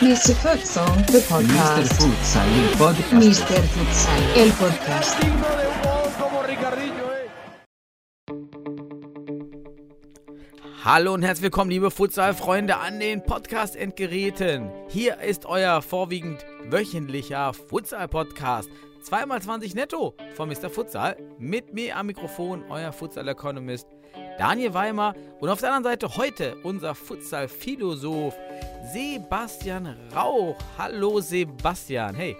Mr. 0.00 0.34
Futsal, 0.34 0.86
the 1.06 1.18
Mr. 1.18 1.28
podcast. 1.28 1.92
Futsal, 1.94 2.48
el 2.48 2.68
podcast. 2.76 3.12
Mr. 3.12 3.62
Futsal, 3.74 4.22
el 4.36 4.52
podcast. 4.52 5.67
Hallo 10.90 11.12
und 11.12 11.22
herzlich 11.22 11.42
willkommen, 11.42 11.70
liebe 11.70 11.90
Futsal-Freunde 11.90 12.78
an 12.78 12.98
den 12.98 13.22
Podcast-Endgeräten. 13.22 14.70
Hier 14.88 15.20
ist 15.20 15.44
euer 15.44 15.82
vorwiegend 15.82 16.46
wöchentlicher 16.70 17.52
Futsal-Podcast. 17.52 18.70
2x20 19.04 19.74
netto 19.74 20.14
von 20.32 20.48
Mr. 20.48 20.70
Futsal. 20.70 21.18
Mit 21.38 21.74
mir 21.74 21.94
am 21.94 22.06
Mikrofon 22.06 22.64
euer 22.70 22.90
Futsal-Economist 22.92 23.86
Daniel 24.38 24.72
Weimer. 24.72 25.14
Und 25.40 25.50
auf 25.50 25.60
der 25.60 25.74
anderen 25.74 25.92
Seite 25.92 26.16
heute 26.16 26.56
unser 26.62 26.94
Futsal-Philosoph 26.94 28.34
Sebastian 28.90 29.94
Rauch. 30.16 30.56
Hallo 30.78 31.20
Sebastian, 31.20 32.14
hey. 32.14 32.34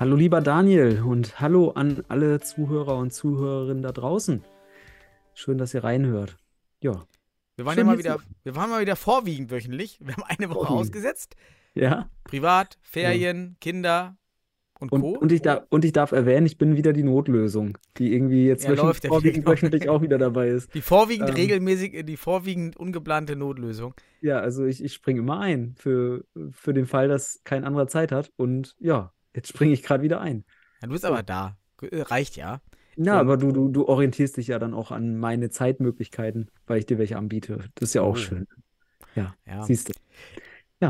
Hallo 0.00 0.16
lieber 0.16 0.40
Daniel 0.40 1.00
und 1.00 1.38
hallo 1.38 1.70
an 1.70 2.02
alle 2.08 2.40
Zuhörer 2.40 2.96
und 2.96 3.14
Zuhörerinnen 3.14 3.84
da 3.84 3.92
draußen. 3.92 4.42
Schön, 5.34 5.58
dass 5.58 5.72
ihr 5.72 5.84
reinhört. 5.84 6.36
Ja. 6.82 7.06
Wir 7.56 7.64
waren 7.66 7.74
Schön, 7.74 7.86
ja 7.86 7.92
mal 7.92 7.98
wieder, 7.98 8.18
wir 8.44 8.56
waren 8.56 8.70
mal 8.70 8.80
wieder 8.80 8.96
vorwiegend 8.96 9.50
wöchentlich. 9.50 9.98
Wir 10.00 10.14
haben 10.16 10.24
eine 10.24 10.48
Woche 10.50 10.66
Vorwiegend. 10.66 10.80
ausgesetzt. 10.80 11.36
Ja. 11.74 12.10
Privat, 12.24 12.78
Ferien, 12.82 13.56
Kinder 13.60 14.16
und 14.80 14.90
Und, 14.90 15.00
Co. 15.02 15.10
und, 15.18 15.30
ich 15.32 15.42
darf, 15.42 15.64
und 15.70 15.84
ich 15.84 15.92
darf 15.92 16.12
erwähnen, 16.12 16.44
ich 16.46 16.58
bin 16.58 16.76
wieder 16.76 16.92
die 16.92 17.02
Notlösung, 17.04 17.78
die 17.98 18.12
irgendwie 18.12 18.46
jetzt 18.46 18.64
Ja, 18.64 18.70
wöchentlich, 18.70 19.04
ja 19.04 19.08
vorwiegend 19.10 19.46
wöchentlich 19.46 19.88
auch 19.88 20.02
wieder 20.02 20.18
dabei 20.18 20.48
ist. 20.48 20.74
Die 20.74 20.80
vorwiegend 20.82 21.28
Ähm. 21.28 21.34
regelmäßig, 21.36 22.04
die 22.04 22.16
vorwiegend 22.16 22.76
ungeplante 22.76 23.36
Notlösung. 23.36 23.94
Ja, 24.20 24.40
also 24.40 24.64
ich, 24.64 24.82
ich 24.82 24.92
springe 24.92 25.20
immer 25.20 25.40
ein 25.40 25.74
für, 25.78 26.24
für 26.50 26.74
den 26.74 26.86
Fall, 26.86 27.08
dass 27.08 27.40
kein 27.44 27.64
anderer 27.64 27.86
Zeit 27.86 28.12
hat. 28.12 28.32
Und 28.36 28.74
ja, 28.80 29.12
jetzt 29.34 29.48
springe 29.48 29.72
ich 29.72 29.82
gerade 29.82 30.02
wieder 30.02 30.20
ein. 30.20 30.44
Ja, 30.80 30.88
du 30.88 30.92
bist 30.94 31.04
aber 31.04 31.22
da. 31.22 31.56
Äh, 31.80 32.02
Reicht 32.02 32.36
ja. 32.36 32.60
Ja, 32.96 33.14
Und- 33.14 33.20
aber 33.20 33.36
du, 33.36 33.52
du, 33.52 33.68
du 33.68 33.86
orientierst 33.86 34.36
dich 34.36 34.48
ja 34.48 34.58
dann 34.58 34.74
auch 34.74 34.90
an 34.90 35.16
meine 35.16 35.50
Zeitmöglichkeiten, 35.50 36.50
weil 36.66 36.78
ich 36.78 36.86
dir 36.86 36.98
welche 36.98 37.16
anbiete. 37.16 37.58
Das 37.74 37.90
ist 37.90 37.94
ja 37.94 38.02
auch 38.02 38.12
Oh. 38.12 38.16
schön. 38.16 38.46
Ja, 39.14 39.34
Ja. 39.46 39.62
siehst 39.62 39.88
du. 39.88 39.92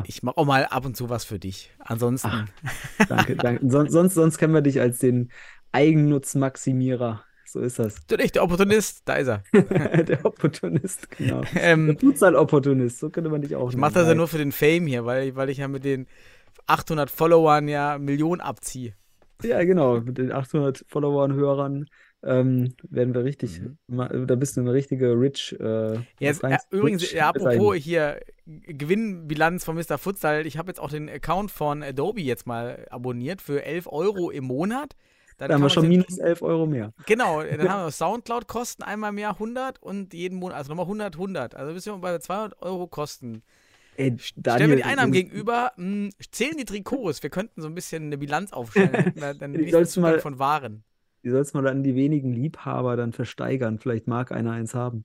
Ich 0.06 0.22
mache 0.22 0.38
auch 0.38 0.46
mal 0.46 0.64
ab 0.64 0.86
und 0.86 0.96
zu 0.96 1.10
was 1.10 1.24
für 1.26 1.38
dich. 1.38 1.70
Ansonsten. 1.78 2.28
Ach. 2.30 3.06
Danke, 3.08 3.36
danke. 3.36 3.68
Son, 3.70 3.90
sonst, 3.90 4.14
sonst 4.14 4.38
kennen 4.38 4.54
wir 4.54 4.62
dich 4.62 4.80
als 4.80 4.98
den 5.00 5.30
Eigennutzmaximierer. 5.72 7.22
So 7.44 7.60
ist 7.60 7.78
das. 7.78 7.96
Du 8.06 8.16
nicht, 8.16 8.34
der 8.34 8.44
Opportunist, 8.44 9.02
da 9.04 9.14
ist 9.16 9.28
er. 9.28 9.42
Der 10.04 10.24
Opportunist, 10.24 11.10
genau. 11.10 11.42
Der 11.54 11.62
Ähm, 11.64 11.98
Futsal-Opportunist, 12.00 12.98
so 13.00 13.10
könnte 13.10 13.28
man 13.28 13.42
dich 13.42 13.54
auch 13.56 13.68
ich 13.70 13.76
mache 13.76 13.92
das 13.94 14.08
ja 14.08 14.14
nur 14.14 14.28
für 14.28 14.38
den 14.38 14.52
Fame 14.52 14.86
hier, 14.86 15.04
weil, 15.04 15.36
weil 15.36 15.50
ich 15.50 15.58
ja 15.58 15.68
mit 15.68 15.84
den 15.84 16.06
800 16.66 17.10
Followern 17.10 17.68
ja 17.68 17.98
Millionen 17.98 18.40
abziehe. 18.40 18.94
Ja, 19.44 19.62
genau. 19.64 20.00
Mit 20.00 20.18
den 20.18 20.32
800 20.32 20.84
Followern, 20.88 21.34
Hörern 21.34 21.86
ähm, 22.24 22.74
werden 22.88 23.14
wir 23.14 23.24
richtig, 23.24 23.60
Mhm. 23.60 24.26
da 24.26 24.34
bist 24.36 24.56
du 24.56 24.60
eine 24.60 24.72
richtige 24.72 25.18
Rich. 25.18 25.56
Äh, 25.58 25.98
Jetzt, 26.20 26.44
äh, 26.44 26.56
übrigens, 26.70 27.02
Rich 27.02 27.12
ja, 27.14 27.28
apropos 27.28 27.76
hier 27.76 28.20
Gewinnbilanz 28.46 29.64
von 29.64 29.76
Mr. 29.76 29.98
Futsal. 29.98 30.46
Ich 30.46 30.58
habe 30.58 30.68
jetzt 30.68 30.80
auch 30.80 30.90
den 30.90 31.08
Account 31.08 31.50
von 31.50 31.82
Adobe 31.82 32.20
jetzt 32.20 32.46
mal 32.46 32.86
abonniert 32.90 33.42
für 33.42 33.64
11 33.64 33.86
Euro 33.88 34.30
im 34.30 34.44
Monat. 34.44 34.94
Dann 35.38 35.48
Da 35.48 35.54
haben 35.54 35.62
wir 35.62 35.70
schon 35.70 35.88
minus 35.88 36.18
11 36.18 36.42
Euro 36.42 36.66
mehr. 36.66 36.92
Genau, 37.06 37.42
dann 37.42 37.68
haben 37.68 37.86
wir 37.86 37.90
Soundcloud-Kosten 37.90 38.82
einmal 38.82 39.10
im 39.10 39.18
Jahr 39.18 39.34
100 39.34 39.82
und 39.82 40.14
jeden 40.14 40.38
Monat, 40.38 40.56
also 40.58 40.70
nochmal 40.70 40.86
100, 40.86 41.14
100. 41.16 41.54
Also 41.54 41.72
bist 41.72 41.86
du 41.86 41.98
bei 41.98 42.18
200 42.18 42.60
Euro 42.62 42.86
Kosten. 42.86 43.42
Ey, 43.96 44.16
Stellen 44.18 44.42
Daniel, 44.42 44.68
wir 44.70 44.76
die 44.76 44.84
Einnahmen 44.84 45.12
gegenüber, 45.12 45.72
mh, 45.76 46.10
zählen 46.30 46.56
die 46.56 46.64
Trikots. 46.64 47.22
Wir 47.22 47.30
könnten 47.30 47.60
so 47.60 47.68
ein 47.68 47.74
bisschen 47.74 48.04
eine 48.04 48.18
Bilanz 48.18 48.52
aufstellen. 48.52 49.12
dann 49.38 49.52
Die 49.52 49.70
sollst 49.70 49.96
du 49.96 50.00
mal- 50.00 50.18
von 50.20 50.38
Waren. 50.38 50.84
Die 51.24 51.30
sollst 51.30 51.54
mal 51.54 51.66
an 51.68 51.82
die 51.84 51.94
wenigen 51.94 52.32
Liebhaber 52.32 52.96
dann 52.96 53.12
versteigern. 53.12 53.78
Vielleicht 53.78 54.08
mag 54.08 54.32
einer 54.32 54.52
eins 54.52 54.74
haben. 54.74 55.04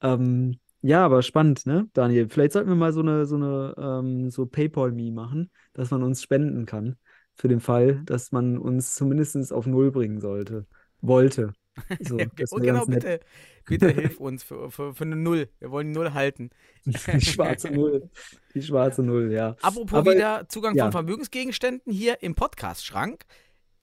Ähm, 0.00 0.60
ja, 0.82 1.04
aber 1.04 1.22
spannend, 1.22 1.66
ne, 1.66 1.88
Daniel? 1.92 2.28
Vielleicht 2.28 2.52
sollten 2.52 2.68
wir 2.68 2.76
mal 2.76 2.92
so 2.92 3.00
eine, 3.00 3.26
so 3.26 3.36
eine, 3.36 3.74
ähm, 3.76 4.30
so 4.30 4.46
PayPal-Me 4.46 5.10
machen, 5.10 5.50
dass 5.72 5.90
man 5.90 6.02
uns 6.02 6.22
spenden 6.22 6.66
kann. 6.66 6.96
Für 7.34 7.48
den 7.48 7.60
Fall, 7.60 8.02
dass 8.04 8.32
man 8.32 8.58
uns 8.58 8.94
zumindest 8.94 9.52
auf 9.52 9.66
Null 9.66 9.90
bringen 9.90 10.20
sollte. 10.20 10.66
Wollte. 11.00 11.52
So, 12.00 12.16
das 12.36 12.52
Und 12.52 12.62
wäre 12.62 12.72
genau, 12.74 12.84
nett. 12.86 13.02
bitte, 13.02 13.20
bitte 13.66 13.88
hilf 13.90 14.18
uns 14.20 14.42
für, 14.42 14.70
für, 14.70 14.94
für 14.94 15.04
eine 15.04 15.16
Null. 15.16 15.48
Wir 15.58 15.70
wollen 15.70 15.88
die 15.88 15.92
Null 15.98 16.12
halten. 16.14 16.50
Die 16.84 16.92
schwarze 17.20 17.70
Null. 17.70 18.10
Die 18.54 18.62
schwarze 18.62 19.02
Null, 19.02 19.32
ja. 19.32 19.56
Apropos 19.62 19.98
Aber- 19.98 20.12
wieder 20.14 20.48
Zugang 20.48 20.74
ja. 20.74 20.84
von 20.84 20.92
Vermögensgegenständen 20.92 21.92
hier 21.92 22.22
im 22.22 22.34
Podcast-Schrank. 22.34 23.24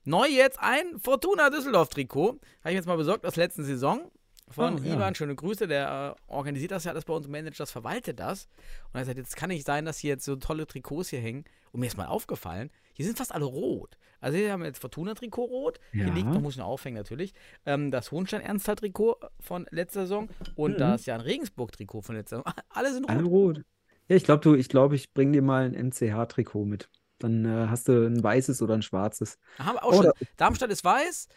Neu 0.04 0.28
jetzt 0.28 0.60
ein 0.62 1.00
Fortuna 1.00 1.50
Düsseldorf-Trikot. 1.50 2.30
Habe 2.62 2.70
ich 2.70 2.76
jetzt 2.76 2.86
mal 2.88 2.96
besorgt 2.98 3.26
aus 3.26 3.36
letzten 3.36 3.64
Saison. 3.66 4.10
Von 4.50 4.76
Oh, 4.76 4.84
ja. 4.84 4.96
Ivan, 4.96 5.14
schöne 5.14 5.36
Grüße, 5.36 5.68
der 5.68 6.16
äh, 6.18 6.32
organisiert 6.32 6.72
das 6.72 6.86
ja 6.86 6.92
alles 6.92 7.04
bei 7.06 7.14
uns, 7.14 7.28
managt 7.28 7.60
das, 7.60 7.70
verwaltet 7.72 8.20
das. 8.20 8.48
Und 8.88 8.96
er 8.96 9.02
gesagt, 9.02 9.18
jetzt 9.18 9.36
kann 9.36 9.50
nicht 9.50 9.66
sein, 9.66 9.84
dass 9.86 9.98
hier 10.00 10.12
jetzt 10.12 10.24
so 10.26 10.38
tolle 10.38 10.66
Trikots 10.66 11.10
hier 11.10 11.20
hängen. 11.20 11.44
Und 11.74 11.82
mir 11.82 11.88
ist 11.88 11.98
mal 11.98 12.06
aufgefallen, 12.06 12.72
hier 12.94 13.06
sind 13.06 13.18
fast 13.18 13.34
alle 13.36 13.44
rot. 13.46 13.98
Also 14.22 14.38
hier 14.38 14.52
haben 14.52 14.62
wir 14.62 14.68
jetzt 14.68 14.80
Fortuna-Trikot 14.80 15.44
rot. 15.44 15.80
Hier 15.92 16.08
Ja. 16.08 16.14
liegt, 16.14 16.28
man 16.30 16.42
muss 16.42 16.56
ihn 16.56 16.62
aufhängen 16.64 16.96
natürlich, 16.98 17.34
ähm, 17.66 17.92
das 17.92 18.12
Hohenstein-Ernsthal-Trikot 18.12 19.18
von 19.40 19.68
letzter 19.70 20.02
Saison 20.02 20.30
und 20.56 20.74
Mhm. 20.76 20.78
das 20.78 21.06
Jan 21.06 21.22
Regensburg-Trikot 21.22 22.02
von 22.02 22.16
letzter 22.16 22.38
Saison. 22.38 22.54
Alle 22.70 22.94
sind 22.94 23.10
Alle 23.10 23.24
rot. 23.24 23.58
rot. 23.58 23.66
Ja, 24.08 24.16
ich 24.16 24.24
glaube, 24.24 24.42
du, 24.42 24.56
ich 24.56 24.70
glaube, 24.70 24.96
ich 24.96 25.14
bringe 25.14 25.34
dir 25.34 25.42
mal 25.42 25.66
ein 25.66 25.74
MCH-Trikot 25.90 26.64
mit. 26.66 26.90
Dann 27.20 27.44
äh, 27.46 27.68
hast 27.68 27.90
du 27.90 28.08
ein 28.08 28.24
weißes 28.24 28.62
oder 28.62 28.76
ein 28.76 28.82
schwarzes. 28.82 29.38
Haben 29.60 29.76
wir 29.76 29.84
auch 29.84 29.92
Oder- 29.94 30.14
schon. 30.18 30.28
Darmstadt 30.38 30.70
ist 30.72 30.86
weiß, 30.86 31.28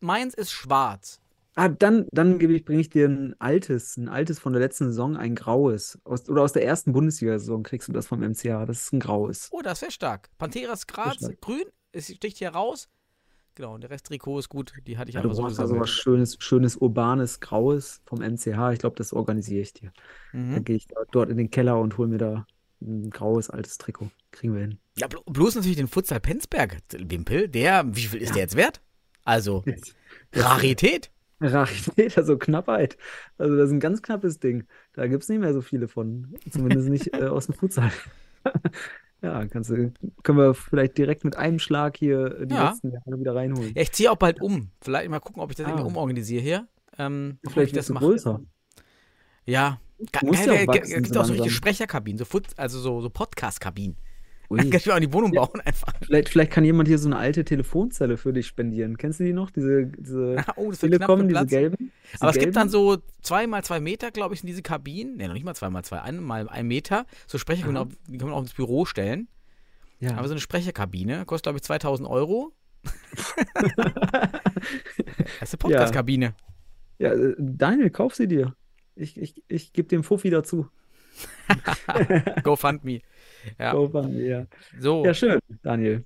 Mainz 0.00 0.34
ist 0.34 0.50
schwarz. 0.50 1.20
Ah, 1.60 1.68
dann, 1.68 2.06
dann 2.10 2.38
gebe 2.38 2.54
ich, 2.54 2.64
bringe 2.64 2.80
ich 2.80 2.88
dir 2.88 3.06
ein 3.08 3.34
altes, 3.38 3.96
ein 3.98 4.08
altes 4.08 4.38
von 4.38 4.52
der 4.54 4.60
letzten 4.62 4.86
Saison, 4.86 5.16
ein 5.16 5.34
graues. 5.34 5.98
Aus, 6.04 6.28
oder 6.28 6.42
aus 6.42 6.52
der 6.54 6.64
ersten 6.64 6.92
Bundesliga-Saison 6.92 7.62
kriegst 7.62 7.86
du 7.88 7.92
das 7.92 8.06
vom 8.06 8.20
MCH. 8.22 8.64
Das 8.66 8.80
ist 8.82 8.92
ein 8.94 9.00
graues. 9.00 9.48
Oh, 9.50 9.60
das 9.62 9.82
wäre 9.82 9.90
stark. 9.90 10.30
Panteras 10.38 10.86
Graz, 10.86 11.16
stark. 11.18 11.40
grün, 11.42 11.64
es 11.92 12.06
sticht 12.14 12.38
hier 12.38 12.50
raus. 12.50 12.88
Genau, 13.56 13.74
und 13.74 13.82
der 13.82 13.90
Rest 13.90 14.06
Trikot 14.06 14.38
ist 14.38 14.48
gut. 14.48 14.72
Die 14.86 14.96
hatte 14.96 15.10
ich 15.10 15.16
Ja, 15.16 15.20
du 15.22 15.28
einfach 15.28 15.36
so 15.36 15.42
brauchst 15.42 15.60
also 15.60 15.74
gesammelt. 15.74 15.82
was 15.82 15.90
Schönes, 15.90 16.36
schönes, 16.38 16.76
urbanes, 16.76 17.40
graues 17.40 18.00
vom 18.06 18.20
MCH. 18.22 18.72
Ich 18.72 18.78
glaube, 18.78 18.96
das 18.96 19.12
organisiere 19.12 19.60
ich 19.60 19.74
dir. 19.74 19.92
Dann 20.32 20.50
Mhm. 20.52 20.64
gehe 20.64 20.76
ich 20.76 20.86
dort 21.12 21.28
in 21.28 21.36
den 21.36 21.50
Keller 21.50 21.78
und 21.78 21.98
hole 21.98 22.08
mir 22.08 22.18
da 22.18 22.46
ein 22.80 23.10
graues, 23.10 23.50
altes 23.50 23.76
Trikot. 23.76 24.10
Kriegen 24.30 24.54
wir 24.54 24.62
hin. 24.62 24.78
Ja, 24.96 25.08
blo- 25.08 25.24
bloß 25.30 25.56
natürlich 25.56 25.76
den 25.76 25.88
Futsal 25.88 26.20
Penzberg-Wimpel. 26.20 27.48
Der, 27.48 27.84
wie 27.94 28.02
viel 28.06 28.22
ist 28.22 28.34
der 28.34 28.42
jetzt 28.42 28.56
wert? 28.56 28.80
Also, 29.24 29.62
Rarität. 30.34 31.10
Rarität, 31.40 32.16
also 32.18 32.36
Knappheit. 32.38 32.96
Also 33.38 33.56
das 33.56 33.66
ist 33.68 33.72
ein 33.72 33.80
ganz 33.80 34.02
knappes 34.02 34.38
Ding. 34.40 34.64
Da 34.92 35.06
gibt 35.06 35.22
es 35.22 35.28
nicht 35.28 35.40
mehr 35.40 35.52
so 35.54 35.60
viele 35.62 35.88
von. 35.88 36.34
Zumindest 36.50 36.88
nicht 36.88 37.14
äh, 37.14 37.26
aus 37.26 37.46
dem 37.46 37.54
Futsal. 37.54 37.90
Ja, 39.22 39.46
kannst 39.48 39.68
du, 39.68 39.92
können 40.22 40.38
wir 40.38 40.54
vielleicht 40.54 40.96
direkt 40.96 41.24
mit 41.24 41.36
einem 41.36 41.58
Schlag 41.58 41.98
hier 41.98 42.40
äh, 42.40 42.46
die 42.46 42.54
Ja. 42.54 42.70
letzten 42.70 42.90
Jahre 42.90 43.20
wieder 43.20 43.34
reinholen. 43.34 43.74
Ja, 43.74 43.82
ich 43.82 43.92
ziehe 43.92 44.10
auch 44.10 44.16
bald 44.16 44.40
um. 44.40 44.70
Vielleicht 44.80 45.10
mal 45.10 45.20
gucken, 45.20 45.42
ob 45.42 45.50
ich 45.50 45.56
das 45.56 45.66
Ah. 45.66 45.68
irgendwie 45.72 45.88
umorganisiere 45.88 46.40
hier. 46.42 46.68
Ähm, 46.96 47.38
Vielleicht 47.46 47.72
ich 47.72 47.76
das 47.76 47.90
mache. 47.90 48.06
größer. 48.06 48.40
Ja. 49.44 49.78
Ge 49.98 50.06
geil, 50.30 50.66
wachsen 50.66 51.02
gibt 51.02 51.12
so 51.12 51.20
auch 51.20 51.24
so 51.26 51.32
richtige. 51.34 51.50
Sprecherkabinen, 51.54 52.16
so, 52.16 52.24
Fut 52.24 52.44
also 52.56 52.78
so, 52.78 53.02
so 53.02 53.10
Podcast-Kabinen. 53.10 53.98
Ui. 54.50 54.58
Kann 54.58 54.72
ich 54.72 54.86
mir 54.86 54.92
auch 54.92 54.96
in 54.96 55.02
die 55.02 55.12
Wohnung 55.12 55.32
Ja. 55.32 55.44
bauen 55.44 55.60
einfach. 55.60 55.92
Vielleicht, 56.02 56.28
vielleicht 56.28 56.50
kann 56.50 56.64
jemand 56.64 56.88
hier 56.88 56.98
so 56.98 57.08
eine 57.08 57.16
alte 57.16 57.44
Telefonzelle 57.44 58.16
für 58.16 58.32
dich 58.32 58.48
spendieren. 58.48 58.96
Kennst 58.96 59.20
du 59.20 59.24
die 59.24 59.32
noch? 59.32 59.50
Diese, 59.50 59.86
diese 59.86 60.44
Oh, 60.56 60.70
das 60.70 60.80
Telekom, 60.80 61.28
diese 61.28 61.46
gelben? 61.46 61.92
Diese 62.12 62.20
Aber 62.22 62.30
es 62.32 62.38
gibt 62.38 62.56
dann 62.56 62.68
so 62.68 62.98
zwei 63.22 63.46
mal 63.46 63.62
zwei 63.62 63.78
Meter, 63.80 64.10
glaube 64.10 64.34
ich, 64.34 64.40
sind 64.40 64.48
diese 64.48 64.62
Kabinen. 64.62 65.16
Ne, 65.16 65.28
noch 65.28 65.34
nicht 65.34 65.44
mal 65.44 65.54
zwei 65.54 65.70
mal 65.70 65.84
zwei, 65.84 66.00
einmal 66.02 66.48
ein 66.48 66.66
Meter. 66.66 67.06
So 67.28 67.38
Sprecher 67.38 67.68
auch, 67.80 67.86
die 68.08 68.18
kann 68.18 68.28
man 68.28 68.36
auch 68.36 68.42
ins 68.42 68.54
Büro 68.54 68.84
stellen. 68.86 69.28
Ja. 70.00 70.16
Aber 70.16 70.26
so 70.26 70.32
eine 70.34 70.40
Sprecherkabine 70.40 71.24
kostet, 71.26 71.44
glaube 71.44 71.58
ich, 71.58 71.62
2000 71.62 72.08
Euro. 72.08 72.52
Das 75.40 75.52
ist 75.52 75.54
eine 75.54 75.58
Podcast-Kabine. 75.58 76.34
ja, 76.98 77.12
äh, 77.12 77.34
Daniel, 77.38 77.90
kauf 77.90 78.14
sie 78.14 78.26
dir. 78.28 78.54
Ich, 78.94 79.16
ich, 79.18 79.42
ich 79.48 79.72
gebe 79.72 79.88
dem 79.88 80.02
Fuffi 80.04 80.30
dazu. 80.30 80.68
GoFundMe. 82.42 83.00
Ja. 83.58 83.72
Kauf 83.72 83.94
an, 83.94 84.18
ja. 84.18 84.46
So, 84.78 85.04
ja, 85.04 85.14
schön, 85.14 85.38
Daniel. 85.62 86.04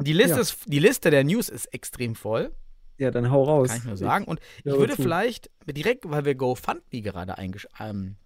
die, 0.00 0.12
Liste 0.12 0.36
ja. 0.36 0.40
ist, 0.40 0.58
die 0.66 0.78
Liste 0.78 1.10
der 1.10 1.24
News 1.24 1.48
ist 1.48 1.66
extrem 1.66 2.14
voll, 2.14 2.50
Ja, 2.98 3.10
dann 3.10 3.30
hau 3.30 3.44
raus. 3.44 3.68
kann 3.68 3.78
ich 3.78 3.84
nur 3.84 3.96
sagen. 3.96 4.24
Und 4.24 4.40
ich 4.58 4.64
höre 4.66 4.78
würde 4.78 4.96
zu. 4.96 5.02
vielleicht 5.02 5.50
direkt, 5.66 6.08
weil 6.08 6.24
wir 6.24 6.34
GoFundMe 6.34 7.02
gerade 7.02 7.34
ähm, 7.78 8.16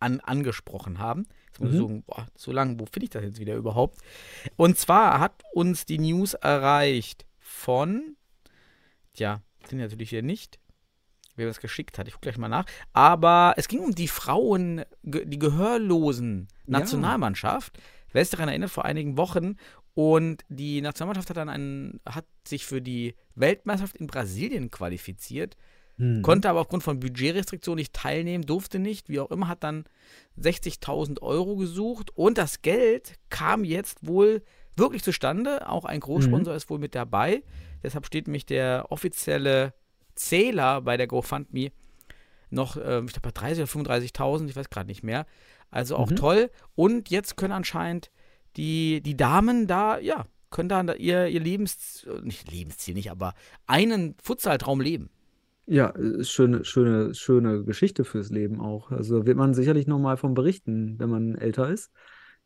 an, 0.00 0.20
angesprochen 0.20 0.98
haben. 0.98 1.26
Jetzt 1.48 1.60
muss 1.60 1.72
ich 1.72 1.78
sagen, 1.78 2.02
boah, 2.06 2.26
so 2.36 2.52
lange, 2.52 2.78
wo 2.80 2.86
finde 2.86 3.04
ich 3.04 3.10
das 3.10 3.22
jetzt 3.22 3.38
wieder 3.38 3.54
überhaupt? 3.54 3.98
Und 4.56 4.78
zwar 4.78 5.20
hat 5.20 5.42
uns 5.52 5.84
die 5.84 5.98
News 5.98 6.34
erreicht 6.34 7.26
von, 7.38 8.16
tja, 9.14 9.42
sind 9.68 9.78
natürlich 9.78 10.10
hier 10.10 10.22
nicht, 10.22 10.58
wer 11.40 11.48
das 11.48 11.60
geschickt 11.60 11.98
hat. 11.98 12.06
Ich 12.06 12.14
gucke 12.14 12.22
gleich 12.24 12.38
mal 12.38 12.48
nach. 12.48 12.66
Aber 12.92 13.54
es 13.56 13.66
ging 13.68 13.80
um 13.80 13.94
die 13.94 14.08
Frauen, 14.08 14.84
die 15.02 15.38
gehörlosen 15.38 16.48
Ja. 16.66 16.78
Nationalmannschaft. 16.78 17.78
Wer 18.12 18.24
sich 18.24 18.30
daran 18.32 18.48
erinnert, 18.48 18.70
vor 18.70 18.84
einigen 18.84 19.16
Wochen. 19.16 19.56
Und 19.94 20.44
die 20.48 20.80
Nationalmannschaft 20.80 21.30
hat 21.30 21.36
dann 21.36 21.48
einen, 21.48 22.00
hat 22.08 22.24
sich 22.46 22.64
für 22.66 22.80
die 22.80 23.14
Weltmeisterschaft 23.34 23.96
in 23.96 24.06
Brasilien 24.06 24.70
qualifiziert, 24.70 25.56
Hm. 25.96 26.22
konnte 26.22 26.48
aber 26.48 26.60
aufgrund 26.60 26.82
von 26.82 26.98
Budgetrestriktionen 27.00 27.78
nicht 27.78 27.92
teilnehmen, 27.92 28.46
durfte 28.46 28.78
nicht, 28.78 29.08
wie 29.08 29.20
auch 29.20 29.30
immer, 29.30 29.48
hat 29.48 29.62
dann 29.64 29.84
60.000 30.38 31.20
Euro 31.22 31.56
gesucht 31.56 32.10
und 32.16 32.38
das 32.38 32.62
Geld 32.62 33.14
kam 33.28 33.64
jetzt 33.64 34.06
wohl 34.06 34.42
wirklich 34.76 35.02
zustande. 35.02 35.68
Auch 35.68 35.84
ein 35.84 36.00
Großsponsor 36.00 36.54
ist 36.54 36.70
wohl 36.70 36.78
mit 36.78 36.94
dabei. 36.94 37.42
Deshalb 37.82 38.06
steht 38.06 38.26
nämlich 38.28 38.46
der 38.46 38.86
offizielle 38.90 39.74
Zähler 40.20 40.80
bei 40.82 40.96
der 40.96 41.06
GoFundMe 41.06 41.70
noch, 42.50 42.76
ähm, 42.76 43.06
ich 43.06 43.12
glaube, 43.12 43.28
bei 43.32 43.40
30 43.40 43.62
oder 43.62 43.70
35.000, 43.70 44.48
ich 44.48 44.56
weiß 44.56 44.70
gerade 44.70 44.88
nicht 44.88 45.02
mehr. 45.02 45.26
Also 45.70 45.96
auch 45.96 46.10
Mhm. 46.10 46.16
toll. 46.16 46.50
Und 46.74 47.10
jetzt 47.10 47.36
können 47.36 47.52
anscheinend 47.52 48.10
die, 48.56 49.00
die 49.02 49.16
Damen 49.16 49.66
da, 49.66 49.98
ja, 49.98 50.26
können 50.50 50.68
da 50.68 50.82
ihr, 50.94 51.28
ihr 51.28 51.40
Lebens, 51.40 52.06
nicht 52.22 52.50
Lebensziel 52.50 52.94
nicht, 52.94 53.10
aber 53.10 53.34
einen 53.66 54.16
Futsaltraum 54.20 54.80
leben. 54.80 55.10
Ja, 55.66 55.94
schöne, 56.22 56.64
schöne, 56.64 57.14
schöne 57.14 57.62
Geschichte 57.62 58.04
fürs 58.04 58.30
Leben 58.30 58.60
auch. 58.60 58.90
Also 58.90 59.24
wird 59.26 59.36
man 59.36 59.54
sicherlich 59.54 59.86
nochmal 59.86 60.16
von 60.16 60.34
berichten, 60.34 60.98
wenn 60.98 61.08
man 61.08 61.36
älter 61.36 61.68
ist. 61.70 61.92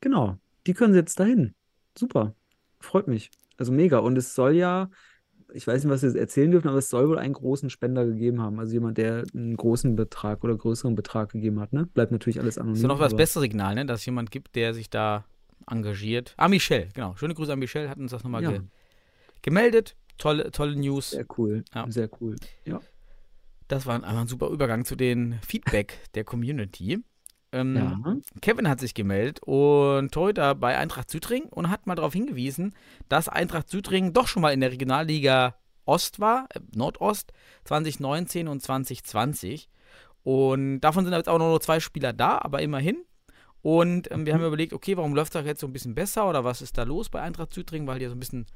Genau, 0.03 0.37
die 0.67 0.75
können 0.75 0.95
jetzt 0.95 1.19
dahin. 1.19 1.55
Super, 1.97 2.35
freut 2.81 3.09
mich. 3.09 3.31
Also 3.57 3.73
mega. 3.73 3.99
Und 3.99 4.19
es 4.19 4.35
soll 4.35 4.55
ja, 4.55 4.91
ich 5.53 5.67
weiß 5.67 5.85
nicht, 5.85 5.93
was 5.93 6.03
wir 6.03 6.09
jetzt 6.09 6.19
erzählen 6.19 6.51
dürfen, 6.51 6.69
aber 6.69 6.79
es 6.79 6.89
soll 6.89 7.09
wohl 7.09 7.19
einen 7.19 7.35
großen 7.35 7.71
Spender 7.71 8.05
gegeben 8.07 8.41
haben. 8.41 8.59
Also 8.59 8.73
jemand, 8.73 8.99
der 8.99 9.25
einen 9.35 9.57
großen 9.57 9.95
Betrag 9.97 10.43
oder 10.45 10.57
größeren 10.57 10.95
Betrag 10.95 11.31
gegeben 11.33 11.61
hat, 11.61 11.73
ne? 11.73 11.87
Bleibt 11.87 12.13
natürlich 12.13 12.41
alles 12.41 12.59
anonym. 12.59 12.75
Das 12.75 12.79
ist 12.79 12.83
ja 12.83 12.89
noch 12.89 12.99
das 13.01 13.17
beste 13.17 13.41
Signal, 13.41 13.75
ne? 13.75 13.87
dass 13.87 14.01
es 14.01 14.07
jemand 14.07 14.31
gibt, 14.31 14.57
der 14.57 14.75
sich 14.75 14.91
da 14.91 15.25
engagiert. 15.71 16.35
Ah, 16.37 16.49
Michelle, 16.49 16.89
genau. 16.95 17.15
Schöne 17.17 17.35
Grüße 17.35 17.53
an 17.53 17.59
Michelle, 17.59 17.89
hat 17.89 17.99
uns 17.99 18.11
das 18.11 18.25
nochmal 18.25 18.43
Ja. 18.43 18.51
ge 18.53 18.61
gemeldet. 19.43 19.97
Tolle, 20.19 20.51
tolle 20.51 20.77
News. 20.77 21.11
Sehr 21.11 21.27
cool, 21.39 21.65
Ja. 21.75 21.91
sehr 21.91 22.09
cool. 22.21 22.37
Ja. 22.65 22.81
Das 23.69 23.87
war 23.87 23.95
einfach 23.97 24.17
ein 24.21 24.27
super 24.29 24.49
Übergang 24.51 24.85
zu 24.85 24.95
den 24.97 25.39
Feedback 25.47 25.99
der 26.15 26.25
Community. 26.25 27.03
Ähm, 27.55 27.77
Ja. 27.77 28.17
Kevin 28.43 28.69
hat 28.69 28.81
sich 28.81 28.95
gemeldet 28.95 29.41
und 29.45 30.13
Torhüter 30.13 30.55
bei 30.55 30.77
Eintracht 30.77 31.11
Südring 31.11 31.45
und 31.45 31.71
hat 31.71 31.87
mal 31.87 31.95
darauf 31.95 32.13
hingewiesen, 32.13 32.75
dass 33.09 33.29
Eintracht 33.29 33.69
Südring 33.69 34.13
doch 34.13 34.27
schon 34.29 34.43
mal 34.43 34.53
in 34.53 34.61
der 34.61 34.73
Regionalliga 34.73 35.55
Ost 35.87 36.19
war, 36.21 36.47
äh, 36.55 36.61
Nordost, 36.75 37.33
2019 37.65 38.49
und 38.49 38.61
2020. 38.63 39.69
Und 40.23 40.81
davon 40.81 41.05
sind 41.05 41.13
jetzt 41.15 41.29
auch 41.29 41.39
nur 41.39 41.61
zwei 41.61 41.81
Spieler 41.81 42.13
da, 42.13 42.39
aber 42.39 42.63
immerhin. 42.63 42.97
Und 43.63 44.11
ähm, 44.11 44.27
wir 44.27 44.35
haben 44.35 44.45
überlegt, 44.45 44.73
okay, 44.73 44.97
warum 44.97 45.15
läuft 45.15 45.35
das 45.35 45.47
jetzt 45.47 45.61
so 45.61 45.67
ein 45.67 45.73
bisschen 45.73 45.95
besser 45.95 46.29
oder 46.29 46.45
was 46.45 46.61
ist 46.63 46.77
da 46.77 46.83
los 46.83 47.09
bei 47.09 47.21
Eintracht 47.23 47.55
Südring, 47.55 47.87
weil 47.87 47.99
die 47.99 48.05
ja 48.05 48.11
so 48.11 48.17
ein 48.17 48.21
bisschen 48.21 48.47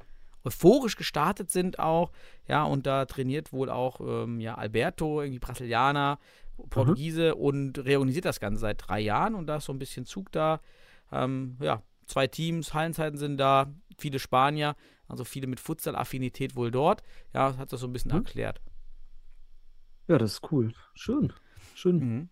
euphorisch 0.43 0.95
gestartet 0.95 1.51
sind 1.51 1.79
auch. 1.79 2.11
Ja, 2.47 2.63
und 2.63 2.85
da 2.85 3.05
trainiert 3.05 3.51
wohl 3.51 3.69
auch 3.69 3.99
ähm, 4.01 4.39
ja, 4.39 4.55
Alberto, 4.55 5.21
irgendwie 5.21 5.39
Brasilianer, 5.39 6.19
Portugiese 6.69 7.35
und 7.35 7.77
reorganisiert 7.83 8.25
das 8.25 8.39
Ganze 8.39 8.59
seit 8.61 8.87
drei 8.87 8.99
Jahren 8.99 9.35
und 9.35 9.47
da 9.47 9.57
ist 9.57 9.65
so 9.65 9.73
ein 9.73 9.79
bisschen 9.79 10.05
Zug 10.05 10.31
da. 10.31 10.59
Ähm, 11.11 11.57
ja, 11.61 11.81
zwei 12.05 12.27
Teams, 12.27 12.73
Hallenzeiten 12.73 13.17
sind 13.17 13.37
da, 13.37 13.73
viele 13.97 14.19
Spanier, 14.19 14.75
also 15.07 15.23
viele 15.23 15.47
mit 15.47 15.59
Futsal-Affinität 15.59 16.55
wohl 16.55 16.71
dort. 16.71 17.01
Ja, 17.33 17.57
hat 17.57 17.71
das 17.73 17.79
so 17.81 17.87
ein 17.87 17.93
bisschen 17.93 18.11
Mhm. 18.11 18.17
erklärt. 18.17 18.61
Ja, 20.07 20.17
das 20.17 20.33
ist 20.33 20.51
cool. 20.51 20.73
Schön. 20.93 21.31
Schön. 21.75 21.97
Mhm. 21.99 22.29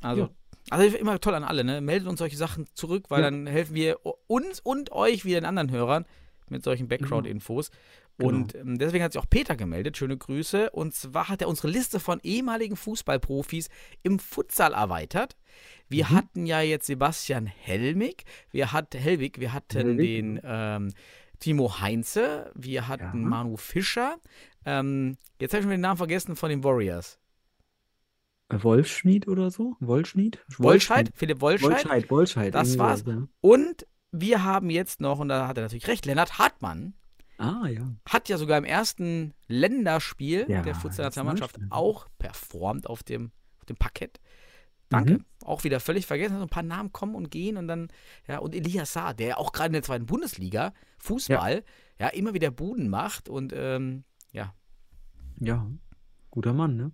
Also, 0.00 0.22
Ja. 0.22 0.30
also 0.70 0.96
immer 0.96 1.20
toll 1.20 1.34
an 1.34 1.44
alle, 1.44 1.62
ne? 1.64 1.80
Meldet 1.80 2.08
uns 2.08 2.18
solche 2.18 2.36
Sachen 2.36 2.66
zurück, 2.74 3.06
weil 3.10 3.20
Ja. 3.22 3.30
dann 3.30 3.46
helfen 3.46 3.74
wir 3.74 3.98
uns 4.26 4.60
und 4.60 4.92
euch 4.92 5.24
wie 5.24 5.32
den 5.32 5.44
anderen 5.44 5.70
Hörern 5.70 6.06
mit 6.48 6.64
solchen 6.64 6.88
Background-Infos. 6.88 7.70
Genau. 8.22 8.38
Und 8.40 8.54
ähm, 8.54 8.78
deswegen 8.78 9.04
hat 9.04 9.12
sich 9.12 9.20
auch 9.22 9.28
Peter 9.28 9.56
gemeldet. 9.56 9.96
Schöne 9.96 10.16
Grüße. 10.16 10.70
Und 10.70 10.94
zwar 10.94 11.28
hat 11.28 11.40
er 11.42 11.48
unsere 11.48 11.68
Liste 11.68 12.00
von 12.00 12.20
ehemaligen 12.22 12.76
Fußballprofis 12.76 13.68
im 14.02 14.18
Futsal 14.18 14.72
erweitert. 14.72 15.36
Wir 15.88 16.06
Mhm. 16.06 16.10
hatten 16.10 16.46
ja 16.46 16.60
jetzt 16.60 16.86
Sebastian 16.86 17.46
Helmig, 17.46 18.24
wir 18.50 18.72
hatten 18.72 18.98
Helwig, 18.98 19.38
wir 19.40 19.52
hatten 19.52 19.76
Helwig, 19.78 19.96
den 19.98 20.40
ähm, 20.42 20.92
Timo 21.38 21.80
Heinze, 21.80 22.50
wir 22.54 22.88
hatten 22.88 23.22
Ja. 23.22 23.28
Manu 23.28 23.56
Fischer. 23.56 24.16
Ähm, 24.64 25.16
jetzt 25.40 25.52
habe 25.52 25.58
ich 25.60 25.64
schon 25.64 25.70
den 25.72 25.80
Namen 25.80 25.98
vergessen 25.98 26.36
von 26.36 26.48
den 26.50 26.62
Warriors. 26.64 27.18
Äh, 28.48 28.62
Wolfschmied 28.62 29.28
oder 29.28 29.50
so? 29.50 29.76
Wollschmied? 29.80 30.38
Wolscheid, 30.58 31.10
Philipp 31.14 31.40
Wolscheid. 31.40 31.70
Wolscheid, 31.84 32.10
Wolscheid. 32.10 32.54
Das 32.54 32.78
war's. 32.78 33.04
ja. 33.06 33.26
Und 33.40 33.86
wir 34.12 34.44
haben 34.44 34.70
jetzt 34.70 35.00
noch, 35.00 35.18
und 35.18 35.28
da 35.28 35.48
hat 35.48 35.56
er 35.56 35.62
natürlich 35.64 35.88
recht, 35.88 36.06
Lennart 36.06 36.38
Hartmann 36.38 36.94
Ah, 37.42 37.66
ja. 37.68 37.92
hat 38.08 38.28
ja 38.28 38.38
sogar 38.38 38.58
im 38.58 38.64
ersten 38.64 39.34
Länderspiel 39.48 40.46
Ja, 40.48 40.62
der 40.62 40.74
Futsal-Nationalmannschaft 40.74 41.58
auch 41.70 42.08
performt 42.18 42.86
auf 42.86 43.02
dem, 43.02 43.32
auf 43.58 43.64
dem 43.64 43.76
Parkett. 43.76 44.20
Danke. 44.88 45.14
Mhm. 45.14 45.24
Auch 45.44 45.64
wieder 45.64 45.80
völlig 45.80 46.06
vergessen. 46.06 46.36
So 46.36 46.42
ein 46.42 46.48
paar 46.48 46.62
Namen 46.62 46.92
kommen 46.92 47.14
und 47.14 47.30
gehen 47.30 47.56
und 47.56 47.66
dann, 47.66 47.88
ja, 48.28 48.38
und 48.38 48.54
Elias 48.54 48.92
Saar, 48.92 49.14
der 49.14 49.26
ja 49.28 49.36
auch 49.38 49.52
gerade 49.52 49.68
in 49.68 49.72
der 49.72 49.82
zweiten 49.82 50.06
Bundesliga 50.06 50.72
Fußball, 50.98 51.64
ja, 51.98 52.08
immer 52.08 52.34
wieder 52.34 52.50
Buden 52.50 52.88
macht 52.88 53.28
und, 53.28 53.52
ähm, 53.56 54.04
ja. 54.32 54.54
Ja, 55.40 55.66
guter 56.30 56.52
Mann, 56.52 56.76
ne? 56.76 56.92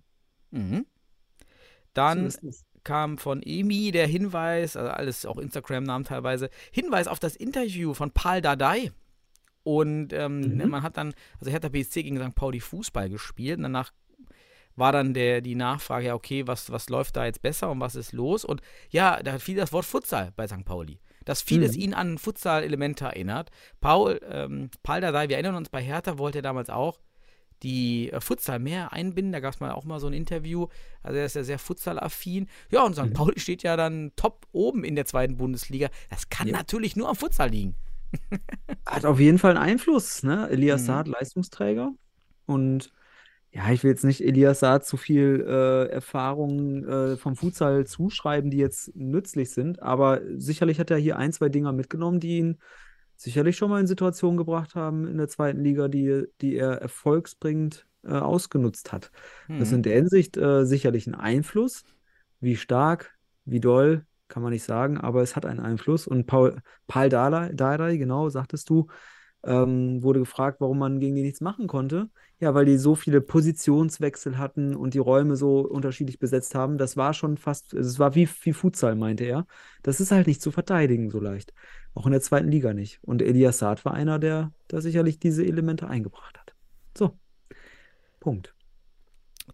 Mhm. 0.51 0.77
So 0.77 1.45
Dann 1.93 2.25
es. 2.27 2.65
kam 2.83 3.17
von 3.17 3.41
Emi 3.43 3.91
der 3.91 4.07
Hinweis, 4.07 4.77
also 4.77 4.89
alles 4.91 5.25
auch 5.25 5.37
Instagram-Namen 5.37 6.05
teilweise, 6.05 6.49
Hinweis 6.71 7.07
auf 7.07 7.19
das 7.19 7.35
Interview 7.35 7.93
von 7.93 8.11
Paul 8.11 8.41
Dardai. 8.41 8.91
Und 9.77 10.13
ähm, 10.13 10.39
Mhm. 10.57 10.69
man 10.69 10.81
hat 10.83 10.97
dann, 10.97 11.13
also 11.39 11.51
Hertha 11.51 11.69
BSC 11.69 12.03
gegen 12.03 12.17
St. 12.19 12.33
Pauli 12.35 12.59
Fußball 12.59 13.09
gespielt 13.09 13.57
und 13.57 13.63
danach 13.63 13.91
war 14.75 14.91
dann 14.91 15.13
der, 15.13 15.41
die 15.41 15.55
Nachfrage, 15.55 16.07
ja, 16.07 16.15
okay, 16.15 16.47
was, 16.47 16.71
was 16.71 16.89
läuft 16.89 17.17
da 17.17 17.25
jetzt 17.25 17.41
besser 17.41 17.69
und 17.69 17.79
was 17.81 17.95
ist 17.95 18.13
los? 18.13 18.45
Und 18.45 18.61
ja, 18.89 19.21
da 19.21 19.37
fiel 19.37 19.57
das 19.57 19.73
Wort 19.73 19.85
Futsal 19.85 20.31
bei 20.35 20.47
St. 20.47 20.63
Pauli. 20.65 20.99
Dass 21.25 21.41
vieles 21.41 21.75
Mhm. 21.75 21.81
ihn 21.81 21.93
an 21.93 22.17
Futsal-Elemente 22.17 23.05
erinnert. 23.05 23.49
Paul, 23.81 24.19
ähm, 24.29 24.69
Paul 24.83 25.01
Dardai, 25.01 25.27
wir 25.29 25.35
erinnern 25.35 25.55
uns, 25.55 25.69
bei 25.69 25.81
Hertha 25.83 26.17
wollte 26.17 26.39
er 26.39 26.43
damals 26.43 26.69
auch 26.69 26.99
die 27.61 28.09
äh, 28.11 28.21
Futsal 28.21 28.57
mehr 28.59 28.93
einbinden. 28.93 29.33
Da 29.33 29.41
gab 29.41 29.53
es 29.53 29.59
mal 29.59 29.71
auch 29.73 29.83
mal 29.83 29.99
so 29.99 30.07
ein 30.07 30.13
Interview. 30.13 30.67
Also 31.03 31.17
er 31.19 31.25
ist 31.25 31.35
ja 31.35 31.43
sehr 31.43 31.59
Futsal-affin. 31.59 32.47
Ja, 32.71 32.83
und 32.83 32.95
St. 32.95 33.03
Mhm. 33.07 33.13
Pauli 33.13 33.39
steht 33.39 33.63
ja 33.63 33.75
dann 33.75 34.13
top 34.15 34.47
oben 34.53 34.83
in 34.85 34.95
der 34.95 35.05
zweiten 35.05 35.35
Bundesliga. 35.35 35.89
Das 36.09 36.29
kann 36.29 36.47
Ja. 36.47 36.53
natürlich 36.57 36.95
nur 36.95 37.09
am 37.09 37.15
Futsal 37.17 37.49
liegen. 37.49 37.75
Hat 38.85 39.05
auf 39.05 39.19
jeden 39.19 39.37
Fall 39.37 39.51
einen 39.57 39.59
Einfluss, 39.71 40.23
ne? 40.23 40.49
Elias 40.49 40.81
Mhm. 40.81 40.85
Saad, 40.85 41.07
Leistungsträger. 41.07 41.91
Und 42.45 42.91
ja, 43.51 43.71
ich 43.71 43.83
will 43.83 43.91
jetzt 43.91 44.03
nicht 44.05 44.23
Elias 44.23 44.59
Saad 44.59 44.85
zu 44.85 44.97
viel 44.97 45.43
äh, 45.47 45.87
Erfahrung 45.91 46.85
äh, 46.85 47.17
vom 47.17 47.35
Futsal 47.35 47.85
zuschreiben, 47.87 48.51
die 48.51 48.57
jetzt 48.57 48.95
nützlich 48.95 49.51
sind, 49.51 49.81
aber 49.81 50.21
sicherlich 50.37 50.79
hat 50.79 50.91
er 50.91 50.97
hier 50.97 51.17
ein, 51.17 51.33
zwei 51.33 51.49
Dinger 51.49 51.71
mitgenommen, 51.73 52.19
die 52.19 52.37
ihn 52.39 52.59
sicherlich 53.15 53.57
schon 53.57 53.69
mal 53.69 53.81
in 53.81 53.87
Situationen 53.87 54.37
gebracht 54.37 54.75
haben 54.75 55.07
in 55.07 55.17
der 55.17 55.27
zweiten 55.27 55.63
Liga, 55.63 55.87
die, 55.87 56.25
die 56.41 56.55
er 56.55 56.73
erfolgsbringend 56.81 57.85
äh, 58.03 58.11
ausgenutzt 58.13 58.91
hat. 58.93 59.11
Das 59.57 59.69
ist 59.69 59.71
Mhm. 59.71 59.77
in 59.77 59.83
der 59.83 59.95
Hinsicht 59.95 60.37
äh, 60.37 60.65
sicherlich 60.65 61.07
ein 61.07 61.15
Einfluss. 61.15 61.83
Wie 62.39 62.55
stark, 62.55 63.17
wie 63.45 63.59
doll, 63.59 64.05
kann 64.29 64.43
man 64.43 64.53
nicht 64.53 64.63
sagen, 64.63 64.97
aber 64.97 65.21
es 65.21 65.35
hat 65.35 65.45
einen 65.45 65.59
Einfluss. 65.59 66.07
Und 66.07 66.25
Paul, 66.25 66.61
Paul 66.87 67.09
Dardai, 67.09 67.97
genau, 67.97 68.29
sagtest 68.29 68.69
du, 68.69 68.87
ähm, 69.43 70.03
wurde 70.03 70.19
gefragt, 70.19 70.61
warum 70.61 70.79
man 70.79 70.99
gegen 70.99 71.15
die 71.15 71.21
nichts 71.23 71.41
machen 71.41 71.67
konnte. 71.67 72.09
Ja, 72.39 72.53
weil 72.53 72.65
die 72.65 72.77
so 72.77 72.95
viele 72.95 73.21
Positionswechsel 73.21 74.37
hatten 74.37 74.75
und 74.75 74.93
die 74.93 74.99
Räume 74.99 75.35
so 75.35 75.59
unterschiedlich 75.61 76.19
besetzt 76.19 76.55
haben. 76.55 76.77
Das 76.77 76.95
war 76.97 77.13
schon 77.13 77.37
fast, 77.37 77.73
also 77.73 77.89
es 77.89 77.99
war 77.99 78.15
wie, 78.15 78.29
wie 78.43 78.53
Futsal, 78.53 78.95
meinte 78.95 79.25
er. 79.25 79.45
Das 79.83 79.99
ist 79.99 80.11
halt 80.11 80.27
nicht 80.27 80.41
zu 80.41 80.51
verteidigen 80.51 81.09
so 81.09 81.19
leicht. 81.19 81.53
Auch 81.93 82.05
in 82.05 82.11
der 82.11 82.21
zweiten 82.21 82.49
Liga 82.49 82.73
nicht. 82.73 82.99
Und 83.03 83.21
Elias 83.21 83.59
Saad 83.59 83.83
war 83.85 83.93
einer, 83.93 84.19
der 84.19 84.53
da 84.67 84.81
sicherlich 84.81 85.19
diese 85.19 85.45
Elemente 85.45 85.87
eingebracht 85.87 86.37
hat. 86.39 86.53
So. 86.97 87.17
Punkt. 88.19 88.53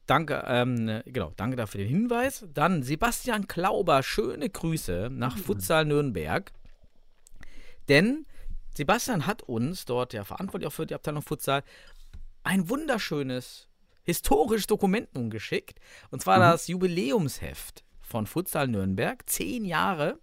Danke, 0.05 0.43
ähm, 0.47 1.01
genau, 1.05 1.31
danke 1.35 1.55
dafür 1.55 1.79
den 1.79 1.89
Hinweis. 1.89 2.45
Dann 2.53 2.83
Sebastian 2.83 3.47
Klauber, 3.47 4.03
schöne 4.03 4.49
Grüße 4.49 5.09
nach 5.11 5.37
Futsal 5.37 5.85
Nürnberg. 5.85 6.51
Denn 7.89 8.25
Sebastian 8.75 9.25
hat 9.25 9.43
uns 9.43 9.85
dort 9.85 10.13
ja 10.13 10.23
verantwortlich 10.23 10.67
auch 10.67 10.73
für 10.73 10.85
die 10.85 10.95
Abteilung 10.95 11.21
Futsal 11.21 11.63
ein 12.43 12.69
wunderschönes 12.69 13.67
historisches 14.03 14.67
Dokument 14.67 15.13
nun 15.15 15.29
geschickt. 15.29 15.79
Und 16.11 16.21
zwar 16.21 16.37
Mhm. 16.37 16.41
das 16.41 16.67
Jubiläumsheft 16.67 17.83
von 18.01 18.27
Futsal 18.27 18.67
Nürnberg. 18.67 19.27
Zehn 19.27 19.65
Jahre. 19.65 20.19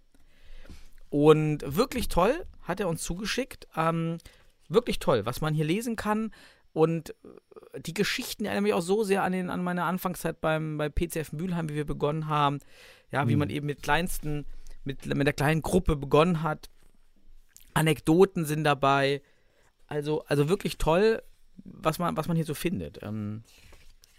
Und 1.09 1.63
wirklich 1.65 2.07
toll, 2.07 2.45
hat 2.63 2.79
er 2.79 2.87
uns 2.87 3.03
zugeschickt. 3.03 3.67
Ähm, 3.75 4.17
wirklich 4.69 4.99
toll, 4.99 5.25
was 5.25 5.41
man 5.41 5.53
hier 5.53 5.65
lesen 5.65 5.95
kann. 5.95 6.31
Und 6.73 7.11
äh, 7.73 7.79
die 7.81 7.93
Geschichten 7.93 8.45
erinnern 8.45 8.63
mich 8.63 8.73
auch 8.73 8.81
so 8.81 9.03
sehr 9.03 9.23
an, 9.23 9.31
den, 9.31 9.49
an 9.49 9.63
meine 9.63 9.83
Anfangszeit 9.83 10.41
beim, 10.41 10.77
bei 10.77 10.89
PCF 10.89 11.31
Mülheim, 11.31 11.69
wie 11.69 11.75
wir 11.75 11.85
begonnen 11.85 12.27
haben. 12.27 12.59
Ja, 13.11 13.27
wie 13.27 13.33
Mhm. 13.33 13.39
man 13.39 13.49
eben 13.51 13.65
mit 13.67 13.83
kleinsten, 13.83 14.45
mit, 14.83 15.05
mit 15.05 15.27
der 15.27 15.33
kleinen 15.33 15.61
Gruppe 15.61 15.95
begonnen 15.95 16.41
hat. 16.43 16.69
Anekdoten 17.73 18.45
sind 18.45 18.63
dabei. 18.63 19.21
Also, 19.87 20.23
also 20.25 20.49
wirklich 20.49 20.77
toll, 20.77 21.21
was 21.63 21.99
man, 21.99 22.17
was 22.17 22.27
man 22.27 22.35
hier 22.35 22.45
so 22.45 22.53
findet. 22.53 22.99
Ähm, 23.03 23.43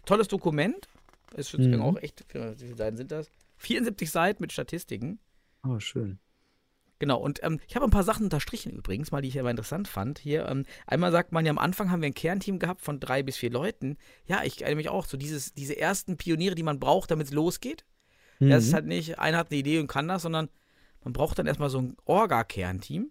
tolles 0.06 0.28
Dokument. 0.28 0.88
Ist 1.36 1.56
Mhm. 1.58 1.80
auch 1.82 1.96
echt, 1.96 2.24
wie 2.32 2.54
viele 2.64 2.76
Seiten 2.76 2.96
sind 2.96 3.10
das? 3.10 3.28
74 3.56 4.10
Seiten 4.10 4.42
mit 4.42 4.52
Statistiken. 4.52 5.18
Oh, 5.66 5.80
schön. 5.80 6.18
Genau, 7.04 7.18
und 7.18 7.42
ähm, 7.42 7.60
ich 7.68 7.76
habe 7.76 7.84
ein 7.84 7.90
paar 7.90 8.02
Sachen 8.02 8.24
unterstrichen 8.24 8.72
übrigens, 8.72 9.12
mal 9.12 9.20
die 9.20 9.28
ich 9.28 9.38
aber 9.38 9.50
interessant 9.50 9.88
fand. 9.88 10.18
Hier, 10.18 10.48
ähm, 10.48 10.64
einmal 10.86 11.12
sagt 11.12 11.32
man 11.32 11.44
ja, 11.44 11.50
am 11.50 11.58
Anfang 11.58 11.90
haben 11.90 12.00
wir 12.00 12.06
ein 12.06 12.14
Kernteam 12.14 12.58
gehabt 12.58 12.80
von 12.80 12.98
drei 12.98 13.22
bis 13.22 13.36
vier 13.36 13.50
Leuten. 13.50 13.98
Ja, 14.24 14.42
ich 14.42 14.62
erinnere 14.62 14.76
mich 14.76 14.88
auch, 14.88 15.04
so 15.04 15.18
dieses, 15.18 15.52
diese 15.52 15.78
ersten 15.78 16.16
Pioniere, 16.16 16.54
die 16.54 16.62
man 16.62 16.80
braucht, 16.80 17.10
damit 17.10 17.26
es 17.26 17.32
losgeht. 17.34 17.84
Ja, 18.38 18.56
es 18.56 18.64
ist 18.64 18.70
Mhm. 18.70 18.74
halt 18.76 18.86
nicht, 18.86 19.18
einer 19.18 19.36
hat 19.36 19.50
eine 19.50 19.60
Idee 19.60 19.80
und 19.80 19.86
kann 19.86 20.08
das, 20.08 20.22
sondern 20.22 20.48
man 21.02 21.12
braucht 21.12 21.38
dann 21.38 21.46
erstmal 21.46 21.68
so 21.68 21.78
ein 21.78 21.94
Orga-Kernteam. 22.06 23.10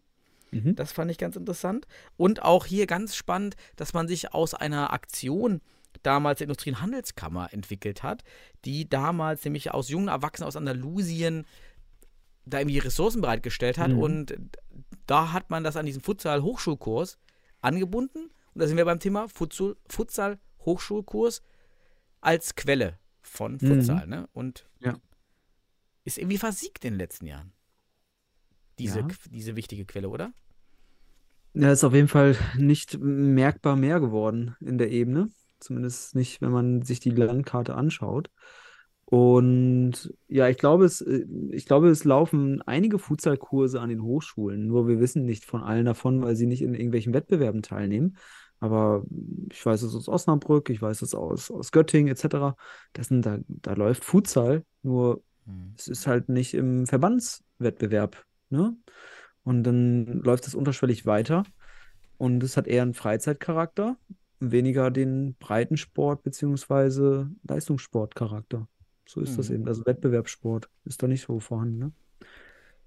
Mhm. 0.50 0.76
Das 0.76 0.92
fand 0.92 1.12
ich 1.12 1.20
ganz 1.20 1.36
interessant. 1.36 1.86
Und 2.18 2.42
auch 2.42 2.66
hier 2.66 2.88
ganz 2.88 3.16
spannend, 3.16 3.56
dass 3.76 3.94
man 3.94 4.08
sich 4.08 4.34
aus 4.34 4.56
einer 4.56 4.92
Aktion 4.92 5.62
damals 6.02 6.40
der 6.40 6.46
Industrie- 6.46 6.72
und 6.72 6.82
Handelskammer 6.82 7.54
entwickelt 7.54 8.02
hat, 8.02 8.24
die 8.66 8.90
damals 8.90 9.44
nämlich 9.46 9.70
aus 9.72 9.90
jungen 9.90 10.08
Erwachsenen 10.08 10.48
aus 10.48 10.56
Andalusien 10.56 11.46
da 12.46 12.60
irgendwie 12.60 12.80
Ressourcen 12.80 13.22
bereitgestellt 13.22 13.78
hat. 13.78 13.92
Mhm. 13.92 14.00
Und 14.00 14.36
da 15.06 15.32
hat 15.34 15.50
man 15.50 15.64
das 15.64 15.78
an 15.78 15.86
diesen 15.86 16.02
Futsal-Hochschulkurs 16.02 17.18
angebunden. 17.62 18.32
Und 18.54 18.62
da 18.62 18.68
sind 18.68 18.78
wir 18.78 18.86
beim 18.86 19.00
Thema 19.00 19.28
Futsal- 19.28 19.76
Futsal-Hochschulkurs 19.90 21.42
als 22.22 22.56
Quelle 22.56 23.00
von 23.22 23.60
Futsal. 23.60 24.08
Ne? 24.08 24.28
Und 24.34 24.68
Ja. 24.80 24.98
ist 26.04 26.18
irgendwie 26.18 26.38
versiegt 26.38 26.86
in 26.86 26.94
den 26.94 27.00
letzten 27.00 27.26
Jahren. 27.26 27.54
Diese, 28.80 29.00
Ja. 29.00 29.08
diese 29.30 29.56
wichtige 29.56 29.86
Quelle, 29.86 30.10
oder? 30.10 30.34
Ja, 31.54 31.72
ist 31.72 31.84
auf 31.84 31.94
jeden 31.94 32.08
Fall 32.08 32.36
nicht 32.58 32.98
merkbar 33.00 33.76
mehr 33.76 34.00
geworden 34.00 34.56
in 34.60 34.78
der 34.78 34.90
Ebene. 34.92 35.30
Zumindest 35.60 36.16
nicht, 36.16 36.42
wenn 36.42 36.52
man 36.52 36.82
sich 36.82 37.00
die 37.00 37.12
Landkarte 37.12 37.76
anschaut. 37.76 38.32
Und 39.14 40.12
ja, 40.28 40.50
ich 40.50 40.58
glaube, 40.58 40.86
es, 40.86 41.00
äh, 41.02 41.24
ich 41.52 41.68
glaube, 41.68 41.90
es 41.90 42.04
laufen 42.04 42.64
einige 42.64 42.98
Futsalkurse 42.98 43.80
an 43.80 43.90
den 43.90 44.02
Hochschulen, 44.02 44.66
nur 44.66 44.88
wir 44.88 45.00
wissen 45.00 45.24
nicht 45.24 45.46
von 45.46 45.62
allen 45.62 45.86
davon, 45.86 46.24
weil 46.24 46.36
sie 46.36 46.48
nicht 46.48 46.64
in 46.64 46.74
irgendwelchen 46.74 47.14
Wettbewerben 47.14 47.62
teilnehmen. 47.62 48.18
Aber 48.60 49.06
ich 49.52 49.64
weiß 49.64 49.84
es 49.84 49.94
aus 49.94 50.10
Osnabrück, 50.10 50.72
ich 50.72 50.82
weiß 50.82 51.04
es 51.04 51.14
aus, 51.14 51.52
aus 51.52 51.72
Göttingen 51.72 52.12
etc. 52.12 52.58
Das 52.94 53.10
sind, 53.10 53.24
da, 53.24 53.38
da 53.48 53.74
läuft 53.74 54.04
Futsal, 54.04 54.66
nur 54.82 55.22
Hm. 55.46 55.76
es 55.78 55.88
ist 55.90 56.08
halt 56.08 56.30
nicht 56.30 56.56
im 56.56 56.88
Verbandswettbewerb, 56.88 58.26
ne? 58.50 58.76
Und 59.44 59.64
dann 59.64 60.24
läuft 60.24 60.48
es 60.48 60.56
unterschwellig 60.56 61.06
weiter 61.06 61.44
und 62.18 62.42
es 62.42 62.58
hat 62.58 62.66
eher 62.66 62.82
einen 62.82 62.96
Freizeitcharakter, 62.96 63.98
weniger 64.40 64.90
den 64.90 65.36
Breitensport- 65.40 66.24
bzw. 66.24 67.26
Leistungssportcharakter. 67.48 68.68
So 69.06 69.22
ist 69.22 69.38
das 69.38 69.50
Mhm. 69.50 69.56
eben. 69.56 69.68
Also 69.68 69.86
Wettbewerbssport 69.86 70.70
ist 70.86 71.02
da 71.04 71.08
nicht 71.08 71.22
so 71.26 71.40
vorhanden, 71.40 71.78
ne? 71.80 71.92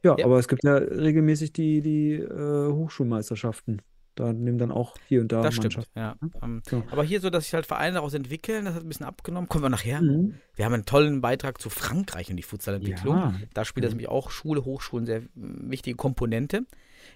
Ja, 0.02 0.16
Ja. 0.18 0.24
aber 0.24 0.38
es 0.38 0.48
gibt 0.48 0.64
ja 0.64 0.74
regelmäßig 0.76 1.52
die, 1.52 1.80
die 1.80 2.12
äh, 2.14 2.72
Hochschulmeisterschaften. 2.72 3.82
Da 4.14 4.32
nehmen 4.32 4.56
dann 4.56 4.70
auch 4.72 4.94
hier 5.08 5.20
und 5.20 5.30
da 5.30 5.42
Das 5.42 5.54
stimmt, 5.56 5.78
ja. 5.94 6.16
Ähm, 6.42 6.62
So. 6.66 6.82
Aber 6.90 7.04
hier 7.04 7.20
so, 7.20 7.28
dass 7.28 7.44
sich 7.44 7.52
halt 7.52 7.66
Vereine 7.66 7.96
daraus 7.96 8.14
entwickeln, 8.14 8.64
das 8.64 8.74
hat 8.74 8.82
ein 8.82 8.88
bisschen 8.88 9.04
abgenommen. 9.04 9.46
Kommen 9.46 9.64
wir 9.64 9.68
nachher. 9.68 10.00
Mhm. 10.00 10.36
Wir 10.54 10.64
haben 10.64 10.72
einen 10.72 10.86
tollen 10.86 11.20
Beitrag 11.20 11.60
zu 11.60 11.68
Frankreich 11.68 12.30
und 12.30 12.38
die 12.38 12.42
Futsalentwicklung. 12.42 13.14
Ja. 13.14 13.34
Da 13.52 13.66
spielt 13.66 13.84
das 13.84 13.90
Mhm. 13.92 13.96
nämlich 13.98 14.08
auch 14.08 14.30
Schule, 14.30 14.64
Hochschulen 14.64 15.04
sehr 15.04 15.20
mm, 15.34 15.70
wichtige 15.70 15.96
Komponente. 15.96 16.64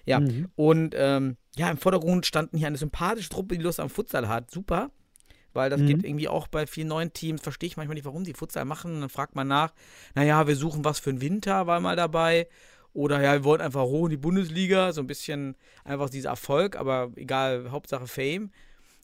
Ja, 0.05 0.19
Mhm. 0.19 0.49
und 0.55 0.93
ähm, 0.95 1.37
ja, 1.55 1.71
im 1.71 1.77
Vordergrund 1.77 2.27
standen 2.27 2.55
hier 2.57 2.67
eine 2.67 2.77
sympathische 2.77 3.29
Truppe, 3.29 3.57
die 3.57 3.63
Lust 3.63 3.79
am 3.79 3.89
Futsal 3.89 4.27
hat. 4.29 4.51
Super. 4.51 4.91
Weil 5.53 5.69
das 5.69 5.81
Mhm. 5.81 5.85
geht 5.85 6.03
irgendwie 6.03 6.27
auch 6.27 6.47
bei 6.47 6.67
vielen 6.67 6.87
neuen 6.87 7.13
Teams, 7.13 7.41
verstehe 7.41 7.67
ich 7.67 7.77
manchmal 7.77 7.95
nicht, 7.95 8.05
warum 8.05 8.23
die 8.23 8.33
Futsal 8.33 8.65
machen. 8.65 9.01
Dann 9.01 9.09
fragt 9.09 9.35
man 9.35 9.47
nach, 9.47 9.73
naja, 10.15 10.47
wir 10.47 10.55
suchen 10.55 10.85
was 10.85 10.99
für 10.99 11.11
den 11.13 11.21
Winter, 11.21 11.67
war 11.67 11.79
mal 11.79 11.95
dabei. 11.95 12.47
Oder 12.93 13.21
ja, 13.21 13.33
wir 13.33 13.43
wollen 13.45 13.61
einfach 13.61 13.83
hoch 13.83 14.05
in 14.05 14.11
die 14.11 14.17
Bundesliga, 14.17 14.91
so 14.93 15.01
ein 15.01 15.07
bisschen 15.07 15.55
einfach 15.85 16.09
dieser 16.09 16.29
Erfolg, 16.31 16.75
aber 16.75 17.11
egal, 17.15 17.71
Hauptsache 17.71 18.07
Fame. 18.07 18.51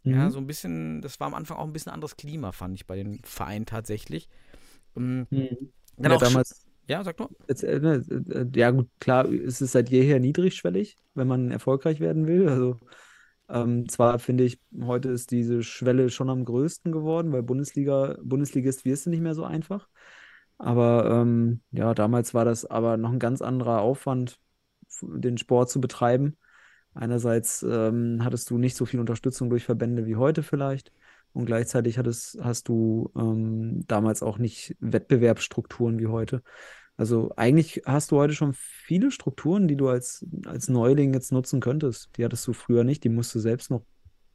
Ja, 0.09 0.29
Mhm. 0.29 0.31
so 0.31 0.39
ein 0.39 0.47
bisschen, 0.47 1.01
das 1.01 1.19
war 1.19 1.27
am 1.27 1.33
Anfang 1.35 1.57
auch 1.57 1.65
ein 1.65 1.73
bisschen 1.73 1.91
anderes 1.91 2.17
Klima, 2.17 2.51
fand 2.53 2.75
ich 2.75 2.87
bei 2.87 2.95
den 2.97 3.21
Vereinen 3.25 3.65
tatsächlich. 3.65 4.29
Ähm, 4.97 5.27
Mhm. 5.29 5.71
Dann 6.01 6.11
Ja, 6.11 6.17
auch 6.17 6.21
damals, 6.21 6.65
ja, 6.87 7.03
sag 7.03 7.19
nur. 7.19 7.31
Äh, 7.47 7.79
ne, 7.79 8.05
äh, 8.29 8.45
ja, 8.59 8.71
gut, 8.71 8.89
klar, 8.99 9.25
ist 9.27 9.61
es 9.61 9.71
seit 9.71 9.89
jeher 9.89 10.19
niedrigschwellig, 10.19 10.97
wenn 11.13 11.27
man 11.27 11.51
erfolgreich 11.51 11.99
werden 11.99 12.27
will. 12.27 12.47
Also, 12.49 12.79
ähm, 13.49 13.87
zwar 13.89 14.19
finde 14.19 14.43
ich, 14.43 14.59
heute 14.81 15.09
ist 15.09 15.31
diese 15.31 15.63
Schwelle 15.63 16.09
schon 16.09 16.29
am 16.29 16.45
größten 16.45 16.91
geworden, 16.91 17.31
weil 17.31 17.43
Bundesliga, 17.43 18.17
Bundesligist 18.21 18.85
wirst 18.85 19.05
du 19.05 19.09
nicht 19.09 19.21
mehr 19.21 19.35
so 19.35 19.43
einfach. 19.45 19.87
Aber 20.57 21.09
ähm, 21.09 21.61
ja, 21.71 21.93
damals 21.93 22.33
war 22.33 22.45
das 22.45 22.65
aber 22.65 22.97
noch 22.97 23.11
ein 23.11 23.19
ganz 23.19 23.41
anderer 23.41 23.81
Aufwand, 23.81 24.39
den 25.01 25.37
Sport 25.37 25.69
zu 25.69 25.79
betreiben. 25.79 26.37
Einerseits 26.93 27.63
ähm, 27.63 28.23
hattest 28.23 28.49
du 28.49 28.57
nicht 28.57 28.75
so 28.75 28.85
viel 28.85 28.99
Unterstützung 28.99 29.49
durch 29.49 29.65
Verbände 29.65 30.05
wie 30.05 30.15
heute 30.15 30.43
vielleicht. 30.43 30.91
Und 31.33 31.45
gleichzeitig 31.45 31.99
hattest, 31.99 32.39
hast 32.41 32.67
du 32.67 33.11
ähm, 33.15 33.85
damals 33.87 34.23
auch 34.23 34.39
nicht 34.39 34.75
Wettbewerbsstrukturen 34.79 35.99
wie 35.99 36.07
heute. 36.07 36.41
Also 36.97 37.31
eigentlich 37.35 37.83
hast 37.85 38.11
du 38.11 38.17
heute 38.17 38.33
schon 38.33 38.53
viele 38.55 39.11
Strukturen, 39.11 39.67
die 39.67 39.75
du 39.75 39.87
als, 39.87 40.25
als 40.45 40.67
Neuling 40.67 41.13
jetzt 41.13 41.31
nutzen 41.31 41.59
könntest. 41.59 42.09
Die 42.17 42.25
hattest 42.25 42.45
du 42.47 42.53
früher 42.53 42.83
nicht, 42.83 43.03
die 43.03 43.09
musst 43.09 43.33
du 43.35 43.39
selbst 43.39 43.69
noch, 43.71 43.83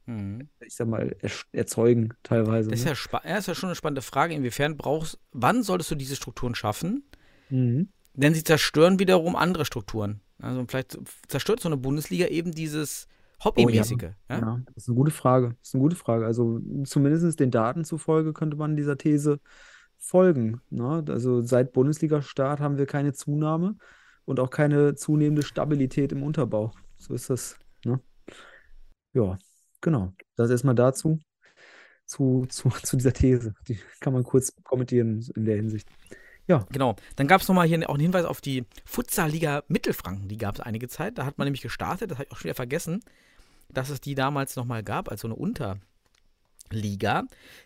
Mhm. 0.05 0.49
ich 0.59 0.75
sag 0.75 0.87
mal, 0.87 1.15
erzeugen 1.53 2.13
teilweise. 2.23 2.69
Das 2.69 2.79
ist 2.79 2.85
ne? 2.85 2.91
ja, 2.91 2.95
spa- 2.95 3.21
ja, 3.25 3.37
ist 3.37 3.47
ja 3.47 3.55
schon 3.55 3.67
eine 3.69 3.75
spannende 3.75 4.01
Frage. 4.01 4.33
Inwiefern 4.33 4.75
brauchst, 4.77 5.17
wann 5.31 5.63
solltest 5.63 5.91
du 5.91 5.95
diese 5.95 6.15
Strukturen 6.17 6.55
schaffen? 6.55 7.03
Mhm. 7.49 7.87
Denn 8.13 8.33
sie 8.33 8.43
zerstören 8.43 8.99
wiederum 8.99 9.35
andere 9.37 9.65
Strukturen. 9.65 10.19
Also 10.39 10.65
vielleicht 10.67 10.97
zerstört 11.29 11.61
so 11.61 11.69
eine 11.69 11.77
Bundesliga 11.77 12.27
eben 12.27 12.51
dieses 12.51 13.07
Hobbymäßige. 13.43 14.01
ja. 14.03 14.15
Ja, 14.29 14.61
das 14.65 14.83
ist 14.83 14.89
eine 14.89 14.95
gute 14.97 15.11
Frage. 15.11 15.55
Das 15.59 15.69
ist 15.69 15.73
eine 15.75 15.81
gute 15.83 15.95
Frage. 15.95 16.25
Also 16.25 16.59
zumindest 16.85 17.39
den 17.39 17.51
Daten 17.51 17.83
zufolge 17.85 18.33
könnte 18.33 18.57
man 18.57 18.75
dieser 18.75 18.97
These 18.97 19.39
folgen. 20.03 20.61
Ne? 20.69 21.03
Also 21.07 21.41
seit 21.41 21.71
Bundesliga-Start 21.73 22.59
haben 22.59 22.77
wir 22.77 22.85
keine 22.85 23.13
Zunahme 23.13 23.77
und 24.25 24.39
auch 24.39 24.49
keine 24.49 24.95
zunehmende 24.95 25.43
Stabilität 25.43 26.11
im 26.11 26.23
Unterbau. 26.23 26.71
So 26.97 27.13
ist 27.13 27.29
das. 27.29 27.57
Ne? 27.85 27.99
Ja, 29.13 29.37
genau. 29.81 30.13
Das 30.35 30.51
erstmal 30.51 30.75
dazu, 30.75 31.19
zu, 32.05 32.45
zu, 32.49 32.69
zu 32.83 32.97
dieser 32.97 33.13
These. 33.13 33.55
Die 33.67 33.79
kann 34.01 34.13
man 34.13 34.23
kurz 34.23 34.53
kommentieren 34.63 35.25
in 35.35 35.45
der 35.45 35.55
Hinsicht. 35.55 35.87
Genau. 36.71 36.97
Dann 37.15 37.27
gab 37.27 37.41
es 37.41 37.47
nochmal 37.47 37.67
hier 37.67 37.89
auch 37.89 37.93
einen 37.93 38.01
Hinweis 38.01 38.25
auf 38.25 38.41
die 38.41 38.65
Futsal-Liga 38.83 39.63
Mittelfranken. 39.69 40.27
Die 40.27 40.37
gab 40.37 40.55
es 40.55 40.61
einige 40.61 40.89
Zeit. 40.89 41.17
Da 41.17 41.25
hat 41.25 41.37
man 41.37 41.45
nämlich 41.45 41.61
gestartet, 41.61 42.11
das 42.11 42.17
habe 42.17 42.25
ich 42.25 42.31
auch 42.31 42.37
schon 42.37 42.45
wieder 42.45 42.55
vergessen, 42.55 43.01
dass 43.69 43.89
es 43.89 44.01
die 44.01 44.15
damals 44.15 44.57
nochmal 44.57 44.83
gab, 44.83 45.09
als 45.09 45.21
so 45.21 45.29
eine 45.29 45.35
Unterliga. 46.65 47.23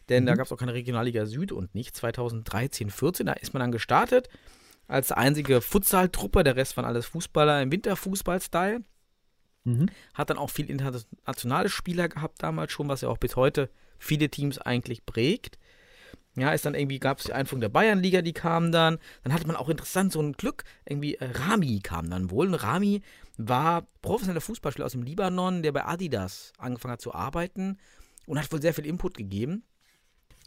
Denn 0.10 0.26
da 0.26 0.34
Mhm. 0.34 0.38
gab 0.38 0.46
es 0.48 0.52
auch 0.52 0.58
keine 0.58 0.74
Regionalliga 0.74 1.26
Süd 1.26 1.52
und 1.52 1.74
nicht. 1.76 1.96
2013, 1.96 2.90
14, 2.90 3.26
da 3.26 3.34
ist 3.34 3.54
man 3.54 3.62
dann 3.62 3.72
gestartet 3.72 4.30
als 4.88 5.12
einzige 5.12 5.62
Futsal-Truppe. 5.62 6.44
Der 6.44 6.56
Rest 6.56 6.78
waren 6.78 6.86
alles 6.86 7.06
Fußballer 7.08 7.62
im 7.62 7.72
Winterfußball-Style. 7.72 8.82
Mhm. 9.64 9.88
Hat 10.14 10.30
dann 10.30 10.38
auch 10.38 10.50
viel 10.50 10.70
internationale 10.70 11.70
Spieler 11.70 12.08
gehabt 12.08 12.42
damals 12.42 12.72
schon, 12.72 12.88
was 12.88 13.02
ja 13.02 13.10
auch 13.10 13.18
bis 13.18 13.36
heute 13.36 13.70
viele 14.00 14.30
Teams 14.30 14.60
eigentlich 14.60 15.06
prägt. 15.06 15.58
Ja, 16.36 16.52
ist 16.52 16.66
dann 16.66 16.76
irgendwie, 16.76 17.00
gab 17.00 17.18
es 17.18 17.26
die 17.26 17.34
Einführung 17.34 17.62
der 17.62 17.70
Bayernliga, 17.70 18.22
die 18.22 18.32
kam 18.32 18.72
dann. 18.72 19.00
Dann 19.24 19.34
hatte 19.34 19.48
man 19.48 19.56
auch 19.56 19.70
interessant 19.70 20.14
so 20.14 20.22
ein 20.22 20.34
Glück, 20.34 20.64
irgendwie 20.86 21.16
äh, 21.16 21.26
Rami 21.26 21.80
kam 21.82 22.10
dann 22.12 22.30
wohl. 22.30 22.48
Und 22.48 22.54
Rami 22.54 23.02
war 23.38 23.88
professioneller 24.04 24.42
Fußballspieler 24.42 24.86
aus 24.86 24.92
dem 24.92 25.02
Libanon, 25.04 25.64
der 25.64 25.72
bei 25.72 25.84
Adidas 25.86 26.54
angefangen 26.60 26.92
hat 26.94 27.02
zu 27.02 27.14
arbeiten 27.14 27.78
und 28.28 28.40
hat 28.40 28.52
wohl 28.52 28.62
sehr 28.62 28.74
viel 28.74 28.86
Input 28.86 29.18
gegeben. 29.18 29.64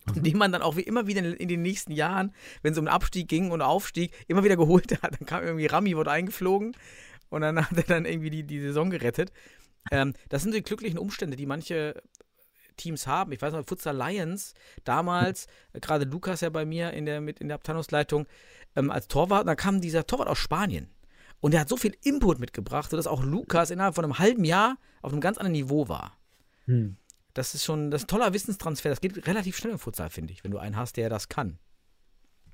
Und 0.06 0.24
den 0.24 0.38
man 0.38 0.52
dann 0.52 0.62
auch 0.62 0.76
wie 0.76 0.82
immer 0.82 1.06
wieder 1.06 1.22
in, 1.38 1.48
den 1.48 1.62
nächsten 1.62 1.92
Jahren, 1.92 2.32
wenn 2.62 2.72
es 2.72 2.78
um 2.78 2.86
den 2.86 2.92
Abstieg 2.92 3.28
ging 3.28 3.50
und 3.50 3.60
Aufstieg, 3.60 4.12
immer 4.28 4.44
wieder 4.44 4.56
geholt 4.56 5.02
hat. 5.02 5.12
Dann 5.20 5.26
kam 5.26 5.44
irgendwie 5.44 5.66
Rami, 5.66 5.96
wurde 5.96 6.10
eingeflogen 6.10 6.74
und 7.28 7.42
dann 7.42 7.58
hat 7.70 7.76
er 7.76 7.82
dann 7.84 8.04
irgendwie 8.06 8.30
die, 8.30 8.44
die 8.44 8.60
Saison 8.60 8.90
gerettet. 8.90 9.30
Ähm, 9.90 10.14
das 10.28 10.42
sind 10.42 10.54
die 10.54 10.62
glücklichen 10.62 10.98
Umstände, 10.98 11.36
die 11.36 11.46
manche 11.46 12.02
Teams 12.76 13.06
haben. 13.06 13.32
Ich 13.32 13.42
weiß 13.42 13.52
noch, 13.52 13.66
Futsal 13.66 13.96
Lions, 13.96 14.54
damals, 14.84 15.46
gerade 15.74 16.04
Lukas 16.04 16.40
ja 16.40 16.50
bei 16.50 16.64
mir 16.64 16.92
in 16.92 17.06
der, 17.06 17.20
mit 17.20 17.38
in 17.40 17.48
der 17.48 17.56
Abteilungsleitung, 17.56 18.26
ähm, 18.76 18.90
als 18.90 19.06
Torwart. 19.06 19.42
Und 19.42 19.48
da 19.48 19.54
kam 19.54 19.80
dieser 19.80 20.06
Torwart 20.06 20.28
aus 20.28 20.38
Spanien. 20.38 20.88
Und 21.40 21.52
der 21.52 21.60
hat 21.60 21.68
so 21.68 21.76
viel 21.76 21.96
Input 22.02 22.38
mitgebracht, 22.38 22.90
sodass 22.90 23.06
auch 23.06 23.22
Lukas 23.22 23.70
innerhalb 23.70 23.94
von 23.94 24.04
einem 24.04 24.18
halben 24.18 24.44
Jahr 24.44 24.76
auf 25.02 25.12
einem 25.12 25.20
ganz 25.20 25.38
anderen 25.38 25.52
Niveau 25.52 25.88
war. 25.88 26.18
Hm. 26.66 26.96
Das 27.34 27.54
ist 27.54 27.64
schon 27.64 27.90
das 27.90 28.02
ist 28.02 28.04
ein 28.06 28.18
toller 28.18 28.32
Wissenstransfer. 28.34 28.88
Das 28.88 29.00
geht 29.00 29.26
relativ 29.26 29.56
schnell 29.56 29.72
im 29.72 29.78
Futsal, 29.78 30.10
finde 30.10 30.32
ich, 30.32 30.44
wenn 30.44 30.50
du 30.50 30.58
einen 30.58 30.76
hast, 30.76 30.96
der 30.96 31.08
das 31.08 31.28
kann. 31.28 31.58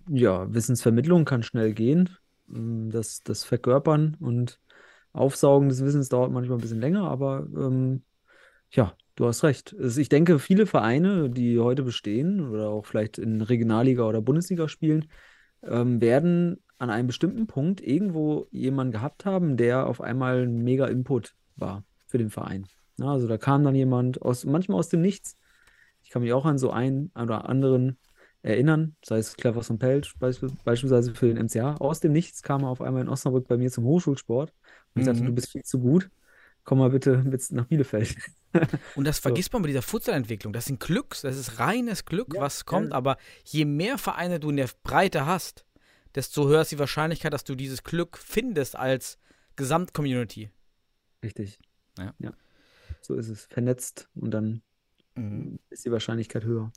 Ja, 0.08 0.52
Wissensvermittlung 0.52 1.24
kann 1.24 1.42
schnell 1.42 1.72
gehen. 1.72 2.10
Das, 2.48 3.22
das 3.22 3.44
Verkörpern 3.44 4.16
und 4.20 4.60
Aufsaugen 5.12 5.68
des 5.68 5.84
Wissens 5.84 6.08
dauert 6.08 6.30
manchmal 6.30 6.58
ein 6.58 6.60
bisschen 6.60 6.80
länger, 6.80 7.10
aber 7.10 7.46
ähm, 7.56 8.02
ja, 8.70 8.94
du 9.16 9.26
hast 9.26 9.42
recht. 9.42 9.74
Ich 9.96 10.08
denke, 10.08 10.38
viele 10.38 10.66
Vereine, 10.66 11.30
die 11.30 11.58
heute 11.58 11.82
bestehen 11.82 12.48
oder 12.50 12.68
auch 12.68 12.86
vielleicht 12.86 13.18
in 13.18 13.40
Regionalliga 13.40 14.04
oder 14.04 14.20
Bundesliga 14.20 14.68
spielen, 14.68 15.08
ähm, 15.62 16.00
werden 16.00 16.58
an 16.78 16.90
einem 16.90 17.06
bestimmten 17.06 17.46
Punkt 17.46 17.80
irgendwo 17.80 18.46
jemanden 18.50 18.92
gehabt 18.92 19.24
haben, 19.24 19.56
der 19.56 19.86
auf 19.86 20.00
einmal 20.00 20.42
ein 20.42 20.62
mega 20.62 20.86
Input 20.86 21.34
war 21.56 21.82
für 22.06 22.18
den 22.18 22.30
Verein. 22.30 22.66
Na, 22.98 23.12
also 23.12 23.26
da 23.28 23.36
kam 23.38 23.62
dann 23.64 23.74
jemand 23.74 24.22
aus, 24.22 24.44
manchmal 24.44 24.78
aus 24.78 24.88
dem 24.88 25.02
Nichts. 25.02 25.36
Ich 26.02 26.10
kann 26.10 26.22
mich 26.22 26.32
auch 26.32 26.44
an 26.46 26.58
so 26.58 26.70
einen 26.70 27.10
oder 27.20 27.48
anderen 27.48 27.98
erinnern, 28.42 28.94
sei 29.04 29.18
es 29.18 29.36
Clever 29.36 29.62
und 29.68 29.78
Pelch, 29.78 30.14
beisp 30.18 30.44
beispielsweise 30.64 31.14
für 31.14 31.26
den 31.32 31.36
MCA. 31.46 31.74
Aus 31.76 32.00
dem 32.00 32.12
Nichts 32.12 32.42
kam 32.42 32.62
er 32.62 32.68
auf 32.68 32.80
einmal 32.80 33.02
in 33.02 33.08
Osnabrück 33.08 33.48
bei 33.48 33.56
mir 33.56 33.70
zum 33.72 33.84
Hochschulsport. 33.84 34.52
Und 34.94 35.02
ich 35.02 35.06
Mhm. 35.08 35.26
du 35.26 35.32
bist 35.32 35.50
viel 35.50 35.64
zu 35.64 35.80
gut. 35.80 36.08
Komm 36.64 36.78
mal 36.78 36.90
bitte 36.90 37.18
mit 37.18 37.50
nach 37.52 37.66
Bielefeld. 37.66 38.14
Und 38.96 39.04
das 39.06 39.16
So. 39.16 39.22
vergisst 39.22 39.52
man 39.52 39.62
bei 39.62 39.68
dieser 39.68 39.82
Futsalentwicklung. 39.82 40.52
Das 40.52 40.64
sind 40.66 40.80
Glücks, 40.80 41.22
das 41.22 41.36
ist 41.36 41.58
reines 41.58 42.04
Glück, 42.04 42.34
Ja, 42.34 42.40
was 42.40 42.64
kommt. 42.64 42.90
ja. 42.90 42.94
Aber 42.96 43.18
je 43.44 43.64
mehr 43.64 43.98
Vereine 43.98 44.40
du 44.40 44.50
in 44.50 44.56
der 44.56 44.68
Breite 44.82 45.26
hast, 45.26 45.64
desto 46.14 46.48
höher 46.48 46.62
ist 46.62 46.72
die 46.72 46.78
Wahrscheinlichkeit, 46.78 47.32
dass 47.32 47.44
du 47.44 47.54
dieses 47.54 47.82
Glück 47.84 48.16
findest 48.18 48.74
als 48.76 49.18
Gesamtcommunity. 49.56 50.50
Richtig. 51.22 51.58
Ja. 51.98 52.14
Ja. 52.18 52.32
So 53.06 53.14
ist 53.14 53.28
es. 53.28 53.46
Vernetzt 53.46 54.08
und 54.14 54.30
dann 54.32 54.62
ist 55.70 55.86
die 55.86 55.90
Wahrscheinlichkeit 55.92 56.44
höher. 56.44 56.70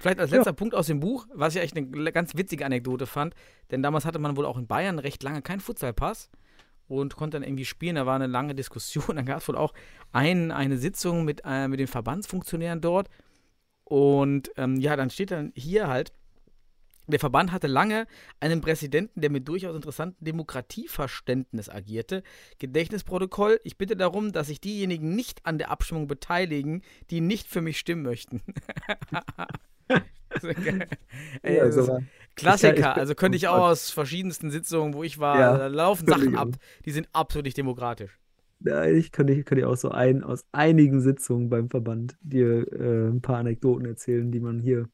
Vielleicht 0.00 0.18
als 0.18 0.30
Ja. 0.30 0.36
letzter 0.36 0.52
Punkt 0.52 0.74
aus 0.74 0.88
dem 0.88 1.00
Buch, 1.00 1.26
was 1.32 1.54
ich 1.56 1.62
echt 1.62 1.74
eine 1.74 2.12
ganz 2.12 2.36
witzige 2.36 2.66
Anekdote 2.66 3.06
fand, 3.06 3.34
denn 3.70 3.82
damals 3.82 4.04
hatte 4.04 4.18
man 4.18 4.36
wohl 4.36 4.44
auch 4.44 4.58
in 4.58 4.66
Bayern 4.66 4.98
recht 4.98 5.22
lange 5.22 5.40
keinen 5.40 5.60
Futsalpass 5.60 6.30
und 6.86 7.16
konnte 7.16 7.36
dann 7.36 7.48
irgendwie 7.48 7.64
spielen. 7.64 7.94
Da 7.94 8.04
war 8.04 8.16
eine 8.16 8.26
lange 8.26 8.54
Diskussion. 8.54 9.04
Dann 9.16 9.24
gab 9.24 9.38
es 9.40 9.48
wohl 9.48 9.56
auch 9.56 9.72
ein, 10.12 10.50
eine 10.50 10.76
Sitzung 10.76 11.24
mit, 11.24 11.40
äh, 11.46 11.66
mit 11.68 11.80
den 11.80 11.86
Verbandsfunktionären 11.86 12.82
dort. 12.82 13.08
Und 13.84 14.50
ähm, 14.56 14.76
ja, 14.76 14.94
dann 14.96 15.08
steht 15.08 15.30
dann 15.30 15.52
hier 15.54 15.88
halt, 15.88 16.12
der 17.06 17.18
Verband 17.18 17.52
hatte 17.52 17.66
lange 17.66 18.06
einen 18.40 18.60
Präsidenten, 18.60 19.20
der 19.20 19.30
mit 19.30 19.48
durchaus 19.48 19.74
interessantem 19.74 20.24
Demokratieverständnis 20.24 21.68
agierte. 21.68 22.22
Gedächtnisprotokoll, 22.58 23.60
ich 23.64 23.76
bitte 23.76 23.96
darum, 23.96 24.32
dass 24.32 24.46
sich 24.46 24.60
diejenigen 24.60 25.14
nicht 25.14 25.44
an 25.44 25.58
der 25.58 25.70
Abstimmung 25.70 26.06
beteiligen, 26.06 26.82
die 27.10 27.20
nicht 27.20 27.48
für 27.48 27.60
mich 27.60 27.78
stimmen 27.78 28.02
möchten. 28.02 28.40
Ey, 31.42 31.56
Ja, 31.56 31.64
das 31.66 31.76
ist 31.76 31.84
so 31.86 31.92
war- 31.92 32.02
Klassiker, 32.34 32.74
ich 32.74 32.80
kann- 32.80 32.98
also 32.98 33.14
könnte 33.14 33.36
ich 33.36 33.48
auch 33.48 33.68
aus 33.68 33.90
verschiedensten 33.90 34.50
Sitzungen, 34.50 34.94
wo 34.94 35.02
ich 35.04 35.18
war, 35.18 35.38
Ja, 35.38 35.58
da 35.58 35.66
laufen 35.66 36.06
Sachen 36.06 36.34
ab, 36.36 36.48
die 36.86 36.90
sind 36.90 37.08
absolut 37.12 37.44
nicht 37.44 37.58
demokratisch. 37.58 38.18
Ja, 38.60 38.86
ich 38.86 39.12
könnte, 39.12 39.34
ich 39.34 39.44
könnte 39.44 39.68
auch 39.68 39.76
so 39.76 39.90
ein, 39.90 40.22
aus 40.22 40.44
einigen 40.52 41.00
Sitzungen 41.00 41.50
beim 41.50 41.68
Verband 41.68 42.16
dir 42.22 42.66
äh, 42.72 43.08
ein 43.08 43.20
paar 43.20 43.36
Anekdoten 43.38 43.84
erzählen, 43.86 44.30
die 44.30 44.40
man 44.40 44.60
hier, 44.60 44.88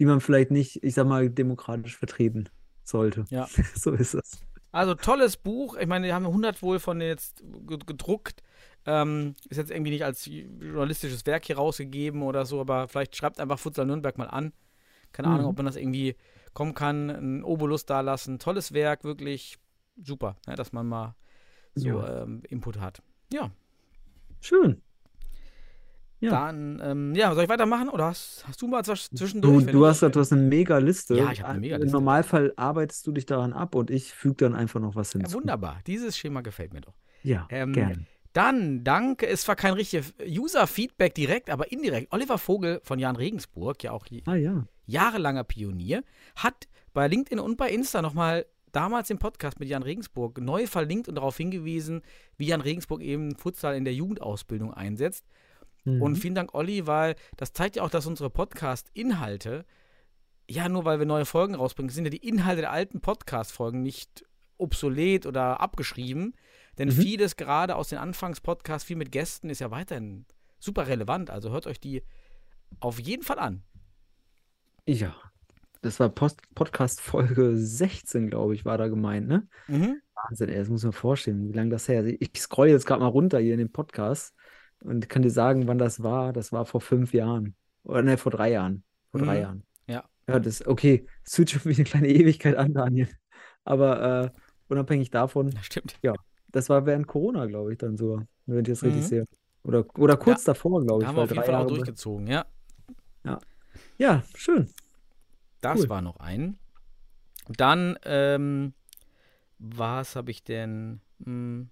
die 0.00 0.06
man 0.06 0.20
vielleicht 0.20 0.50
nicht, 0.50 0.82
ich 0.82 0.94
sag 0.94 1.06
mal, 1.06 1.30
demokratisch 1.30 1.96
vertreten 1.96 2.48
sollte. 2.82 3.24
Ja. 3.30 3.46
So 3.76 3.92
ist 3.92 4.14
es. 4.14 4.44
Also 4.72 4.94
tolles 4.94 5.36
Buch. 5.36 5.76
Ich 5.76 5.86
meine, 5.86 6.06
wir 6.06 6.14
haben 6.14 6.26
100 6.26 6.62
wohl 6.62 6.78
von 6.78 7.00
jetzt 7.00 7.42
ge- 7.66 7.78
gedruckt. 7.84 8.42
Ähm, 8.86 9.34
ist 9.48 9.58
jetzt 9.58 9.70
irgendwie 9.70 9.90
nicht 9.90 10.04
als 10.04 10.24
journalistisches 10.26 11.26
Werk 11.26 11.44
hier 11.44 11.56
rausgegeben 11.56 12.22
oder 12.22 12.46
so, 12.46 12.60
aber 12.60 12.88
vielleicht 12.88 13.14
schreibt 13.16 13.38
einfach 13.40 13.58
Futsal 13.58 13.84
Nürnberg 13.86 14.16
mal 14.16 14.28
an. 14.28 14.52
Keine 15.12 15.28
Mhm. 15.28 15.34
Ahnung, 15.34 15.46
ob 15.48 15.56
man 15.56 15.66
das 15.66 15.76
irgendwie 15.76 16.16
kommen 16.54 16.72
kann. 16.74 17.10
Ein 17.10 17.44
Obolus 17.44 17.84
da 17.84 18.00
lassen. 18.00 18.38
Tolles 18.38 18.72
Werk, 18.72 19.04
wirklich 19.04 19.58
super, 20.02 20.36
ne, 20.46 20.54
dass 20.54 20.72
man 20.72 20.86
mal 20.86 21.14
so 21.74 21.88
Ja. 21.88 22.22
ähm, 22.22 22.42
Input 22.48 22.80
hat. 22.80 23.02
Ja, 23.32 23.50
Schön. 24.40 24.80
Ja. 26.20 26.30
dann, 26.30 26.80
ähm, 26.84 27.14
ja, 27.14 27.34
soll 27.34 27.44
ich 27.44 27.48
weitermachen 27.48 27.88
oder 27.88 28.06
hast, 28.06 28.44
hast 28.46 28.60
du 28.60 28.66
mal 28.68 28.82
was 28.86 29.08
Du, 29.10 29.16
zwischendurch? 29.16 29.66
du 29.66 29.82
ich- 29.84 29.88
hast, 29.90 30.02
du 30.02 30.20
hast 30.20 30.32
eine 30.32 30.42
mega 30.42 30.78
Liste. 30.78 31.14
Ja, 31.16 31.32
ich 31.32 31.40
hab 31.42 31.48
eine 31.50 31.60
Mega-Liste. 31.60 31.86
Im 31.86 31.92
Normalfall 31.92 32.52
arbeitest 32.56 33.06
du 33.06 33.12
dich 33.12 33.24
daran 33.26 33.52
ab 33.54 33.74
und 33.74 33.90
ich 33.90 34.12
füge 34.12 34.36
dann 34.36 34.54
einfach 34.54 34.80
noch 34.80 34.94
was 34.96 35.12
Ja, 35.14 35.20
hinzu. 35.20 35.38
wunderbar. 35.38 35.80
Dieses 35.86 36.18
Schema 36.18 36.42
gefällt 36.42 36.72
mir 36.74 36.82
doch. 36.82 36.94
Ja, 37.22 37.46
Ähm, 37.50 37.72
gerne. 37.72 38.04
Dann, 38.32 38.84
danke, 38.84 39.26
es 39.26 39.48
war 39.48 39.56
kein 39.56 39.72
richtiges 39.74 40.14
User-Feedback 40.24 41.14
direkt, 41.14 41.50
aber 41.50 41.72
indirekt. 41.72 42.12
Oliver 42.12 42.38
Vogel 42.38 42.80
von 42.84 42.98
Jan 42.98 43.16
Regensburg, 43.16 43.82
ja 43.82 43.92
auch 43.92 44.06
Ah 44.26 44.34
ja. 44.36 44.66
jahrelanger 44.86 45.44
Pionier, 45.44 46.02
hat 46.36 46.68
bei 46.92 47.08
LinkedIn 47.08 47.40
und 47.40 47.56
bei 47.56 47.70
Insta 47.70 48.02
nochmal 48.02 48.46
damals 48.72 49.08
den 49.08 49.18
Podcast 49.18 49.58
mit 49.58 49.68
Jan 49.68 49.82
Regensburg 49.82 50.40
neu 50.40 50.66
verlinkt 50.66 51.08
und 51.08 51.16
darauf 51.16 51.36
hingewiesen, 51.36 52.02
wie 52.36 52.46
Jan 52.46 52.60
Regensburg 52.60 53.00
eben 53.00 53.34
Futsal 53.36 53.74
in 53.76 53.84
der 53.84 53.94
Jugendausbildung 53.94 54.72
einsetzt. 54.72 55.24
Mhm. 55.96 56.02
Und 56.02 56.16
vielen 56.16 56.34
Dank, 56.34 56.54
Olli, 56.54 56.86
weil 56.86 57.14
das 57.36 57.52
zeigt 57.52 57.76
ja 57.76 57.82
auch, 57.82 57.90
dass 57.90 58.06
unsere 58.06 58.30
Podcast-Inhalte, 58.30 59.64
ja, 60.48 60.68
nur 60.68 60.84
weil 60.84 60.98
wir 60.98 61.06
neue 61.06 61.24
Folgen 61.26 61.54
rausbringen, 61.54 61.90
sind 61.90 62.04
ja 62.04 62.10
die 62.10 62.26
Inhalte 62.28 62.62
der 62.62 62.72
alten 62.72 63.00
Podcast-Folgen 63.00 63.82
nicht 63.82 64.24
obsolet 64.58 65.26
oder 65.26 65.60
abgeschrieben. 65.60 66.34
Denn 66.78 66.88
Mhm. 66.88 66.92
vieles 66.92 67.36
gerade 67.36 67.76
aus 67.76 67.88
den 67.88 67.98
Anfangspodcasts, 67.98 68.86
viel 68.86 68.96
mit 68.96 69.12
Gästen, 69.12 69.50
ist 69.50 69.60
ja 69.60 69.70
weiterhin 69.70 70.26
super 70.58 70.86
relevant. 70.86 71.30
Also 71.30 71.50
hört 71.50 71.66
euch 71.66 71.80
die 71.80 72.02
auf 72.80 72.98
jeden 73.00 73.22
Fall 73.22 73.38
an. 73.38 73.62
Ja. 74.86 75.14
Das 75.82 75.98
war 75.98 76.10
Post 76.10 76.42
Podcast 76.54 77.00
Folge 77.00 77.56
16, 77.56 78.28
glaube 78.28 78.54
ich, 78.54 78.66
war 78.66 78.76
da 78.76 78.88
gemeint, 78.88 79.28
ne? 79.28 79.48
Mhm. 79.66 80.02
Wahnsinn, 80.14 80.50
ey, 80.50 80.58
das 80.58 80.68
muss 80.68 80.82
man 80.82 80.92
vorstellen, 80.92 81.48
wie 81.48 81.56
lange 81.56 81.70
das 81.70 81.88
her 81.88 82.04
ist. 82.04 82.16
Ich 82.20 82.38
scroll 82.38 82.68
jetzt 82.68 82.84
gerade 82.84 83.00
mal 83.00 83.06
runter 83.08 83.38
hier 83.38 83.54
in 83.54 83.58
den 83.60 83.72
Podcast 83.72 84.34
und 84.82 85.08
kann 85.08 85.22
dir 85.22 85.30
sagen, 85.30 85.66
wann 85.66 85.78
das 85.78 86.02
war. 86.02 86.32
Das 86.32 86.52
war 86.52 86.66
vor 86.66 86.80
fünf 86.80 87.12
Jahren. 87.12 87.54
Oder 87.84 88.02
ne, 88.02 88.18
vor 88.18 88.32
drei 88.32 88.50
Jahren. 88.52 88.84
Vor 89.10 89.20
drei 89.20 89.36
Mhm. 89.36 89.40
Jahren. 89.42 89.62
Ja. 89.86 90.04
Ja, 90.28 90.38
das, 90.38 90.66
okay, 90.66 91.06
es 91.24 91.34
fühlt 91.34 91.48
sich 91.48 91.60
schon 91.60 91.70
wie 91.72 91.76
eine 91.76 91.84
kleine 91.84 92.08
Ewigkeit 92.08 92.56
an, 92.56 92.72
Daniel. 92.72 93.08
Aber 93.64 94.24
äh, 94.24 94.30
unabhängig 94.68 95.10
davon, 95.10 95.50
Das 95.50 95.66
stimmt. 95.66 95.96
das 96.52 96.68
war 96.68 96.86
während 96.86 97.06
Corona, 97.06 97.46
glaube 97.46 97.72
ich, 97.72 97.78
dann 97.78 97.96
sogar, 97.96 98.26
wenn 98.46 98.60
ich 98.60 98.68
das 98.68 98.82
richtig 98.84 99.04
Mhm. 99.04 99.08
sehe. 99.08 99.24
Oder, 99.64 99.84
oder 99.98 100.16
kurz 100.16 100.44
davor, 100.44 100.80
glaube 100.82 101.02
Da 101.02 101.04
ich, 101.04 101.08
haben 101.08 101.16
wir 101.16 101.22
auf 101.22 101.30
jeden 101.30 101.42
drei 101.42 101.52
Fall 101.52 101.64
auch 101.64 101.68
durchgezogen, 101.68 102.26
ja. 102.26 102.46
Ja, 103.98 104.22
schön. 104.34 104.68
Das 105.60 105.80
Cool. 105.80 105.88
war 105.90 106.00
noch 106.00 106.16
ein. 106.20 106.58
Dann, 107.48 107.98
ähm, 108.04 108.72
was 109.58 110.16
habe 110.16 110.30
ich 110.30 110.42
denn? 110.44 111.00
Hm, 111.24 111.70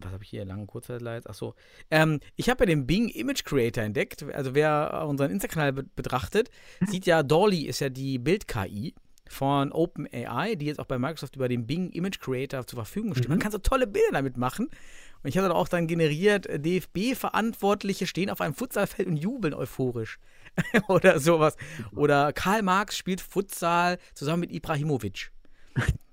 was 0.00 0.12
habe 0.12 0.22
ich 0.24 0.30
hier? 0.30 0.44
Lange 0.44 0.66
Kurzzeitleid. 0.66 1.28
Achso. 1.28 1.54
Ähm, 1.90 2.20
ich 2.36 2.48
habe 2.48 2.62
ja 2.64 2.66
den 2.66 2.86
Bing 2.86 3.08
Image 3.08 3.44
Creator 3.44 3.82
entdeckt. 3.84 4.22
Also, 4.32 4.54
wer 4.54 5.04
unseren 5.08 5.30
Insta-Kanal 5.30 5.72
be 5.72 5.84
betrachtet, 5.96 6.50
sieht 6.86 7.06
ja, 7.06 7.22
Dolly 7.22 7.62
ist 7.66 7.80
ja 7.80 7.88
die 7.88 8.18
Bild-KI 8.18 8.94
von 9.28 9.72
OpenAI, 9.72 10.54
die 10.54 10.66
jetzt 10.66 10.78
auch 10.80 10.86
bei 10.86 10.98
Microsoft 10.98 11.36
über 11.36 11.48
den 11.48 11.66
Bing 11.66 11.90
Image 11.90 12.18
Creator 12.18 12.66
zur 12.66 12.78
Verfügung 12.78 13.14
steht. 13.14 13.28
Man 13.28 13.38
Mhm. 13.38 13.42
kann 13.42 13.52
so 13.52 13.58
tolle 13.58 13.86
Bilder 13.86 14.12
damit 14.12 14.36
machen. 14.38 14.68
Und 15.22 15.28
ich 15.28 15.36
habe 15.36 15.48
dann 15.48 15.56
auch 15.56 15.68
dann 15.68 15.86
generiert, 15.86 16.46
äh, 16.46 16.58
DFB-Verantwortliche 16.60 18.06
stehen 18.06 18.30
auf 18.30 18.40
einem 18.40 18.54
Futsalfeld 18.54 19.08
und 19.08 19.16
jubeln 19.16 19.52
euphorisch. 19.52 20.18
Oder 20.88 21.18
sowas. 21.20 21.56
Oder 21.94 22.32
Karl 22.32 22.62
Marx 22.62 22.96
spielt 22.96 23.20
Futsal 23.20 23.98
zusammen 24.14 24.40
mit 24.40 24.52
Ibrahimovic. 24.52 25.30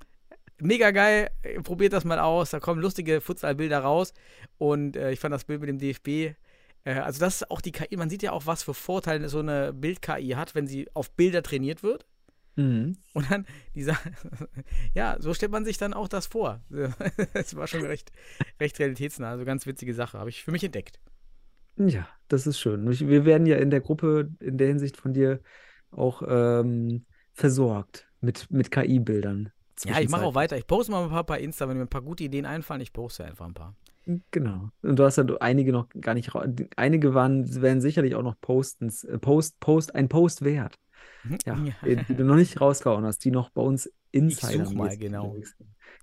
Mega 0.60 0.92
geil, 0.92 1.30
äh, 1.44 1.62
probiert 1.62 1.94
das 1.94 2.06
mal 2.06 2.20
aus. 2.20 2.52
Da 2.52 2.60
kommen 2.60 2.82
lustige 2.82 3.22
Futsalbilder 3.22 3.80
raus. 3.80 4.14
Und 4.58 4.96
äh, 4.96 5.12
ich 5.12 5.20
fand 5.20 5.34
das 5.34 5.46
Bild 5.46 5.60
mit 5.62 5.70
dem 5.70 5.80
DFB. 5.80 6.36
Äh, 6.86 6.94
also, 7.00 7.20
das 7.20 7.42
ist 7.42 7.52
auch 7.52 7.62
die 7.62 7.72
KI. 7.72 7.98
Man 7.98 8.10
sieht 8.10 8.24
ja 8.24 8.32
auch, 8.32 8.46
was 8.46 8.64
für 8.64 8.74
Vorteile 8.74 9.28
so 9.30 9.40
eine 9.40 9.74
Bild-KI 9.74 10.30
hat, 10.30 10.56
wenn 10.56 10.68
sie 10.68 10.88
auf 10.94 11.12
Bilder 11.12 11.44
trainiert 11.44 11.84
wird. 11.84 12.06
Mhm. 12.56 12.98
Und 13.14 13.30
dann 13.30 13.46
dieser, 13.74 13.98
ja, 14.94 15.18
so 15.20 15.34
stellt 15.34 15.52
man 15.52 15.66
sich 15.66 15.78
dann 15.78 15.94
auch 15.94 16.08
das 16.08 16.28
vor. 16.28 16.62
Das 17.34 17.56
war 17.56 17.68
schon 17.68 17.86
recht, 17.86 18.12
recht 18.60 18.80
realitätsnah. 18.80 19.32
Also 19.32 19.46
ganz 19.46 19.66
witzige 19.66 19.94
Sache, 19.94 20.20
habe 20.20 20.30
ich 20.30 20.44
für 20.44 20.52
mich 20.52 20.64
entdeckt. 20.64 21.00
Ja, 21.78 22.08
das 22.30 22.48
ist 22.48 22.60
schön. 22.60 22.88
Wir 22.88 23.26
werden 23.26 23.46
ja 23.46 23.58
in 23.58 23.70
der 23.70 23.82
Gruppe 23.82 24.32
in 24.40 24.58
der 24.58 24.68
Hinsicht 24.68 24.96
von 24.96 25.14
dir 25.14 25.42
auch 25.92 26.24
ähm, 26.26 27.06
versorgt 27.34 28.08
mit, 28.22 28.50
mit 28.50 28.72
KI-Bildern. 28.72 29.52
Ja, 29.84 30.00
ich 30.00 30.10
mache 30.10 30.24
auch 30.24 30.36
weiter. 30.36 30.58
Ich 30.58 30.68
poste 30.68 30.92
mal 30.92 31.04
ein 31.04 31.10
paar 31.10 31.24
bei 31.26 31.40
Insta, 31.40 31.68
wenn 31.68 31.78
mir 31.78 31.84
ein 31.84 31.90
paar 31.90 32.02
gute 32.02 32.24
Ideen 32.24 32.46
einfallen. 32.46 32.82
Ich 32.82 32.94
poste 32.94 33.26
einfach 33.26 33.46
ein 33.46 33.54
paar. 33.54 33.76
Genau. 34.32 34.70
Und 34.84 35.00
du 35.00 35.04
hast 35.04 35.18
ja 35.18 35.26
einige 35.40 35.72
noch 35.72 35.88
gar 36.00 36.14
nicht, 36.14 36.30
einige 36.78 37.14
waren, 37.14 37.62
werden 37.62 37.82
sicherlich 37.82 38.16
auch 38.16 38.22
noch 38.22 38.40
postens, 38.40 39.04
äh, 39.04 39.18
Post, 39.18 39.60
Post, 39.60 39.96
ein 39.96 40.08
Post 40.10 40.44
wert. 40.44 40.76
ja, 41.46 41.56
Ja. 41.58 41.74
die, 42.04 42.16
du 42.16 42.24
noch 42.24 42.36
nicht 42.36 42.62
rausgehauen 42.62 43.04
hast, 43.04 43.20
die 43.26 43.32
noch 43.32 43.50
bei 43.50 43.62
uns 43.64 43.92
Insider 44.12 44.66
such 44.66 44.76
mal, 44.76 44.96
genau. 44.98 45.36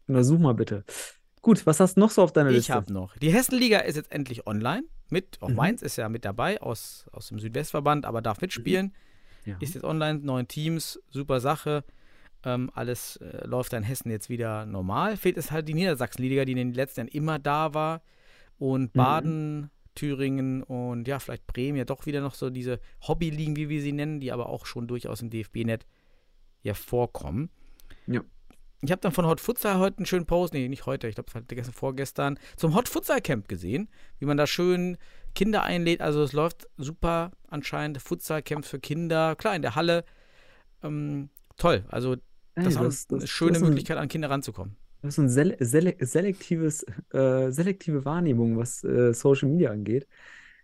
Genau, 0.06 0.22
such 0.22 0.38
mal 0.40 0.52
bitte. 0.54 0.84
Gut, 1.42 1.64
was 1.66 1.80
hast 1.80 1.94
du 1.96 2.00
noch 2.00 2.10
so 2.10 2.22
auf 2.22 2.32
deiner 2.32 2.50
Ich 2.50 2.56
Liste? 2.56 2.74
habe 2.74 2.92
noch. 2.92 3.16
Die 3.18 3.32
Hessenliga 3.32 3.78
ist 3.78 3.96
jetzt 3.96 4.12
endlich 4.12 4.46
online. 4.46 4.82
Mit, 5.08 5.38
auch 5.40 5.48
Mhm. 5.48 5.54
Mainz 5.56 5.82
ist 5.82 5.96
ja 5.96 6.08
mit 6.08 6.24
dabei 6.24 6.60
aus, 6.60 7.06
aus 7.12 7.28
dem 7.28 7.38
Südwestverband, 7.38 8.04
aber 8.04 8.20
darf 8.22 8.40
mitspielen. 8.40 8.94
Ja. 9.44 9.56
Ist 9.60 9.74
jetzt 9.74 9.84
online, 9.84 10.20
neun 10.20 10.46
Teams, 10.48 11.00
super 11.08 11.40
Sache. 11.40 11.84
Ähm, 12.44 12.70
alles 12.74 13.16
äh, 13.16 13.46
läuft 13.46 13.72
in 13.72 13.82
Hessen 13.82 14.10
jetzt 14.10 14.28
wieder 14.28 14.66
normal. 14.66 15.16
Fehlt 15.16 15.36
es 15.36 15.50
halt 15.50 15.68
die 15.68 15.74
Niedersachsenliga, 15.74 16.44
die 16.44 16.52
in 16.52 16.58
den 16.58 16.74
letzten 16.74 17.00
Jahren 17.00 17.08
immer 17.08 17.38
da 17.38 17.74
war. 17.74 18.02
Und 18.58 18.94
Mhm. 18.94 18.98
Baden, 18.98 19.70
Thüringen 19.94 20.62
und 20.62 21.06
ja, 21.06 21.18
vielleicht 21.18 21.46
Bremen 21.46 21.76
ja 21.76 21.84
doch 21.84 22.06
wieder 22.06 22.20
noch 22.20 22.34
so 22.34 22.50
diese 22.50 22.80
Hobbyligen, 23.06 23.56
wie 23.56 23.68
wir 23.68 23.82
sie 23.82 23.92
nennen, 23.92 24.20
die 24.20 24.32
aber 24.32 24.48
auch 24.48 24.66
schon 24.66 24.86
durchaus 24.86 25.20
im 25.20 25.30
DFB-Net 25.30 25.86
ja 26.62 26.74
vorkommen. 26.74 27.50
Ja. 28.06 28.22
Ich 28.80 28.90
habe 28.90 29.00
dann 29.00 29.12
von 29.12 29.26
Hot 29.26 29.40
Futsal 29.40 29.78
heute 29.78 29.98
einen 29.98 30.06
schönen 30.06 30.26
Post, 30.26 30.54
nee, 30.54 30.68
nicht 30.68 30.86
heute, 30.86 31.06
ich 31.06 31.14
glaube, 31.14 31.30
gestern, 31.46 31.74
vorgestern, 31.74 32.38
zum 32.56 32.74
Hot 32.74 32.88
Futsal 32.88 33.20
Camp 33.20 33.48
gesehen, 33.48 33.88
wie 34.18 34.26
man 34.26 34.36
da 34.36 34.46
schön 34.46 34.98
Kinder 35.34 35.62
einlädt. 35.62 36.00
Also 36.00 36.22
es 36.22 36.32
läuft 36.32 36.68
super 36.78 37.30
anscheinend. 37.48 38.02
Futsal 38.02 38.42
Camps 38.42 38.68
für 38.68 38.80
Kinder, 38.80 39.36
klar, 39.36 39.54
in 39.54 39.62
der 39.62 39.76
Halle. 39.76 40.04
Ähm, 40.82 41.30
toll. 41.56 41.84
Also 41.88 42.16
Ey, 42.54 42.64
das 42.64 42.76
war 42.76 42.84
das- 42.84 43.06
eine 43.10 43.20
das- 43.20 43.30
schöne 43.30 43.50
das 43.52 43.58
ist 43.58 43.62
ein- 43.64 43.68
Möglichkeit, 43.70 43.96
an 43.98 44.08
Kinder 44.08 44.30
ranzukommen. 44.30 44.76
Das 45.02 45.14
ist 45.14 45.18
ein 45.18 45.28
sele 45.28 45.56
sele 45.60 45.96
selektives, 46.00 46.84
äh, 47.12 47.50
selektive 47.50 48.04
Wahrnehmung, 48.04 48.56
was 48.56 48.84
äh, 48.84 49.12
Social 49.12 49.48
Media 49.48 49.70
angeht. 49.70 50.06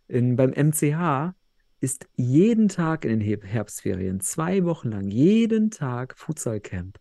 In, 0.07 0.37
beim 0.37 0.53
MCH 0.53 1.35
ist 1.81 2.07
jeden 2.17 2.69
Tag 2.69 3.05
in 3.05 3.11
den 3.11 3.21
He- 3.21 3.39
Herbstferien, 3.43 4.21
zwei 4.21 4.65
Wochen 4.65 4.91
lang, 4.91 5.09
jeden 5.11 5.71
Tag 5.71 6.17
Futsal-Camp. 6.17 6.99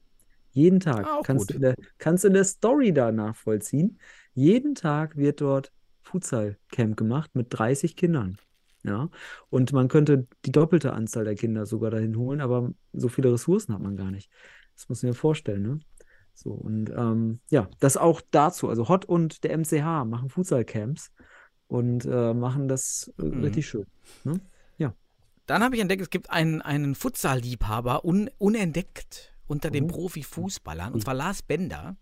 Jeden 0.52 0.80
Tag. 0.80 1.06
Ah, 1.06 1.22
kannst 1.24 1.52
du 1.52 1.56
in 1.56 1.62
der, 1.62 1.76
kannst 2.00 2.24
du 2.24 2.30
in 2.30 2.34
der 2.34 2.44
Story 2.44 2.92
da 2.92 3.12
nachvollziehen. 3.12 4.00
Jeden 4.34 4.74
Tag 4.74 5.16
wird 5.16 5.42
dort 5.42 5.72
Futsal-Camp 6.02 6.98
gemacht 6.98 7.32
mit 7.36 7.48
30 7.50 7.96
Kindern. 7.96 8.38
Ja, 8.84 9.10
und 9.50 9.74
man 9.74 9.90
könnte 9.90 10.28
die 10.46 10.52
doppelte 10.52 10.94
Anzahl 10.94 11.26
der 11.26 11.36
Kinder 11.36 11.66
sogar 11.66 11.92
dahin 11.92 12.16
holen, 12.18 12.40
aber 12.42 12.72
so 12.94 13.10
viele 13.10 13.34
Ressourcen 13.34 13.74
hat 13.74 13.82
man 13.82 13.98
gar 13.98 14.12
nicht. 14.12 14.30
Das 14.78 14.88
muss 14.90 15.04
ich 15.04 15.08
mir 15.10 15.14
vorstellen, 15.14 15.62
ne? 15.64 15.80
So, 16.34 16.52
und 16.52 16.90
ähm, 16.92 17.40
ja, 17.50 17.68
das 17.80 17.98
auch 17.98 18.22
dazu. 18.32 18.70
Also 18.70 18.88
Hot 18.90 19.04
und 19.06 19.44
der 19.44 19.58
MCH 19.58 20.06
machen 20.06 20.30
Futsal-Camps 20.30 21.12
und 21.68 22.06
äh, 22.06 22.34
machen 22.34 22.68
das 22.68 23.12
äh, 23.20 23.24
Mhm. 23.24 23.44
richtig 23.44 23.68
schön. 23.68 23.86
Ne? 24.24 24.40
Dann 25.48 25.64
habe 25.64 25.76
ich 25.76 25.82
entdeckt, 25.82 26.02
es 26.02 26.10
gibt 26.10 26.30
einen, 26.30 26.62
einen 26.62 26.94
Futsal-Liebhaber, 26.94 28.04
un, 28.04 28.30
unentdeckt 28.38 29.34
unter 29.48 29.70
den 29.72 29.86
Oh. 29.86 29.88
Profifußballern, 29.88 30.92
und 30.94 31.00
zwar 31.04 31.14
Lars 31.14 31.42
Bender. 31.42 31.96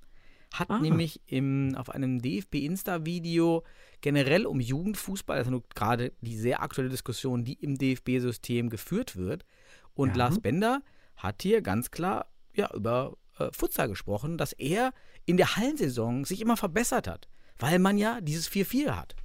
Hat 0.51 0.71
Ah. 0.71 0.79
nämlich 0.79 1.21
im, 1.27 1.75
auf 1.77 1.91
einem 1.91 2.23
DFB-Insta-Video 2.23 3.63
generell 4.01 4.47
um 4.47 4.59
Jugendfußball, 4.59 5.37
also 5.37 5.61
gerade 5.75 6.11
die 6.21 6.35
sehr 6.35 6.63
aktuelle 6.63 6.89
Diskussion, 6.89 7.43
die 7.43 7.53
im 7.53 7.77
DFB-System 7.77 8.71
geführt 8.71 9.15
wird. 9.15 9.45
Und 9.93 10.09
Ja. 10.09 10.15
Lars 10.23 10.39
Bender 10.39 10.81
hat 11.15 11.43
hier 11.43 11.61
ganz 11.61 11.91
klar 11.91 12.25
ja, 12.55 12.73
über 12.73 13.17
äh, 13.39 13.49
Futsal 13.51 13.87
gesprochen, 13.89 14.37
dass 14.37 14.53
er 14.53 14.93
in 15.25 15.37
der 15.37 15.55
Hallensaison 15.55 16.25
sich 16.25 16.41
immer 16.41 16.57
verbessert 16.57 17.07
hat, 17.07 17.27
weil 17.59 17.79
man 17.79 17.97
ja 17.97 18.21
dieses 18.21 18.49
4-4 18.49 18.95
hat. 18.95 19.15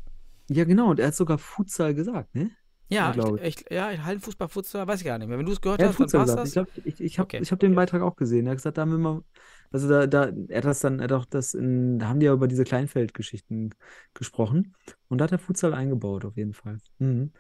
Ja, 0.48 0.64
genau. 0.64 0.90
Und 0.90 1.00
er 1.00 1.08
hat 1.08 1.14
sogar 1.14 1.38
Futsal 1.38 1.94
gesagt, 1.94 2.34
ne? 2.34 2.50
Ja, 2.88 3.14
Ja, 3.14 3.36
ich, 3.36 3.60
ich, 3.60 3.64
ja, 3.70 3.86
Hallenfußball, 4.04 4.48
Futsal, 4.48 4.86
weiß 4.88 5.00
ich 5.00 5.06
gar 5.06 5.16
nicht 5.18 5.28
mehr. 5.28 5.38
Wenn 5.38 5.46
du 5.46 5.52
es 5.52 5.60
gehört 5.60 5.80
hat 5.80 5.90
hast, 5.90 6.00
dann 6.00 6.08
Futsal 6.08 6.26
gesagt. 6.26 6.70
das. 6.76 6.78
Ich 6.84 6.94
ich, 6.94 7.00
ich 7.00 7.18
habe 7.20 7.26
Okay. 7.26 7.44
hab 7.44 7.60
den 7.60 7.74
Beitrag 7.76 8.02
auch 8.02 8.16
gesehen. 8.16 8.46
Er 8.46 8.50
hat 8.50 8.58
gesagt, 8.58 8.78
da 8.78 8.82
haben 8.82 8.90
wir 8.90 8.98
mal, 8.98 9.22
also 9.70 9.88
da, 9.88 10.08
da, 10.08 10.32
er 10.48 10.56
hat 10.58 10.64
das 10.64 10.80
dann, 10.80 10.98
er 10.98 11.04
hat 11.04 11.12
auch 11.12 11.24
das 11.24 11.54
in, 11.54 12.00
da 12.00 12.08
haben 12.08 12.18
die 12.18 12.26
ja 12.26 12.32
über 12.32 12.48
diese 12.48 12.64
Kleinfeldgeschichten 12.64 13.74
gesprochen. 14.12 14.74
Und 15.06 15.18
da 15.18 15.24
hat 15.24 15.32
er 15.32 15.38
Futsal 15.38 15.72
eingebaut, 15.72 16.24
auf 16.24 16.36
jeden 16.36 16.52
Fall. 16.54 16.78
Mhm. 16.98 17.32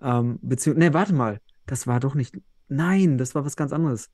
Ähm, 0.00 0.38
beziehungsweise, 0.42 0.88
ne, 0.88 0.94
warte 0.94 1.14
mal. 1.14 1.40
Das 1.66 1.86
war 1.86 2.00
doch 2.00 2.14
nicht, 2.14 2.36
nein, 2.68 3.16
das 3.16 3.34
war 3.36 3.44
was 3.44 3.54
ganz 3.56 3.72
anderes. 3.72 4.10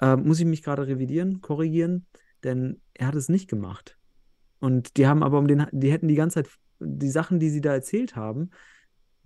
Ähm, 0.00 0.26
muss 0.26 0.40
ich 0.40 0.46
mich 0.46 0.62
gerade 0.62 0.86
revidieren, 0.86 1.40
korrigieren, 1.40 2.06
denn 2.44 2.80
er 2.94 3.08
hat 3.08 3.14
es 3.14 3.28
nicht 3.28 3.48
gemacht. 3.48 3.98
Und 4.58 4.96
die 4.96 5.06
haben 5.06 5.22
aber 5.22 5.38
um 5.38 5.48
den, 5.48 5.66
die 5.72 5.92
hätten 5.92 6.08
die 6.08 6.14
ganze 6.14 6.42
Zeit, 6.42 6.50
die 6.80 7.10
Sachen, 7.10 7.40
die 7.40 7.50
sie 7.50 7.60
da 7.60 7.72
erzählt 7.72 8.16
haben, 8.16 8.50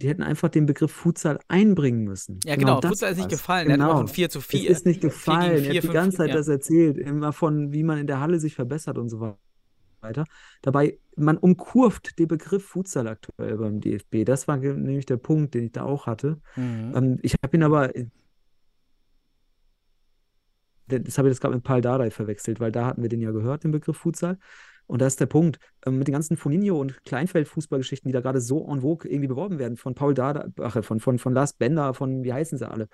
die 0.01 0.09
hätten 0.09 0.23
einfach 0.23 0.49
den 0.51 0.67
Begriff 0.67 0.93
Futsal 0.93 1.39
einbringen 1.49 2.05
müssen. 2.05 2.41
Ja, 2.45 2.57
genau. 2.57 2.81
das 2.81 2.91
Futsal 2.91 3.13
ist 3.13 3.19
nicht 3.19 3.31
gefallen. 3.31 3.69
Er 3.69 3.75
hat 3.75 3.81
Genau. 3.81 3.97
von 3.97 4.09
4 4.09 4.29
zu 4.29 4.41
4. 4.41 4.71
Es 4.71 4.79
ist 4.79 4.87
nicht 4.87 5.01
4 5.01 5.11
gefallen. 5.11 5.55
gegen 5.55 5.65
er 5.65 5.71
4, 5.71 5.71
hat 5.71 5.75
die 5.75 5.87
5, 5.87 5.93
ganze 5.95 6.17
Zeit 6.19 6.29
ja. 6.29 6.35
das 6.35 6.49
erzählt, 6.49 6.99
immer 6.99 7.33
von, 7.33 7.73
wie 7.73 7.83
man 7.83 7.99
in 7.99 8.07
der 8.07 8.21
Halle 8.21 8.39
sich 8.39 8.55
verbessert 8.55 8.99
und 8.99 9.09
so 9.09 9.21
weiter. 10.01 10.25
Dabei, 10.63 10.99
man 11.17 11.39
umkurvt 11.39 12.19
den 12.19 12.29
Begriff 12.29 12.65
Futsal 12.65 13.09
aktuell 13.09 13.57
beim 13.57 13.81
DFB. 13.81 14.25
Das 14.25 14.47
war 14.47 14.59
nämlich 14.59 15.07
der 15.07 15.17
Punkt, 15.17 15.55
den 15.55 15.65
ich 15.65 15.73
da 15.73 15.85
auch 15.85 16.07
hatte. 16.07 16.41
Mhm. 16.57 16.93
Ähm, 16.95 17.19
ich 17.23 17.35
habe 17.43 17.57
ihn 17.57 17.63
aber, 17.63 17.91
das 20.89 21.19
habe 21.19 21.29
ich 21.29 21.33
jetzt 21.33 21.41
gerade 21.41 21.55
mit 21.55 21.65
Paul 21.65 21.81
Dardai 21.81 22.11
verwechselt, 22.11 22.61
weil 22.61 22.73
da 22.73 22.87
hatten 22.87 23.03
wir 23.03 23.09
den 23.09 23.21
ja 23.21 23.31
gehört, 23.33 23.65
den 23.65 23.71
Begriff 23.73 23.97
Futsal. 23.97 24.39
Und 24.87 25.03
da 25.03 25.07
ist 25.07 25.19
der 25.19 25.27
Punkt, 25.27 25.59
ähm, 25.85 25.99
mit 25.99 26.07
den 26.07 26.13
ganzen 26.13 26.37
Foninho- 26.37 26.79
und 26.81 27.03
Kleinfeld-Fußballgeschichten, 27.05 28.09
die 28.09 28.13
da 28.13 28.21
gerade 28.21 28.41
so 28.41 28.69
en 28.71 28.83
vogue 28.83 29.11
irgendwie 29.11 29.29
beworben 29.29 29.59
werden, 29.59 29.77
von 29.77 29.95
Paul 29.95 30.15
Dardai, 30.15 30.47
ach, 30.61 30.83
von, 30.85 31.01
von, 31.01 31.19
von 31.19 31.35
Lars 31.35 31.55
Bender, 31.55 31.93
von, 31.93 32.23
wie 32.23 32.33
heißen 32.33 32.57
sie 32.59 32.71
alle, 32.71 32.89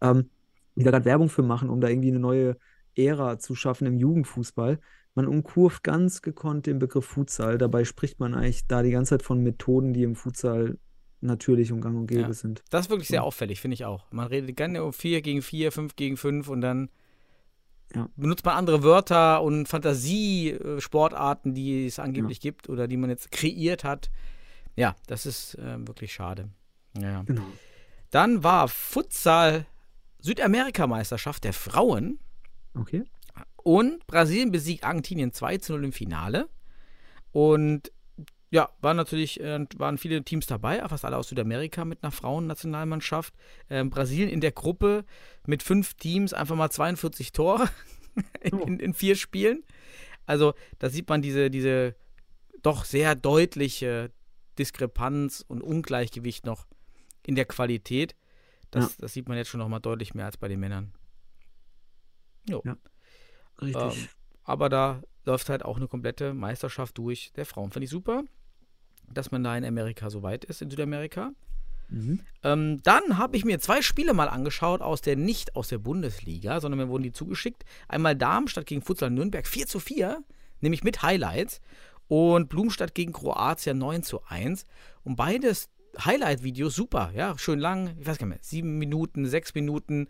ähm, 0.00 0.30
die 0.74 0.82
da 0.84 0.90
gerade 0.90 1.04
Werbung 1.04 1.28
für 1.28 1.42
machen, 1.42 1.70
um 1.70 1.80
da 1.80 1.88
irgendwie 1.88 2.08
eine 2.08 2.18
neue 2.18 2.56
Ära 2.96 3.38
zu 3.38 3.54
schaffen 3.54 3.86
im 3.86 3.96
Jugendfußball. 3.96 4.80
Man 5.14 5.26
umkurvt 5.26 5.84
ganz 5.84 6.20
gekonnt 6.20 6.66
den 6.66 6.78
Begriff 6.78 7.06
Futsal. 7.06 7.58
Dabei 7.58 7.84
spricht 7.84 8.18
man 8.18 8.34
eigentlich 8.34 8.66
da 8.66 8.82
die 8.82 8.90
ganze 8.90 9.10
Zeit 9.10 9.22
von 9.22 9.40
Methoden, 9.42 9.92
die 9.94 10.02
im 10.02 10.14
Futsal 10.16 10.78
natürlich 11.20 11.72
und 11.72 11.80
gang 11.80 11.96
und 11.96 12.06
gäbe 12.06 12.22
Ja. 12.22 12.32
sind. 12.32 12.62
Das 12.70 12.86
ist 12.86 12.90
wirklich 12.90 13.08
sehr 13.08 13.24
auffällig, 13.24 13.60
finde 13.60 13.74
ich 13.74 13.84
auch. 13.84 14.10
Man 14.10 14.26
redet 14.26 14.56
gerne 14.56 14.84
um 14.84 14.92
4 14.92 15.22
gegen 15.22 15.42
4, 15.42 15.72
5 15.72 15.96
gegen 15.96 16.16
5 16.16 16.48
und 16.48 16.60
dann 16.60 16.90
Ja. 17.94 18.08
benutzt 18.16 18.44
man 18.44 18.56
andere 18.56 18.82
Wörter 18.82 19.42
und 19.42 19.68
Fantasie-Sportarten, 19.68 21.54
die 21.54 21.86
es 21.86 21.98
angeblich 21.98 22.40
gibt 22.40 22.68
oder 22.68 22.88
die 22.88 22.96
man 22.96 23.10
jetzt 23.10 23.30
kreiert 23.30 23.84
hat. 23.84 24.10
Ja, 24.74 24.96
das 25.06 25.24
ist 25.26 25.54
äh, 25.56 25.86
wirklich 25.86 26.12
schade. 26.12 26.50
Ja, 26.98 27.10
ja. 27.10 27.22
Genau. 27.22 27.42
Dann 28.10 28.42
war 28.44 28.68
Futsal 28.68 29.66
Südamerikameisterschaft 30.20 31.44
der 31.44 31.52
Frauen 31.52 32.18
Okay. 32.74 33.04
und 33.56 34.06
Brasilien 34.06 34.50
besiegt 34.50 34.84
Argentinien 34.84 35.32
2 35.32 35.58
zu 35.58 35.72
0 35.74 35.84
im 35.86 35.92
Finale. 35.92 36.48
Und 37.32 37.92
ja, 38.50 38.70
waren 38.80 38.96
natürlich 38.96 39.40
äh, 39.40 39.64
waren 39.76 39.98
viele 39.98 40.22
Teams 40.22 40.46
dabei, 40.46 40.86
fast 40.88 41.04
alle 41.04 41.16
aus 41.16 41.28
Südamerika 41.28 41.84
mit 41.84 42.02
einer 42.02 42.12
Frauennationalmannschaft. 42.12 43.34
Ähm, 43.68 43.90
Brasilien 43.90 44.28
in 44.28 44.40
der 44.40 44.52
Gruppe 44.52 45.04
mit 45.46 45.62
fünf 45.62 45.94
Teams 45.94 46.32
einfach 46.32 46.56
mal 46.56 46.70
42 46.70 47.32
Tore 47.32 47.68
in, 48.40 48.60
in, 48.60 48.80
in 48.80 48.94
vier 48.94 49.16
Spielen. 49.16 49.64
Also 50.26 50.54
da 50.78 50.90
sieht 50.90 51.08
man 51.08 51.22
diese, 51.22 51.50
diese 51.50 51.96
doch 52.62 52.84
sehr 52.84 53.14
deutliche 53.14 54.10
Diskrepanz 54.58 55.44
und 55.46 55.62
Ungleichgewicht 55.62 56.46
noch 56.46 56.66
in 57.24 57.34
der 57.34 57.44
Qualität. 57.44 58.16
Das, 58.70 58.96
das 58.96 59.12
sieht 59.12 59.28
man 59.28 59.36
jetzt 59.36 59.48
schon 59.48 59.60
noch 59.60 59.68
mal 59.68 59.80
deutlich 59.80 60.14
mehr 60.14 60.26
als 60.26 60.36
bei 60.36 60.48
den 60.48 60.60
Männern. 60.60 60.92
Jo. 62.48 62.62
Ja. 62.64 62.76
Richtig. 63.60 64.02
Ähm, 64.02 64.08
aber 64.44 64.68
da 64.68 65.02
läuft 65.26 65.48
halt 65.48 65.64
auch 65.64 65.76
eine 65.76 65.88
komplette 65.88 66.32
Meisterschaft 66.34 66.96
durch 66.98 67.32
der 67.36 67.46
Frauen. 67.46 67.70
Finde 67.70 67.84
ich 67.84 67.90
super, 67.90 68.22
dass 69.12 69.30
man 69.30 69.44
da 69.44 69.56
in 69.56 69.64
Amerika 69.64 70.10
so 70.10 70.22
weit 70.22 70.44
ist, 70.44 70.62
in 70.62 70.70
Südamerika. 70.70 71.32
Mhm. 71.88 72.20
Ähm, 72.42 72.82
dann 72.82 73.18
habe 73.18 73.36
ich 73.36 73.44
mir 73.44 73.60
zwei 73.60 73.82
Spiele 73.82 74.14
mal 74.14 74.28
angeschaut 74.28 74.80
aus 74.80 75.02
der, 75.02 75.16
nicht 75.16 75.54
aus 75.54 75.68
der 75.68 75.78
Bundesliga, 75.78 76.60
sondern 76.60 76.78
mir 76.78 76.88
wurden 76.88 77.04
die 77.04 77.12
zugeschickt. 77.12 77.64
Einmal 77.88 78.16
Darmstadt 78.16 78.66
gegen 78.66 78.82
Futsal 78.82 79.10
Nürnberg 79.10 79.46
4 79.46 79.66
zu 79.66 79.78
4, 79.78 80.22
nämlich 80.60 80.82
mit 80.82 81.02
Highlights. 81.02 81.60
Und 82.08 82.48
Blumstadt 82.48 82.94
gegen 82.94 83.12
Kroatien 83.12 83.78
9 83.78 84.04
zu 84.04 84.22
1. 84.28 84.64
Und 85.02 85.16
beides 85.16 85.68
Highlight-Videos 86.04 86.74
super, 86.74 87.10
ja, 87.14 87.36
schön 87.38 87.58
lang, 87.58 87.96
ich 87.98 88.06
weiß 88.06 88.18
gar 88.18 88.26
nicht 88.26 88.36
mehr, 88.36 88.44
sieben 88.44 88.78
Minuten, 88.78 89.26
sechs 89.26 89.54
Minuten, 89.54 90.08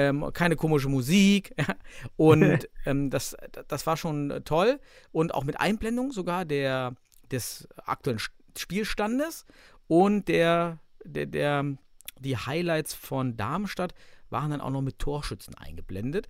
ähm, 0.00 0.30
keine 0.32 0.56
komische 0.56 0.88
Musik. 0.88 1.54
und 2.16 2.68
ähm, 2.86 3.10
das, 3.10 3.36
das 3.68 3.86
war 3.86 3.96
schon 3.96 4.40
toll. 4.44 4.80
Und 5.12 5.34
auch 5.34 5.44
mit 5.44 5.60
Einblendung 5.60 6.12
sogar 6.12 6.44
der, 6.44 6.94
des 7.30 7.68
aktuellen 7.84 8.20
Spielstandes 8.56 9.44
und 9.86 10.28
der, 10.28 10.78
der, 11.04 11.26
der, 11.26 11.76
die 12.18 12.36
Highlights 12.36 12.94
von 12.94 13.36
Darmstadt 13.36 13.94
waren 14.30 14.50
dann 14.50 14.60
auch 14.60 14.70
noch 14.70 14.82
mit 14.82 14.98
Torschützen 14.98 15.54
eingeblendet. 15.54 16.28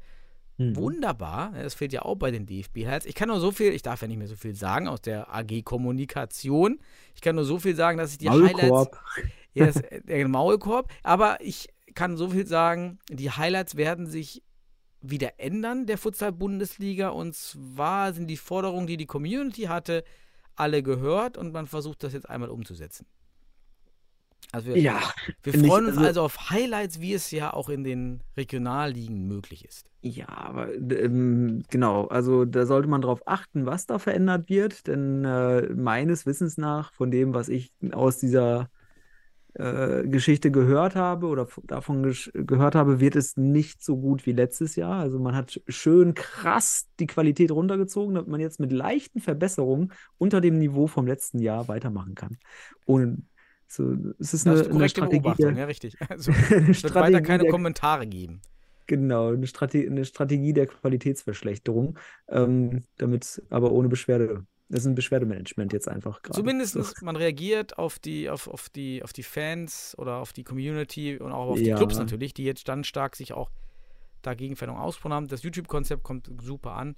Mhm. 0.56 0.76
Wunderbar, 0.76 1.52
das 1.54 1.74
fehlt 1.74 1.92
ja 1.92 2.02
auch 2.02 2.16
bei 2.16 2.30
den 2.30 2.46
DFB-Highlights. 2.46 3.06
Ich 3.06 3.14
kann 3.14 3.28
nur 3.28 3.40
so 3.40 3.50
viel, 3.50 3.72
ich 3.72 3.82
darf 3.82 4.02
ja 4.02 4.08
nicht 4.08 4.18
mehr 4.18 4.28
so 4.28 4.36
viel 4.36 4.54
sagen 4.54 4.88
aus 4.88 5.00
der 5.00 5.34
AG 5.34 5.62
Kommunikation. 5.64 6.80
Ich 7.14 7.20
kann 7.20 7.36
nur 7.36 7.44
so 7.44 7.58
viel 7.58 7.74
sagen, 7.74 7.98
dass 7.98 8.12
ich 8.12 8.18
die 8.18 8.28
Highlights 8.28 8.68
Maulkorb. 8.68 8.98
ja, 9.54 9.66
das, 9.66 9.82
der 10.04 10.28
Maulkorb. 10.28 10.90
Aber 11.02 11.38
ich 11.40 11.68
kann 11.94 12.16
so 12.16 12.28
viel 12.30 12.46
sagen, 12.46 12.98
die 13.08 13.30
Highlights 13.30 13.76
werden 13.76 14.06
sich 14.06 14.42
wieder 15.02 15.38
ändern, 15.38 15.86
der 15.86 15.98
Futsal-Bundesliga. 15.98 17.08
Und 17.08 17.34
zwar 17.34 18.12
sind 18.12 18.26
die 18.28 18.36
Forderungen, 18.36 18.86
die 18.86 18.96
die 18.96 19.06
Community 19.06 19.62
hatte, 19.62 20.04
alle 20.56 20.82
gehört 20.82 21.38
und 21.38 21.52
man 21.52 21.66
versucht 21.66 22.02
das 22.02 22.12
jetzt 22.12 22.28
einmal 22.28 22.50
umzusetzen. 22.50 23.06
Also 24.52 24.68
wir, 24.68 24.78
Ja, 24.78 25.00
wir 25.42 25.52
freuen 25.54 25.86
uns 25.86 25.96
also- 25.96 26.06
also 26.08 26.22
auf 26.22 26.50
Highlights, 26.50 27.00
wie 27.00 27.14
es 27.14 27.30
ja 27.30 27.52
auch 27.52 27.68
in 27.68 27.84
den 27.84 28.20
Regionalligen 28.36 29.26
möglich 29.28 29.64
ist. 29.64 29.86
Ja, 30.02 30.28
aber 30.28 30.74
ähm, 30.74 31.62
genau, 31.70 32.06
also 32.08 32.44
da 32.44 32.66
sollte 32.66 32.88
man 32.88 33.00
darauf 33.02 33.22
achten, 33.26 33.64
was 33.66 33.86
da 33.86 33.98
verändert 33.98 34.48
wird, 34.48 34.86
denn 34.88 35.24
äh, 35.24 35.68
meines 35.74 36.26
Wissens 36.26 36.56
nach, 36.58 36.92
von 36.92 37.10
dem, 37.10 37.32
was 37.32 37.48
ich 37.48 37.70
aus 37.92 38.18
dieser 38.18 38.70
äh, 39.54 40.06
Geschichte 40.08 40.50
gehört 40.50 40.94
habe 40.96 41.26
oder 41.26 41.46
davon 41.64 42.14
gehört 42.34 42.74
habe, 42.74 43.00
wird 43.00 43.16
es 43.16 43.36
nicht 43.36 43.82
so 43.82 43.96
gut 43.98 44.26
wie 44.26 44.32
letztes 44.32 44.76
Jahr. 44.76 45.00
Also 45.00 45.18
man 45.18 45.34
hat 45.34 45.50
sch- 45.50 45.62
schön 45.68 46.14
krass 46.14 46.88
die 47.00 47.06
Qualität 47.06 47.50
runtergezogen, 47.50 48.14
damit 48.14 48.28
man 48.30 48.40
jetzt 48.40 48.60
mit 48.60 48.72
leichten 48.72 49.20
Verbesserungen 49.20 49.92
unter 50.18 50.40
dem 50.40 50.58
Niveau 50.58 50.86
vom 50.86 51.06
letzten 51.06 51.38
Jahr 51.40 51.68
weitermachen 51.68 52.14
kann. 52.14 52.38
Und 52.84 53.26
so, 53.68 53.94
es 54.18 54.34
ist 54.34 54.46
Das 54.46 54.60
eine, 54.60 54.60
ist 54.62 54.70
eine 54.70 54.88
Strategie 54.88 55.20
Beobachtung, 55.22 55.56
ja, 55.56 55.64
richtig. 55.64 55.96
Also 56.08 56.32
es 56.32 56.82
wird 56.82 56.94
weiter 56.94 57.20
keine 57.22 57.44
der 57.44 57.52
Kommentare 57.52 58.06
geben. 58.06 58.40
Genau, 58.86 59.28
eine 59.32 59.46
Strate 59.46 59.78
eine 59.86 60.04
Strategie 60.04 60.52
der 60.52 60.66
Qualitätsverschlechterung, 60.66 61.96
ähm, 62.28 62.84
damit 62.96 63.40
aber 63.48 63.70
ohne 63.70 63.88
Beschwerde. 63.88 64.46
Das 64.70 64.80
ist 64.82 64.86
ein 64.86 64.94
Beschwerdemanagement 64.94 65.72
jetzt 65.72 65.88
einfach 65.88 66.22
gerade. 66.22 66.36
Zumindest 66.36 66.74
So. 66.74 66.84
man 67.04 67.16
reagiert 67.16 67.76
auf 67.76 67.98
die, 67.98 68.30
auf, 68.30 68.46
auf, 68.46 68.68
die, 68.68 69.02
auf 69.02 69.12
die 69.12 69.24
Fans 69.24 69.94
oder 69.98 70.16
auf 70.18 70.32
die 70.32 70.44
Community 70.44 71.18
und 71.18 71.32
auch 71.32 71.48
auf 71.50 71.58
die 71.58 71.66
Ja. 71.66 71.76
Clubs 71.76 71.98
natürlich, 71.98 72.34
die 72.34 72.44
jetzt 72.44 72.68
dann 72.68 72.84
stark 72.84 73.16
sich 73.16 73.32
auch 73.32 73.50
dagegen 74.22 74.54
Veränderungen 74.54 74.84
ausgesprochen 74.86 75.12
haben. 75.14 75.26
Das 75.28 75.42
YouTube-Konzept 75.42 76.04
kommt 76.04 76.30
super 76.42 76.74
an. 76.74 76.94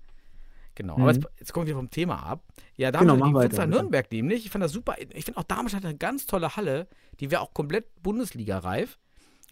Genau. 0.75 0.95
Aber 0.95 1.03
Mhm. 1.05 1.09
jetzt, 1.11 1.27
jetzt 1.39 1.53
kommen 1.53 1.67
wir 1.67 1.75
vom 1.75 1.89
Thema 1.91 2.17
ab. 2.23 2.45
Ja, 2.77 2.91
Genau, 2.91 3.17
mach 3.17 3.27
gegen 3.27 3.37
weiter, 3.37 3.49
bitte. 3.49 3.67
Nürnberg 3.69 4.11
nämlich. 4.13 4.45
Ich 4.47 4.51
fand 4.51 4.65
das 4.65 4.73
super. 4.73 4.97
Ich 5.15 5.25
finde 5.25 5.39
auch 5.41 5.45
Darmstadt 5.45 5.83
hat 5.83 5.89
eine 5.89 5.99
ganz 5.99 6.27
tolle 6.27 6.57
Halle. 6.57 6.89
Die 7.21 7.31
wäre 7.31 7.41
auch 7.43 7.53
komplett 7.55 8.03
Bundesliga-reif. 8.03 8.99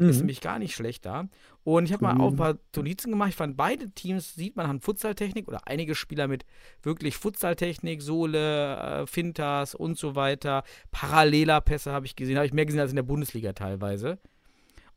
Ist 0.01 0.17
Mhm. 0.17 0.21
nämlich 0.23 0.41
gar 0.41 0.59
nicht 0.59 0.75
schlecht 0.75 1.05
da. 1.05 1.29
Und 1.63 1.85
ich 1.85 1.93
habe 1.93 2.05
mal 2.05 2.15
Mhm. 2.15 2.21
auch 2.23 2.31
ein 2.31 2.37
paar 2.37 2.59
Notizen 2.75 3.11
gemacht. 3.11 3.29
Ich 3.29 3.37
fand, 3.37 3.57
beide 3.57 3.91
Teams 3.91 4.35
sieht 4.35 4.57
man 4.57 4.67
haben 4.67 4.81
Futsaltechnik 4.81 5.47
oder 5.47 5.69
einige 5.69 5.95
Spieler 5.95 6.27
mit 6.27 6.47
wirklich 6.83 7.19
Futsaltechnik, 7.19 8.01
Sohle, 8.01 8.77
äh, 9.03 9.07
Fintas 9.07 9.75
und 9.75 9.99
so 9.99 10.15
weiter. 10.15 10.65
Paralleler 10.91 11.61
Pässe 11.61 11.93
habe 11.93 12.07
ich 12.07 12.17
gesehen. 12.17 12.37
Habe 12.37 12.47
ich 12.47 12.53
mehr 12.55 12.65
gesehen 12.65 12.81
als 12.81 12.91
in 12.93 12.97
der 12.97 13.03
Bundesliga 13.03 13.53
teilweise. 13.53 14.19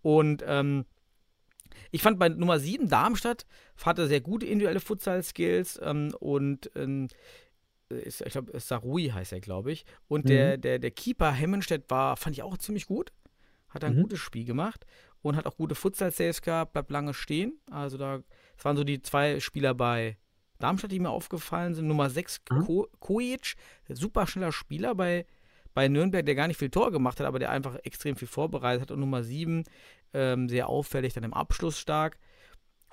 Und 0.02 0.42
ähm, 0.48 0.86
ich 1.92 2.02
fand 2.02 2.18
bei 2.18 2.30
Nummer 2.30 2.60
7 2.60 2.88
Darmstadt 2.88 3.46
hatte 3.84 4.08
sehr 4.08 4.22
gute 4.22 4.46
individuelle 4.46 4.80
Futsal-Skills 4.80 5.82
ähm, 5.84 6.14
und 6.20 6.72
ähm, 6.76 7.10
ist, 7.90 8.22
ich 8.22 8.32
glaube, 8.32 8.58
Sarui 8.60 9.10
heißt 9.10 9.34
er, 9.34 9.42
glaube 9.42 9.72
ich. 9.74 9.86
Und 10.08 10.30
der, 10.30 10.58
der, 10.58 10.80
der 10.80 10.92
Keeper 10.92 11.32
Hemmenstedt 11.32 11.90
war, 11.90 12.16
fand 12.18 12.36
ich 12.38 12.42
auch 12.44 12.58
ziemlich 12.58 12.86
gut. 12.88 13.12
Hat 13.74 13.84
ein 13.84 13.96
Mhm. 13.96 14.02
gutes 14.04 14.20
Spiel 14.20 14.46
gemacht 14.46 14.86
und 15.22 15.36
hat 15.36 15.46
auch 15.46 15.56
gute 15.58 15.76
Futsal-Saves 15.76 16.42
gehabt, 16.42 16.74
bleibt 16.74 16.92
lange 16.92 17.14
stehen. 17.14 17.60
Also 17.72 17.98
da, 17.98 18.20
das 18.56 18.66
waren 18.66 18.78
so 18.78 18.84
die 18.84 19.02
zwei 19.02 19.40
Spieler 19.40 19.74
bei 19.74 20.18
Darmstadt, 20.60 20.92
die 20.92 21.00
mir 21.00 21.10
aufgefallen 21.10 21.74
sind. 21.74 21.88
Nummer 21.88 22.10
6, 22.10 22.42
Mhm. 22.52 22.66
Ko 22.66 22.88
Kojic, 23.00 23.56
super 23.90 24.28
schneller 24.28 24.52
Spieler 24.52 24.96
bei, 24.96 25.26
bei 25.74 25.88
Nürnberg, 25.88 26.26
der 26.26 26.36
gar 26.36 26.48
nicht 26.48 26.58
viel 26.58 26.70
Tor 26.70 26.92
gemacht 26.92 27.20
hat, 27.20 27.26
aber 27.28 27.40
der 27.40 27.50
einfach 27.50 27.76
extrem 27.84 28.16
viel 28.16 28.28
vorbereitet 28.28 28.84
hat. 28.84 28.92
Und 28.92 29.00
Nummer 29.00 29.24
7, 29.24 29.64
ähm, 30.14 30.48
sehr 30.48 30.70
auffällig, 30.70 31.14
dann 31.14 31.24
im 31.24 31.34
Abschluss 31.34 31.80
stark. 31.80 32.18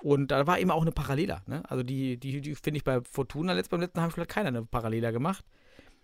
Und 0.01 0.31
da 0.31 0.47
war 0.47 0.57
eben 0.59 0.71
auch 0.71 0.81
eine 0.81 0.91
Parallela. 0.91 1.43
Ne? 1.45 1.61
Also 1.69 1.83
die, 1.83 2.17
die, 2.17 2.41
die 2.41 2.55
finde 2.55 2.77
ich 2.77 2.83
bei 2.83 3.01
Fortuna 3.03 3.53
letzt, 3.53 3.69
beim 3.69 3.81
letzten 3.81 4.01
Heimspiel 4.01 4.23
hat 4.23 4.29
keiner 4.29 4.47
eine 4.47 4.65
Parallela 4.65 5.11
gemacht. 5.11 5.45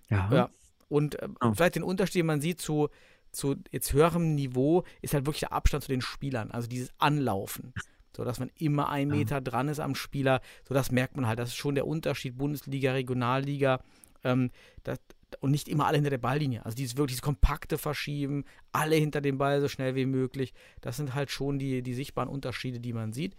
Ja. 0.10 0.30
Ja. 0.32 0.50
Und 0.88 1.16
äh, 1.22 1.28
Oh. 1.42 1.52
vielleicht 1.54 1.76
den 1.76 1.84
Unterschied, 1.84 2.18
den 2.20 2.28
man 2.28 2.40
sieht 2.40 2.62
zu, 2.62 2.90
zu 3.38 3.56
jetzt 3.72 3.94
höherem 3.94 4.36
Niveau, 4.36 4.84
ist 5.02 5.14
halt 5.14 5.26
wirklich 5.26 5.42
der 5.42 5.54
Abstand 5.54 5.84
zu 5.84 5.90
den 5.90 6.02
Spielern. 6.02 6.52
Also 6.52 6.68
dieses 6.68 6.92
Anlaufen. 6.98 7.74
So 8.16 8.24
dass 8.24 8.40
man 8.40 8.50
immer 8.58 8.90
ein 8.90 9.10
Ja. 9.10 9.16
Meter 9.16 9.42
dran 9.42 9.68
ist 9.68 9.80
am 9.80 9.94
Spieler. 9.94 10.42
So 10.68 10.74
das 10.74 10.92
merkt 10.92 11.16
man 11.16 11.28
halt. 11.28 11.40
Das 11.40 11.50
ist 11.50 11.56
schon 11.56 11.76
der 11.76 11.86
Unterschied 11.86 12.38
Bundesliga, 12.38 12.94
Regionalliga. 12.94 13.82
Ähm, 14.24 14.50
das, 14.84 15.00
und 15.40 15.52
nicht 15.52 15.68
immer 15.68 15.86
alle 15.86 15.98
hinter 15.98 16.10
der 16.10 16.18
Balllinie. 16.18 16.66
Also 16.66 16.76
dieses 16.76 16.98
wirklich 16.98 17.16
dieses 17.16 17.22
kompakte 17.22 17.78
Verschieben, 17.78 18.46
alle 18.72 18.96
hinter 18.96 19.22
dem 19.22 19.38
Ball 19.38 19.62
so 19.62 19.68
schnell 19.68 19.96
wie 19.96 20.06
möglich. 20.06 20.54
Das 20.82 20.98
sind 20.98 21.14
halt 21.14 21.32
schon 21.32 21.60
die, 21.60 21.84
die 21.84 21.94
sichtbaren 21.94 22.30
Unterschiede, 22.30 22.80
die 22.80 22.94
man 22.94 23.14
sieht. 23.14 23.36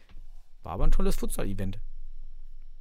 War 0.62 0.72
aber 0.72 0.84
ein 0.84 0.90
tolles 0.90 1.16
Futsal-Event. 1.16 1.80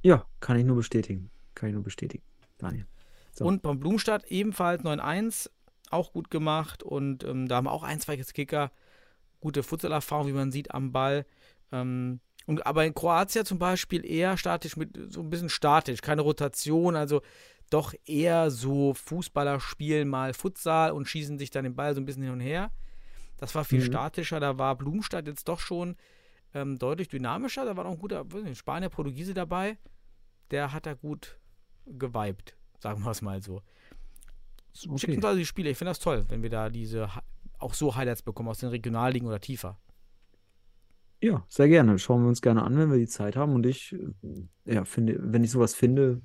Ja, 0.02 0.24
kann 0.40 0.56
ich 0.58 0.64
nur 0.64 0.76
bestätigen. 0.76 1.30
Kann 1.54 1.70
ich 1.70 1.74
nur 1.74 1.82
bestätigen, 1.82 2.22
Daniel. 2.58 2.86
So. 3.32 3.44
Und 3.44 3.62
beim 3.62 3.80
Blumenstadt 3.80 4.24
ebenfalls 4.30 4.82
9-1, 4.82 5.50
auch 5.90 6.12
gut 6.12 6.30
gemacht. 6.30 6.82
Und 6.82 7.24
ähm, 7.24 7.48
da 7.48 7.56
haben 7.56 7.66
wir 7.66 7.72
auch 7.72 7.82
ein, 7.82 8.00
zwei 8.00 8.16
Kicker. 8.16 8.70
Gute 9.40 9.62
Futsal-Erfahrung, 9.62 10.26
wie 10.26 10.32
man 10.32 10.50
sieht, 10.52 10.72
am 10.74 10.92
Ball. 10.92 11.24
Ähm, 11.70 12.20
und, 12.46 12.66
aber 12.66 12.86
in 12.86 12.94
Kroatien 12.94 13.44
zum 13.44 13.58
Beispiel 13.58 14.04
eher 14.04 14.36
statisch, 14.36 14.76
mit 14.76 14.98
so 15.12 15.20
ein 15.20 15.30
bisschen 15.30 15.50
statisch, 15.50 16.00
keine 16.00 16.22
Rotation, 16.22 16.96
also 16.96 17.20
doch 17.70 17.92
eher 18.06 18.50
so 18.50 18.94
Fußballer 18.94 19.60
spielen 19.60 20.08
mal 20.08 20.32
Futsal 20.32 20.92
und 20.92 21.06
schießen 21.06 21.38
sich 21.38 21.50
dann 21.50 21.64
den 21.64 21.76
Ball 21.76 21.94
so 21.94 22.00
ein 22.00 22.06
bisschen 22.06 22.22
hin 22.22 22.32
und 22.32 22.40
her. 22.40 22.70
Das 23.36 23.54
war 23.54 23.64
viel 23.64 23.80
Mhm. 23.80 23.86
statischer, 23.86 24.40
da 24.40 24.58
war 24.58 24.76
Blumenstadt 24.76 25.26
jetzt 25.26 25.46
doch 25.48 25.60
schon 25.60 25.96
ähm, 26.54 26.78
deutlich 26.78 27.08
dynamischer. 27.08 27.64
Da 27.66 27.76
war 27.76 27.84
noch 27.84 27.92
ein 27.92 27.98
guter 27.98 28.24
nicht, 28.24 28.58
Spanier, 28.58 28.88
Portugiese 28.88 29.34
dabei. 29.34 29.76
Der 30.50 30.72
hat 30.72 30.86
da 30.86 30.94
gut 30.94 31.38
geweibt, 31.86 32.56
sagen 32.78 33.04
wir 33.04 33.10
es 33.10 33.20
mal 33.22 33.42
so. 33.42 33.62
Okay. 34.86 34.98
Schickt 34.98 35.16
uns 35.16 35.24
also 35.24 35.38
die 35.38 35.46
Spiele. 35.46 35.70
Ich 35.70 35.78
finde 35.78 35.90
das 35.90 35.98
toll, 35.98 36.24
wenn 36.28 36.42
wir 36.42 36.50
da 36.50 36.68
diese 36.70 37.08
auch 37.58 37.74
so 37.74 37.96
Highlights 37.96 38.22
bekommen 38.22 38.48
aus 38.48 38.58
den 38.58 38.68
Regionalligen 38.68 39.26
oder 39.26 39.40
tiefer. 39.40 39.78
Ja, 41.20 41.44
sehr 41.48 41.68
gerne. 41.68 41.98
Schauen 41.98 42.22
wir 42.22 42.28
uns 42.28 42.40
gerne 42.42 42.62
an, 42.62 42.78
wenn 42.78 42.90
wir 42.90 42.98
die 42.98 43.08
Zeit 43.08 43.34
haben. 43.34 43.54
Und 43.54 43.66
ich, 43.66 43.92
äh, 43.92 44.74
ja, 44.74 44.84
finde, 44.84 45.16
wenn 45.20 45.42
ich 45.42 45.50
sowas 45.50 45.74
finde, 45.74 46.22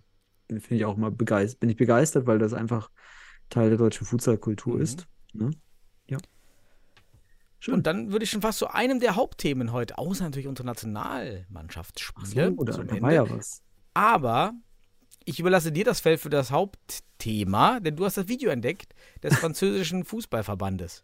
finde 0.48 0.76
ich 0.76 0.86
auch 0.86 0.98
mal 0.98 1.10
begeistert, 1.12 1.60
bin 1.62 1.70
ich 1.70 1.78
begeistert, 1.78 2.28
weil 2.28 2.38
das 2.38 2.54
einfach 2.54 2.92
Teil 3.50 3.70
der 3.70 3.80
deutschen 3.80 4.06
Futsalkultur 4.06 4.76
Mhm. 4.76 4.82
ist. 4.82 5.08
Ne? 5.34 5.50
Ja. 6.08 6.20
Schön. 7.60 7.76
Und 7.76 7.88
dann 7.88 8.12
würde 8.12 8.24
ich 8.24 8.30
schon 8.30 8.42
fast 8.42 8.60
zu 8.60 8.68
einem 8.68 9.00
der 9.00 9.16
Hauptthemen 9.16 9.72
heute, 9.72 9.98
außer 9.98 10.26
natürlich 10.26 10.48
unsere 10.48 10.68
Nationalmannschaftsspiele 10.68 12.54
so, 12.56 12.66
zum 12.66 12.88
da 12.88 13.02
war 13.02 13.14
ja 13.14 13.30
was. 13.30 13.64
Aber 13.96 14.54
ich 15.26 15.40
überlasse 15.40 15.72
dir 15.72 15.86
das 15.86 16.00
Feld 16.00 16.20
für 16.20 16.30
das 16.30 16.52
Hauptthema, 16.52 17.80
denn 17.80 17.96
du 17.96 18.06
hast 18.06 18.18
das 18.18 18.28
Video 18.28 18.50
entdeckt 18.50 18.94
des 19.22 19.36
französischen 19.36 20.04
Fußballverbandes. 20.06 21.04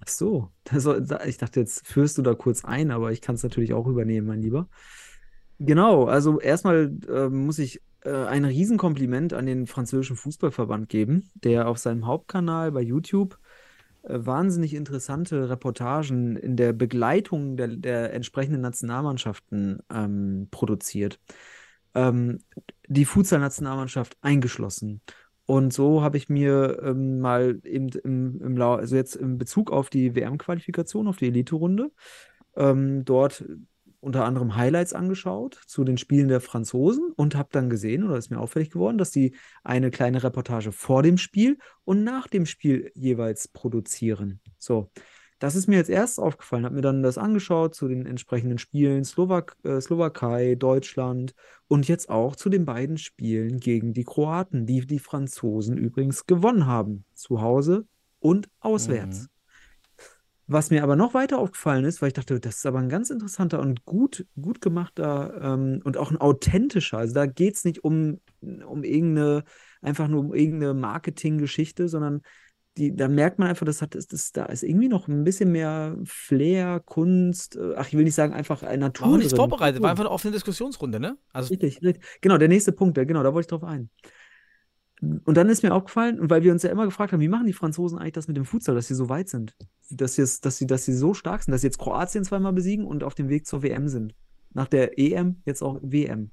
Ach 0.00 0.08
so, 0.08 0.50
soll, 0.72 1.06
ich 1.26 1.38
dachte, 1.38 1.60
jetzt 1.60 1.86
führst 1.86 2.18
du 2.18 2.22
da 2.22 2.34
kurz 2.34 2.64
ein, 2.64 2.90
aber 2.90 3.12
ich 3.12 3.20
kann 3.20 3.34
es 3.34 3.42
natürlich 3.42 3.72
auch 3.72 3.86
übernehmen, 3.86 4.26
mein 4.26 4.42
Lieber. 4.42 4.68
Genau, 5.58 6.04
also 6.04 6.38
erstmal 6.38 6.92
äh, 7.08 7.28
muss 7.28 7.58
ich 7.58 7.80
äh, 8.04 8.10
ein 8.10 8.44
Riesenkompliment 8.44 9.32
an 9.32 9.46
den 9.46 9.66
französischen 9.66 10.16
Fußballverband 10.16 10.88
geben, 10.88 11.30
der 11.34 11.68
auf 11.68 11.78
seinem 11.78 12.06
Hauptkanal 12.06 12.72
bei 12.72 12.82
YouTube 12.82 13.38
äh, 14.02 14.18
wahnsinnig 14.18 14.74
interessante 14.74 15.48
Reportagen 15.48 16.36
in 16.36 16.56
der 16.56 16.72
Begleitung 16.72 17.56
der, 17.56 17.68
der 17.68 18.12
entsprechenden 18.12 18.60
Nationalmannschaften 18.60 19.80
ähm, 19.90 20.48
produziert. 20.50 21.18
Ähm, 21.94 22.40
die 22.88 23.04
Futsal-Nationalmannschaft 23.04 24.16
eingeschlossen. 24.20 25.00
Und 25.46 25.72
so 25.72 26.02
habe 26.02 26.16
ich 26.16 26.28
mir 26.28 26.82
ähm, 26.82 27.20
mal 27.20 27.60
eben 27.64 27.88
im, 28.02 28.40
im 28.40 28.60
also 28.60 28.96
jetzt 28.96 29.14
in 29.14 29.38
Bezug 29.38 29.70
auf 29.70 29.90
die 29.90 30.14
WM-Qualifikation, 30.16 31.06
auf 31.06 31.16
die 31.16 31.28
Elite-Runde, 31.28 31.92
ähm, 32.56 33.04
dort 33.04 33.44
unter 34.00 34.24
anderem 34.24 34.56
Highlights 34.56 34.92
angeschaut 34.92 35.60
zu 35.66 35.82
den 35.82 35.98
Spielen 35.98 36.28
der 36.28 36.40
Franzosen 36.40 37.12
und 37.16 37.34
habe 37.34 37.48
dann 37.52 37.70
gesehen, 37.70 38.04
oder 38.04 38.16
ist 38.16 38.30
mir 38.30 38.40
auffällig 38.40 38.70
geworden, 38.70 38.98
dass 38.98 39.10
die 39.10 39.34
eine 39.64 39.90
kleine 39.90 40.22
Reportage 40.22 40.72
vor 40.72 41.02
dem 41.02 41.18
Spiel 41.18 41.58
und 41.84 42.04
nach 42.04 42.26
dem 42.26 42.46
Spiel 42.46 42.90
jeweils 42.94 43.48
produzieren. 43.48 44.40
So, 44.58 44.90
das 45.38 45.54
ist 45.54 45.66
mir 45.66 45.76
jetzt 45.76 45.90
erst 45.90 46.18
aufgefallen, 46.18 46.64
habe 46.64 46.76
mir 46.76 46.80
dann 46.80 47.02
das 47.02 47.18
angeschaut 47.18 47.74
zu 47.74 47.88
den 47.88 48.06
entsprechenden 48.06 48.58
Spielen 48.58 49.04
Slowak 49.04 49.56
äh, 49.64 49.80
Slowakei, 49.80 50.54
Deutschland 50.54 51.34
und 51.68 51.88
jetzt 51.88 52.08
auch 52.08 52.36
zu 52.36 52.48
den 52.48 52.64
beiden 52.64 52.96
Spielen 52.96 53.60
gegen 53.60 53.92
die 53.92 54.04
Kroaten, 54.04 54.66
die 54.66 54.86
die 54.86 54.98
Franzosen 54.98 55.76
übrigens 55.76 56.26
gewonnen 56.26 56.66
haben, 56.66 57.04
zu 57.14 57.40
Hause 57.40 57.86
und 58.18 58.48
auswärts. 58.60 59.22
Mhm. 59.22 59.28
Was 60.48 60.70
mir 60.70 60.84
aber 60.84 60.94
noch 60.94 61.12
weiter 61.12 61.38
aufgefallen 61.38 61.84
ist, 61.84 62.00
weil 62.00 62.08
ich 62.08 62.14
dachte, 62.14 62.38
das 62.38 62.58
ist 62.58 62.66
aber 62.66 62.78
ein 62.78 62.88
ganz 62.88 63.10
interessanter 63.10 63.58
und 63.58 63.84
gut, 63.84 64.26
gut 64.40 64.60
gemachter 64.60 65.40
ähm, 65.42 65.80
und 65.82 65.96
auch 65.96 66.12
ein 66.12 66.18
authentischer. 66.18 66.98
Also 66.98 67.14
da 67.14 67.26
geht 67.26 67.56
es 67.56 67.64
nicht 67.64 67.82
um, 67.82 68.20
um 68.40 68.84
irgendeine, 68.84 69.42
einfach 69.82 70.06
nur 70.06 70.20
um 70.20 70.32
irgendeine 70.32 70.72
Marketinggeschichte, 70.72 71.88
sondern 71.88 72.22
die, 72.76 72.94
da 72.94 73.08
merkt 73.08 73.38
man 73.38 73.48
einfach, 73.48 73.64
das 73.64 73.80
hat, 73.80 73.94
das, 73.94 74.06
das, 74.06 74.32
da 74.32 74.46
ist 74.46 74.62
irgendwie 74.62 74.88
noch 74.88 75.08
ein 75.08 75.24
bisschen 75.24 75.50
mehr 75.50 75.96
Flair, 76.04 76.80
Kunst, 76.84 77.56
äh, 77.56 77.74
ach, 77.76 77.88
ich 77.88 77.94
will 77.94 78.04
nicht 78.04 78.14
sagen, 78.14 78.34
einfach 78.34 78.62
Natur. 78.62 79.06
War 79.06 79.12
auch 79.14 79.16
nichts 79.16 79.32
drin. 79.32 79.38
vorbereitet, 79.38 79.82
war 79.82 79.90
einfach 79.90 80.04
eine 80.04 80.10
offene 80.10 80.32
Diskussionsrunde, 80.32 81.00
ne? 81.00 81.16
Also, 81.32 81.50
Richtig, 81.50 81.82
richtig. 81.82 82.04
Genau, 82.20 82.38
der 82.38 82.48
nächste 82.48 82.72
Punkt, 82.72 82.96
genau, 82.96 83.22
da 83.22 83.32
wollte 83.32 83.46
ich 83.46 83.50
drauf 83.50 83.64
ein. 83.64 83.88
Und 85.00 85.36
dann 85.36 85.48
ist 85.48 85.62
mir 85.62 85.74
aufgefallen, 85.74 86.18
weil 86.20 86.42
wir 86.42 86.52
uns 86.52 86.62
ja 86.62 86.70
immer 86.70 86.86
gefragt 86.86 87.12
haben, 87.12 87.20
wie 87.20 87.28
machen 87.28 87.46
die 87.46 87.52
Franzosen 87.52 87.98
eigentlich 87.98 88.14
das 88.14 88.28
mit 88.28 88.36
dem 88.36 88.46
Futsal, 88.46 88.74
dass 88.74 88.88
sie 88.88 88.94
so 88.94 89.08
weit 89.08 89.28
sind? 89.28 89.54
Dass 89.90 90.14
sie, 90.14 90.22
dass 90.40 90.56
sie, 90.56 90.66
dass 90.66 90.84
sie 90.84 90.94
so 90.94 91.12
stark 91.12 91.42
sind, 91.42 91.52
dass 91.52 91.60
sie 91.60 91.66
jetzt 91.66 91.78
Kroatien 91.78 92.24
zweimal 92.24 92.54
besiegen 92.54 92.86
und 92.86 93.04
auf 93.04 93.14
dem 93.14 93.28
Weg 93.28 93.46
zur 93.46 93.62
WM 93.62 93.88
sind. 93.88 94.14
Nach 94.54 94.68
der 94.68 94.98
EM, 94.98 95.42
jetzt 95.44 95.62
auch 95.62 95.78
WM. 95.82 96.30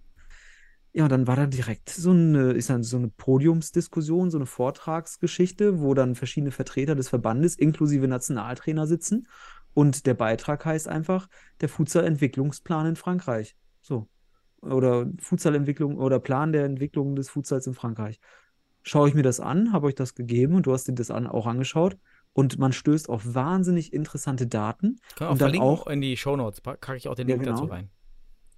Ja, 0.95 1.05
und 1.05 1.11
dann 1.11 1.25
war 1.25 1.35
da 1.35 1.47
direkt 1.47 1.89
so 1.89 2.11
eine, 2.11 2.51
ist 2.51 2.69
dann 2.69 2.83
so 2.83 2.97
eine 2.97 3.07
Podiumsdiskussion, 3.07 4.29
so 4.29 4.37
eine 4.37 4.45
Vortragsgeschichte, 4.45 5.81
wo 5.81 5.95
dann 5.95 6.13
verschiedene 6.13 6.51
Vertreter 6.51 6.93
des 6.93 7.09
Verbandes 7.09 7.55
inklusive 7.55 8.07
Nationaltrainer 8.07 8.85
sitzen. 8.85 9.27
Und 9.73 10.05
der 10.05 10.13
Beitrag 10.13 10.65
heißt 10.65 10.87
einfach 10.87 11.27
der 11.61 11.69
Futsal-Entwicklungsplan 11.69 12.85
in 12.85 12.95
Frankreich. 12.95 13.55
So. 13.81 14.07
Oder 14.61 15.07
Futsalentwicklung 15.19 15.97
oder 15.97 16.19
Plan 16.19 16.53
der 16.53 16.65
Entwicklung 16.65 17.15
des 17.15 17.29
Futsals 17.29 17.65
in 17.65 17.73
Frankreich. 17.73 18.19
Schaue 18.83 19.09
ich 19.09 19.15
mir 19.15 19.23
das 19.23 19.39
an, 19.39 19.73
habe 19.73 19.87
euch 19.87 19.95
das 19.95 20.13
gegeben 20.13 20.55
und 20.55 20.67
du 20.67 20.73
hast 20.73 20.87
dir 20.87 20.93
das 20.93 21.09
an, 21.09 21.25
auch 21.25 21.47
angeschaut. 21.47 21.97
Und 22.33 22.59
man 22.59 22.71
stößt 22.71 23.09
auf 23.09 23.33
wahnsinnig 23.33 23.93
interessante 23.93 24.47
Daten 24.47 24.97
können 25.15 25.27
wir 25.27 25.27
auch 25.27 25.31
und 25.31 25.41
dann 25.41 25.59
auch 25.59 25.87
in 25.87 26.01
die 26.01 26.17
Shownotes, 26.17 26.61
packe 26.61 26.95
ich 26.95 27.07
auch 27.07 27.15
den 27.15 27.27
Ja, 27.27 27.35
Link 27.35 27.45
dazu 27.45 27.63
genau. 27.63 27.73
rein. 27.73 27.89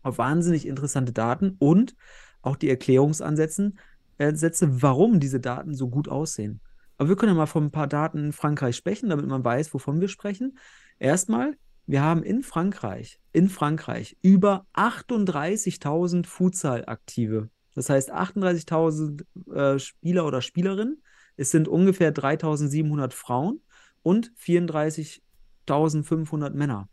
Wahnsinnig 0.05 0.67
interessante 0.67 1.11
Daten 1.11 1.55
und 1.59 1.95
auch 2.41 2.55
die 2.55 2.69
Erklärungsansätze, 2.69 3.73
äh, 4.17 4.33
warum 4.33 5.19
diese 5.19 5.39
Daten 5.39 5.73
so 5.73 5.89
gut 5.89 6.07
aussehen. 6.07 6.61
Aber 6.97 7.09
wir 7.09 7.15
können 7.15 7.33
ja 7.33 7.37
mal 7.37 7.45
von 7.45 7.65
ein 7.65 7.71
paar 7.71 7.87
Daten 7.87 8.25
in 8.25 8.33
Frankreich 8.33 8.75
sprechen, 8.75 9.09
damit 9.09 9.27
man 9.27 9.43
weiß, 9.43 9.73
wovon 9.73 9.99
wir 9.99 10.07
sprechen. 10.07 10.57
Erstmal, 10.99 11.57
wir 11.87 12.01
haben 12.01 12.23
in 12.23 12.41
Frankreich, 12.41 13.19
in 13.33 13.49
Frankreich 13.49 14.15
über 14.21 14.65
38.000 14.73 16.25
Futsal-Aktive. 16.25 17.49
Das 17.73 17.89
heißt 17.89 18.13
38.000 18.13 19.25
äh, 19.53 19.77
Spieler 19.79 20.25
oder 20.25 20.41
Spielerinnen. 20.41 21.03
Es 21.35 21.51
sind 21.51 21.67
ungefähr 21.67 22.15
3.700 22.15 23.11
Frauen 23.11 23.59
und 24.01 24.31
34.500 24.39 26.51
Männer. 26.51 26.87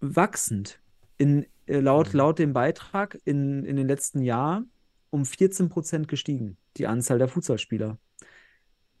Wachsend 0.00 0.80
in, 1.18 1.44
laut, 1.66 2.12
laut 2.12 2.38
dem 2.38 2.52
Beitrag 2.52 3.18
in, 3.24 3.64
in 3.64 3.76
den 3.76 3.86
letzten 3.86 4.22
Jahren 4.22 4.70
um 5.10 5.24
14 5.24 5.68
Prozent 5.68 6.08
gestiegen, 6.08 6.56
die 6.76 6.86
Anzahl 6.86 7.18
der 7.18 7.28
Futsalspieler. 7.28 7.98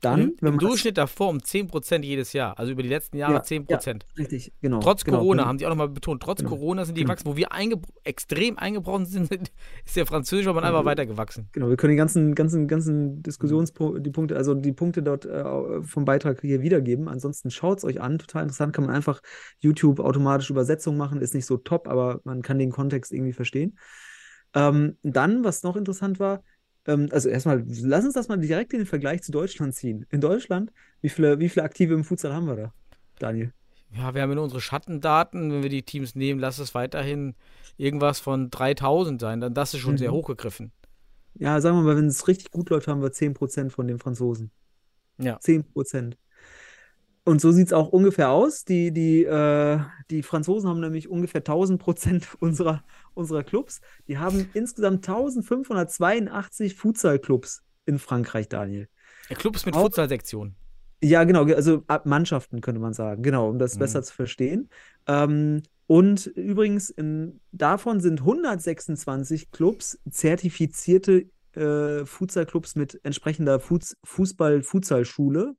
Dann, 0.00 0.34
Im, 0.42 0.58
Durchschnitt 0.58 0.98
davor 0.98 1.30
um 1.30 1.38
10% 1.38 2.02
jedes 2.04 2.34
Jahr. 2.34 2.58
Also 2.58 2.72
über 2.72 2.82
die 2.82 2.90
letzten 2.90 3.16
Jahre 3.16 3.34
Ja, 3.34 3.40
10%. 3.40 4.02
richtig, 4.18 4.52
genau. 4.60 4.80
Trotz 4.80 5.02
genau, 5.04 5.18
Corona, 5.18 5.42
genau. 5.42 5.48
haben 5.48 5.58
die 5.58 5.64
auch 5.64 5.70
nochmal 5.70 5.88
betont, 5.88 6.22
trotz 6.22 6.38
Genau. 6.40 6.50
Corona 6.50 6.84
sind 6.84 6.96
die 6.98 7.02
Genau. 7.02 7.12
gewachsen. 7.14 7.26
Wo 7.26 7.36
wir 7.36 7.52
einge 7.52 7.76
extrem 8.02 8.58
eingebrochen 8.58 9.06
sind, 9.06 9.30
ist 9.86 9.96
der 9.96 10.04
französische 10.04 10.50
aber 10.50 10.62
einfach 10.62 10.82
Mhm. 10.82 10.86
weitergewachsen. 10.86 11.48
Genau, 11.52 11.70
wir 11.70 11.76
können 11.76 11.92
die 11.92 11.96
ganzen, 11.96 12.34
ganzen, 12.34 12.68
ganzen 12.68 13.22
Diskussionspunkte, 13.22 14.10
Punkte, 14.10 14.36
also 14.36 14.54
die 14.54 14.72
Punkte 14.72 15.02
dort 15.02 15.24
äh, 15.24 15.82
vom 15.82 16.04
Beitrag 16.04 16.40
hier 16.42 16.60
wiedergeben. 16.60 17.08
Ansonsten 17.08 17.50
schaut 17.50 17.78
es 17.78 17.84
euch 17.84 18.00
an, 18.02 18.18
total 18.18 18.42
interessant, 18.42 18.74
kann 18.74 18.84
man 18.84 18.94
einfach 18.94 19.20
YouTube 19.60 20.00
automatisch 20.00 20.50
Übersetzung 20.50 20.96
machen, 20.98 21.20
ist 21.22 21.34
nicht 21.34 21.46
so 21.46 21.56
top, 21.56 21.88
aber 21.88 22.20
man 22.24 22.42
kann 22.42 22.58
den 22.58 22.70
Kontext 22.72 23.10
irgendwie 23.12 23.32
verstehen. 23.32 23.78
Ähm, 24.54 24.98
dann, 25.02 25.42
was 25.44 25.62
noch 25.62 25.76
interessant 25.76 26.20
war, 26.20 26.42
ähm, 26.86 27.08
also 27.12 27.28
erstmal, 27.28 27.64
lass 27.66 28.04
uns 28.04 28.14
das 28.14 28.28
mal 28.28 28.38
direkt 28.38 28.72
in 28.72 28.80
den 28.80 28.86
Vergleich 28.86 29.22
zu 29.22 29.32
Deutschland 29.32 29.74
ziehen. 29.74 30.06
In 30.10 30.20
Deutschland, 30.20 30.72
wie 31.00 31.08
viele, 31.08 31.38
wie 31.40 31.48
viele 31.48 31.64
Aktive 31.64 31.94
im 31.94 32.04
Futsal 32.04 32.32
haben 32.32 32.46
wir 32.46 32.56
da, 32.56 32.74
Daniel? 33.18 33.52
Ja, 33.96 34.12
wir 34.14 34.22
haben 34.22 34.34
nur 34.34 34.42
unsere 34.42 34.60
Schattendaten. 34.60 35.52
Wenn 35.52 35.62
wir 35.62 35.70
die 35.70 35.84
Teams 35.84 36.14
nehmen, 36.16 36.40
lass 36.40 36.58
es 36.58 36.74
weiterhin 36.74 37.34
irgendwas 37.76 38.18
von 38.18 38.50
3000 38.50 39.20
sein. 39.20 39.40
Dann 39.40 39.54
das 39.54 39.72
ist 39.72 39.80
schon 39.80 39.98
sehr 39.98 40.10
Mhm. 40.10 40.16
hochgegriffen. 40.16 40.72
Ja, 41.34 41.60
sagen 41.60 41.76
wir 41.76 41.82
mal, 41.82 41.96
wenn 41.96 42.06
es 42.06 42.26
richtig 42.26 42.50
gut 42.50 42.70
läuft, 42.70 42.88
haben 42.88 43.02
wir 43.02 43.12
10% 43.12 43.72
von 43.72 43.86
den 43.86 43.98
Franzosen. 43.98 44.50
Ja. 45.18 45.38
10%. 45.38 46.16
Und 47.26 47.40
so 47.40 47.52
sieht 47.52 47.68
es 47.68 47.72
auch 47.72 47.88
ungefähr 47.88 48.30
aus. 48.30 48.64
Die, 48.66 48.92
die, 48.92 49.24
äh, 49.24 49.78
die 50.10 50.22
Franzosen 50.22 50.68
haben 50.68 50.80
nämlich 50.80 51.08
ungefähr 51.08 51.40
1000 51.40 51.80
Prozent 51.80 52.28
unserer, 52.40 52.84
unserer 53.14 53.42
Clubs. 53.42 53.80
Die 54.08 54.18
haben 54.18 54.48
insgesamt 54.52 55.08
1582 55.08 56.74
Futsal-Clubs 56.74 57.62
in 57.86 57.98
Frankreich, 57.98 58.48
Daniel. 58.48 58.88
Clubs 59.30 59.64
mit 59.64 59.74
Auch- 59.74 59.82
Futsalsektion. 59.82 60.54
Ja, 61.02 61.24
genau, 61.24 61.44
also 61.44 61.82
ab- 61.86 62.06
Mannschaften 62.06 62.60
könnte 62.60 62.80
man 62.80 62.94
sagen, 62.94 63.22
genau, 63.22 63.48
um 63.50 63.58
das 63.58 63.74
Mhm. 63.74 63.78
besser 63.80 64.02
zu 64.02 64.14
verstehen. 64.14 64.68
Ähm, 65.06 65.62
und 65.86 66.26
übrigens, 66.26 66.88
in, 66.90 67.40
davon 67.52 68.00
sind 68.00 68.20
126 68.20 69.50
Clubs 69.50 69.98
zertifizierte 70.10 71.26
äh, 71.54 72.04
Futsal-Clubs 72.04 72.74
mit 72.74 73.00
entsprechender 73.04 73.60
Futs 73.60 73.96
Fußball-Futsal-Schule. 74.04 75.54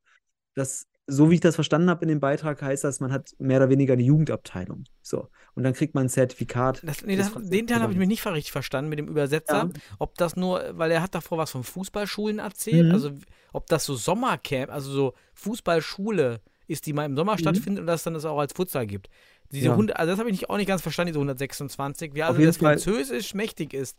Das, 0.56 0.86
so 1.08 1.30
wie 1.30 1.36
ich 1.36 1.42
das 1.42 1.56
verstanden 1.56 1.90
habe 1.90 2.02
in 2.04 2.08
dem 2.10 2.20
Beitrag, 2.20 2.62
heißt 2.62 2.84
das, 2.84 3.00
man 3.00 3.12
hat 3.12 3.36
mehr 3.38 3.58
oder 3.58 3.70
weniger 3.70 3.94
eine 3.94 4.02
Jugendabteilung. 4.02 4.86
So. 5.02 5.30
Und 5.54 5.64
dann 5.64 5.74
kriegt 5.74 5.94
man 5.94 6.08
ein 6.08 6.10
Zertifikat. 6.10 6.82
Das, 6.84 7.04
nee, 7.06 7.16
das, 7.16 7.32
den 7.36 7.68
Teil 7.68 7.82
habe 7.82 7.94
ich 7.94 8.00
mir 8.00 8.08
nicht 8.08 8.26
richtig 8.26 8.52
verstanden 8.52 8.90
mit 8.90 8.98
dem 9.00 9.08
Übersetzer. 9.08 9.54
Ja. 9.54 9.70
Ob 10.00 10.16
das 10.16 10.36
nur, 10.36 10.64
weil 10.74 10.90
er 10.92 11.02
hat 11.04 11.14
davor 11.14 11.38
was 11.38 11.52
von 11.52 11.64
Fußballschulen 11.64 12.40
erzählt. 12.40 12.88
Mhm. 12.88 12.92
Also 12.92 13.12
ob 13.54 13.68
das 13.68 13.86
so 13.86 13.96
Sommercamp, 13.96 14.72
also 14.72 14.92
so 14.92 15.14
Fußballschule 15.36 16.42
ist, 16.68 16.86
die 16.86 16.94
mal 16.94 17.06
im 17.06 17.16
Sommer 17.16 17.34
Mhm. 17.34 17.38
stattfindet 17.40 17.82
und 17.82 17.88
das 17.88 18.04
dann 18.04 18.16
das 18.16 18.26
auch 18.26 18.40
als 18.40 18.54
Futsal 18.54 18.88
gibt. 18.88 19.10
Diese 19.52 19.68
Ja. 19.68 19.72
100, 19.74 19.98
also 19.98 20.12
das 20.12 20.20
habe 20.20 20.30
ich 20.30 20.34
nicht, 20.42 20.50
auch 20.50 20.58
nicht 20.58 20.68
ganz 20.68 20.82
verstanden, 20.82 21.10
diese 21.10 21.20
126. 21.20 22.16
Wie 22.16 22.24
also 22.24 22.42
das 22.42 22.58
Fall. 22.58 22.80
Französisch 22.80 23.34
mächtig 23.36 23.74
ist. 23.74 23.98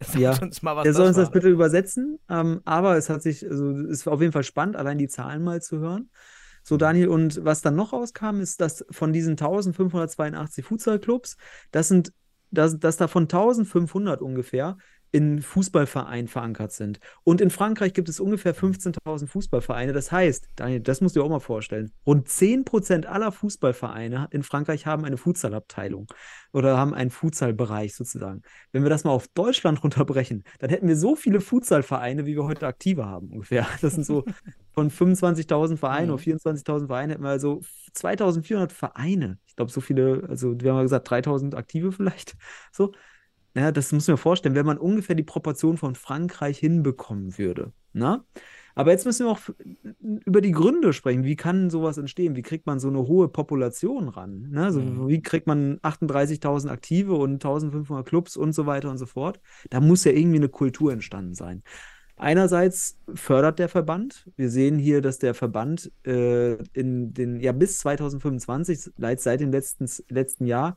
Sagt 0.00 0.18
Ja. 0.18 0.36
uns 0.40 0.62
mal, 0.62 0.76
was 0.76 0.84
Der 0.84 0.92
soll 0.94 1.06
uns 1.08 1.16
das 1.16 1.26
war. 1.26 1.32
bitte 1.32 1.48
übersetzen. 1.48 2.18
Ähm, 2.28 2.60
aber 2.64 2.96
es 2.96 3.08
hat 3.08 3.22
sich, 3.22 3.48
also 3.48 3.70
es 3.70 4.00
ist 4.00 4.08
auf 4.08 4.20
jeden 4.20 4.32
Fall 4.32 4.42
spannend, 4.44 4.76
allein 4.76 4.98
die 4.98 5.08
Zahlen 5.08 5.42
mal 5.42 5.62
zu 5.62 5.78
hören. 5.78 6.10
So, 6.62 6.76
Daniel, 6.76 7.08
und 7.08 7.44
was 7.44 7.62
dann 7.62 7.74
noch 7.74 7.92
rauskam, 7.92 8.40
ist, 8.40 8.60
dass 8.60 8.84
von 8.90 9.12
diesen 9.12 9.32
1582 9.32 10.64
Futsal-Clubs, 10.64 11.36
das 11.70 11.88
sind, 11.88 12.12
dass, 12.50 12.78
dass 12.78 12.96
davon 12.96 13.24
1500 13.24 14.20
ungefähr 14.22 14.76
in 15.12 15.42
Fußballvereinen 15.42 16.26
verankert 16.26 16.72
sind. 16.72 16.98
Und 17.22 17.40
in 17.42 17.50
Frankreich 17.50 17.92
gibt 17.92 18.08
es 18.08 18.18
ungefähr 18.18 18.54
15.000 18.54 19.26
Fußballvereine. 19.28 19.92
Das 19.92 20.10
heißt, 20.10 20.48
Daniel, 20.56 20.80
das 20.80 21.00
musst 21.02 21.14
du 21.14 21.20
dir 21.20 21.24
auch 21.24 21.30
mal 21.30 21.38
vorstellen, 21.40 21.92
rund 22.06 22.28
10% 22.28 23.04
aller 23.06 23.30
Fußballvereine 23.30 24.28
in 24.30 24.42
Frankreich 24.42 24.86
haben 24.86 25.04
eine 25.04 25.18
Futsalabteilung 25.18 26.06
oder 26.52 26.78
haben 26.78 26.94
einen 26.94 27.10
Futsalbereich 27.10 27.94
sozusagen. 27.94 28.42
Wenn 28.72 28.82
wir 28.82 28.90
das 28.90 29.04
mal 29.04 29.10
auf 29.10 29.28
Deutschland 29.28 29.82
runterbrechen, 29.84 30.44
dann 30.58 30.70
hätten 30.70 30.88
wir 30.88 30.96
so 30.96 31.14
viele 31.14 31.40
Futsalvereine, 31.40 32.24
wie 32.26 32.34
wir 32.34 32.44
heute 32.44 32.66
aktive 32.66 33.04
haben 33.06 33.28
ungefähr. 33.30 33.66
Das 33.82 33.94
sind 33.94 34.04
so 34.04 34.24
von 34.72 34.90
25.000 34.90 35.76
Vereinen 35.76 36.08
Mhm. 36.08 36.14
auf 36.14 36.22
24.000 36.22 36.86
Vereine 36.86 37.12
hätten 37.12 37.22
wir 37.22 37.30
also 37.30 37.60
2.400 37.94 38.70
Vereine. 38.72 39.38
Ich 39.46 39.56
glaube, 39.56 39.70
so 39.70 39.80
viele, 39.82 40.24
also 40.28 40.58
wir 40.58 40.70
haben 40.70 40.78
ja 40.78 40.82
gesagt 40.82 41.08
3.000 41.10 41.54
aktive 41.54 41.92
vielleicht. 41.92 42.34
So. 42.72 42.92
Ja, 43.54 43.70
das 43.70 43.92
muss 43.92 44.08
man 44.08 44.16
vorstellen, 44.16 44.54
wenn 44.54 44.66
man 44.66 44.78
ungefähr 44.78 45.14
die 45.14 45.22
Proportion 45.22 45.76
von 45.76 45.94
Frankreich 45.94 46.58
hinbekommen 46.58 47.36
würde. 47.36 47.72
Na? 47.92 48.24
Aber 48.74 48.90
jetzt 48.90 49.04
müssen 49.04 49.26
wir 49.26 49.32
auch 49.32 49.40
über 50.00 50.40
die 50.40 50.52
Gründe 50.52 50.94
sprechen. 50.94 51.24
Wie 51.24 51.36
kann 51.36 51.68
sowas 51.68 51.98
entstehen? 51.98 52.36
Wie 52.36 52.42
kriegt 52.42 52.64
man 52.66 52.80
so 52.80 52.88
eine 52.88 53.06
hohe 53.06 53.28
Population 53.28 54.08
ran? 54.08 54.48
Ne? 54.50 54.64
Also, 54.64 54.80
Mhm. 54.80 55.08
Wie 55.08 55.20
kriegt 55.20 55.46
man 55.46 55.78
38.000 55.82 56.70
Aktive 56.70 57.14
und 57.14 57.42
1.500 57.42 58.02
Clubs 58.04 58.36
und 58.38 58.54
so 58.54 58.64
weiter 58.64 58.90
und 58.90 58.96
so 58.96 59.04
fort? 59.04 59.40
Da 59.68 59.80
muss 59.80 60.04
ja 60.04 60.12
irgendwie 60.12 60.38
eine 60.38 60.48
Kultur 60.48 60.90
entstanden 60.90 61.34
sein. 61.34 61.62
Einerseits 62.16 62.98
fördert 63.14 63.58
der 63.58 63.68
Verband. 63.68 64.28
Wir 64.36 64.48
sehen 64.48 64.78
hier, 64.78 65.00
dass 65.02 65.18
der 65.18 65.34
Verband 65.34 65.90
äh, 66.06 66.54
in 66.72 67.12
den, 67.12 67.40
ja, 67.40 67.52
bis 67.52 67.78
2025, 67.80 68.90
seit, 68.96 69.20
seit 69.20 69.40
dem 69.40 69.50
letzten, 69.50 69.86
letzten 70.08 70.46
Jahr, 70.46 70.76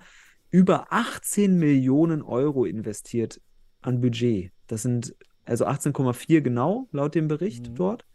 über 0.55 0.87
18 0.93 1.57
Millionen 1.57 2.21
Euro 2.21 2.63
investiert 2.65 3.41
an 3.81 3.99
Budget. 3.99 4.51
Das 4.67 4.83
sind 4.83 5.13
also 5.43 5.65
18,4 5.65 6.41
genau, 6.41 6.87
laut 6.91 7.13
dem 7.13 7.27
Bericht 7.27 7.69
Mhm. 7.71 7.75
dort. 7.75 8.05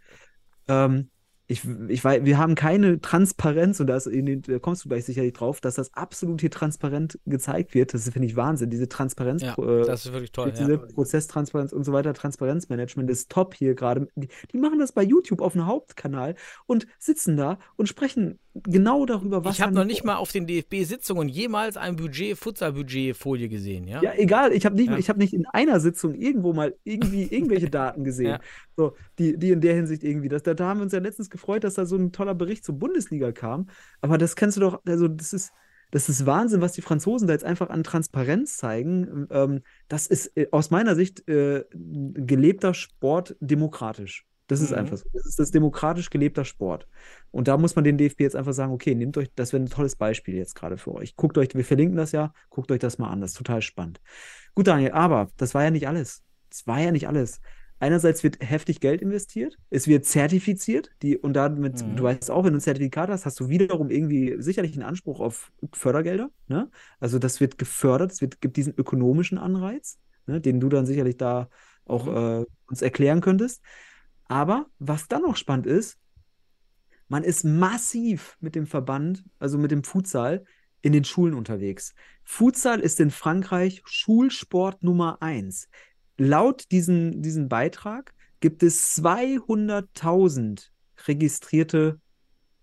Ähm, 0.68 1.10
ich, 1.46 1.62
ich 1.88 2.04
weiß, 2.04 2.24
wir 2.24 2.38
haben 2.38 2.54
keine 2.54 3.00
Transparenz 3.00 3.80
und 3.80 3.88
da, 3.88 3.96
ist 3.96 4.06
in 4.06 4.24
den, 4.24 4.42
da 4.42 4.60
kommst 4.60 4.84
du 4.84 4.88
gleich 4.88 5.04
sicherlich 5.04 5.32
drauf, 5.32 5.60
dass 5.60 5.74
das 5.74 5.92
absolut 5.94 6.40
hier 6.40 6.50
transparent 6.50 7.18
gezeigt 7.26 7.74
wird. 7.74 7.92
Das 7.92 8.08
finde 8.08 8.26
ich 8.28 8.36
Wahnsinn. 8.36 8.70
Diese 8.70 8.88
Transparenz, 8.88 9.42
Ja, 9.42 9.54
äh, 9.58 9.84
das 9.84 10.06
ist 10.06 10.12
wirklich 10.12 10.30
toll. 10.30 10.52
diese 10.52 10.72
Ja. 10.72 10.78
Prozesstransparenz 10.78 11.72
und 11.72 11.82
so 11.82 11.92
weiter, 11.92 12.14
Transparenzmanagement 12.14 13.10
ist 13.10 13.30
top 13.30 13.54
hier 13.54 13.74
gerade. 13.74 14.06
Die, 14.14 14.28
die 14.52 14.58
machen 14.58 14.78
das 14.78 14.92
bei 14.92 15.02
YouTube 15.02 15.42
auf 15.42 15.52
dem 15.54 15.66
Hauptkanal 15.66 16.36
und 16.66 16.86
sitzen 17.00 17.36
da 17.36 17.58
und 17.76 17.88
sprechen 17.88 18.38
genau 18.54 19.06
darüber, 19.06 19.44
was 19.44 19.56
ich 19.56 19.62
habe 19.62 19.74
noch 19.74 19.84
nicht 19.84 20.04
mal 20.04 20.16
auf 20.16 20.32
den 20.32 20.46
DFB-Sitzungen 20.46 21.28
jemals 21.28 21.76
ein 21.76 21.96
Budget, 21.96 22.36
Futsal-Budget-Folie 22.36 23.48
gesehen, 23.48 23.86
ja? 23.86 24.02
Ja, 24.02 24.12
egal. 24.16 24.52
Ich 24.52 24.66
habe 24.66 24.74
nicht, 24.76 24.90
Ja. 24.90 24.98
ich 24.98 25.08
habe 25.08 25.18
nicht 25.20 25.32
in 25.32 25.46
einer 25.46 25.78
Sitzung 25.80 26.14
irgendwo 26.14 26.52
mal 26.52 26.74
irgendwie 26.84 27.22
irgendwelche 27.24 27.70
Daten 27.70 28.02
gesehen, 28.04 28.26
Ja. 28.30 28.40
so, 28.76 28.94
die, 29.18 29.36
die 29.38 29.50
in 29.50 29.60
der 29.60 29.74
Hinsicht 29.74 30.02
irgendwie. 30.02 30.28
Das, 30.28 30.42
da, 30.42 30.54
da 30.54 30.68
haben 30.68 30.80
wir 30.80 30.84
uns 30.84 30.92
ja 30.92 30.98
letztens 30.98 31.30
gefreut, 31.30 31.64
dass 31.64 31.74
da 31.74 31.86
so 31.86 31.96
ein 31.96 32.12
toller 32.12 32.34
Bericht 32.34 32.64
zur 32.64 32.76
Bundesliga 32.76 33.32
kam. 33.32 33.68
Aber 34.00 34.18
das 34.18 34.34
kennst 34.36 34.56
du 34.56 34.60
doch, 34.60 34.80
also 34.84 35.06
das 35.06 35.32
ist, 35.32 35.52
das 35.92 36.08
ist 36.08 36.24
Wahnsinn, 36.26 36.60
was 36.60 36.72
die 36.72 36.82
Franzosen 36.82 37.26
da 37.26 37.32
jetzt 37.34 37.44
einfach 37.44 37.70
an 37.70 37.82
Transparenz 37.82 38.56
zeigen. 38.56 39.26
Ähm, 39.30 39.62
das 39.88 40.06
ist 40.06 40.36
äh, 40.36 40.46
aus 40.50 40.70
meiner 40.70 40.94
Sicht 40.94 41.28
äh, 41.28 41.64
gelebter 41.72 42.74
Sport 42.74 43.36
demokratisch. 43.40 44.24
Das 44.50 44.60
ist 44.60 44.72
Mhm. 44.72 44.74
einfach 44.74 44.96
so. 44.98 45.08
Das 45.12 45.26
ist 45.26 45.38
das 45.38 45.50
demokratisch 45.52 46.10
gelebter 46.10 46.44
Sport. 46.44 46.88
Und 47.30 47.48
da 47.48 47.56
muss 47.56 47.76
man 47.76 47.84
den 47.84 47.98
DFB 47.98 48.24
jetzt 48.24 48.36
einfach 48.36 48.52
sagen, 48.52 48.72
okay, 48.72 48.94
nehmt 48.94 49.16
euch, 49.16 49.28
das 49.34 49.52
wäre 49.52 49.62
ein 49.62 49.68
tolles 49.70 49.96
Beispiel 49.96 50.34
jetzt 50.36 50.54
gerade 50.54 50.76
für 50.78 50.92
euch. 50.94 51.16
Guckt 51.16 51.38
euch, 51.38 51.54
wir 51.54 51.64
verlinken 51.64 51.96
das 51.96 52.12
ja, 52.12 52.32
guckt 52.50 52.70
euch 52.72 52.80
das 52.80 52.98
mal 52.98 53.08
an, 53.10 53.20
das 53.20 53.30
ist 53.32 53.36
total 53.38 53.62
spannend. 53.62 54.00
Gut, 54.54 54.66
Daniel, 54.66 54.92
aber 54.92 55.30
das 55.36 55.54
war 55.54 55.64
ja 55.64 55.70
nicht 55.70 55.88
alles. 55.88 56.22
Das 56.50 56.66
war 56.66 56.80
ja 56.80 56.90
nicht 56.92 57.08
alles. 57.08 57.40
Einerseits 57.78 58.22
wird 58.22 58.38
heftig 58.46 58.80
Geld 58.80 59.00
investiert, 59.00 59.56
es 59.70 59.88
wird 59.88 60.04
zertifiziert, 60.04 60.90
die, 61.02 61.16
und 61.16 61.32
damit, 61.32 61.80
Mhm. 61.80 61.96
du 61.96 62.02
weißt 62.04 62.30
auch, 62.30 62.44
wenn 62.44 62.52
du 62.52 62.58
ein 62.58 62.60
Zertifikat 62.60 63.08
hast, 63.08 63.24
hast 63.24 63.40
du 63.40 63.48
wiederum 63.48 63.88
irgendwie 63.90 64.36
sicherlich 64.38 64.74
einen 64.74 64.82
Anspruch 64.82 65.20
auf 65.20 65.50
Fördergelder. 65.72 66.30
Ne? 66.48 66.70
Also 66.98 67.18
das 67.18 67.40
wird 67.40 67.56
gefördert, 67.56 68.12
es 68.12 68.20
wird, 68.20 68.40
gibt 68.42 68.56
diesen 68.58 68.74
ökonomischen 68.76 69.38
Anreiz, 69.38 69.98
ne, 70.26 70.40
den 70.42 70.60
du 70.60 70.68
dann 70.68 70.84
sicherlich 70.84 71.16
da 71.16 71.48
auch 71.86 72.06
äh, 72.06 72.44
uns 72.66 72.82
erklären 72.82 73.22
könntest. 73.22 73.62
Aber 74.30 74.66
was 74.78 75.08
dann 75.08 75.22
noch 75.22 75.34
spannend 75.34 75.66
ist, 75.66 75.98
man 77.08 77.24
ist 77.24 77.42
massiv 77.42 78.36
mit 78.38 78.54
dem 78.54 78.68
Verband, 78.68 79.24
also 79.40 79.58
mit 79.58 79.72
dem 79.72 79.82
Futsal, 79.82 80.44
in 80.82 80.92
den 80.92 81.02
Schulen 81.02 81.34
unterwegs. 81.34 81.94
Futsal 82.22 82.78
ist 82.78 83.00
in 83.00 83.10
Frankreich 83.10 83.82
Schulsport 83.86 84.84
Nummer 84.84 85.20
eins. 85.20 85.68
Laut 86.16 86.70
diesen, 86.70 87.22
diesen 87.22 87.48
Beitrag 87.48 88.14
gibt 88.38 88.62
es 88.62 88.96
200.000 89.02 90.68
registrierte 91.08 91.98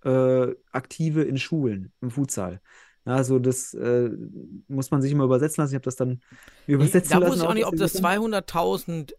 äh, 0.05 0.55
Aktive 0.72 1.24
in 1.24 1.38
Schulen 1.38 1.91
im 1.99 2.11
Futsal. 2.11 2.61
Also 3.03 3.39
das 3.39 3.74
äh, 3.74 4.09
muss 4.70 4.89
man 4.91 5.01
sich 5.01 5.11
immer 5.11 5.26
übersetzen 5.26 5.61
lassen. 5.61 5.74
Ich 5.74 5.76
habe 5.76 5.84
das 5.84 5.97
dann 5.97 6.22
mir 6.65 6.76
übersetzen 6.76 7.11
da 7.11 7.18
lassen. 7.18 7.32
wusste 7.32 7.43
ich 7.43 7.49
auch 7.49 7.53
nicht, 7.53 7.65
ob 7.65 7.76
das 7.76 7.95
aus 7.97 8.01
200.000 8.01 9.11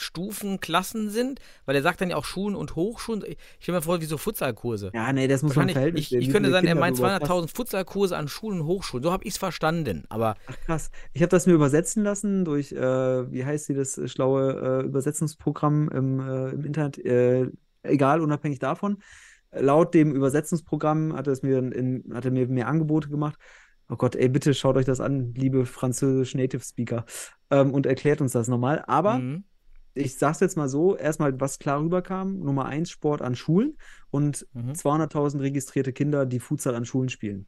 Schulstufen, 0.00 0.60
Klassen 0.60 1.10
sind, 1.10 1.40
weil 1.66 1.76
er 1.76 1.82
sagt 1.82 2.00
dann 2.00 2.10
ja 2.10 2.16
auch 2.16 2.24
Schulen 2.24 2.56
und 2.56 2.74
Hochschulen. 2.74 3.22
Ich 3.26 3.38
stelle 3.60 3.78
mir 3.78 3.82
vor, 3.82 4.00
wie 4.00 4.06
so 4.06 4.18
Futsalkurse. 4.18 4.90
Ja, 4.94 5.12
nee, 5.12 5.28
das 5.28 5.42
muss 5.42 5.54
man 5.54 5.68
Wahrscheinlich, 5.68 6.08
Verhältnis 6.08 6.12
ich, 6.12 6.28
ich 6.28 6.32
könnte 6.32 6.50
sagen, 6.50 6.66
er 6.66 6.74
meint 6.74 6.98
du 6.98 7.02
überhaupt 7.02 7.28
hast. 7.28 7.30
200.000 7.30 7.54
Futsalkurse 7.54 8.16
an 8.16 8.28
Schulen 8.28 8.60
und 8.60 8.66
Hochschulen. 8.66 9.04
So 9.04 9.12
habe 9.12 9.24
ich 9.24 9.30
es 9.30 9.38
verstanden. 9.38 10.04
Aber 10.08 10.36
Ach 10.46 10.56
krass. 10.64 10.90
Ich 11.12 11.22
habe 11.22 11.30
das 11.30 11.46
mir 11.46 11.52
übersetzen 11.52 12.02
lassen 12.02 12.44
durch, 12.44 12.72
äh, 12.72 13.32
wie 13.32 13.44
heißt 13.44 13.66
sie, 13.66 13.74
das 13.74 13.98
äh, 13.98 14.08
schlaue 14.08 14.80
äh, 14.82 14.86
Übersetzungsprogramm 14.86 15.88
im, 15.90 16.20
äh, 16.20 16.50
im 16.50 16.64
Internet. 16.64 16.98
Äh, 16.98 17.50
egal, 17.82 18.20
unabhängig 18.20 18.58
davon. 18.58 18.98
Laut 19.52 19.94
dem 19.94 20.14
Übersetzungsprogramm 20.14 21.14
hat 21.14 21.26
es 21.26 21.42
mir 21.42 21.58
in, 21.58 22.04
hat 22.14 22.24
er 22.24 22.30
mir 22.30 22.46
mehr 22.48 22.68
Angebote 22.68 23.08
gemacht. 23.08 23.36
Oh 23.88 23.96
Gott, 23.96 24.14
ey, 24.14 24.28
bitte 24.28 24.54
schaut 24.54 24.76
euch 24.76 24.84
das 24.84 25.00
an, 25.00 25.34
liebe 25.34 25.66
französisch 25.66 26.36
Native 26.36 26.62
Speaker, 26.62 27.04
ähm, 27.50 27.74
und 27.74 27.86
erklärt 27.86 28.20
uns 28.20 28.32
das 28.32 28.46
nochmal. 28.46 28.84
Aber 28.86 29.18
mhm. 29.18 29.44
Ich 29.94 30.16
sag's 30.16 30.40
jetzt 30.40 30.56
mal 30.56 30.68
so: 30.68 30.96
erstmal, 30.96 31.38
was 31.40 31.58
klar 31.58 31.80
rüberkam: 31.82 32.38
Nummer 32.40 32.66
eins 32.66 32.90
Sport 32.90 33.22
an 33.22 33.34
Schulen 33.34 33.76
und 34.10 34.46
Mhm. 34.52 34.74
200.000 34.74 35.42
registrierte 35.42 35.92
Kinder, 35.92 36.26
die 36.26 36.40
Futsal 36.40 36.74
an 36.74 36.84
Schulen 36.84 37.08
spielen. 37.08 37.46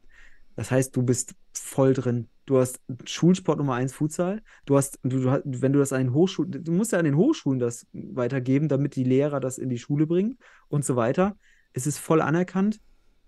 Das 0.55 0.69
heißt, 0.69 0.95
du 0.95 1.01
bist 1.03 1.33
voll 1.53 1.93
drin. 1.93 2.27
Du 2.45 2.57
hast 2.59 2.79
Schulsport 3.05 3.57
Nummer 3.57 3.73
eins 3.75 3.93
Futsal. 3.93 4.41
Du 4.65 4.77
hast, 4.77 4.99
du, 5.03 5.19
du, 5.21 5.41
wenn 5.45 5.73
du 5.73 5.79
das 5.79 5.93
an 5.93 6.01
den 6.03 6.13
Hochschulen, 6.13 6.63
du 6.63 6.71
musst 6.71 6.91
ja 6.91 6.99
an 6.99 7.05
den 7.05 7.15
Hochschulen 7.17 7.59
das 7.59 7.87
weitergeben, 7.93 8.67
damit 8.67 8.95
die 8.95 9.03
Lehrer 9.03 9.39
das 9.39 9.57
in 9.57 9.69
die 9.69 9.79
Schule 9.79 10.05
bringen 10.05 10.37
und 10.67 10.85
so 10.85 10.95
weiter. 10.95 11.37
Es 11.73 11.87
ist 11.87 11.97
voll 11.97 12.21
anerkannt. 12.21 12.81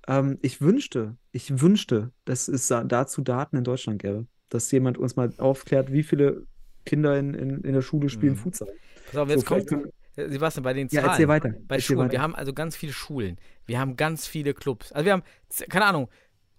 Ähm, 0.07 0.38
ich 0.43 0.61
wünschte, 0.61 1.18
ich 1.32 1.61
wünschte, 1.61 2.11
dass 2.26 2.47
es 2.47 2.68
da- 2.68 2.84
dazu 2.84 3.22
Daten 3.22 3.57
in 3.57 3.63
Deutschland 3.63 3.99
gäbe, 4.01 4.28
dass 4.49 4.70
jemand 4.72 4.97
uns 4.99 5.16
mal 5.16 5.34
aufklärt, 5.38 5.91
wie 5.91 6.03
viele 6.03 6.45
Kinder 6.86 7.18
in, 7.18 7.34
in, 7.34 7.61
in 7.61 7.74
der 7.74 7.82
Schule 7.82 8.09
spielen 8.09 8.34
Mhm. 8.34 8.38
Futsal. 8.38 8.70
Pass 9.06 9.16
auf, 9.18 9.30
jetzt 9.30 9.47
So, 9.47 9.56
kommt, 9.56 9.72
äh, 10.16 10.30
Sebastian, 10.30 10.64
bei 10.64 10.74
den 10.74 10.88
Ja, 10.89 11.01
Zahlen. 11.01 11.10
erzähl 11.12 11.28
weiter. 11.28 11.49
Bei 11.68 11.76
Erzähl 11.76 11.82
Schulen. 11.82 11.99
weiter. 11.99 12.12
Wir 12.14 12.22
haben 12.22 12.36
also 12.36 12.53
ganz 12.53 12.76
viele 12.76 12.93
Schulen. 12.93 13.38
Wir 13.66 13.80
haben 13.80 13.95
ganz 13.97 14.28
viele 14.28 14.53
Clubs. 14.53 14.91
Also 14.91 15.06
wir 15.06 15.14
haben, 15.14 15.24
keine 15.70 15.86
Ahnung, 15.86 16.10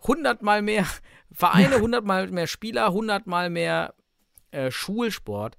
100 0.03 0.43
mal 0.43 0.63
mehr 0.63 0.85
Vereine, 1.33 1.77
100 1.77 2.05
mal 2.05 2.29
mehr 2.29 2.47
Spieler, 2.47 2.87
100 2.87 3.27
mal 3.27 3.51
mehr 3.51 3.95
äh, 4.51 4.71
Schulsport. 4.71 5.57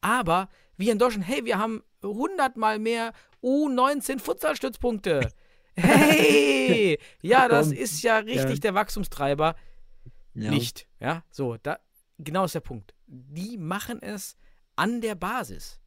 Aber 0.00 0.48
wir 0.76 0.92
in 0.92 0.98
Deutschland, 0.98 1.26
hey, 1.26 1.44
wir 1.44 1.58
haben 1.58 1.82
100 2.02 2.56
mal 2.56 2.78
mehr 2.78 3.12
U19 3.42 4.18
Futsalstützpunkte. 4.20 5.30
Hey! 5.80 6.98
Ja, 7.22 7.46
das 7.46 7.70
ist 7.70 8.02
ja 8.02 8.18
richtig 8.18 8.54
Ja. 8.56 8.56
der 8.56 8.74
Wachstumstreiber. 8.74 9.54
Ja. 10.34 10.50
Nicht. 10.50 10.88
Ja, 10.98 11.22
so, 11.30 11.56
da, 11.62 11.78
genau 12.18 12.44
ist 12.46 12.54
der 12.56 12.60
Punkt. 12.60 12.94
Die 13.06 13.56
machen 13.58 14.02
es 14.02 14.36
an 14.74 15.00
der 15.00 15.14
Basis. 15.14 15.78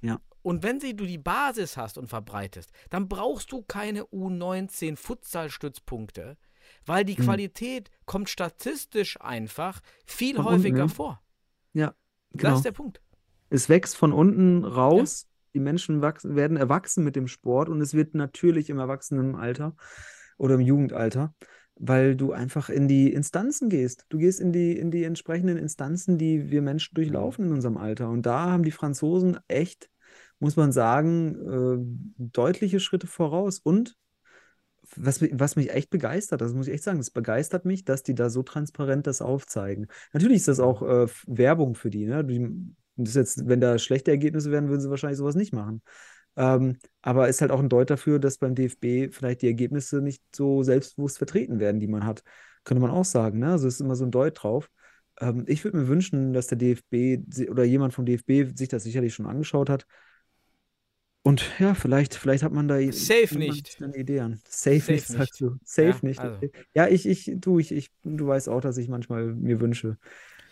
Ja. 0.00 0.20
Und 0.42 0.62
wenn 0.62 0.80
sie, 0.80 0.96
du 0.96 1.04
die 1.04 1.18
Basis 1.18 1.76
hast 1.76 1.98
und 1.98 2.08
verbreitest, 2.08 2.70
dann 2.88 3.08
brauchst 3.08 3.52
du 3.52 3.62
keine 3.62 4.04
U19 4.04 4.96
Futsalstützpunkte, 4.96 6.38
weil 6.86 7.04
die 7.04 7.16
Hm. 7.16 7.24
Qualität 7.24 7.90
kommt 8.06 8.30
statistisch 8.30 9.20
einfach 9.20 9.80
viel 10.06 10.36
Von 10.36 10.44
häufiger 10.46 10.84
unten, 10.84 10.88
ja. 10.88 10.94
vor. 10.94 11.22
Ja, 11.74 11.94
Das 12.32 12.42
genau. 12.42 12.56
ist 12.56 12.64
der 12.64 12.72
Punkt. 12.72 13.02
Es 13.50 13.68
wächst 13.68 13.96
von 13.96 14.12
unten 14.12 14.64
raus. 14.64 15.26
Die 15.52 15.58
Menschen 15.60 16.00
wachsen, 16.00 16.36
werden 16.36 16.56
erwachsen 16.56 17.02
mit 17.02 17.16
dem 17.16 17.26
Sport 17.26 17.68
und 17.68 17.80
es 17.80 17.92
wird 17.92 18.14
natürlich 18.14 18.70
im 18.70 18.78
Erwachsenenalter 18.78 19.74
oder 20.38 20.54
im 20.54 20.60
Jugendalter, 20.60 21.34
weil 21.82 22.14
du 22.14 22.32
einfach 22.32 22.68
in 22.68 22.88
die 22.88 23.10
Instanzen 23.10 23.70
gehst. 23.70 24.04
Du 24.10 24.18
gehst 24.18 24.38
in 24.38 24.52
die, 24.52 24.76
in 24.76 24.90
die 24.90 25.04
entsprechenden 25.04 25.56
Instanzen, 25.56 26.18
die 26.18 26.50
wir 26.50 26.60
Menschen 26.60 26.94
durchlaufen 26.94 27.46
in 27.46 27.52
unserem 27.52 27.78
Alter. 27.78 28.10
Und 28.10 28.26
da 28.26 28.50
haben 28.50 28.64
die 28.64 28.70
Franzosen 28.70 29.38
echt, 29.48 29.90
muss 30.40 30.56
man 30.56 30.72
sagen, 30.72 31.36
äh, 31.36 32.22
deutliche 32.22 32.80
Schritte 32.80 33.06
voraus. 33.06 33.60
Und 33.60 33.96
was, 34.94 35.22
was 35.22 35.56
mich 35.56 35.70
echt 35.70 35.88
begeistert, 35.88 36.42
das 36.42 36.52
muss 36.52 36.68
ich 36.68 36.74
echt 36.74 36.84
sagen, 36.84 36.98
das 36.98 37.10
begeistert 37.10 37.64
mich, 37.64 37.84
dass 37.86 38.02
die 38.02 38.14
da 38.14 38.28
so 38.28 38.42
transparent 38.42 39.06
das 39.06 39.22
aufzeigen. 39.22 39.86
Natürlich 40.12 40.38
ist 40.38 40.48
das 40.48 40.60
auch 40.60 40.82
äh, 40.82 41.06
Werbung 41.26 41.74
für 41.74 41.88
die, 41.88 42.04
ne? 42.04 42.24
Die, 42.24 42.46
das 42.96 43.10
ist 43.10 43.16
jetzt, 43.16 43.48
wenn 43.48 43.60
da 43.62 43.78
schlechte 43.78 44.10
Ergebnisse 44.10 44.50
wären, 44.50 44.68
würden 44.68 44.82
sie 44.82 44.90
wahrscheinlich 44.90 45.18
sowas 45.18 45.34
nicht 45.34 45.54
machen. 45.54 45.80
Ähm, 46.36 46.78
aber 47.02 47.28
ist 47.28 47.40
halt 47.40 47.50
auch 47.50 47.60
ein 47.60 47.68
Deut 47.68 47.90
dafür, 47.90 48.18
dass 48.18 48.38
beim 48.38 48.54
DFB 48.54 49.10
vielleicht 49.10 49.42
die 49.42 49.46
Ergebnisse 49.46 50.00
nicht 50.00 50.22
so 50.34 50.62
selbstbewusst 50.62 51.18
vertreten 51.18 51.58
werden, 51.58 51.80
die 51.80 51.88
man 51.88 52.04
hat. 52.04 52.22
Könnte 52.64 52.80
man 52.80 52.90
auch 52.90 53.04
sagen, 53.04 53.38
ne? 53.38 53.52
Also 53.52 53.68
es 53.68 53.74
ist 53.74 53.80
immer 53.80 53.96
so 53.96 54.04
ein 54.04 54.10
Deut 54.10 54.42
drauf. 54.42 54.70
Ähm, 55.20 55.44
ich 55.46 55.64
würde 55.64 55.78
mir 55.78 55.88
wünschen, 55.88 56.32
dass 56.32 56.46
der 56.46 56.58
DFB 56.58 57.18
oder 57.48 57.64
jemand 57.64 57.94
vom 57.94 58.06
DFB 58.06 58.56
sich 58.56 58.68
das 58.68 58.84
sicherlich 58.84 59.14
schon 59.14 59.26
angeschaut 59.26 59.70
hat. 59.70 59.86
Und 61.22 61.44
ja, 61.58 61.74
vielleicht, 61.74 62.14
vielleicht 62.14 62.42
hat 62.42 62.52
man 62.52 62.66
da 62.66 62.80
Safe 62.92 63.38
nicht. 63.38 63.80
eine 63.82 63.96
Idee 63.96 64.20
an. 64.20 64.40
Safe, 64.48 64.78
Safe 64.78 64.92
nicht, 64.92 65.06
sagst 65.06 65.40
du. 65.40 65.56
Safe 65.64 65.88
Ja, 65.88 65.98
nicht. 66.02 66.18
also. 66.18 66.48
Ja, 66.74 66.88
ich, 66.88 67.06
ich, 67.06 67.30
du, 67.36 67.58
ich, 67.58 67.72
ich, 67.72 67.90
du 68.02 68.26
weißt 68.26 68.48
auch, 68.48 68.62
dass 68.62 68.78
ich 68.78 68.88
manchmal 68.88 69.26
mir 69.26 69.60
Wünsche 69.60 69.98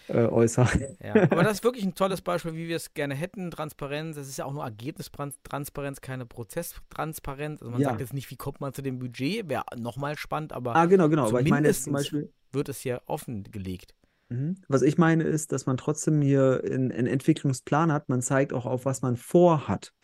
äh, 0.09 0.26
äußere. 0.26 0.96
Ja, 1.02 1.14
aber 1.30 1.42
das 1.44 1.52
ist 1.59 1.64
wirklich 1.64 1.84
ein 1.84 1.94
tolles 1.94 2.20
Beispiel, 2.22 2.54
wie 2.54 2.68
wir 2.68 2.76
es 2.76 2.94
gerne 2.94 3.14
hätten. 3.14 3.50
Transparenz, 3.50 4.16
das 4.16 4.28
ist 4.28 4.38
ja 4.38 4.44
auch 4.44 4.52
nur 4.52 4.64
Ergebnistransparenz, 4.64 6.00
keine 6.00 6.26
Prozesstransparenz. 6.26 7.61
Also 7.61 7.70
man 7.70 7.80
Ja. 7.80 7.88
sagt 7.90 8.00
jetzt 8.00 8.14
nicht, 8.14 8.30
wie 8.30 8.36
kommt 8.36 8.61
man 8.61 8.72
zu 8.72 8.82
dem 8.82 8.98
Budget, 8.98 9.48
wäre 9.48 9.64
nochmal 9.78 10.16
spannend, 10.16 10.52
aber 10.52 10.74
Ah, 10.76 10.86
genau, 10.86 11.09
genau. 11.09 11.28
Aber 11.28 11.40
ich 11.40 11.48
meine 11.50 11.68
jetzt 11.68 11.84
zum 11.84 11.92
Beispiel, 11.92 12.32
wird 12.52 12.68
es 12.68 12.80
hier 12.80 13.02
offengelegt. 13.06 13.94
Mhm. 14.30 14.56
Was 14.68 14.82
ich 14.82 14.98
meine 14.98 15.24
ist, 15.24 15.52
dass 15.52 15.64
man 15.64 15.78
trotzdem 15.78 16.20
hier 16.20 16.62
in- 16.62 16.92
einen 16.92 17.06
Entwicklungsplan 17.06 17.90
hat. 17.90 18.11
Man 18.11 18.20
zeigt 18.20 18.52
auch 18.52 18.66
auf, 18.66 18.84
was 18.84 19.00
man 19.00 19.16
vorhat. 19.16 19.94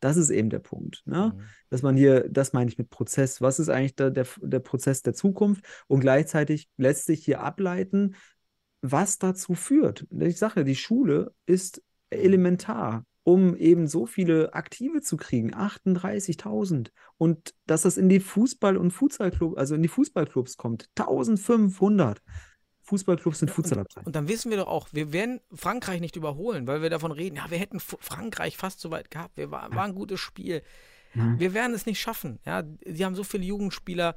Das 0.00 0.16
ist 0.16 0.30
eben 0.30 0.48
der 0.48 0.60
Punkt. 0.60 1.02
Ne? 1.04 1.32
Mhm. 1.34 1.40
Dass 1.68 1.82
man 1.82 1.94
hier, 1.94 2.26
das 2.30 2.54
meine 2.54 2.70
ich 2.70 2.78
mit 2.78 2.88
Prozess. 2.88 3.42
Was 3.42 3.58
ist 3.58 3.68
eigentlich 3.68 3.94
der, 3.94 4.10
der, 4.10 4.26
der 4.40 4.60
Prozess 4.60 5.02
der 5.02 5.12
Zukunft? 5.12 5.66
Und 5.86 6.00
gleichzeitig 6.00 6.70
lässt 6.78 7.04
sich 7.04 7.26
hier 7.26 7.40
ableiten, 7.42 8.14
was 8.84 9.18
dazu 9.18 9.54
führt. 9.54 10.06
Ich 10.10 10.38
sage, 10.38 10.60
ja, 10.60 10.64
die 10.64 10.76
Schule 10.76 11.32
ist 11.46 11.82
elementar, 12.10 13.06
um 13.22 13.56
eben 13.56 13.86
so 13.86 14.04
viele 14.04 14.52
Aktive 14.52 15.00
zu 15.00 15.16
kriegen. 15.16 15.54
38.000. 15.54 16.90
Und 17.16 17.54
dass 17.66 17.82
das 17.82 17.96
in 17.96 18.10
die 18.10 18.20
Fußball- 18.20 18.76
und 18.76 18.90
Futsalclub, 18.90 19.56
also 19.56 19.74
in 19.74 19.82
die 19.82 19.88
Fußballclubs 19.88 20.58
kommt. 20.58 20.90
1500. 20.98 22.20
Fußballclubs 22.82 23.38
sind 23.38 23.50
Futsalabteilungen. 23.50 24.06
Und 24.06 24.14
dann 24.14 24.28
wissen 24.28 24.50
wir 24.50 24.58
doch 24.58 24.66
auch, 24.66 24.88
wir 24.92 25.14
werden 25.14 25.40
Frankreich 25.50 26.02
nicht 26.02 26.16
überholen, 26.16 26.66
weil 26.66 26.82
wir 26.82 26.90
davon 26.90 27.12
reden, 27.12 27.36
ja, 27.36 27.50
wir 27.50 27.56
hätten 27.56 27.80
Frankreich 27.80 28.58
fast 28.58 28.80
so 28.80 28.90
weit 28.90 29.10
gehabt, 29.10 29.38
wir 29.38 29.50
war, 29.50 29.74
war 29.74 29.84
ein 29.84 29.94
gutes 29.94 30.20
Spiel. 30.20 30.62
Ja. 31.14 31.34
Wir 31.38 31.54
werden 31.54 31.74
es 31.74 31.86
nicht 31.86 32.00
schaffen. 32.00 32.40
Ja, 32.44 32.62
sie 32.84 33.06
haben 33.06 33.14
so 33.14 33.24
viele 33.24 33.44
Jugendspieler 33.44 34.14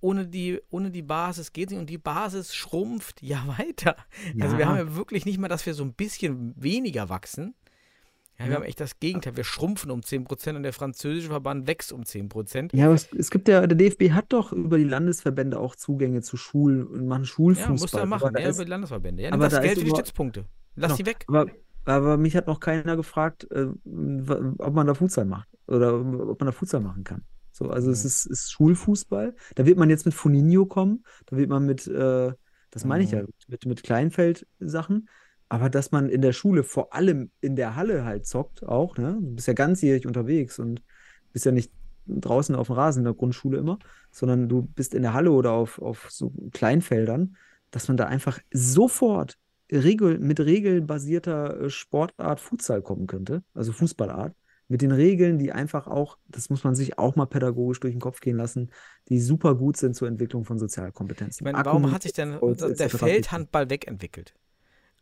ohne 0.00 0.26
die, 0.26 0.60
ohne 0.70 0.90
die 0.90 1.02
Basis 1.02 1.52
geht 1.52 1.70
nicht 1.70 1.78
und 1.80 1.90
die 1.90 1.98
Basis 1.98 2.54
schrumpft 2.54 3.22
ja 3.22 3.42
weiter. 3.58 3.96
Also 4.40 4.56
wir 4.56 4.64
Ja. 4.64 4.70
haben 4.70 4.76
ja 4.78 4.96
wirklich 4.96 5.24
nicht 5.26 5.38
mal, 5.38 5.48
dass 5.48 5.66
wir 5.66 5.74
so 5.74 5.82
ein 5.84 5.94
bisschen 5.94 6.54
weniger 6.56 7.08
wachsen. 7.08 7.54
Ja, 8.38 8.44
wir 8.44 8.52
Ja. 8.52 8.56
haben 8.58 8.64
echt 8.64 8.78
das 8.78 9.00
Gegenteil. 9.00 9.36
Wir 9.36 9.42
schrumpfen 9.42 9.90
um 9.90 10.00
10% 10.00 10.54
und 10.56 10.62
der 10.62 10.72
französische 10.72 11.28
Verband 11.28 11.66
wächst 11.66 11.92
um 11.92 12.02
10%. 12.04 12.70
Ja, 12.76 12.86
aber 12.86 12.94
es, 12.94 13.12
es 13.12 13.30
gibt 13.30 13.48
ja, 13.48 13.66
der 13.66 13.76
DFB 13.76 14.12
hat 14.12 14.26
doch 14.32 14.52
über 14.52 14.78
die 14.78 14.84
Landesverbände 14.84 15.58
auch 15.58 15.74
Zugänge 15.74 16.22
zu 16.22 16.36
Schulen 16.36 16.86
und 16.86 17.08
machen 17.08 17.22
Ja, 17.22 17.26
Schulfußball. 17.26 17.72
muss 17.76 17.92
er 17.94 18.06
machen. 18.06 18.34
Ja, 18.38 18.48
über 18.50 18.64
die 18.64 18.70
Landesverbände. 18.70 19.22
Ja, 19.24 19.32
aber 19.32 19.44
das 19.44 19.54
da 19.54 19.58
ist 19.58 19.64
Geld 19.64 19.78
für 19.78 19.84
die 19.84 19.90
Stützpunkte. 19.90 20.44
Lass 20.76 20.90
Genau. 20.90 20.96
die 20.98 21.06
weg. 21.06 21.24
Aber, 21.26 21.46
aber 21.86 22.16
mich 22.16 22.36
hat 22.36 22.46
noch 22.46 22.60
keiner 22.60 22.94
gefragt, 22.96 23.48
äh, 23.50 23.66
ob 24.58 24.72
man 24.72 24.86
da 24.86 24.94
Futsal 24.94 25.24
macht 25.24 25.48
oder 25.66 25.94
ob 25.98 26.38
man 26.38 26.46
da 26.46 26.52
Futsal 26.52 26.80
machen 26.80 27.02
kann. 27.02 27.24
So, 27.58 27.70
also 27.70 27.90
es 27.90 28.04
Mhm. 28.04 28.06
ist, 28.08 28.26
ist 28.26 28.52
Schulfußball. 28.52 29.34
Da 29.56 29.66
wird 29.66 29.78
man 29.78 29.90
jetzt 29.90 30.04
mit 30.04 30.14
Funinho 30.14 30.66
kommen. 30.66 31.04
Da 31.26 31.36
wird 31.36 31.48
man 31.50 31.66
mit, 31.66 31.86
äh, 31.88 32.32
das 32.70 32.84
meine 32.84 33.02
ich 33.04 33.10
ja, 33.10 33.22
Mhm. 33.22 33.28
mit, 33.48 33.66
mit 33.66 33.82
Kleinfeld-Sachen. 33.82 35.08
Aber 35.48 35.70
dass 35.70 35.90
man 35.90 36.08
in 36.08 36.20
der 36.22 36.32
Schule, 36.32 36.62
vor 36.62 36.94
allem 36.94 37.30
in 37.40 37.56
der 37.56 37.74
Halle 37.74 38.04
halt 38.04 38.26
zockt, 38.26 38.62
auch, 38.62 38.96
ne? 38.98 39.18
Du 39.20 39.34
bist 39.34 39.48
ja 39.48 39.54
ganzjährig 39.54 40.06
unterwegs 40.06 40.58
und 40.58 40.82
bist 41.32 41.46
ja 41.46 41.52
nicht 41.52 41.72
draußen 42.06 42.54
auf 42.54 42.68
dem 42.68 42.76
Rasen 42.76 43.00
in 43.00 43.04
der 43.04 43.14
Grundschule 43.14 43.58
immer, 43.58 43.78
sondern 44.10 44.48
du 44.48 44.62
bist 44.62 44.94
in 44.94 45.02
der 45.02 45.14
Halle 45.14 45.30
oder 45.32 45.52
auf, 45.52 45.80
auf 45.80 46.08
so 46.10 46.32
Kleinfeldern, 46.52 47.36
dass 47.70 47.88
man 47.88 47.96
da 47.96 48.06
einfach 48.06 48.38
sofort 48.52 49.36
regel, 49.72 50.18
mit 50.18 50.38
regelbasierter 50.40 51.62
äh, 51.62 51.70
Sportart 51.70 52.40
Futsal 52.40 52.82
kommen 52.82 53.06
könnte, 53.06 53.42
also 53.54 53.72
Fußballart, 53.72 54.34
mit 54.68 54.82
den 54.82 54.92
Regeln, 54.92 55.38
die 55.38 55.50
einfach 55.52 55.86
auch, 55.86 56.18
das 56.28 56.50
muss 56.50 56.62
man 56.62 56.74
sich 56.74 56.98
auch 56.98 57.16
mal 57.16 57.26
pädagogisch 57.26 57.80
durch 57.80 57.94
den 57.94 58.00
Kopf 58.00 58.20
gehen 58.20 58.36
lassen, 58.36 58.70
die 59.08 59.18
super 59.20 59.54
gut 59.54 59.76
sind 59.76 59.96
zur 59.96 60.08
Entwicklung 60.08 60.44
von 60.44 60.56
Ich 60.56 60.60
Sozialkompetenzen. 60.60 61.44
meine, 61.44 61.64
warum 61.64 61.90
hat 61.90 62.02
sich 62.02 62.12
denn 62.12 62.38
der. 62.40 62.90
Feldhandball 62.90 63.70
wegentwickelt? 63.70 64.34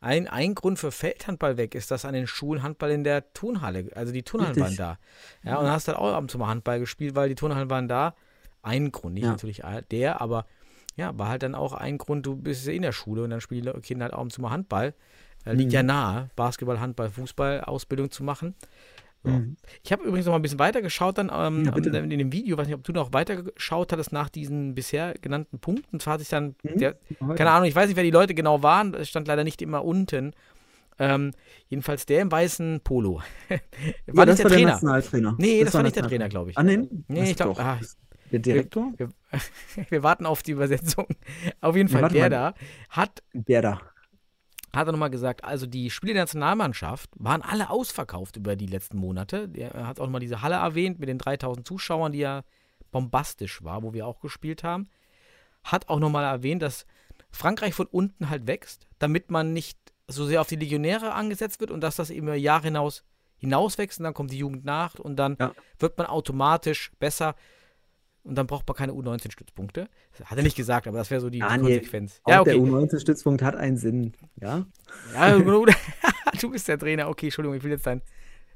Ein, 0.01 0.29
ein 0.29 0.55
Grund 0.55 0.79
für 0.79 0.93
Feldhandball 0.93 1.57
weg 1.57 1.75
ist, 1.75 1.91
dass 1.91 2.05
an 2.05 2.13
den 2.15 2.27
Schulen 2.27 2.63
Handball 2.63 2.91
in 2.91 3.03
der 3.03 3.33
Turnhalle, 3.33 3.89
also 3.95 4.13
die 4.13 4.23
Turnhallen 4.23 4.55
Richtig. 4.55 4.79
waren 4.79 4.99
da. 5.43 5.51
Ja, 5.51 5.59
und 5.59 5.67
hast 5.69 5.89
dann 5.89 5.97
auch 5.97 6.13
ab 6.13 6.21
und 6.21 6.31
zu 6.31 6.39
mal 6.39 6.49
Handball 6.49 6.79
gespielt, 6.79 7.15
weil 7.15 7.29
die 7.29 7.35
Turnhallen 7.35 7.71
waren 7.71 7.89
da. 7.89 8.15
Ein 8.63 8.93
Grund, 8.93 9.15
nicht 9.15 9.25
Ja. 9.25 9.31
natürlich 9.31 9.63
der, 9.91 10.21
aber 10.21 10.47
ja, 10.97 11.17
war 11.19 11.29
halt 11.29 11.43
dann 11.43 11.55
auch 11.55 11.73
ein 11.73 11.99
Grund, 11.99 12.27
du 12.27 12.37
bist 12.37 12.67
in 12.69 12.83
der 12.83 12.93
Schule 12.93 13.23
und 13.25 13.31
dann 13.31 13.41
spielen 13.41 13.65
die 13.75 13.81
Kinder 13.81 14.05
halt 14.05 14.13
auch 14.15 14.19
ab 14.19 14.25
und 14.25 14.33
zu 14.33 14.41
mal 14.43 14.51
Handball. 14.51 14.95
Liegt 15.45 15.71
Mhm. 15.71 15.75
ja 15.77 15.83
nahe, 15.83 16.31
Basketball, 16.35 16.81
Handball, 16.81 17.09
Fußball, 17.11 17.61
Ausbildung 17.63 18.11
zu 18.11 18.25
machen. 18.25 18.55
Mhm. 19.31 19.57
Ich 19.83 19.93
habe 19.93 20.05
übrigens 20.05 20.27
noch 20.27 20.33
mal 20.33 20.39
ein 20.39 20.43
bisschen 20.43 20.59
weiter 20.59 20.83
geschaut 20.83 21.19
dann 21.19 21.31
ähm, 21.33 21.65
Ja, 21.65 21.71
bitte. 21.73 21.91
in 21.97 22.11
dem 22.11 22.33
Video, 22.33 22.57
weiß 22.57 22.67
nicht, 22.67 22.77
ob 22.77 22.85
du 22.85 22.93
noch 22.93 23.13
weiter 23.13 23.43
geschaut 23.43 23.93
hattest 23.93 24.13
nach 24.13 24.29
diesen 24.29 24.75
bisher 24.75 25.15
genannten 25.21 25.59
Punkten. 25.59 25.97
Und 25.97 26.03
zwar 26.03 26.15
hat 26.15 26.21
sich 26.21 26.29
dann 26.29 26.55
Mhm. 26.63 26.79
der, 26.79 26.97
keine 27.37 27.51
Ahnung, 27.51 27.69
ich 27.69 27.75
weiß 27.75 27.87
nicht, 27.89 27.97
wer 27.97 28.05
die 28.05 28.11
Leute 28.11 28.35
genau 28.35 28.63
waren, 28.63 28.95
es 28.95 29.09
stand 29.09 29.29
leider 29.29 29.45
nicht 29.45 29.61
immer 29.63 29.85
unten. 29.85 30.33
Ähm, 30.99 31.33
jedenfalls 31.69 32.07
der 32.07 32.23
im 32.23 32.33
weißen 32.33 32.81
Polo. 32.83 33.21
Ja, 33.51 33.59
war 34.17 34.25
das 34.27 34.39
nicht 34.39 34.39
der 34.39 34.45
war 34.45 34.51
der 34.51 34.57
Trainer. 34.57 34.73
Nationaltrainer. 34.73 35.35
Nee, 35.39 35.63
das 35.65 35.75
war 35.75 35.83
nicht 35.83 35.97
der. 35.97 36.05
Trainer, 36.09 36.29
glaube 36.29 36.51
ich. 36.51 36.57
Ah, 36.59 36.63
nee? 36.63 36.79
Nee, 37.09 37.21
Das 37.21 37.29
ich 37.31 37.37
glaub- 37.37 37.57
doch. 37.57 37.63
ah, 37.65 37.79
Der 38.33 38.39
Direktor? 38.39 38.93
Wir, 38.97 39.09
wir 39.91 40.03
warten 40.03 40.25
auf 40.27 40.43
die 40.43 40.53
Übersetzung. 40.53 41.07
Auf 41.61 41.77
jeden 41.77 41.89
Ja, 41.89 41.93
Fall, 41.93 42.03
warte 42.03 42.15
der 42.15 42.23
mal. 42.25 42.31
da 42.31 42.55
hat, 42.89 43.23
Der 43.35 43.61
da. 43.63 43.81
Hat 44.77 44.87
er 44.89 44.93
nochmal 44.93 45.11
gesagt, 45.11 45.45
also 45.45 45.67
die 45.67 45.91
Spiele 45.91 46.15
der 46.15 46.23
Nationalmannschaft 46.23 47.11
waren 47.17 47.43
alle 47.43 47.71
ausverkauft 47.71 48.37
über 48.37 48.57
die 48.57 48.67
letzten 48.67 48.99
Monate. 48.99 49.51
Er 49.55 49.87
hat 49.87 49.99
auch 50.01 50.05
nochmal 50.05 50.21
diese 50.21 50.43
Halle 50.43 50.57
erwähnt 50.57 50.99
mit 50.99 51.09
den 51.09 51.19
3000 51.19 51.67
Zuschauern, 51.67 52.13
die 52.13 52.19
ja 52.21 52.43
bombastisch 52.93 53.63
war, 53.65 53.83
wo 53.83 53.93
wir 53.93 54.07
auch 54.07 54.21
gespielt 54.21 54.63
haben. 54.63 54.89
Hat 55.65 55.89
auch 55.89 55.99
nochmal 55.99 56.25
erwähnt, 56.25 56.63
dass 56.63 56.87
Frankreich 57.31 57.75
von 57.75 57.87
unten 57.87 58.31
halt 58.31 58.47
wächst, 58.47 58.87
damit 58.99 59.31
man 59.31 59.53
nicht 59.53 59.79
so 60.09 60.25
sehr 60.25 60.41
auf 60.41 60.49
die 60.49 60.57
Legionäre 60.57 61.13
angesetzt 61.13 61.61
wird 61.61 61.71
und 61.71 61.81
dass 61.81 61.97
das 61.97 62.11
eben 62.11 62.27
über 62.29 62.37
Jahre 62.37 62.65
hinaus 62.65 63.03
hinauswächst 63.39 63.99
und 64.01 64.05
dann 64.05 64.15
kommt 64.15 64.31
die 64.31 64.39
Jugend 64.39 64.65
nach 64.65 64.95
und 64.95 65.17
dann 65.17 65.37
Ja. 65.39 65.53
wird 65.79 65.99
man 65.99 66.07
automatisch 66.07 66.91
besser 66.99 67.35
und 68.27 68.35
dann 68.37 68.47
braucht 68.47 68.67
man 68.69 68.77
keine 68.77 68.93
U19-Stützpunkte. 68.93 69.89
Das 70.19 70.29
hat 70.31 70.37
er 70.37 70.43
nicht 70.45 70.57
gesagt, 70.57 70.87
aber 70.87 70.99
das 70.99 71.11
wäre 71.11 71.21
so 71.21 71.31
die, 71.31 71.39
Daniel, 71.39 71.77
Konsequenz. 71.77 72.21
Auch 72.25 72.31
Ja, 72.33 72.45
der 72.45 72.59
okay. 72.61 72.71
U19-Stützpunkt 72.71 73.43
hat 73.43 73.55
einen 73.57 73.77
Sinn. 73.77 74.13
Ja? 74.41 74.67
Ja, 75.15 75.37
gut. 75.39 75.71
du 76.41 76.51
bist 76.51 76.69
der 76.69 76.79
Trainer. 76.79 77.09
Okay, 77.09 77.27
Entschuldigung, 77.27 77.57
ich 77.57 77.63
will 77.63 77.71
jetzt 77.71 77.87
dein, 77.87 78.03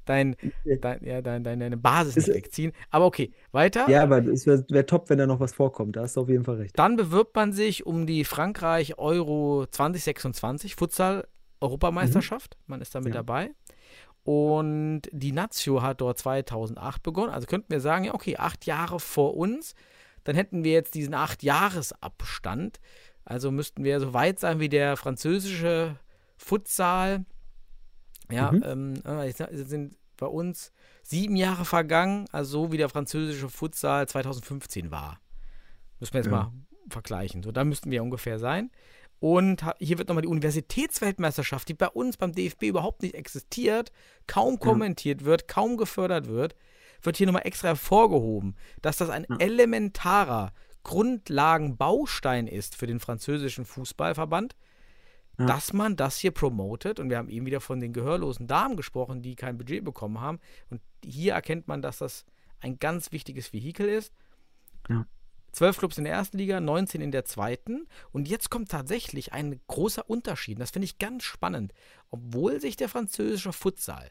dein, 0.05 0.37
dein, 0.81 1.05
ja, 1.05 1.23
dein, 1.23 1.45
dein, 1.45 1.61
deine 1.61 1.77
Basis 1.77 2.17
nicht 2.17 2.29
Ist- 2.29 2.35
wegziehen. 2.35 2.73
Aber 2.91 3.07
okay, 3.07 3.33
weiter. 3.53 3.89
Ja, 3.89 4.03
aber 4.03 4.25
es 4.27 4.47
wäre 4.47 4.65
wär 4.71 4.87
top, 4.87 5.09
wenn 5.11 5.19
da 5.19 5.27
noch 5.27 5.41
was 5.41 5.53
vorkommt. 5.53 5.97
Da 5.97 6.03
hast 6.03 6.17
du 6.17 6.23
auf 6.23 6.29
jeden 6.29 6.45
Fall 6.45 6.57
recht. 6.57 6.79
Dann 6.79 6.97
bewirbt 6.97 7.37
man 7.37 7.53
sich 7.53 7.87
um 7.87 8.07
die 8.07 8.25
Frankreich 8.25 8.99
Euro 8.99 9.67
2026 9.71 10.75
Futsal 10.75 11.27
Europameisterschaft. 11.61 12.57
Man 12.67 12.81
ist 12.81 12.95
da 12.95 13.01
mit 13.01 13.09
Ja. 13.15 13.21
dabei. 13.21 13.51
Und 14.25 15.03
die 15.13 15.33
Nazio 15.33 15.83
hat 15.83 16.01
dort 16.01 16.19
2008 16.19 17.03
begonnen. 17.03 17.33
Also 17.33 17.47
könnten 17.47 17.71
wir 17.71 17.81
sagen, 17.81 18.05
ja, 18.05 18.15
okay, 18.15 18.37
acht 18.37 18.67
Jahre 18.67 19.01
vor 19.01 19.37
uns. 19.37 19.75
Dann 20.25 20.37
hätten 20.37 20.63
wir 20.65 20.73
jetzt 20.73 20.95
diesen 20.95 21.15
acht 21.15 21.43
Jahresabstand. 21.43 22.79
Also 23.25 23.51
müssten 23.51 23.85
wir 23.85 24.01
so 24.01 24.13
weit 24.13 24.39
sein 24.41 24.61
wie 24.61 24.69
der 24.69 24.97
französische 24.97 25.97
Futsal. 26.37 27.25
Ja, 28.31 28.53
Mhm. 28.53 28.63
ähm, 28.65 28.95
äh, 29.07 29.27
jetzt 29.27 29.39
sind 29.69 29.97
bei 30.17 30.27
uns 30.27 30.73
sieben 31.03 31.37
Jahre 31.37 31.65
vergangen, 31.65 32.27
also 32.31 32.65
so 32.67 32.73
wie 32.73 32.77
der 32.77 32.89
französische 32.91 33.49
Futsal 33.49 34.07
2015 34.07 34.91
war. 34.91 35.19
Müssen 35.99 36.13
wir 36.15 36.19
jetzt 36.21 36.27
Ja. 36.31 36.33
mal 36.33 36.53
vergleichen. 36.91 37.43
So, 37.43 37.53
da 37.53 37.65
müssten 37.65 37.91
wir 37.91 38.03
ungefähr 38.03 38.39
sein. 38.39 38.71
Und 39.21 39.63
hier 39.79 39.99
wird 39.99 40.09
nochmal 40.09 40.23
die 40.23 40.29
Universitätsweltmeisterschaft, 40.29 41.69
die 41.69 41.75
bei 41.75 41.89
uns 41.89 42.17
beim 42.17 42.33
DFB 42.33 42.65
überhaupt 42.65 43.03
nicht 43.03 43.15
existiert, 43.15 43.93
kaum 44.27 44.59
kommentiert 44.59 45.25
wird, 45.25 45.47
kaum 45.47 45.77
gefördert 45.77 46.27
wird, 46.27 46.57
wird 47.03 47.19
hier 47.19 47.27
nochmal 47.27 47.47
extra 47.47 47.69
hervorgehoben, 47.69 48.57
dass 48.81 48.97
das 48.97 49.11
ein 49.11 49.27
elementarer 49.39 50.53
Grundlagenbaustein 50.85 52.47
ist 52.47 52.77
für 52.77 52.87
den 52.87 53.01
französischen 53.01 53.65
Fußballverband, 53.67 54.57
Ja. 55.39 55.47
dass 55.47 55.73
man 55.73 55.97
das 55.97 56.17
hier 56.19 56.31
promotet. 56.31 56.99
Und 56.99 57.11
wir 57.11 57.19
haben 57.19 57.29
eben 57.29 57.47
wieder 57.47 57.61
von 57.61 57.81
den 57.81 57.93
gehörlosen 57.93 58.47
Damen 58.47 58.77
gesprochen, 58.77 59.23
die 59.23 59.37
kein 59.37 59.59
Budget 59.59 59.85
bekommen 59.85 60.21
haben. 60.21 60.39
Und 60.71 60.81
hier 61.05 61.35
erkennt 61.35 61.69
man, 61.69 61.83
dass 61.83 61.99
das 61.99 62.25
ein 62.61 62.79
ganz 62.79 63.13
wichtiges 63.13 63.53
Vehikel 63.53 63.89
ist. 63.89 64.13
Ja. 64.89 65.07
Zwölf 65.53 65.79
Clubs 65.79 65.99
in 65.99 66.05
der 66.05 66.13
ersten 66.13 66.39
Liga, 66.39 66.61
19 66.61 67.01
in 67.01 67.11
der 67.11 67.25
zweiten. 67.25 67.87
Und 68.13 68.29
jetzt 68.29 68.51
kommt 68.51 68.71
tatsächlich 68.71 69.33
ein 69.33 69.61
großer 69.67 70.09
Unterschied. 70.09 70.61
Das 70.61 70.71
finde 70.71 70.85
ich 70.87 70.99
ganz 70.99 71.25
spannend. 71.25 71.73
Obwohl 72.11 72.61
sich 72.61 72.77
der 72.77 72.89
französische 72.89 73.53
Futsal 73.53 74.11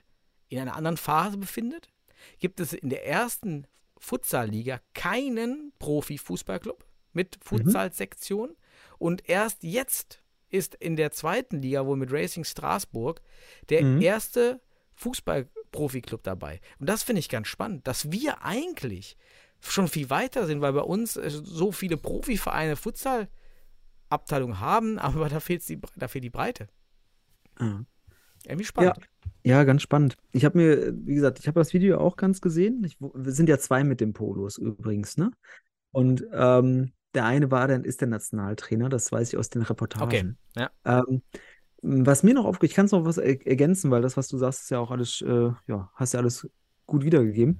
in 0.50 0.60
einer 0.60 0.76
anderen 0.76 0.98
Phase 0.98 1.38
befindet, 1.38 1.90
gibt 2.40 2.60
es 2.60 2.74
in 2.74 2.90
der 2.90 3.06
ersten 3.08 3.66
Futsal-Liga 3.98 4.80
keinen 4.94 5.72
Profi-Fußballclub 5.80 6.86
mit 7.14 7.38
Futsal-Sektion. 7.42 8.56
Und 8.98 9.28
erst 9.30 9.64
jetzt 9.64 10.22
ist 10.50 10.76
in 10.76 10.96
der 10.96 11.12
zweiten 11.12 11.62
Liga, 11.62 11.86
wohl 11.86 11.98
mit 11.98 12.12
Racing 12.12 12.44
Straßburg, 12.44 13.22
der 13.70 13.84
Mhm. 13.84 14.02
erste 14.02 14.62
Fußball-Profi-Club 14.96 16.24
dabei. 16.24 16.60
Und 16.80 16.88
das 16.90 17.04
finde 17.04 17.20
ich 17.20 17.30
ganz 17.30 17.48
spannend, 17.48 17.88
dass 17.88 18.12
wir 18.12 18.44
eigentlich 18.44 19.18
schon 19.62 19.88
viel 19.88 20.10
weiter 20.10 20.46
sind, 20.46 20.62
weil 20.62 20.74
bei 20.74 20.82
uns 20.82 21.18
äh, 21.18 21.30
so 21.30 21.72
viele 21.72 21.98
Profivereine 21.98 22.76
Futsal-Abteilungen 22.76 24.60
haben, 24.60 25.00
aber 25.00 25.30
da 25.30 25.40
fehlt 25.40 25.68
die, 25.68 25.80
da 25.96 26.08
fehlt 26.08 26.24
die 26.24 26.30
Breite. 26.30 26.68
Ja. 27.60 27.84
Irgendwie 28.46 28.66
spannend. 28.66 28.96
Ja, 29.44 29.64
ganz 29.64 29.82
spannend. 29.82 30.16
Ich 30.32 30.46
habe 30.46 30.58
mir, 30.58 30.94
wie 31.06 31.16
gesagt, 31.16 31.40
ich 31.40 31.48
habe 31.48 31.60
das 31.60 31.74
Video 31.74 32.00
auch 32.00 32.16
ganz 32.16 32.40
gesehen. 32.42 32.84
Ich, 32.86 32.98
wir 33.00 33.32
sind 33.32 33.50
ja 33.50 33.58
zwei 33.58 33.84
mit 33.84 34.00
dem 34.00 34.14
Polos 34.14 34.58
übrigens, 34.58 35.18
ne? 35.18 35.32
Und 35.92 36.26
ähm, 36.32 36.94
der 37.14 37.26
eine 37.26 37.52
war 37.52 37.68
dann, 37.68 37.84
ist 37.84 38.02
der 38.02 38.08
Nationaltrainer, 38.08 38.90
das 38.90 39.12
weiß 39.12 39.30
ich 39.34 39.38
aus 39.38 39.50
den 39.50 39.64
Okay, 39.64 39.70
Reportagen. 39.70 40.38
ja. 40.56 40.70
Ähm, 40.86 41.22
was 41.82 42.24
mir 42.24 42.34
noch 42.34 42.46
aufgeht, 42.46 42.70
ich 42.70 42.76
kann 42.76 42.86
es 42.86 42.92
noch 42.92 43.06
was 43.06 43.18
er 43.18 43.46
ergänzen, 43.48 43.90
weil 43.90 44.02
das, 44.02 44.18
was 44.18 44.28
du 44.28 44.38
sagst, 44.38 44.64
ist 44.64 44.70
ja 44.70 44.80
auch 44.80 44.92
alles, 44.92 45.22
äh, 45.22 45.52
ja, 45.68 45.92
hast 45.96 46.14
ja 46.14 46.20
alles 46.20 46.48
gut 46.86 47.04
wiedergegeben. 47.04 47.60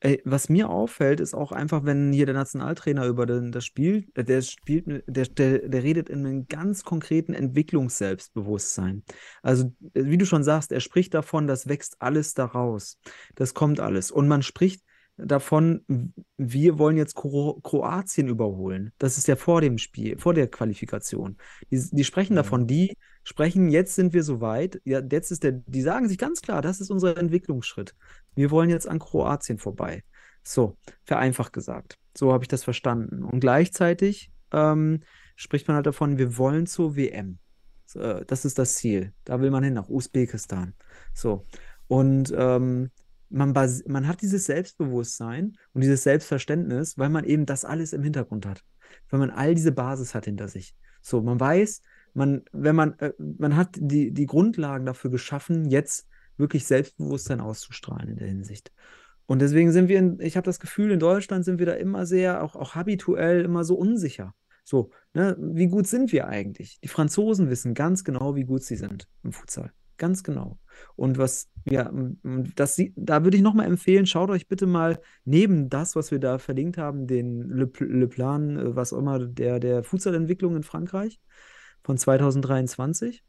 Äh, 0.00 0.18
was 0.24 0.48
mir 0.48 0.68
auffällt, 0.70 1.18
ist 1.18 1.34
auch 1.34 1.50
einfach, 1.50 1.84
wenn 1.84 2.12
hier 2.12 2.26
der 2.26 2.34
Nationaltrainer 2.34 3.06
über 3.06 3.26
den, 3.26 3.50
das 3.50 3.64
Spiel, 3.64 4.08
äh, 4.14 4.22
der 4.22 4.42
spielt, 4.42 4.86
der, 5.06 5.26
der, 5.26 5.68
der 5.68 5.82
redet 5.82 6.08
in 6.08 6.24
einem 6.24 6.46
ganz 6.46 6.84
konkreten 6.84 7.34
Entwicklungsselbstbewusstsein. 7.34 9.02
Also, 9.42 9.72
äh, 9.94 10.04
wie 10.04 10.18
du 10.18 10.24
schon 10.24 10.44
sagst, 10.44 10.70
er 10.70 10.80
spricht 10.80 11.14
davon, 11.14 11.48
das 11.48 11.68
wächst 11.68 11.96
alles 12.00 12.34
daraus. 12.34 12.98
Das 13.34 13.54
kommt 13.54 13.80
alles. 13.80 14.12
Und 14.12 14.28
man 14.28 14.42
spricht 14.42 14.84
davon, 15.16 15.84
wir 16.36 16.78
wollen 16.78 16.96
jetzt 16.96 17.16
Kro 17.16 17.60
Kroatien 17.62 18.28
überholen. 18.28 18.92
Das 18.98 19.18
ist 19.18 19.26
ja 19.26 19.34
vor 19.34 19.60
dem 19.60 19.78
Spiel, 19.78 20.16
vor 20.16 20.32
der 20.32 20.48
Qualifikation. 20.48 21.36
Die, 21.72 21.82
die 21.90 22.04
sprechen 22.04 22.36
davon, 22.36 22.68
die 22.68 22.96
sprechen, 23.28 23.68
jetzt 23.68 23.94
sind 23.94 24.14
wir 24.14 24.22
soweit. 24.22 24.80
Ja, 24.84 25.00
jetzt 25.00 25.30
ist 25.30 25.42
der, 25.42 25.52
die 25.52 25.82
sagen 25.82 26.08
sich 26.08 26.16
ganz 26.16 26.40
klar, 26.40 26.62
das 26.62 26.80
ist 26.80 26.90
unser 26.90 27.18
Entwicklungsschritt. 27.18 27.94
Wir 28.34 28.50
wollen 28.50 28.70
jetzt 28.70 28.88
an 28.88 28.98
Kroatien 28.98 29.58
vorbei. 29.58 30.02
So, 30.42 30.78
vereinfacht 31.04 31.52
gesagt. 31.52 31.98
So 32.16 32.32
habe 32.32 32.44
ich 32.44 32.48
das 32.48 32.64
verstanden. 32.64 33.22
Und 33.24 33.40
gleichzeitig 33.40 34.32
ähm, 34.50 35.00
spricht 35.36 35.68
man 35.68 35.74
halt 35.74 35.84
davon, 35.84 36.16
wir 36.16 36.38
wollen 36.38 36.66
zur 36.66 36.96
WM. 36.96 37.38
Äh, 37.94 38.24
das 38.26 38.46
ist 38.46 38.58
das 38.58 38.76
Ziel. 38.76 39.12
Da 39.24 39.42
will 39.42 39.50
man 39.50 39.62
hin, 39.62 39.74
nach 39.74 39.90
Usbekistan. 39.90 40.72
So. 41.12 41.44
Und 41.86 42.32
ähm, 42.34 42.90
man, 43.28 43.52
man 43.52 44.08
hat 44.08 44.22
dieses 44.22 44.46
Selbstbewusstsein 44.46 45.58
und 45.74 45.82
dieses 45.82 46.02
Selbstverständnis, 46.02 46.96
weil 46.96 47.10
man 47.10 47.24
eben 47.24 47.44
das 47.44 47.66
alles 47.66 47.92
im 47.92 48.02
Hintergrund 48.02 48.46
hat. 48.46 48.64
Weil 49.10 49.20
man 49.20 49.30
all 49.30 49.54
diese 49.54 49.72
Basis 49.72 50.14
hat 50.14 50.24
hinter 50.24 50.48
sich. 50.48 50.74
So, 51.02 51.20
man 51.20 51.38
weiß, 51.38 51.82
man, 52.18 52.42
wenn 52.52 52.76
man, 52.76 52.98
äh, 52.98 53.12
man 53.18 53.56
hat 53.56 53.76
die, 53.78 54.12
die 54.12 54.26
Grundlagen 54.26 54.84
dafür 54.84 55.10
geschaffen, 55.10 55.70
jetzt 55.70 56.06
wirklich 56.36 56.66
Selbstbewusstsein 56.66 57.40
auszustrahlen 57.40 58.10
in 58.10 58.16
der 58.16 58.28
Hinsicht. 58.28 58.72
Und 59.26 59.40
deswegen 59.40 59.72
sind 59.72 59.88
wir, 59.88 59.98
in, 59.98 60.20
ich 60.20 60.36
habe 60.36 60.44
das 60.44 60.60
Gefühl, 60.60 60.90
in 60.90 61.00
Deutschland 61.00 61.44
sind 61.44 61.58
wir 61.58 61.66
da 61.66 61.74
immer 61.74 62.06
sehr, 62.06 62.42
auch, 62.42 62.56
auch 62.56 62.74
habituell, 62.74 63.44
immer 63.44 63.64
so 63.64 63.74
unsicher. 63.76 64.34
So, 64.64 64.90
ne, 65.14 65.36
wie 65.38 65.68
gut 65.68 65.86
sind 65.86 66.12
wir 66.12 66.28
eigentlich? 66.28 66.78
Die 66.80 66.88
Franzosen 66.88 67.48
wissen 67.48 67.74
ganz 67.74 68.04
genau, 68.04 68.36
wie 68.36 68.44
gut 68.44 68.62
sie 68.62 68.76
sind 68.76 69.08
im 69.22 69.32
Futsal. 69.32 69.72
Ganz 69.96 70.22
genau. 70.22 70.58
Und 70.94 71.18
was, 71.18 71.50
ja, 71.64 71.90
das, 72.54 72.80
da 72.94 73.24
würde 73.24 73.36
ich 73.36 73.42
nochmal 73.42 73.66
empfehlen, 73.66 74.06
schaut 74.06 74.30
euch 74.30 74.46
bitte 74.46 74.66
mal 74.66 75.00
neben 75.24 75.68
das, 75.68 75.96
was 75.96 76.10
wir 76.10 76.20
da 76.20 76.38
verlinkt 76.38 76.78
haben, 76.78 77.06
den 77.06 77.48
Le, 77.48 77.70
Le 77.80 78.08
Plan, 78.08 78.56
äh, 78.56 78.76
was 78.76 78.92
auch 78.92 78.98
immer, 78.98 79.18
der, 79.18 79.58
der 79.58 79.82
Futsalentwicklung 79.82 80.56
in 80.56 80.62
Frankreich 80.62 81.20
von 81.88 81.96
2023, 81.96 83.24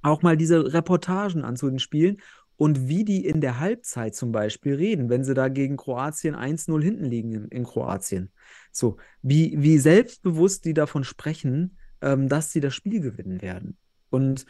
auch 0.00 0.22
mal 0.22 0.38
diese 0.38 0.72
Reportagen 0.72 1.44
an 1.44 1.56
zu 1.56 1.68
den 1.68 1.78
Spielen 1.78 2.16
und 2.56 2.88
wie 2.88 3.04
die 3.04 3.26
in 3.26 3.42
der 3.42 3.60
Halbzeit 3.60 4.14
zum 4.14 4.32
Beispiel 4.32 4.74
reden, 4.74 5.10
wenn 5.10 5.22
sie 5.22 5.34
da 5.34 5.48
gegen 5.48 5.76
Kroatien 5.76 6.34
1-0 6.34 6.82
hinten 6.82 7.04
liegen 7.04 7.32
in, 7.32 7.44
in 7.48 7.64
Kroatien. 7.64 8.32
So, 8.72 8.96
wie, 9.20 9.54
wie 9.58 9.76
selbstbewusst 9.78 10.64
die 10.64 10.72
davon 10.72 11.04
sprechen, 11.04 11.76
ähm, 12.00 12.28
dass 12.30 12.52
sie 12.52 12.60
das 12.60 12.74
Spiel 12.74 13.00
gewinnen 13.00 13.42
werden. 13.42 13.76
Und 14.08 14.46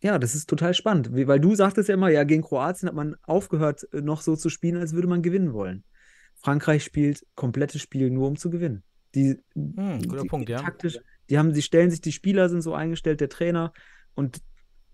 ja, 0.00 0.18
das 0.20 0.36
ist 0.36 0.48
total 0.48 0.74
spannend, 0.74 1.14
wie- 1.16 1.26
weil 1.26 1.40
du 1.40 1.56
sagtest 1.56 1.88
ja 1.88 1.94
immer, 1.94 2.10
ja, 2.10 2.22
gegen 2.22 2.42
Kroatien 2.42 2.88
hat 2.88 2.94
man 2.94 3.16
aufgehört, 3.22 3.88
äh, 3.92 4.00
noch 4.00 4.20
so 4.20 4.36
zu 4.36 4.48
spielen, 4.48 4.76
als 4.76 4.92
würde 4.92 5.08
man 5.08 5.22
gewinnen 5.22 5.52
wollen. 5.54 5.82
Frankreich 6.36 6.84
spielt 6.84 7.26
komplettes 7.34 7.82
Spiel 7.82 8.10
nur, 8.10 8.28
um 8.28 8.36
zu 8.36 8.50
gewinnen. 8.50 8.84
Die, 9.14 9.38
Hm, 9.54 10.00
guter 10.02 10.22
die, 10.22 10.28
Punkt, 10.28 10.48
ja. 10.50 10.58
taktisch, 10.60 10.98
die 11.30 11.38
haben, 11.38 11.52
die 11.52 11.62
stellen 11.62 11.90
sich, 11.90 12.00
die 12.00 12.12
Spieler 12.12 12.48
sind 12.48 12.62
so 12.62 12.74
eingestellt, 12.74 13.20
der 13.20 13.28
Trainer 13.28 13.72
und 14.14 14.42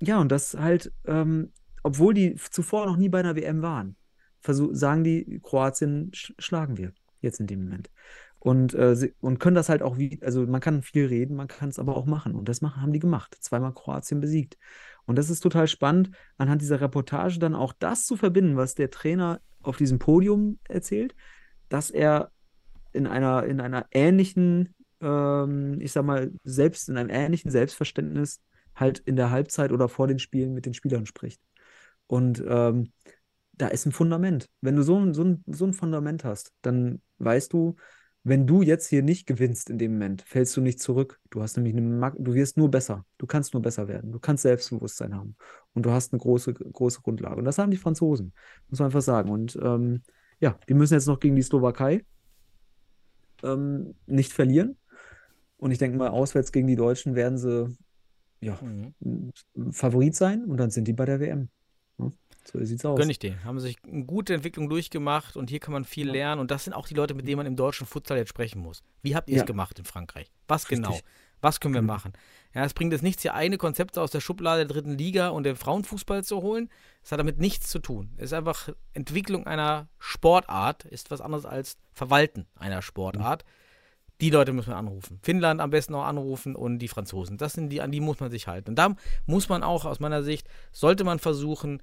ja, 0.03 0.18
und 0.20 0.33
das 0.33 0.55
halt, 0.55 0.93
ähm, 1.07 1.53
obwohl 1.83 2.14
die 2.14 2.37
zuvor 2.37 2.87
noch 2.87 2.97
nie 2.97 3.09
bei 3.09 3.20
einer 3.20 3.37
WM 3.37 3.62
waren, 3.62 3.97
versuch, 4.41 4.70
sagen 4.72 5.05
die, 5.05 5.41
Kroatien 5.43 6.11
sch 6.14 6.33
schlagen 6.39 6.78
wir 6.78 6.93
jetzt 7.20 7.41
in 7.41 7.47
dem 7.47 7.64
Moment. 7.64 7.91
Und, 8.39 8.74
äh, 8.74 8.97
sie, 8.97 9.14
und 9.20 9.39
können 9.39 9.55
das 9.55 9.68
halt 9.68 9.83
auch 9.83 9.99
wie, 9.99 10.18
also 10.22 10.47
man 10.47 10.62
kann 10.62 10.83
viel 10.83 11.07
reden, 11.07 11.37
man 11.37 11.47
kann 11.47 11.68
es 11.68 11.78
aber 11.78 11.95
auch 11.95 12.07
machen. 12.07 12.35
Und 12.35 12.49
das 12.49 12.62
machen, 12.62 12.81
haben 12.81 12.93
die 12.95 12.99
gemacht. 12.99 13.37
Zweimal 13.39 13.74
Kroatien 13.74 14.20
besiegt. 14.20 14.57
Und 15.05 15.16
das 15.16 15.28
ist 15.28 15.41
total 15.41 15.68
spannend, 15.68 16.11
anhand 16.39 16.62
dieser 16.62 16.81
Reportage 16.81 17.39
dann 17.39 17.55
auch 17.55 17.74
das 17.78 18.07
zu 18.07 18.16
verbinden, 18.16 18.57
was 18.57 18.74
der 18.74 18.91
Trainer 18.91 19.41
auf 19.62 19.76
diesem 19.76 19.99
Podium 19.99 20.59
erzählt, 20.68 21.14
dass 21.68 21.91
er 21.91 22.31
in 22.93 23.07
einer, 23.07 23.45
in 23.45 23.61
einer 23.61 23.87
ähnlichen, 23.91 24.74
ähm, 25.01 25.81
ich 25.81 25.93
sag 25.93 26.05
mal, 26.05 26.33
selbst 26.45 26.89
in 26.89 26.97
einem 26.97 27.11
ähnlichen 27.11 27.51
Selbstverständnis 27.51 28.41
halt 28.75 28.99
in 29.01 29.17
der 29.17 29.31
Halbzeit 29.31 29.73
oder 29.73 29.89
vor 29.89 30.07
den 30.07 30.19
Spielen 30.19 30.55
mit 30.55 30.67
den 30.67 30.75
Spielern 30.75 31.07
spricht. 31.07 31.41
Und 32.07 32.43
ähm, 32.47 32.93
da 33.53 33.69
ist 33.69 33.87
ein 33.87 33.93
Fundament. 33.93 34.49
Wenn 34.61 34.77
du 34.77 34.83
so 34.83 34.99
ein, 34.99 35.15
so 35.15 35.25
ein, 35.25 35.45
so 35.47 35.67
ein 35.67 35.75
Fundament 35.75 36.25
hast, 36.25 36.53
dann 36.63 37.01
weißt 37.19 37.53
du, 37.53 37.77
wenn 38.23 38.47
du 38.47 38.63
jetzt 38.63 38.89
hier 38.89 39.03
nicht 39.03 39.27
gewinnst 39.27 39.71
in 39.71 39.79
dem 39.79 39.93
Moment, 39.93 40.23
fällst 40.23 40.57
du 40.57 40.61
nicht 40.61 40.81
zurück. 40.81 41.21
Du 41.31 41.41
hast 41.41 41.57
nämlich 41.57 41.75
eine, 41.75 42.13
du 42.19 42.35
wirst 42.35 42.59
nur 42.59 42.71
besser. 42.71 43.07
Du 43.17 43.27
kannst 43.27 43.55
nur 43.55 43.63
besser 43.63 43.89
werden. 43.89 44.13
Du 44.13 44.19
kannst 44.19 44.43
Selbstbewusstsein 44.43 45.15
haben. 45.15 45.37
Und 45.73 45.87
du 45.87 45.91
hast 45.91 46.13
eine 46.13 46.21
große, 46.21 46.53
große 46.53 47.01
Grundlage. 47.01 47.37
Und 47.37 47.45
das 47.45 47.59
haben 47.59 47.71
die 47.71 47.79
Franzosen, 47.79 48.35
muss 48.69 48.79
man 48.79 48.87
einfach 48.87 49.01
sagen. 49.01 49.31
Und 49.31 49.59
ähm, 49.63 50.03
ja, 50.39 50.59
die 50.69 50.75
müssen 50.75 50.95
jetzt 50.95 51.07
noch 51.07 51.21
gegen 51.21 51.37
die 51.37 51.43
Slowakei 51.43 52.05
ähm, 53.43 53.95
nicht 54.07 54.33
verlieren. 54.33 54.77
Und 55.61 55.71
ich 55.73 55.79
denke 55.79 55.99
mal, 55.99 56.09
auswärts 56.09 56.53
gegen 56.53 56.67
die 56.67 56.77
Deutschen 56.77 57.15
werden 57.15 57.39
sie 57.39 57.77
ja, 58.41 58.59
Mhm. 58.63 59.33
Favorit 59.73 60.15
sein 60.17 60.45
und 60.47 60.57
dann 60.57 60.71
sind 60.71 60.89
die 60.89 60.95
bei 60.95 61.05
der 61.05 61.21
WM. 61.21 61.51
Ja, 61.99 62.09
so 62.51 62.65
sieht's 62.65 62.85
aus. 62.87 62.99
Gönn 62.99 63.11
ich 63.11 63.19
denen. 63.19 63.45
Haben 63.45 63.61
sich 63.61 63.77
eine 63.85 64.05
gute 64.07 64.33
Entwicklung 64.33 64.71
durchgemacht 64.71 65.37
und 65.37 65.51
hier 65.51 65.61
kann 65.61 65.73
man 65.75 65.85
viel 65.85 66.09
lernen. 66.11 66.41
Und 66.41 66.51
das 66.51 66.65
sind 66.65 66.73
auch 66.73 66.89
die 66.89 66.95
Leute, 66.95 67.13
mit 67.13 67.29
denen 67.29 67.37
man 67.37 67.45
im 67.47 67.57
deutschen 67.57 67.87
Futsal 67.87 68.17
jetzt 68.17 68.31
sprechen 68.31 68.63
muss. 68.63 68.83
Wie 69.03 69.15
habt 69.15 69.29
ihr 69.29 69.37
es 69.37 69.41
Ja. 69.43 69.45
gemacht 69.47 69.79
in 69.79 69.85
Frankreich? 69.85 70.31
Was 70.49 70.71
Richtig. 70.71 70.83
genau? 70.87 70.99
Was 71.43 71.61
können 71.61 71.75
wir 71.75 71.81
Genau. 71.83 71.93
machen? 71.93 72.13
Ja, 72.55 72.65
es 72.65 72.73
bringt 72.75 72.93
jetzt 72.93 73.03
nichts, 73.03 73.23
hier 73.23 73.35
eine 73.35 73.57
Konzepte 73.59 74.01
aus 74.01 74.11
der 74.11 74.21
Schublade 74.21 74.67
der 74.67 74.75
dritten 74.75 74.97
Liga 74.97 75.29
und 75.29 75.45
dem 75.45 75.57
Frauenfußball 75.57 76.25
zu 76.25 76.41
holen. 76.43 76.69
Es 77.03 77.13
hat 77.13 77.19
damit 77.21 77.39
nichts 77.39 77.69
zu 77.69 77.79
tun. 77.79 78.11
Es 78.17 78.25
ist 78.27 78.33
einfach 78.33 78.71
Entwicklung 78.95 79.47
einer 79.47 79.89
Sportart, 79.99 80.85
ist 80.87 81.11
was 81.11 81.21
anderes 81.21 81.45
als 81.47 81.77
Verwalten 81.93 82.47
einer 82.57 82.81
Sportart. 82.83 83.45
Die 84.21 84.31
Leute 84.31 84.53
müssen 84.53 84.71
wir 84.71 84.77
anrufen. 84.77 85.18
Finnland 85.23 85.61
am 85.61 85.71
besten 85.71 85.95
auch 85.95 86.05
anrufen 86.05 86.55
und 86.55 86.79
die 86.79 86.89
Franzosen. 86.89 87.39
Das 87.39 87.55
sind 87.55 87.71
die, 87.71 87.81
an 87.81 87.91
die 87.91 88.01
muss 88.01 88.21
man 88.21 88.31
sich 88.31 88.47
halten. 88.47 88.71
Und 88.71 88.77
da 88.77 88.95
muss 89.27 89.49
man 89.49 89.62
auch 89.62 89.85
aus 89.85 90.01
meiner 90.01 90.23
Sicht, 90.23 90.49
sollte 90.73 91.05
man 91.05 91.18
versuchen, 91.18 91.83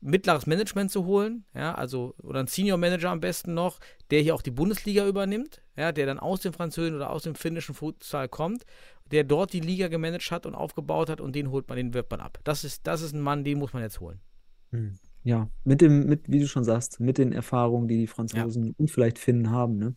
mittleres 0.00 0.46
Management 0.46 0.90
zu 0.90 1.04
holen, 1.04 1.44
ja, 1.54 1.74
also 1.74 2.14
oder 2.22 2.40
einen 2.40 2.48
Senior 2.48 2.78
Manager 2.78 3.10
am 3.10 3.20
besten 3.20 3.54
noch, 3.54 3.80
der 4.10 4.20
hier 4.20 4.34
auch 4.34 4.42
die 4.42 4.50
Bundesliga 4.50 5.06
übernimmt, 5.06 5.62
ja, 5.76 5.92
der 5.92 6.06
dann 6.06 6.18
aus 6.18 6.40
dem 6.40 6.52
französischen 6.52 6.96
oder 6.96 7.10
aus 7.10 7.22
dem 7.22 7.34
finnischen 7.34 7.74
Futsal 7.74 8.28
kommt, 8.28 8.64
der 9.10 9.24
dort 9.24 9.52
die 9.52 9.60
Liga 9.60 9.88
gemanagt 9.88 10.30
hat 10.30 10.46
und 10.46 10.54
aufgebaut 10.54 11.10
hat 11.10 11.20
und 11.20 11.34
den 11.34 11.50
holt 11.50 11.68
man, 11.68 11.76
den 11.76 11.94
wirbt 11.94 12.10
man 12.10 12.20
ab. 12.20 12.38
Das 12.44 12.64
ist, 12.64 12.86
das 12.86 13.02
ist 13.02 13.14
ein 13.14 13.20
Mann, 13.20 13.44
den 13.44 13.58
muss 13.58 13.72
man 13.72 13.82
jetzt 13.82 14.00
holen. 14.00 14.20
Hm. 14.70 14.94
Ja, 15.22 15.50
mit 15.64 15.80
dem, 15.80 16.06
mit, 16.06 16.30
wie 16.30 16.38
du 16.38 16.46
schon 16.46 16.62
sagst, 16.62 17.00
mit 17.00 17.18
den 17.18 17.32
Erfahrungen, 17.32 17.88
die 17.88 17.98
die 17.98 18.06
Franzosen 18.06 18.74
und 18.78 18.90
vielleicht 18.90 19.18
Finnen 19.18 19.50
haben, 19.50 19.76
ne? 19.76 19.96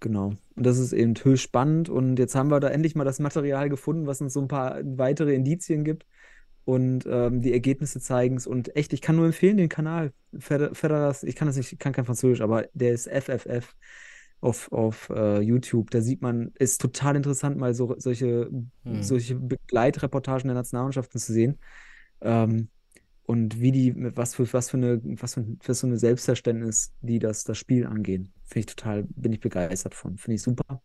Genau. 0.00 0.32
Und 0.56 0.66
das 0.66 0.78
ist 0.78 0.92
eben 0.92 1.14
höchst 1.14 1.44
spannend. 1.44 1.88
Und 1.88 2.18
jetzt 2.18 2.34
haben 2.34 2.50
wir 2.50 2.60
da 2.60 2.68
endlich 2.68 2.94
mal 2.94 3.04
das 3.04 3.20
Material 3.20 3.68
gefunden, 3.68 4.06
was 4.06 4.20
uns 4.20 4.32
so 4.32 4.40
ein 4.40 4.48
paar 4.48 4.80
weitere 4.82 5.34
Indizien 5.34 5.84
gibt. 5.84 6.06
Und 6.64 7.04
ähm, 7.06 7.40
die 7.42 7.52
Ergebnisse 7.52 8.00
zeigen 8.00 8.36
es. 8.36 8.46
Und 8.46 8.74
echt, 8.76 8.92
ich 8.92 9.00
kann 9.00 9.16
nur 9.16 9.26
empfehlen, 9.26 9.56
den 9.56 9.68
Kanal 9.68 10.12
Feder- 10.38 10.74
Federers, 10.74 11.22
ich 11.22 11.34
kann 11.36 11.46
das 11.48 11.56
nicht, 11.56 11.72
ich 11.72 11.78
kann 11.78 11.92
kein 11.92 12.04
Französisch, 12.04 12.40
aber 12.40 12.66
der 12.72 12.92
ist 12.92 13.08
FFF 13.08 13.74
auf, 14.40 14.70
auf 14.72 15.10
äh, 15.10 15.40
YouTube. 15.40 15.90
Da 15.90 16.00
sieht 16.00 16.22
man, 16.22 16.52
ist 16.58 16.80
total 16.80 17.16
interessant, 17.16 17.56
mal 17.58 17.74
so 17.74 17.94
solche, 17.98 18.50
Hm. 18.84 19.02
solche 19.02 19.34
Begleitreportagen 19.34 20.48
der 20.48 20.54
Nationalmannschaften 20.54 21.20
zu 21.20 21.32
sehen. 21.32 21.58
Ähm, 22.20 22.68
und 23.30 23.60
wie 23.60 23.70
die, 23.70 23.92
mit 23.92 24.16
was 24.16 24.34
für, 24.34 24.52
was 24.52 24.70
für 24.70 24.76
eine, 24.76 25.00
was 25.04 25.34
für, 25.34 25.46
für 25.60 25.72
so 25.72 25.86
eine 25.86 25.98
Selbstverständnis, 25.98 26.92
die 27.00 27.20
das, 27.20 27.44
das 27.44 27.58
Spiel 27.58 27.86
angehen. 27.86 28.32
Finde 28.42 28.58
ich 28.58 28.66
total, 28.66 29.04
bin 29.04 29.32
ich 29.32 29.38
begeistert 29.38 29.94
von. 29.94 30.18
Finde 30.18 30.34
ich 30.34 30.42
super. 30.42 30.82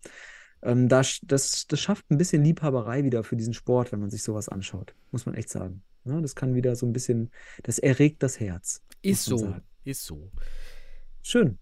Ähm, 0.62 0.88
das, 0.88 1.22
das, 1.24 1.66
das 1.66 1.80
schafft 1.80 2.12
ein 2.12 2.20
bisschen 2.20 2.44
Liebhaberei 2.44 3.04
wieder 3.04 3.24
für 3.24 3.36
diesen 3.36 3.56
Sport, 3.56 3.92
wenn 3.92 4.00
man 4.00 4.12
sich 4.12 4.22
sowas 4.22 4.48
anschaut. 4.48 4.94
Muss 5.10 5.26
man 5.26 5.34
echt 5.34 5.50
sagen. 5.50 5.82
Ja, 6.04 6.22
das 6.22 6.36
kann 6.36 6.54
wieder 6.54 6.76
so 6.76 6.86
ein 6.86 6.94
bisschen, 6.94 7.32
das 7.64 7.80
erregt 7.80 8.22
das 8.22 8.40
Herz. 8.40 8.84
Ist 9.02 9.26
so, 9.26 9.38
sagen. 9.38 9.64
ist 9.84 10.06
so. 10.06 10.32
Schön. 11.24 11.58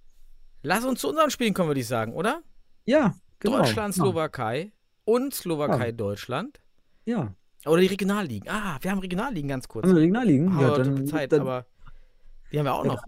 Lass 0.63 0.83
uns 0.83 0.99
zu 0.99 1.07
unseren 1.07 1.29
Spielen 1.29 1.53
kommen, 1.53 1.69
würde 1.69 1.79
ich 1.79 1.87
sagen, 1.87 2.11
oder? 2.11 2.43
Ja, 2.83 3.15
genau. 3.39 3.59
Deutschland, 3.59 3.93
Slowakei 3.93 4.73
und 5.05 5.33
Slowakei, 5.33 5.85
Ja. 5.85 5.91
Deutschland. 5.93 6.59
Ja. 7.05 7.33
Oder 7.65 7.81
die 7.81 7.87
Regionalligen. 7.87 8.49
Ah, 8.49 8.77
wir 8.81 8.91
haben 8.91 8.99
Regionalligen 8.99 9.47
ganz 9.49 9.67
kurz. 9.67 9.85
Haben 9.85 9.95
wir 9.95 10.01
Regionalligen? 10.01 10.53
Haben 10.55 10.61
Ja, 10.61 10.77
dann, 10.77 11.07
Zeit, 11.07 11.31
dann, 11.31 11.41
aber 11.41 11.65
die 12.51 12.59
haben 12.59 12.65
wir 12.65 12.73
auch 12.73 12.85
Ja, 12.85 12.91
noch. 12.93 13.03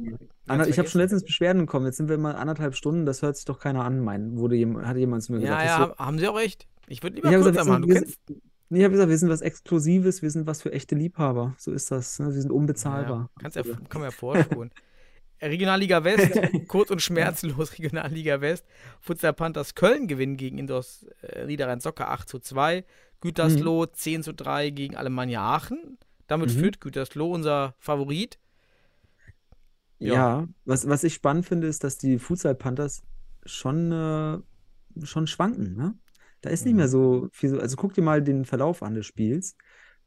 Ganz 0.48 0.68
ich 0.68 0.78
habe 0.80 0.88
schon 0.88 1.02
letztens 1.02 1.24
Beschwerden 1.24 1.62
bekommen. 1.62 1.86
Jetzt 1.86 1.98
sind 1.98 2.08
wir 2.10 2.18
mal 2.18 2.36
anderthalb 2.36 2.76
Stunden. 2.76 3.06
Das 3.06 3.22
hört 3.22 3.36
sich 3.36 3.46
doch 3.46 3.60
keiner 3.60 3.84
an, 3.84 4.00
mein, 4.00 4.38
wurde 4.38 4.56
jem, 4.56 4.86
hat 4.86 4.96
jemand 4.98 5.24
zu 5.24 5.34
mir 5.34 5.40
gesagt. 5.40 5.62
Ja, 5.62 5.68
ja, 5.68 5.88
wird- 5.88 6.00
haben 6.00 6.20
sie 6.20 6.28
auch 6.28 6.38
recht. 6.38 6.68
Ich 6.88 7.02
würde 7.04 7.18
Ich 7.18 7.24
lieber 7.24 7.34
habe 7.36 7.44
kürzer 7.44 7.52
gesagt, 7.64 7.68
wir 7.68 7.72
machen. 7.80 7.92
sind, 8.06 8.18
Du 8.28 8.34
kennst. 8.36 8.42
ich 8.70 8.84
habe 8.84 8.92
gesagt, 8.92 9.10
wir 9.10 9.18
sind 9.18 9.30
was 9.30 9.42
Exklusives, 9.42 10.22
wir 10.22 10.30
sind 10.32 10.48
was 10.48 10.62
für 10.62 10.72
echte 10.72 10.96
Liebhaber. 10.96 11.56
So 11.58 11.72
ist 11.72 11.92
das. 11.92 12.20
Ne? 12.20 12.28
Wir 12.34 12.42
sind 12.42 12.52
unbezahlbar. 12.52 13.30
Ja, 13.36 13.42
kannst 13.42 13.58
ja, 13.58 13.64
kann 13.64 14.02
man 14.02 14.04
ja 14.04 14.12
vorspulen. 14.12 14.72
Regionalliga 15.42 16.04
West, 16.04 16.32
kurz 16.68 16.90
und 16.92 17.02
schmerzlos 17.02 17.74
Regionalliga 17.74 18.40
West. 18.42 18.66
Futsal 19.02 19.34
Panthers 19.34 19.76
Köln 19.76 20.08
gewinnen 20.08 20.38
gegen 20.38 20.58
Indos 20.58 21.06
äh, 21.22 21.46
Niederrhein 21.46 21.82
Soccer 21.82 22.10
8 22.10 22.28
zu 22.30 22.40
2. 22.40 22.86
Gütersloh 23.22 23.86
10 23.86 24.24
zu 24.24 24.34
3 24.34 24.70
gegen 24.70 24.96
Alemannia 24.96 25.42
Aachen. 25.42 25.98
Damit 26.28 26.54
Mhm. 26.54 26.60
führt 26.60 26.82
Gütersloh 26.82 27.32
unser 27.32 27.76
Favorit. 27.80 28.40
Ja, 30.00 30.14
Ja. 30.14 30.48
was, 30.66 30.88
was 30.88 31.04
ich 31.04 31.14
spannend 31.14 31.46
finde, 31.46 31.68
ist, 31.68 31.84
dass 31.84 31.98
die 31.98 32.20
Futsal 32.20 32.56
Panthers 32.56 33.04
schon, 33.46 33.92
äh, 33.92 34.40
schon 35.06 35.28
schwanken. 35.28 35.76
Ne? 35.76 35.96
Da 36.42 36.50
ist 36.50 36.66
nicht 36.66 36.74
Mhm. 36.74 36.78
mehr 36.80 36.88
so 36.90 37.30
viel. 37.32 37.50
So, 37.50 37.60
also 37.60 37.76
guck 37.78 37.94
dir 37.94 38.02
mal 38.02 38.22
den 38.22 38.46
Verlauf 38.46 38.84
an 38.84 38.94
des 38.94 39.06
Spiels. 39.06 39.56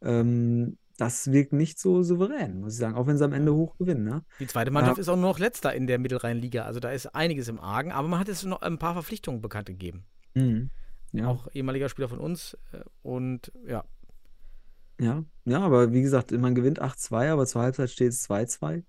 Ähm, 0.02 0.76
das 0.98 1.30
wirkt 1.32 1.52
nicht 1.52 1.78
so 1.78 2.02
souverän, 2.02 2.60
muss 2.60 2.72
ich 2.74 2.78
sagen, 2.80 2.96
auch 2.96 3.06
wenn 3.06 3.16
sie 3.18 3.24
am 3.24 3.32
Ende 3.32 3.54
hoch 3.54 3.76
gewinnen. 3.78 4.04
Ne? 4.04 4.24
Die 4.40 4.46
zweite 4.48 4.70
Mannschaft 4.72 4.98
ist 4.98 5.08
auch 5.08 5.16
nur 5.16 5.30
noch 5.30 5.38
letzter 5.38 5.72
in 5.72 5.86
der 5.86 5.98
Mittelrheinliga. 5.98 6.64
Also 6.64 6.80
da 6.80 6.90
ist 6.90 7.06
einiges 7.14 7.48
im 7.48 7.60
Argen. 7.60 7.92
Aber 7.92 8.08
man 8.08 8.18
hat 8.18 8.28
jetzt 8.28 8.44
noch 8.44 8.62
ein 8.62 8.78
paar 8.78 8.94
Verpflichtungen 8.94 9.40
bekannt 9.40 9.66
gegeben. 9.66 10.04
Mhm. 10.34 10.70
Ja. 11.12 11.28
Auch 11.28 11.48
ehemaliger 11.52 11.88
Spieler 11.88 12.08
von 12.08 12.18
uns. 12.18 12.56
äh, 12.72 12.80
Und 13.02 13.52
ja, 13.66 13.84
Ja, 15.00 15.24
ja, 15.44 15.60
aber 15.60 15.92
wie 15.92 16.02
gesagt, 16.02 16.32
man 16.32 16.54
gewinnt 16.54 16.80
8-2, 16.82 17.30
aber 17.30 17.46
zur 17.46 17.62
Halbzeit 17.62 17.90
steht 17.90 18.08
es 18.12 18.22
2-2. 18.22 18.84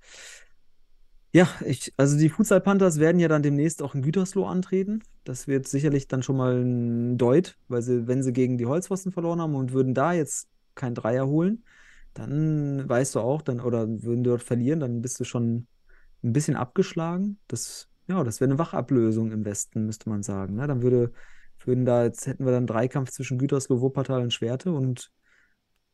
Ja, 1.31 1.47
ich, 1.63 1.93
also 1.97 2.17
die 2.17 2.29
Futsal 2.29 2.59
Panthers 2.61 2.99
werden 2.99 3.19
ja 3.19 3.27
dann 3.27 3.43
demnächst 3.43 3.83
auch 3.83 3.93
in 3.93 4.01
Gütersloh 4.01 4.45
antreten. 4.47 5.03
Das 5.23 5.47
wird 5.47 5.67
sicherlich 5.67 6.07
dann 6.07 6.23
schon 6.23 6.37
mal 6.37 6.55
ein 6.63 7.17
Deut, 7.19 7.55
weil 7.67 7.83
sie, 7.83 8.07
wenn 8.07 8.23
sie 8.23 8.33
gegen 8.33 8.57
die 8.57 8.65
Holzpfosten 8.65 9.11
verloren 9.11 9.39
haben 9.39 9.53
und 9.55 9.71
würden 9.71 9.93
da 9.93 10.13
jetzt 10.13 10.49
kein 10.73 10.95
Dreier 10.95 11.27
holen, 11.27 11.63
dann 12.15 12.89
weißt 12.89 13.13
du 13.15 13.19
auch, 13.19 13.43
dann, 13.43 13.59
oder 13.59 13.87
würden 13.87 14.23
dort 14.23 14.41
verlieren, 14.41 14.79
dann 14.79 15.01
bist 15.03 15.19
du 15.19 15.23
schon 15.23 15.67
ein 16.23 16.33
bisschen 16.33 16.55
abgeschlagen. 16.55 17.39
Das, 17.47 17.89
ja, 18.07 18.23
das 18.23 18.39
wäre 18.41 18.49
eine 18.49 18.59
Wachablösung 18.59 19.31
im 19.31 19.45
Westen, 19.45 19.85
müsste 19.85 20.09
man 20.09 20.23
sagen. 20.23 20.55
Ne? 20.55 20.65
Dann 20.67 20.81
würde, 20.81 21.11
würden 21.69 21.85
da, 21.85 22.03
jetzt 22.03 22.27
hätten 22.27 22.43
wir 22.43 22.51
dann 22.51 22.67
Dreikampf 22.67 23.11
zwischen 23.11 23.37
Gütersloh, 23.37 23.79
Wuppertal 23.79 24.21
und 24.21 24.33
Schwerte 24.33 24.73
und 24.73 25.11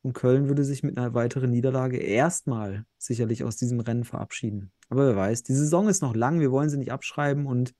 und 0.05 0.13
Köln 0.13 0.47
würde 0.47 0.63
sich 0.63 0.83
mit 0.83 0.99
einer 0.99 1.15
weiteren 1.15 1.49
Niederlage 1.49 1.97
erstmal 1.97 2.85
sicherlich 2.99 3.43
aus 3.43 3.55
diesem 3.55 3.79
Rennen 3.79 4.03
verabschieden. 4.03 4.71
Aber 4.87 5.07
wer 5.07 5.15
weiß, 5.15 5.41
die 5.41 5.55
Saison 5.55 5.89
ist 5.89 6.03
noch 6.03 6.13
lang, 6.13 6.39
wir 6.39 6.51
wollen 6.51 6.69
sie 6.69 6.77
nicht 6.77 6.91
abschreiben 6.91 7.47
und 7.47 7.73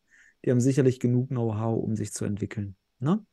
die 0.44 0.50
haben 0.50 0.60
sicherlich 0.60 1.00
genug 1.00 1.30
Know-how, 1.30 1.84
um 1.84 1.96
sich 1.96 2.14
zu 2.14 2.26
entwickeln. 2.26 2.78
Ne? 2.98 3.24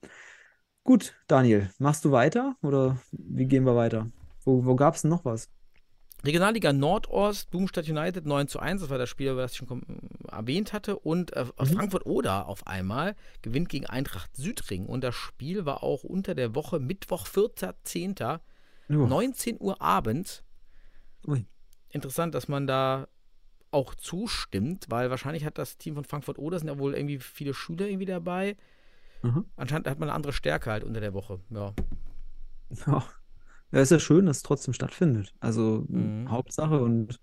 Gut, 0.84 1.16
Daniel, 1.26 1.70
machst 1.78 2.04
du 2.04 2.10
weiter 2.10 2.54
oder 2.60 2.98
wie 3.12 3.46
gehen 3.46 3.64
wir 3.64 3.76
weiter? 3.76 4.10
Wo, 4.44 4.66
wo 4.66 4.76
gab 4.76 4.94
es 4.94 5.00
denn 5.00 5.10
noch 5.10 5.24
was? 5.24 5.48
Regionalliga 6.24 6.72
Nordost, 6.72 7.50
Blumenstadt 7.50 7.88
United 7.88 8.26
9 8.26 8.46
zu 8.48 8.60
1, 8.60 8.80
das 8.80 8.90
war 8.90 8.98
das 8.98 9.08
Spiel, 9.08 9.36
was 9.36 9.52
ich 9.52 9.58
schon 9.58 9.82
erwähnt 10.30 10.72
hatte. 10.72 10.98
Und 10.98 11.32
äh, 11.36 11.44
Mhm. 11.44 11.66
Frankfurt-Oder 11.66 12.46
auf 12.46 12.66
einmal 12.66 13.16
gewinnt 13.42 13.68
gegen 13.68 13.86
Eintracht 13.86 14.36
Südring. 14.36 14.86
Und 14.86 15.02
das 15.02 15.14
Spiel 15.14 15.64
war 15.66 15.82
auch 15.82 16.04
unter 16.04 16.34
der 16.34 16.54
Woche, 16.54 16.78
Mittwoch, 16.78 17.26
4.10., 17.26 18.20
Ja. 18.20 18.40
19 18.88 19.56
Uhr 19.60 19.80
abends. 19.82 20.44
Ui. 21.26 21.44
Interessant, 21.90 22.34
dass 22.34 22.46
man 22.48 22.66
da 22.66 23.08
auch 23.70 23.94
zustimmt, 23.94 24.86
weil 24.90 25.10
wahrscheinlich 25.10 25.44
hat 25.44 25.58
das 25.58 25.78
Team 25.78 25.94
von 25.94 26.04
Frankfurt-Oder, 26.04 26.58
sind 26.58 26.68
ja 26.68 26.78
wohl 26.78 26.94
irgendwie 26.94 27.18
viele 27.18 27.54
Schüler 27.54 27.86
irgendwie 27.86 28.06
dabei. 28.06 28.56
Aha. 29.22 29.44
Anscheinend 29.56 29.88
hat 29.88 29.98
man 29.98 30.08
eine 30.08 30.14
andere 30.16 30.32
Stärke 30.32 30.70
halt 30.70 30.84
unter 30.84 31.00
der 31.00 31.14
Woche. 31.14 31.40
Ja. 31.50 31.72
Ja. 32.86 33.04
Ja, 33.72 33.80
ist 33.80 33.90
ja 33.90 33.98
schön, 33.98 34.26
dass 34.26 34.38
es 34.38 34.42
trotzdem 34.42 34.74
stattfindet. 34.74 35.34
Also 35.40 35.84
Mhm. 35.88 36.28
Hauptsache 36.28 36.80
und 36.80 37.20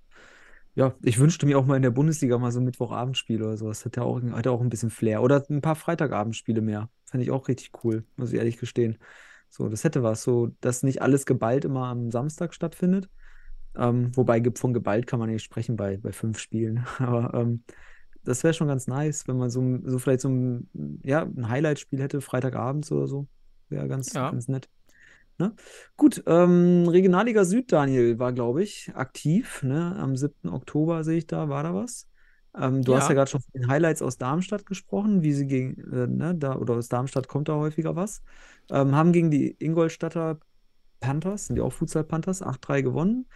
ja, 0.76 0.94
ich 1.02 1.20
wünschte 1.20 1.46
mir 1.46 1.58
auch 1.58 1.66
mal 1.66 1.76
in 1.76 1.82
der 1.82 1.90
Bundesliga 1.92 2.38
mal 2.38 2.52
so 2.52 2.60
ein 2.60 2.66
Mittwochabendspiel 2.66 3.42
oder 3.44 3.58
sowas. 3.58 3.84
Hat 3.86 3.98
ja 3.98 4.04
auch, 4.04 4.22
hat 4.22 4.46
ja 4.46 4.52
auch 4.52 4.62
ein 4.62 4.70
bisschen 4.70 4.90
Flair. 4.90 5.22
Oder 5.22 5.44
ein 5.50 5.62
paar 5.62 5.76
Freitagabendspiele 5.76 6.62
mehr. 6.62 6.90
Fände 7.06 7.24
ich 7.26 7.32
auch 7.32 7.48
richtig 7.48 7.72
cool, 7.84 8.06
muss 8.16 8.32
ich 8.32 8.38
ehrlich 8.38 8.58
gestehen. 8.58 8.98
So, 9.50 9.68
das 9.68 9.84
hätte 9.84 10.04
was, 10.04 10.24
so, 10.24 10.50
dass 10.62 10.84
nicht 10.84 11.02
alles 11.02 11.26
geballt 11.26 11.66
immer 11.66 11.88
am 11.88 12.12
Samstag 12.12 12.54
stattfindet. 12.54 13.10
Ähm, 13.76 14.16
wobei 14.16 14.44
von 14.56 14.74
geballt 14.74 15.08
kann 15.08 15.20
man 15.20 15.30
nicht 15.30 15.44
sprechen 15.44 15.76
bei, 15.76 15.98
bei 15.98 16.12
fünf 16.12 16.40
Spielen. 16.40 16.86
Aber 17.00 17.34
ähm, 17.34 17.64
das 18.24 18.44
wäre 18.44 18.54
schon 18.54 18.68
ganz 18.68 18.88
nice, 18.88 19.28
wenn 19.28 19.38
man 19.38 19.50
so, 19.50 19.80
so 19.86 20.00
vielleicht 20.00 20.22
so 20.22 20.30
ein, 20.30 20.70
ja, 21.04 21.24
ein 21.24 21.50
Highlight-Spiel 21.50 22.02
hätte, 22.02 22.22
Freitagabends 22.22 22.92
oder 22.92 23.08
so. 23.08 23.28
Wäre 23.70 23.88
ganz, 23.88 24.14
Ja. 24.14 24.32
ganz 24.32 24.48
nett. 24.48 24.70
Ne? 25.40 25.56
Gut, 25.98 26.24
ähm, 26.28 26.86
Regionalliga 26.90 27.46
Süd, 27.46 27.72
Daniel, 27.72 28.20
war, 28.20 28.34
glaube 28.34 28.62
ich, 28.64 28.92
aktiv. 28.96 29.64
Ne? 29.64 29.96
Am 29.98 30.16
7. 30.18 30.50
Oktober 30.50 31.04
sehe 31.04 31.18
ich 31.18 31.28
da, 31.28 31.50
war 31.50 31.64
da 31.64 31.74
was. 31.74 32.08
Ähm, 32.58 32.84
du 32.84 32.96
hast 32.96 33.06
Ja. 33.06 33.10
ja 33.10 33.16
gerade 33.16 33.32
schon 33.32 33.42
von 33.42 33.52
den 33.54 33.68
Highlights 33.70 34.02
aus 34.02 34.18
Darmstadt 34.18 34.66
gesprochen, 34.66 35.24
wie 35.24 35.34
sie 35.34 35.48
gegen, 35.48 35.76
äh, 35.94 36.08
ne, 36.08 36.36
da, 36.36 36.56
oder 36.56 36.76
aus 36.76 36.90
Darmstadt 36.90 37.28
kommt 37.28 37.48
da 37.48 37.56
häufiger 37.56 37.96
was. 37.96 38.22
Ähm, 38.72 38.96
haben 38.96 39.14
gegen 39.14 39.32
die 39.32 39.56
Ingolstadter 39.60 40.40
Panthers, 41.00 41.48
sind 41.48 41.56
die 41.58 41.62
auch 41.62 41.74
Futsal 41.74 42.04
Panthers, 42.04 42.42
8-3 42.42 42.82
gewonnen. 42.82 43.28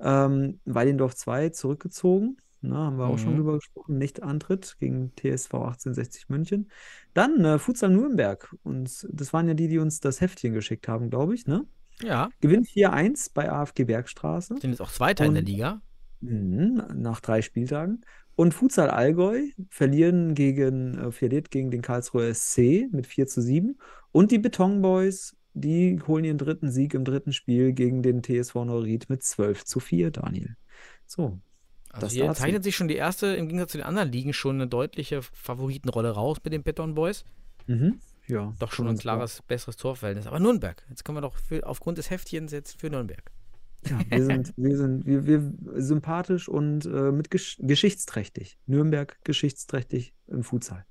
Ähm, 0.00 0.60
Weilendorf 0.64 1.14
2 1.16 1.50
zurückgezogen. 1.50 2.38
Ne, 2.60 2.74
haben 2.76 2.96
wir 2.98 3.06
auch 3.06 3.18
schon 3.18 3.34
Mhm. 3.34 3.36
drüber 3.36 3.54
gesprochen. 3.58 3.98
Nicht 3.98 4.22
Antritt 4.22 4.76
gegen 4.80 5.12
TSV 5.14 5.54
1860 5.54 6.28
München. 6.28 6.68
Dann 7.14 7.44
äh, 7.44 7.58
Futsal 7.58 7.90
Nürnberg. 7.90 8.52
Und 8.64 9.06
das 9.12 9.32
waren 9.32 9.46
ja 9.46 9.54
die, 9.54 9.68
die 9.68 9.78
uns 9.78 10.00
das 10.00 10.20
Heftchen 10.20 10.54
geschickt 10.54 10.88
haben, 10.88 11.08
glaube 11.08 11.34
ich. 11.34 11.46
Ne? 11.46 11.64
Ja, 12.02 12.28
Gewinnt 12.40 12.66
4-1 12.66 13.30
bei 13.32 13.50
AFG 13.50 13.84
Bergstraße. 13.84 14.56
sind 14.60 14.70
jetzt 14.70 14.80
auch 14.80 14.90
Zweiter 14.90 15.24
in 15.24 15.34
der 15.34 15.42
Und- 15.42 15.48
Liga. 15.48 15.82
Mhm, 16.20 16.82
nach 16.96 17.20
drei 17.20 17.42
Spieltagen. 17.42 18.00
Und 18.34 18.54
Futsal 18.54 18.90
Allgäu 18.90 19.40
verlieren 19.70 20.34
gegen, 20.34 20.98
äh, 20.98 21.12
verliert 21.12 21.50
gegen 21.52 21.70
den 21.70 21.82
Karlsruher 21.82 22.28
SC 22.34 22.88
mit 22.90 23.06
4 23.06 23.28
zu 23.28 23.40
7. 23.40 23.78
Und 24.10 24.32
die 24.32 24.38
Beton 24.38 24.82
Boys, 24.82 25.36
die 25.54 26.00
holen 26.08 26.24
ihren 26.24 26.38
dritten 26.38 26.70
Sieg 26.72 26.94
im 26.94 27.04
dritten 27.04 27.32
Spiel 27.32 27.72
gegen 27.72 28.02
den 28.02 28.22
TSV 28.22 28.64
Neuried 28.64 29.08
mit 29.10 29.22
12 29.22 29.64
zu 29.64 29.78
4, 29.80 30.10
Daniel. 30.10 30.56
So, 31.06 31.38
Also 31.92 32.08
hier 32.08 32.26
dazu. 32.26 32.42
zeichnet 32.42 32.64
sich 32.64 32.76
schon 32.76 32.88
die 32.88 32.96
erste, 32.96 33.28
im 33.28 33.46
Gegensatz 33.48 33.72
zu 33.72 33.78
den 33.78 33.86
anderen 33.86 34.10
Ligen, 34.12 34.32
schon 34.32 34.56
eine 34.56 34.66
deutliche 34.66 35.22
Favoritenrolle 35.22 36.10
raus 36.10 36.38
mit 36.44 36.52
den 36.52 36.62
Beton 36.62 36.94
Boys. 36.94 37.24
mhm. 37.66 38.00
ja, 38.26 38.52
Doch 38.58 38.72
schon 38.72 38.88
ein 38.88 38.98
klares, 38.98 39.42
besseres 39.42 39.76
Torverhältnis. 39.76 40.26
Aber 40.26 40.38
Nürnberg, 40.38 40.82
jetzt 40.90 41.04
können 41.04 41.16
wir 41.16 41.22
doch 41.22 41.36
für, 41.36 41.66
aufgrund 41.66 41.98
des 41.98 42.10
Heftchens 42.10 42.52
jetzt 42.52 42.80
für 42.80 42.90
Nürnberg. 42.90 43.30
Ja, 43.88 44.00
wir 44.08 44.24
sind, 44.24 44.52
wir 44.56 44.76
sind, 44.76 45.06
wir, 45.06 45.26
wir 45.26 45.52
sympathisch 45.76 46.48
und 46.48 46.84
äh, 46.86 47.12
mit 47.12 47.30
gesch 47.30 47.56
geschichtsträchtig. 47.60 48.58
Nürnberg 48.66 49.18
geschichtsträchtig 49.24 50.14
im 50.26 50.42
Futsal. 50.42 50.84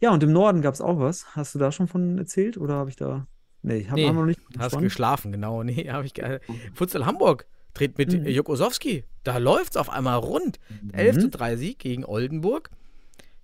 Ja, 0.00 0.10
und 0.12 0.22
im 0.22 0.32
Norden 0.32 0.60
gab 0.60 0.74
es 0.74 0.80
auch 0.80 0.98
was. 0.98 1.34
Hast 1.36 1.54
du 1.54 1.58
da 1.58 1.72
schon 1.72 1.88
von 1.88 2.18
erzählt 2.18 2.58
oder 2.58 2.74
habe 2.74 2.90
ich 2.90 2.96
da. 2.96 3.26
Nee, 3.62 3.86
hab, 3.88 3.96
Nee, 3.96 4.06
haben 4.06 4.14
wir 4.14 4.20
noch 4.20 4.26
nicht 4.26 4.40
Hast 4.58 4.64
gesprochen. 4.64 4.82
geschlafen, 4.84 5.32
genau. 5.32 5.62
Nee, 5.62 5.88
habe 5.90 6.06
ich 6.06 6.14
Futsal 6.74 7.06
Hamburg 7.06 7.46
dreht 7.76 7.98
mit 7.98 8.12
Mhm. 8.12 8.20
mhm. 8.20 8.26
Jokosowski. 8.28 9.04
Da 9.24 9.38
läuft 9.38 9.72
es 9.72 9.76
auf 9.76 9.90
einmal 9.90 10.18
rund. 10.18 10.58
11 10.92 11.18
zu 11.18 11.26
Mhm. 11.26 11.30
3 11.30 11.56
Sieg 11.56 11.78
gegen 11.78 12.04
Oldenburg. 12.04 12.70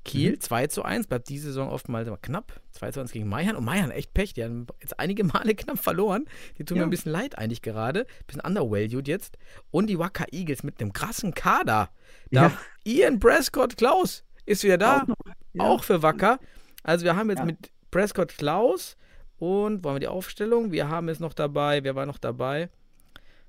Kiel 0.04 0.36
2 0.40 0.66
zu 0.66 0.82
1, 0.84 1.06
bleibt 1.06 1.28
diese 1.28 1.46
Saison 1.48 1.68
oftmals 1.70 2.08
immer 2.08 2.16
knapp. 2.16 2.60
2 2.72 2.90
zu 2.90 3.00
1 3.00 3.12
gegen 3.12 3.28
Maiern. 3.28 3.54
Und 3.54 3.64
Maiern 3.64 3.92
echt 3.92 4.12
Pech. 4.12 4.34
Die 4.34 4.42
haben 4.42 4.66
jetzt 4.80 4.98
einige 4.98 5.22
Male 5.22 5.54
knapp 5.54 5.78
verloren. 5.78 6.24
Die 6.58 6.64
tun 6.64 6.76
mir 6.76 6.80
Ja. 6.82 6.86
ein 6.88 6.90
bisschen 6.90 7.12
leid 7.12 7.38
eigentlich 7.38 7.62
gerade. 7.62 8.06
Bisschen 8.26 8.40
undervalued 8.42 9.06
jetzt. 9.06 9.38
Und 9.70 9.86
die 9.88 10.00
Wacker 10.00 10.26
Eagles 10.32 10.64
mit 10.64 10.80
einem 10.80 10.92
krassen 10.92 11.34
Kader. 11.34 11.90
Da 12.32 12.42
Ja. 12.48 12.52
Ian 12.84 13.20
Prescott 13.20 13.76
Klaus 13.76 14.24
ist 14.44 14.64
wieder 14.64 14.76
da. 14.78 15.02
Auch. 15.02 15.14
Ja. 15.52 15.64
Auch 15.64 15.84
für 15.84 16.02
Wacker. 16.02 16.40
Also 16.82 17.04
wir 17.04 17.14
haben 17.14 17.30
jetzt 17.30 17.44
mit 17.44 17.70
Prescott 17.92 18.36
Klaus 18.36 18.96
und 19.38 19.84
wollen 19.84 19.96
wir 19.96 20.00
die 20.00 20.08
Aufstellung? 20.08 20.72
Wir 20.72 20.88
haben 20.88 21.08
es 21.08 21.20
noch 21.20 21.32
dabei. 21.34 21.84
Wer 21.84 21.94
war 21.94 22.06
noch 22.06 22.18
dabei? 22.18 22.70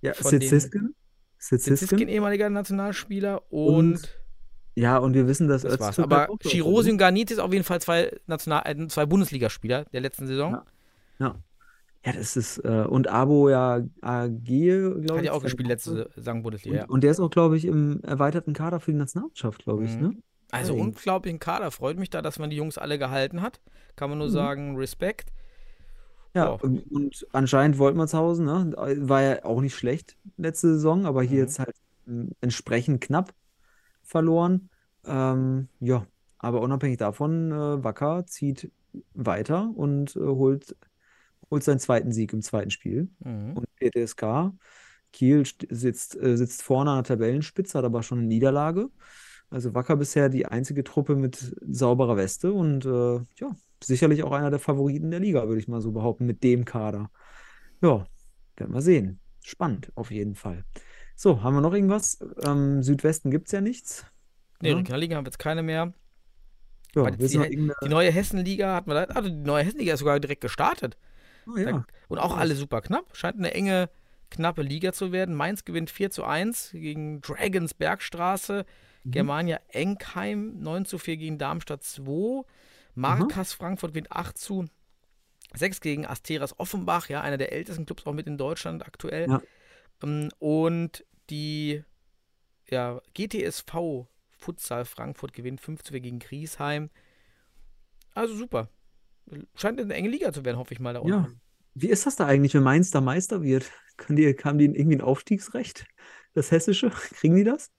Ja, 0.04 0.14
Sitziskin. 0.14 0.93
Sitziskin, 1.38 2.08
ehemaliger 2.08 2.49
Nationalspieler 2.49 3.51
und, 3.51 3.76
Und 3.76 4.18
Ja, 4.76 4.97
und 4.97 5.14
wir 5.14 5.28
wissen, 5.28 5.47
dass 5.47 5.64
das 5.64 5.80
war's. 5.80 5.97
Öztürk 5.99 6.12
Aber 6.12 6.28
Chirosi 6.41 6.91
und 6.91 6.97
Garnit 6.97 7.32
ist 7.32 7.39
auf 7.39 7.51
jeden 7.51 7.66
Fall 7.66 7.82
zwei, 7.82 8.12
National 8.28 8.62
äh, 8.66 8.88
zwei 8.88 9.06
Bundesligaspieler 9.06 9.86
der 9.86 10.01
letzten 10.01 10.28
Saison. 10.28 10.54
Ja. 10.54 10.66
Ja. 11.20 11.36
Ja, 12.06 12.12
das 12.12 12.36
ist, 12.36 12.58
äh, 12.60 12.84
und 12.86 13.08
Abo 13.08 13.49
ja 13.49 13.82
AG, 14.01 14.43
glaube 14.43 15.14
Hat 15.14 15.20
ich. 15.20 15.26
ja 15.26 15.32
auch 15.32 15.41
gespielt 15.43 15.68
letzte 15.70 16.10
Saison 16.16 16.43
Bundesliga. 16.43 16.76
Und, 16.76 16.80
ja. 16.82 16.86
und 16.93 17.04
der 17.04 17.12
ist 17.12 17.20
auch, 17.22 17.30
glaube 17.30 17.56
ich, 17.56 17.64
im 17.66 18.01
erweiterten 18.04 18.51
Kader 18.54 18.82
für 18.82 18.91
die 18.91 18.97
Nationalmannschaft, 18.97 19.64
glaube 19.64 19.86
ich, 19.86 19.95
Mhm. 19.95 20.01
ne? 20.01 20.16
Also 20.51 20.76
unglaublichen 20.76 21.39
Kader. 21.39 21.72
Freut 21.72 21.97
mich 21.97 22.10
da, 22.10 22.22
dass 22.22 22.38
man 22.39 22.49
die 22.49 22.58
Jungs 22.58 22.78
alle 22.78 22.99
gehalten 22.99 23.41
hat. 23.41 23.60
Kann 23.95 24.10
man 24.10 24.20
nur 24.20 24.28
Mhm. 24.28 24.32
sagen, 24.34 24.78
Respekt. 24.78 25.32
Ja, 26.36 26.46
Ja. 26.46 26.52
und, 26.62 27.28
anscheinend 27.32 27.78
Woltmannshausen, 27.78 28.46
ne? 28.46 28.74
War 28.76 29.22
ja 29.22 29.46
auch 29.46 29.62
nicht 29.62 29.76
schlecht 29.76 30.18
letzte 30.38 30.70
Saison, 30.76 31.06
aber 31.06 31.22
hier 31.24 31.40
Mhm. 31.40 31.44
jetzt 31.44 31.60
halt 31.60 31.76
ähm, 32.08 32.32
entsprechend 32.42 33.02
knapp 33.02 33.34
verloren. 34.04 34.70
Ähm, 35.06 35.70
ja, 35.80 36.08
aber 36.40 36.62
unabhängig 36.62 36.98
davon, 36.98 37.52
äh, 37.52 37.84
Wacker 37.84 38.26
zieht 38.28 38.72
weiter 39.14 39.72
und 39.76 40.16
äh, 40.16 40.20
holt, 40.22 40.76
holt 41.52 41.64
seinen 41.64 41.80
zweiten 41.80 42.12
Sieg 42.12 42.34
im 42.34 42.42
zweiten 42.42 42.72
Spiel. 42.72 43.10
Mhm. 43.20 43.58
Und 43.58 43.68
PTSK 43.78 44.54
Kiel 45.14 45.44
sitzt, 45.70 46.16
äh, 46.22 46.38
sitzt 46.38 46.64
vorne 46.64 46.92
an 46.92 46.98
der 46.98 47.04
Tabellenspitze, 47.18 47.78
hat 47.78 47.86
aber 47.86 48.04
schon 48.04 48.20
eine 48.20 48.28
Niederlage. 48.28 48.90
Also 49.50 49.74
Wacker 49.76 49.96
bisher 49.98 50.30
die 50.30 50.46
einzige 50.48 50.84
Truppe 50.84 51.16
mit 51.16 51.56
sauberer 51.70 52.18
Weste 52.18 52.54
und 52.54 52.86
äh, 52.86 53.16
ja, 53.40 53.56
sicherlich 53.86 54.24
auch 54.24 54.32
einer 54.32 54.50
der 54.50 54.60
Favoriten 54.60 55.12
der 55.12 55.20
Liga, 55.20 55.48
würde 55.48 55.60
ich 55.60 55.68
mal 55.68 55.82
so 55.82 55.92
behaupten, 55.92 56.26
mit 56.26 56.44
dem 56.44 56.66
Kader. 56.66 57.10
Ja, 57.82 58.06
werden 58.58 58.74
wir 58.74 58.82
sehen. 58.82 59.20
Spannend, 59.44 59.92
auf 59.96 60.12
jeden 60.12 60.36
Fall. 60.36 60.64
So, 61.16 61.44
haben 61.44 61.56
wir 61.56 61.62
noch 61.62 61.74
irgendwas? 61.74 62.20
Ähm, 62.46 62.82
Südwesten 62.82 63.30
gibt 63.30 63.48
es 63.48 63.52
ja 63.52 63.62
nichts. 63.62 64.06
Nee, 64.62 64.70
Ja. 64.72 64.78
Regionalliga 64.78 65.18
haben 65.18 65.26
wir 65.26 65.30
jetzt 65.30 65.40
keine 65.40 65.64
mehr. 65.64 65.94
Ja, 66.96 67.10
die, 67.10 67.24
irgendeine. 67.24 67.74
die 67.84 67.90
neue 67.90 68.12
Hessenliga 68.12 68.76
hat 68.76 68.88
man 68.88 68.96
da, 68.96 69.14
also 69.16 69.30
die 69.30 69.36
neue 69.36 69.64
Hessenliga 69.64 69.94
ist 69.94 70.00
sogar 70.00 70.20
direkt 70.20 70.42
gestartet. 70.42 70.98
Oh, 71.48 71.58
ja. 71.58 71.86
Und 72.08 72.20
auch 72.20 72.38
alle 72.38 72.56
super 72.56 72.82
knapp. 72.82 73.18
Scheint 73.18 73.38
eine 73.38 73.54
enge 73.54 73.90
knappe 74.30 74.62
Liga 74.62 74.94
zu 74.94 75.12
werden. 75.12 75.36
Mainz 75.36 75.66
gewinnt 75.66 75.90
4 75.90 76.12
zu 76.12 76.24
1 76.24 76.72
gegen 76.72 77.22
Dragons 77.22 77.74
Bergstraße. 77.74 78.66
Mhm. 79.04 79.12
Germania 79.12 79.60
Enkheim 79.70 80.60
9 80.60 80.86
zu 80.86 80.98
4 80.98 81.18
gegen 81.18 81.38
Darmstadt 81.38 81.84
2. 81.84 82.44
Markas 82.96 83.54
Frankfurt 83.54 83.91
gewinnt 83.91 84.12
8 84.12 84.38
zu 84.38 84.66
6 85.56 85.82
gegen 85.82 86.06
Asteras 86.06 86.60
Offenbach, 86.60 87.10
ja, 87.10 87.22
einer 87.22 87.38
der 87.38 87.52
ältesten 87.52 87.86
Clubs 87.86 88.06
auch 88.06 88.14
mit 88.14 88.28
in 88.28 88.38
Deutschland 88.38 88.86
aktuell. 88.86 89.30
Ja. 89.30 89.41
Ähm, 90.02 90.30
Und 90.39 91.06
die 91.30 91.84
ja, 92.70 93.02
GTSV 93.14 94.08
Futsal 94.30 94.86
Frankfurt 94.86 95.34
gewinnt 95.34 95.62
5 95.62 95.84
zu 95.84 95.94
4 95.94 96.02
gegen 96.02 96.20
Griesheim. 96.20 96.89
Also 98.14 98.36
super. 98.36 98.70
Scheint 99.56 99.80
eine 99.80 99.94
enge 99.94 100.10
Liga 100.10 100.34
zu 100.34 100.44
werden, 100.44 100.58
hoffe 100.58 100.74
ich 100.74 100.80
mal 100.80 100.94
da 100.94 101.00
unten. 101.00 101.14
Ja. 101.14 101.30
Wie 101.76 101.89
ist 101.89 102.06
das 102.06 102.16
da 102.16 102.28
eigentlich, 102.28 102.54
wenn 102.54 102.64
Mainz 102.64 102.91
da 102.91 103.02
Meister 103.02 103.41
wird? 103.41 103.72
Können 103.98 104.18
die, 104.18 104.36
haben 104.44 104.58
die 104.58 104.66
irgendwie 104.66 104.98
ein 104.98 105.02
Aufstiegsrecht? 105.02 105.86
Das 106.34 106.52
Hessische? 106.52 106.89
Kriegen 107.16 107.36
die 107.36 107.44
das? 107.44 107.72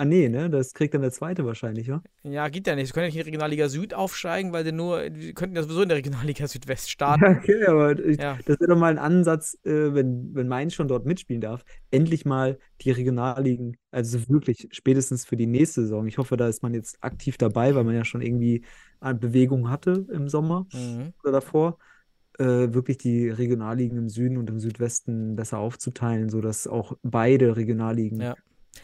Ah, 0.00 0.06
nee, 0.06 0.30
ne? 0.30 0.48
Das 0.48 0.72
kriegt 0.72 0.94
dann 0.94 1.02
der 1.02 1.10
Zweite 1.10 1.44
wahrscheinlich, 1.44 1.90
wa? 1.90 2.02
Ja, 2.22 2.48
geht 2.48 2.66
ja 2.66 2.74
nicht. 2.74 2.86
Sie 2.86 2.92
können 2.94 3.04
ja 3.04 3.08
nicht 3.08 3.16
in 3.16 3.24
die 3.24 3.28
Regionalliga 3.28 3.68
Süd 3.68 3.92
aufsteigen, 3.92 4.50
weil 4.50 4.64
sie 4.64 4.72
nur, 4.72 5.10
die 5.10 5.34
könnten 5.34 5.56
ja 5.56 5.62
sowieso 5.62 5.82
in 5.82 5.90
der 5.90 5.98
Regionalliga 5.98 6.48
Südwest 6.48 6.90
starten. 6.90 7.22
Ja, 7.22 7.30
okay, 7.36 7.66
aber 7.66 7.98
ich, 8.02 8.18
Ja. 8.18 8.38
das 8.46 8.58
wäre 8.60 8.70
doch 8.70 8.78
mal 8.78 8.90
ein 8.92 8.98
Ansatz, 8.98 9.58
äh, 9.64 9.92
wenn, 9.92 10.34
wenn 10.34 10.48
Mainz 10.48 10.72
schon 10.72 10.88
dort 10.88 11.04
mitspielen 11.04 11.42
darf, 11.42 11.64
endlich 11.90 12.24
mal 12.24 12.58
die 12.80 12.92
Regionalligen, 12.92 13.76
also 13.90 14.26
wirklich 14.30 14.68
spätestens 14.70 15.26
für 15.26 15.36
die 15.36 15.46
nächste 15.46 15.82
Saison. 15.82 16.06
Ich 16.06 16.16
hoffe, 16.16 16.38
da 16.38 16.48
ist 16.48 16.62
man 16.62 16.72
jetzt 16.72 16.96
aktiv 17.02 17.36
dabei, 17.36 17.74
weil 17.74 17.84
man 17.84 17.94
ja 17.94 18.06
schon 18.06 18.22
irgendwie 18.22 18.64
eine 19.00 19.18
Bewegung 19.18 19.68
hatte 19.68 20.06
im 20.10 20.28
Sommer 20.30 20.66
Mhm. 20.72 21.12
oder 21.22 21.32
davor, 21.32 21.76
äh, 22.38 22.44
wirklich 22.72 22.96
die 22.96 23.28
Regionalligen 23.28 23.98
im 23.98 24.08
Süden 24.08 24.38
und 24.38 24.48
im 24.48 24.60
Südwesten 24.60 25.36
besser 25.36 25.58
aufzuteilen, 25.58 26.30
sodass 26.30 26.66
auch 26.66 26.96
beide 27.02 27.56
Regionalligen 27.56 28.20
Ja. 28.22 28.34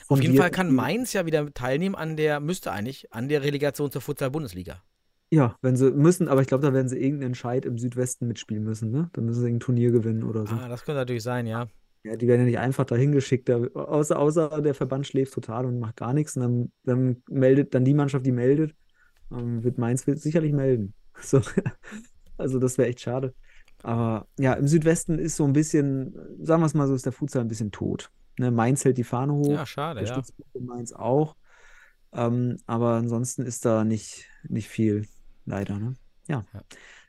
Auf 0.08 0.22
jeden 0.22 0.36
Fall 0.36 0.50
kann 0.50 0.66
spielen. 0.66 0.76
Mainz 0.76 1.12
ja 1.12 1.26
wieder 1.26 1.52
teilnehmen 1.52 1.94
an 1.94 2.16
der, 2.16 2.40
müsste 2.40 2.72
eigentlich, 2.72 3.12
an 3.12 3.28
der 3.28 3.42
Relegation 3.42 3.90
zur 3.90 4.00
Futsal-Bundesliga. 4.00 4.82
Ja, 5.30 5.56
wenn 5.60 5.76
sie 5.76 5.90
müssen, 5.90 6.28
aber 6.28 6.40
ich 6.40 6.46
glaube, 6.46 6.64
da 6.64 6.72
werden 6.72 6.88
sie 6.88 6.96
irgendeinen 6.96 7.30
Entscheid 7.30 7.64
im 7.64 7.78
Südwesten 7.78 8.28
mitspielen 8.28 8.62
müssen, 8.62 8.90
ne? 8.92 9.10
Dann 9.12 9.24
müssen 9.24 9.40
sie 9.40 9.46
irgendein 9.46 9.66
Turnier 9.66 9.90
gewinnen 9.90 10.22
oder 10.22 10.46
so. 10.46 10.54
Ah, 10.54 10.68
das 10.68 10.84
könnte 10.84 11.00
natürlich 11.00 11.24
sein, 11.24 11.46
ja. 11.46 11.66
Ja, 12.04 12.14
die 12.14 12.28
werden 12.28 12.42
ja 12.42 12.46
nicht 12.46 12.58
einfach 12.58 12.84
dahin 12.84 13.10
geschickt, 13.10 13.48
da, 13.48 13.56
außer, 13.74 14.16
außer 14.16 14.62
der 14.62 14.74
Verband 14.74 15.08
schläft 15.08 15.34
total 15.34 15.66
und 15.66 15.80
macht 15.80 15.96
gar 15.96 16.12
nichts. 16.12 16.36
Und 16.36 16.42
dann, 16.42 16.72
dann 16.84 17.22
meldet 17.28 17.74
dann 17.74 17.84
die 17.84 17.94
Mannschaft, 17.94 18.24
die 18.24 18.32
meldet, 18.32 18.76
ähm, 19.32 19.64
wird 19.64 19.78
Mainz 19.78 20.06
wird 20.06 20.20
sicherlich 20.20 20.52
melden. 20.52 20.94
So. 21.22 21.40
Also 22.36 22.58
das 22.58 22.76
wäre 22.76 22.88
echt 22.88 23.00
schade. 23.00 23.32
Aber 23.82 24.28
ja, 24.38 24.52
im 24.52 24.68
Südwesten 24.68 25.18
ist 25.18 25.36
so 25.36 25.44
ein 25.44 25.54
bisschen, 25.54 26.14
sagen 26.42 26.60
wir 26.60 26.66
es 26.66 26.74
mal 26.74 26.86
so, 26.86 26.94
ist 26.94 27.06
der 27.06 27.12
Futsal 27.12 27.40
ein 27.40 27.48
bisschen 27.48 27.72
tot. 27.72 28.10
Ne, 28.38 28.50
Mainz 28.50 28.84
hält 28.84 28.98
die 28.98 29.04
Fahne 29.04 29.32
hoch, 29.32 29.50
Ja, 29.52 29.66
schade, 29.66 30.00
der 30.00 30.08
ja. 30.08 30.14
Stützpunkt 30.14 30.54
in 30.54 30.66
Mainz 30.66 30.92
auch. 30.92 31.36
Ähm, 32.12 32.58
aber 32.66 32.94
ansonsten 32.94 33.42
ist 33.42 33.64
da 33.64 33.84
nicht, 33.84 34.26
nicht 34.48 34.68
viel, 34.68 35.06
leider. 35.44 35.78
Ne? 35.78 35.94
Ja. 36.28 36.44
Ja. 36.52 36.62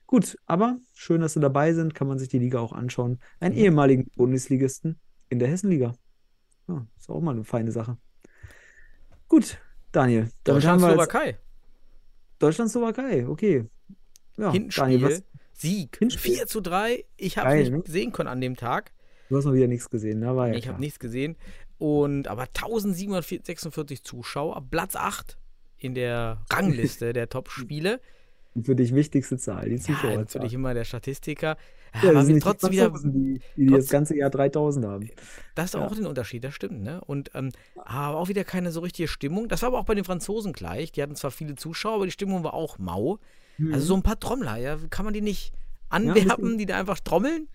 Gut, 0.05 0.37
aber 0.45 0.77
schön, 0.93 1.19
dass 1.21 1.33
Sie 1.33 1.39
dabei 1.41 1.73
sind, 1.73 1.93
kann 1.93 2.07
man 2.07 2.17
sich 2.17 2.29
die 2.29 2.39
Liga 2.39 2.59
auch 2.59 2.71
anschauen. 2.71 3.19
Einen 3.39 3.55
Mhm. 3.55 3.61
ehemaligen 3.61 4.09
Bundesligisten 4.15 4.99
in 5.29 5.39
der 5.39 5.49
Hessenliga. 5.49 5.93
Ja, 6.67 6.85
ist 6.97 7.09
auch 7.09 7.19
mal 7.21 7.31
eine 7.31 7.43
feine 7.43 7.71
Sache. 7.71 7.97
Gut, 9.27 9.57
Daniel, 9.91 10.29
Deutschland-Slowakei. 10.45 11.37
Deutschland-Slowakei, 12.39 13.27
okay. 13.27 13.69
Ja, 14.37 14.51
Hinspiel, 14.51 14.83
Daniel, 14.83 15.01
was, 15.03 15.23
Sieg. 15.53 15.97
Hinspiel. 15.97 16.35
4 16.35 16.47
zu 16.47 16.61
3. 16.61 17.03
Ich 17.17 17.37
habe 17.37 17.59
es 17.59 17.69
ne? 17.69 17.77
nicht 17.77 17.87
sehen 17.87 18.11
können 18.11 18.29
an 18.29 18.39
dem 18.41 18.55
Tag. 18.55 18.93
Du 19.29 19.37
hast 19.37 19.45
mal 19.45 19.53
wieder 19.53 19.67
nichts 19.67 19.89
gesehen, 19.89 20.19
ne? 20.19 20.35
War 20.35 20.49
ja 20.49 20.53
ich 20.55 20.67
habe 20.67 20.79
nichts 20.79 20.99
gesehen. 20.99 21.35
Und 21.77 22.27
aber 22.27 22.43
1746 22.43 24.03
Zuschauer, 24.03 24.63
Platz 24.69 24.95
8 24.95 25.37
in 25.77 25.93
der 25.93 26.41
Rangliste 26.49 27.13
der 27.13 27.29
Top-Spiele. 27.29 27.99
Für 28.63 28.75
dich 28.75 28.95
wichtigste 28.95 29.37
Zahl, 29.37 29.69
die 29.69 29.75
Ja, 29.75 29.81
Zuschauerzahl. 29.81 30.17
natürlich 30.17 30.53
immer 30.55 30.73
der 30.73 30.83
Statistiker. 30.85 31.57
Ja, 32.01 32.09
aber 32.09 32.27
wir 32.27 32.39
trotzdem 32.39 32.71
wieder, 32.71 32.89
die, 32.89 33.39
die 33.55 33.67
trotz- 33.67 33.77
das 33.85 33.89
ganze 33.89 34.17
Jahr 34.17 34.29
3000 34.31 34.85
haben. 34.85 35.09
das 35.55 35.65
ist 35.65 35.73
Ja. 35.75 35.85
auch 35.85 35.95
den 35.95 36.05
Unterschied, 36.07 36.43
das 36.43 36.53
stimmt, 36.55 36.81
ne? 36.81 36.99
Und 37.05 37.31
ähm, 37.35 37.51
aber 37.75 38.17
auch 38.17 38.27
wieder 38.29 38.43
keine 38.43 38.71
so 38.71 38.79
richtige 38.81 39.07
Stimmung. 39.07 39.47
Das 39.47 39.61
war 39.61 39.67
aber 39.69 39.79
auch 39.79 39.85
bei 39.85 39.95
den 39.95 40.03
Franzosen 40.03 40.53
gleich. 40.53 40.91
Die 40.91 41.01
hatten 41.03 41.15
zwar 41.15 41.31
viele 41.31 41.55
Zuschauer, 41.55 41.95
aber 41.95 42.05
die 42.05 42.11
Stimmung 42.11 42.43
war 42.43 42.53
auch 42.55 42.77
mau. 42.79 43.19
Also 43.71 43.85
so 43.87 43.95
ein 43.95 44.03
paar 44.03 44.19
Trommler, 44.19 44.57
ja, 44.57 44.77
kann 44.89 45.05
man 45.05 45.13
die 45.13 45.21
nicht 45.21 45.51
anwerben, 45.89 46.23
bisschen- 46.43 46.57
die 46.57 46.65
da 46.65 46.79
einfach 46.79 46.99
trommeln? 46.99 47.47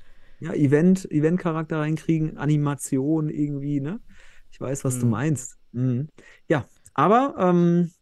Ja, 0.43 0.55
Event, 0.55 1.09
Event-Charakter 1.11 1.79
reinkriegen, 1.79 2.37
Animation 2.37 3.29
irgendwie, 3.29 3.81
ne? 3.81 4.01
Ich 4.51 4.61
weiß, 4.61 4.85
was 4.85 4.99
du 4.99 5.07
Mhm. 5.07 5.11
meinst. 5.13 5.57
Mhm. 5.71 6.09
Ja, 6.49 6.67
aber 6.95 7.37
ähm, 7.39 7.93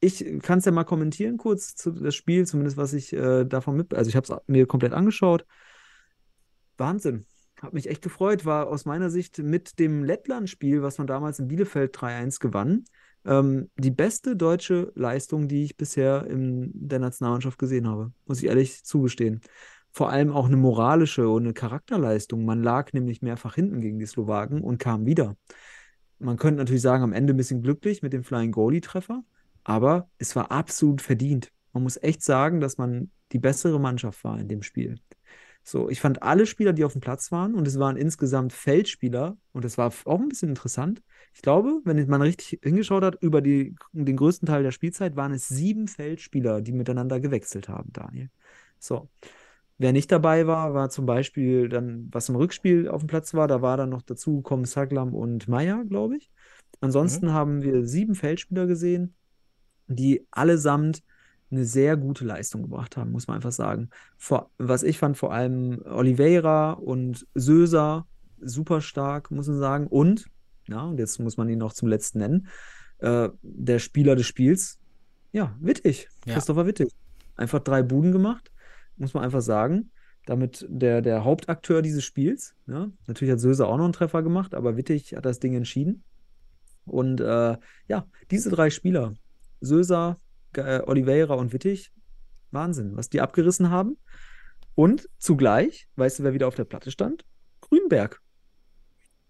ich 0.00 0.24
kann 0.42 0.58
es 0.58 0.64
ja 0.64 0.72
mal 0.72 0.84
kommentieren 0.84 1.36
kurz 1.36 1.74
zu 1.76 1.90
das 1.90 2.14
Spiel, 2.14 2.46
zumindest 2.46 2.78
was 2.78 2.94
ich 2.94 3.12
äh, 3.12 3.44
davon 3.44 3.76
mit, 3.76 3.92
also 3.92 4.08
ich 4.08 4.16
habe 4.16 4.26
es 4.32 4.40
mir 4.46 4.66
komplett 4.66 4.94
angeschaut. 4.94 5.44
Wahnsinn. 6.78 7.26
Hat 7.60 7.72
mich 7.72 7.88
echt 7.88 8.02
gefreut, 8.02 8.44
war 8.44 8.68
aus 8.68 8.84
meiner 8.84 9.10
Sicht 9.10 9.38
mit 9.38 9.78
dem 9.78 10.04
Lettland-Spiel, 10.04 10.82
was 10.82 10.98
man 10.98 11.06
damals 11.06 11.38
in 11.38 11.48
Bielefeld 11.48 11.94
3-1 11.98 12.40
gewann, 12.40 12.84
ähm, 13.24 13.70
die 13.76 13.90
beste 13.90 14.36
deutsche 14.36 14.92
Leistung, 14.94 15.48
die 15.48 15.64
ich 15.64 15.76
bisher 15.76 16.26
in 16.26 16.70
der 16.74 16.98
Nationalmannschaft 17.00 17.58
gesehen 17.58 17.88
habe, 17.88 18.12
muss 18.26 18.38
ich 18.38 18.46
ehrlich 18.46 18.84
zugestehen. 18.84 19.40
Vor 19.96 20.10
allem 20.10 20.30
auch 20.30 20.44
eine 20.44 20.58
moralische 20.58 21.26
und 21.30 21.44
eine 21.44 21.54
Charakterleistung. 21.54 22.44
Man 22.44 22.62
lag 22.62 22.92
nämlich 22.92 23.22
mehrfach 23.22 23.54
hinten 23.54 23.80
gegen 23.80 23.98
die 23.98 24.04
Slowaken 24.04 24.60
und 24.60 24.76
kam 24.76 25.06
wieder. 25.06 25.38
Man 26.18 26.36
könnte 26.36 26.58
natürlich 26.58 26.82
sagen, 26.82 27.02
am 27.02 27.14
Ende 27.14 27.32
ein 27.32 27.38
bisschen 27.38 27.62
glücklich 27.62 28.02
mit 28.02 28.12
dem 28.12 28.22
Flying 28.22 28.52
Goalie-Treffer, 28.52 29.24
aber 29.64 30.10
es 30.18 30.36
war 30.36 30.50
absolut 30.50 31.00
verdient. 31.00 31.50
Man 31.72 31.82
muss 31.82 31.96
echt 31.96 32.22
sagen, 32.22 32.60
dass 32.60 32.76
man 32.76 33.10
die 33.32 33.38
bessere 33.38 33.80
Mannschaft 33.80 34.22
war 34.22 34.38
in 34.38 34.48
dem 34.48 34.62
Spiel. 34.62 34.96
So, 35.62 35.88
ich 35.88 36.02
fand 36.02 36.22
alle 36.22 36.44
Spieler, 36.44 36.74
die 36.74 36.84
auf 36.84 36.92
dem 36.92 37.00
Platz 37.00 37.32
waren, 37.32 37.54
und 37.54 37.66
es 37.66 37.78
waren 37.78 37.96
insgesamt 37.96 38.52
Feldspieler, 38.52 39.38
und 39.54 39.64
das 39.64 39.78
war 39.78 39.90
auch 40.04 40.20
ein 40.20 40.28
bisschen 40.28 40.50
interessant. 40.50 41.02
Ich 41.32 41.40
glaube, 41.40 41.80
wenn 41.84 42.06
man 42.06 42.20
richtig 42.20 42.60
hingeschaut 42.62 43.02
hat, 43.02 43.16
über 43.22 43.40
die, 43.40 43.74
den 43.92 44.16
größten 44.16 44.44
Teil 44.44 44.62
der 44.62 44.72
Spielzeit 44.72 45.16
waren 45.16 45.32
es 45.32 45.48
sieben 45.48 45.88
Feldspieler, 45.88 46.60
die 46.60 46.72
miteinander 46.72 47.18
gewechselt 47.18 47.70
haben, 47.70 47.94
Daniel. 47.94 48.28
So. 48.78 49.08
Wer 49.78 49.92
nicht 49.92 50.10
dabei 50.10 50.46
war, 50.46 50.72
war 50.72 50.88
zum 50.88 51.04
Beispiel 51.04 51.68
dann, 51.68 52.08
was 52.10 52.28
im 52.28 52.36
Rückspiel 52.36 52.88
auf 52.88 53.02
dem 53.02 53.08
Platz 53.08 53.34
war, 53.34 53.46
da 53.46 53.60
war 53.60 53.76
dann 53.76 53.90
noch 53.90 54.02
dazu 54.02 54.36
gekommen 54.36 54.64
Saglam 54.64 55.14
und 55.14 55.48
Meier, 55.48 55.84
glaube 55.84 56.16
ich. 56.16 56.30
Ansonsten 56.80 57.32
haben 57.32 57.62
wir 57.62 57.84
sieben 57.84 58.14
Feldspieler 58.14 58.66
gesehen, 58.66 59.14
die 59.86 60.26
allesamt 60.30 61.02
eine 61.50 61.64
sehr 61.64 61.96
gute 61.96 62.24
Leistung 62.24 62.62
gebracht 62.62 62.96
haben, 62.96 63.12
muss 63.12 63.28
man 63.28 63.36
einfach 63.36 63.52
sagen. 63.52 63.90
Vor, 64.16 64.50
was 64.58 64.82
ich 64.82 64.98
fand, 64.98 65.16
vor 65.16 65.32
allem 65.32 65.80
Oliveira 65.84 66.72
und 66.72 67.26
Söser 67.34 68.06
super 68.40 68.80
stark, 68.80 69.30
muss 69.30 69.46
man 69.46 69.58
sagen. 69.58 69.86
Und, 69.86 70.26
ja, 70.68 70.82
und 70.82 70.98
jetzt 70.98 71.20
muss 71.20 71.36
man 71.36 71.48
ihn 71.48 71.58
noch 71.58 71.72
zum 71.72 71.88
letzten 71.88 72.18
nennen, 72.18 72.48
äh, 72.98 73.28
der 73.42 73.78
Spieler 73.78 74.16
des 74.16 74.26
Spiels, 74.26 74.78
ja, 75.32 75.54
Wittig, 75.60 76.08
Ja. 76.24 76.34
Christopher 76.34 76.66
Wittig. 76.66 76.88
Einfach 77.36 77.60
drei 77.60 77.82
Buden 77.82 78.12
gemacht, 78.12 78.50
muss 78.96 79.14
man 79.14 79.24
einfach 79.24 79.42
sagen. 79.42 79.90
Damit 80.26 80.66
der, 80.68 81.02
der 81.02 81.22
Hauptakteur 81.22 81.82
dieses 81.82 82.02
Spiels. 82.02 82.56
Ja. 82.66 82.90
Natürlich 83.06 83.32
hat 83.32 83.38
Söser 83.38 83.68
auch 83.68 83.76
noch 83.76 83.84
einen 83.84 83.92
Treffer 83.92 84.24
gemacht, 84.24 84.54
aber 84.54 84.76
Wittig 84.76 85.14
hat 85.14 85.24
das 85.24 85.38
Ding 85.38 85.54
entschieden. 85.54 86.02
Und 86.84 87.20
äh, 87.20 87.56
ja, 87.86 88.06
diese 88.30 88.50
drei 88.50 88.70
Spieler, 88.70 89.14
Söser, 89.60 90.18
äh, 90.54 90.80
Oliveira 90.84 91.34
und 91.34 91.52
Wittig, 91.52 91.92
Wahnsinn, 92.50 92.96
was 92.96 93.08
die 93.08 93.20
abgerissen 93.20 93.70
haben. 93.70 93.96
Und 94.74 95.08
zugleich, 95.18 95.88
weißt 95.96 96.18
du, 96.18 96.22
wer 96.24 96.34
wieder 96.34 96.48
auf 96.48 96.54
der 96.54 96.64
Platte 96.64 96.90
stand? 96.90 97.24
Grünberg. 97.60 98.20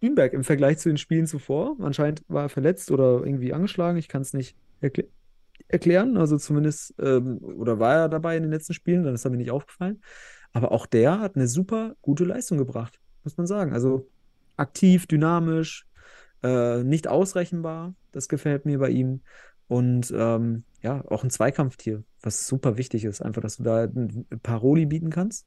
Grünberg 0.00 0.32
im 0.32 0.44
Vergleich 0.44 0.78
zu 0.78 0.88
den 0.88 0.98
Spielen 0.98 1.26
zuvor. 1.26 1.76
Anscheinend 1.80 2.22
war 2.28 2.44
er 2.44 2.48
verletzt 2.48 2.90
oder 2.90 3.24
irgendwie 3.24 3.52
angeschlagen. 3.52 3.98
Ich 3.98 4.08
kann 4.08 4.22
es 4.22 4.32
nicht 4.32 4.56
erkl 4.80 5.08
erklären. 5.68 6.16
Also 6.16 6.36
zumindest, 6.36 6.94
ähm, 6.98 7.38
oder 7.38 7.78
war 7.78 7.94
er 7.94 8.08
dabei 8.08 8.36
in 8.36 8.42
den 8.42 8.52
letzten 8.52 8.74
Spielen, 8.74 9.04
dann 9.04 9.14
ist 9.14 9.24
er 9.24 9.30
mir 9.30 9.36
nicht 9.36 9.50
aufgefallen. 9.50 10.00
Aber 10.52 10.72
auch 10.72 10.86
der 10.86 11.20
hat 11.20 11.36
eine 11.36 11.48
super 11.48 11.96
gute 12.00 12.24
Leistung 12.24 12.58
gebracht, 12.58 13.00
muss 13.24 13.36
man 13.36 13.46
sagen. 13.46 13.72
Also 13.72 14.08
aktiv, 14.56 15.06
dynamisch, 15.06 15.86
äh, 16.42 16.82
nicht 16.82 17.08
ausrechenbar. 17.08 17.94
Das 18.12 18.28
gefällt 18.28 18.64
mir 18.64 18.78
bei 18.78 18.90
ihm. 18.90 19.22
Und 19.68 20.12
ähm, 20.16 20.64
ja, 20.82 21.04
auch 21.08 21.24
ein 21.24 21.30
Zweikampftier, 21.30 22.04
was 22.22 22.46
super 22.46 22.76
wichtig 22.78 23.04
ist, 23.04 23.20
einfach, 23.20 23.42
dass 23.42 23.56
du 23.56 23.64
da 23.64 23.84
ein 23.84 24.26
Paroli 24.42 24.86
bieten 24.86 25.10
kannst. 25.10 25.46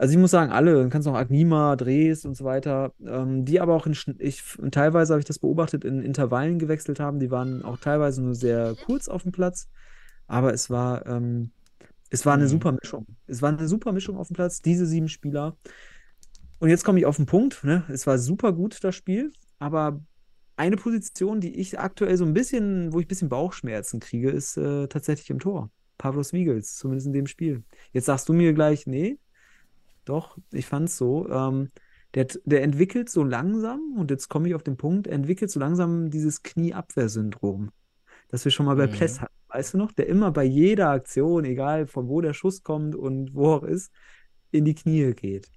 Also 0.00 0.12
ich 0.14 0.18
muss 0.18 0.30
sagen, 0.30 0.50
alle, 0.50 0.76
dann 0.76 0.88
kannst 0.88 1.06
du 1.06 1.10
auch 1.10 1.16
Agnima, 1.16 1.76
Drees 1.76 2.24
und 2.24 2.34
so 2.34 2.44
weiter, 2.44 2.94
ähm, 3.06 3.44
die 3.44 3.60
aber 3.60 3.74
auch 3.74 3.86
in, 3.86 3.94
ich, 4.18 4.42
teilweise 4.70 5.12
habe 5.12 5.20
ich 5.20 5.26
das 5.26 5.38
beobachtet, 5.38 5.84
in 5.84 6.00
Intervallen 6.02 6.58
gewechselt 6.58 6.98
haben, 7.00 7.18
die 7.20 7.30
waren 7.30 7.62
auch 7.62 7.76
teilweise 7.78 8.22
nur 8.22 8.34
sehr 8.34 8.76
kurz 8.86 9.08
auf 9.08 9.24
dem 9.24 9.32
Platz, 9.32 9.68
aber 10.26 10.54
es 10.54 10.70
war, 10.70 11.06
ähm, 11.06 11.52
es 12.10 12.26
war 12.26 12.34
eine 12.34 12.44
Mhm. 12.44 12.48
super 12.48 12.72
Mischung. 12.72 13.06
Es 13.26 13.42
war 13.42 13.50
eine 13.50 13.68
super 13.68 13.92
Mischung 13.92 14.16
auf 14.18 14.28
dem 14.28 14.34
Platz, 14.36 14.62
diese 14.62 14.86
sieben 14.86 15.08
Spieler. 15.08 15.56
Und 16.58 16.68
jetzt 16.68 16.84
komme 16.84 16.98
ich 16.98 17.06
auf 17.06 17.16
den 17.16 17.26
Punkt. 17.26 17.64
Ne? 17.64 17.84
Es 17.88 18.06
war 18.06 18.18
super 18.18 18.52
gut, 18.52 18.82
das 18.84 18.94
Spiel, 18.94 19.32
aber 19.58 20.02
eine 20.56 20.76
Position, 20.76 21.40
die 21.40 21.56
ich 21.58 21.78
aktuell 21.78 22.16
so 22.16 22.24
ein 22.24 22.34
bisschen, 22.34 22.92
wo 22.92 23.00
ich 23.00 23.06
ein 23.06 23.08
bisschen 23.08 23.28
Bauchschmerzen 23.30 24.00
kriege, 24.00 24.30
ist 24.30 24.56
äh, 24.56 24.86
tatsächlich 24.88 25.30
im 25.30 25.38
Tor. 25.38 25.70
Pavlos 25.98 26.32
Wiegels, 26.32 26.76
zumindest 26.76 27.06
in 27.06 27.12
dem 27.12 27.26
Spiel. 27.26 27.64
Jetzt 27.92 28.06
sagst 28.06 28.28
du 28.28 28.32
mir 28.32 28.52
gleich, 28.54 28.86
nee, 28.86 29.18
doch, 30.10 30.36
ich 30.52 30.66
fand's 30.66 30.96
so. 30.96 31.28
Ähm, 31.30 31.70
der, 32.14 32.26
der 32.44 32.62
entwickelt 32.62 33.08
so 33.08 33.22
langsam, 33.24 33.80
und 33.96 34.10
jetzt 34.10 34.28
komme 34.28 34.48
ich 34.48 34.54
auf 34.54 34.62
den 34.64 34.76
Punkt, 34.76 35.06
entwickelt 35.06 35.50
so 35.50 35.60
langsam 35.60 36.10
dieses 36.10 36.42
Knieabwehrsyndrom, 36.42 37.70
das 38.28 38.44
wir 38.44 38.52
schon 38.52 38.66
mal 38.66 38.76
bei 38.76 38.86
Mhm. 38.86 38.92
Pless 38.92 39.20
hatten. 39.20 39.34
Weißt 39.48 39.74
du 39.74 39.78
noch? 39.78 39.92
Der 39.92 40.06
immer 40.08 40.30
bei 40.32 40.44
jeder 40.44 40.90
Aktion, 40.90 41.44
egal 41.44 41.86
von 41.86 42.08
wo 42.08 42.20
der 42.20 42.34
Schuss 42.34 42.62
kommt 42.62 42.94
und 42.96 43.34
wo 43.34 43.48
auch 43.54 43.62
ist, 43.64 43.92
in 44.52 44.64
die 44.64 44.74
Knie 44.74 45.14
geht. 45.14 45.50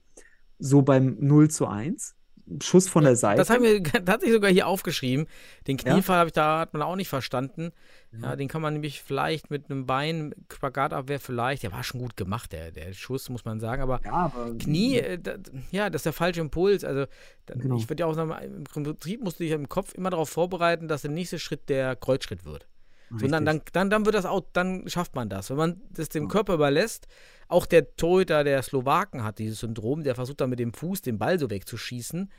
So 0.60 0.82
beim 0.84 1.18
0 1.20 1.49
zu 1.49 1.68
1. 1.68 2.16
Schuss 2.62 2.89
von 2.89 3.04
der 3.06 3.16
Seite. 3.16 3.38
Das 3.38 3.50
haben 3.50 3.64
wir 3.64 3.82
tatsächlich 4.06 4.34
sogar 4.34 4.52
hier 4.52 4.68
aufgeschrieben. 4.68 5.28
Den 5.68 5.78
Ja? 5.78 5.94
Kniefall 5.94 6.18
habe 6.18 6.28
ich 6.28 6.34
da 6.34 6.60
hat 6.60 6.74
man 6.74 6.82
auch 6.82 6.96
nicht 6.96 7.08
verstanden. 7.10 7.72
Ja, 8.12 8.30
Ja. 8.32 8.36
den 8.36 8.48
kann 8.48 8.62
man 8.62 8.74
nämlich 8.74 9.02
vielleicht 9.02 9.50
mit 9.50 9.70
einem 9.72 9.86
Bein, 9.86 10.36
Spagatabwehr 10.54 11.20
vielleicht, 11.20 11.64
der 11.64 11.72
war 11.72 11.84
schon 11.84 12.02
gut 12.02 12.18
gemacht, 12.18 12.52
der, 12.52 12.72
der 12.72 12.94
Schuss, 12.94 13.30
muss 13.30 13.46
man 13.46 13.60
sagen, 13.60 13.82
aber 13.82 14.02
ja, 14.04 14.12
aber 14.12 14.54
Knie, 14.58 14.98
äh, 14.98 15.18
da, 15.20 15.36
ja, 15.72 15.89
das 15.89 16.00
ist 16.02 16.06
der 16.06 16.14
falsche 16.14 16.41
Impuls. 16.41 16.84
Also, 16.84 17.06
da, 17.46 17.54
Genau. 17.56 17.78
ich 17.78 17.89
würde 17.89 18.02
ja 18.02 18.08
auch 18.08 18.14
sagen, 18.14 18.32
im 18.44 18.64
Prinzip 18.66 19.24
musst 19.24 19.39
du 19.39 19.44
dich 19.46 19.54
im 19.54 19.70
Kopf 19.70 19.94
immer 19.94 20.10
darauf 20.10 20.30
vorbereiten, 20.30 20.88
dass 20.88 21.02
der 21.04 21.12
nächste 21.12 21.39
Schritt 21.39 21.70
der 21.70 21.96
Kreuzschritt 21.96 22.46
wird. 22.46 22.68
So, 23.16 23.26
und 23.26 23.32
dann, 23.32 23.46
dann, 23.46 23.58
Richtig. 23.58 23.74
dann, 23.74 23.89
dann 23.91 24.06
wird 24.06 24.16
das 24.16 24.26
auch, 24.26 24.41
dann 24.54 24.88
schafft 24.89 25.14
man 25.16 25.30
das. 25.30 25.50
Wenn 25.52 25.58
man 25.58 25.82
das 25.91 26.10
dem 26.10 26.28
Körper 26.28 26.56
überlässt, 26.56 27.08
auch 27.48 27.66
der 27.66 27.96
Torhüter 27.96 28.44
der 28.44 28.62
Slowaken 28.64 29.24
hat 29.24 29.39
dieses 29.39 29.60
Syndrom, 29.60 30.04
der 30.04 30.16
versucht 30.16 30.41
dann 30.41 30.50
mit 30.50 30.60
dem 30.60 30.74
Fuß 30.74 31.02
den 31.02 31.18
Ball 31.18 31.39
so 31.39 31.50
wegzuschießen. 31.50 32.32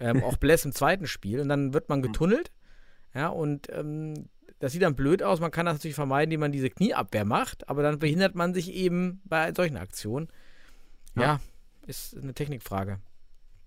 Ähm, 0.00 0.22
auch 0.24 0.36
Bless 0.36 0.64
im 0.64 0.72
zweiten 0.72 1.06
Spiel. 1.06 1.40
Und 1.40 1.48
dann 1.48 1.72
wird 1.74 1.88
man 1.88 2.02
getunnelt. 2.02 2.50
Ja, 3.14 3.28
und 3.28 3.68
ähm, 3.72 4.28
das 4.58 4.72
sieht 4.72 4.82
dann 4.82 4.96
blöd 4.96 5.22
aus. 5.22 5.40
Man 5.40 5.50
kann 5.50 5.66
das 5.66 5.76
natürlich 5.76 5.94
vermeiden, 5.94 6.30
indem 6.30 6.40
man 6.40 6.52
diese 6.52 6.68
Knieabwehr 6.70 7.24
macht, 7.24 7.68
aber 7.68 7.82
dann 7.82 7.98
behindert 7.98 8.34
man 8.34 8.54
sich 8.54 8.72
eben 8.74 9.20
bei 9.24 9.52
solchen 9.54 9.76
Aktionen. 9.76 10.28
Ja, 11.16 11.22
Ja. 11.22 11.40
ist 11.86 12.16
eine 12.16 12.34
Technikfrage. 12.34 12.98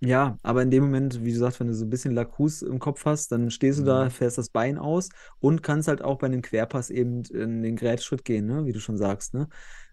Ja, 0.04 0.38
aber 0.42 0.64
in 0.64 0.72
dem 0.72 0.84
Moment, 0.84 1.24
wie 1.24 1.32
du 1.32 1.38
sagst, 1.38 1.60
wenn 1.60 1.68
du 1.68 1.76
so 1.76 1.86
ein 1.86 1.90
bisschen 1.92 2.14
Lacus 2.16 2.64
im 2.64 2.80
Kopf 2.80 3.06
hast, 3.06 3.32
dann 3.32 3.52
stehst 3.52 3.80
du 3.80 3.84
da, 3.84 4.06
Mhm. 4.06 4.10
fährst 4.10 4.38
das 4.40 4.50
Bein 4.50 4.80
aus 4.80 5.10
und 5.40 5.62
kannst 5.62 5.88
halt 5.88 6.02
auch 6.04 6.18
bei 6.18 6.26
einem 6.26 6.42
Querpass 6.42 6.90
eben 6.90 7.24
in 7.26 7.62
den 7.62 7.76
Grätschritt 7.76 8.26
gehen, 8.26 8.48
ne? 8.48 8.66
Wie 8.66 8.72
du 8.74 8.80
schon 8.80 8.98
sagst, 8.98 9.36
ne? 9.36 9.48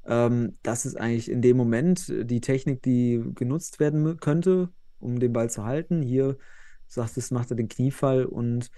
Ähm, 0.07 0.59
das 0.63 0.87
ist 0.87 0.97
eigentlich 0.97 1.31
in 1.31 1.43
dem 1.43 1.59
Moment 1.59 2.09
die 2.09 2.41
Technik, 2.41 2.83
die 2.83 3.23
genutzt 3.35 3.81
werden 3.81 4.19
könnte, 4.19 4.71
um 4.99 5.19
den 5.21 5.33
Ball 5.35 5.51
zu 5.51 5.65
halten. 5.65 6.01
Hier 6.01 6.39
sagst 6.87 7.19
es 7.19 7.31
macht 7.31 7.51
er 7.51 7.57
den 7.57 7.69
Kniefall 7.69 8.25
und 8.25 8.71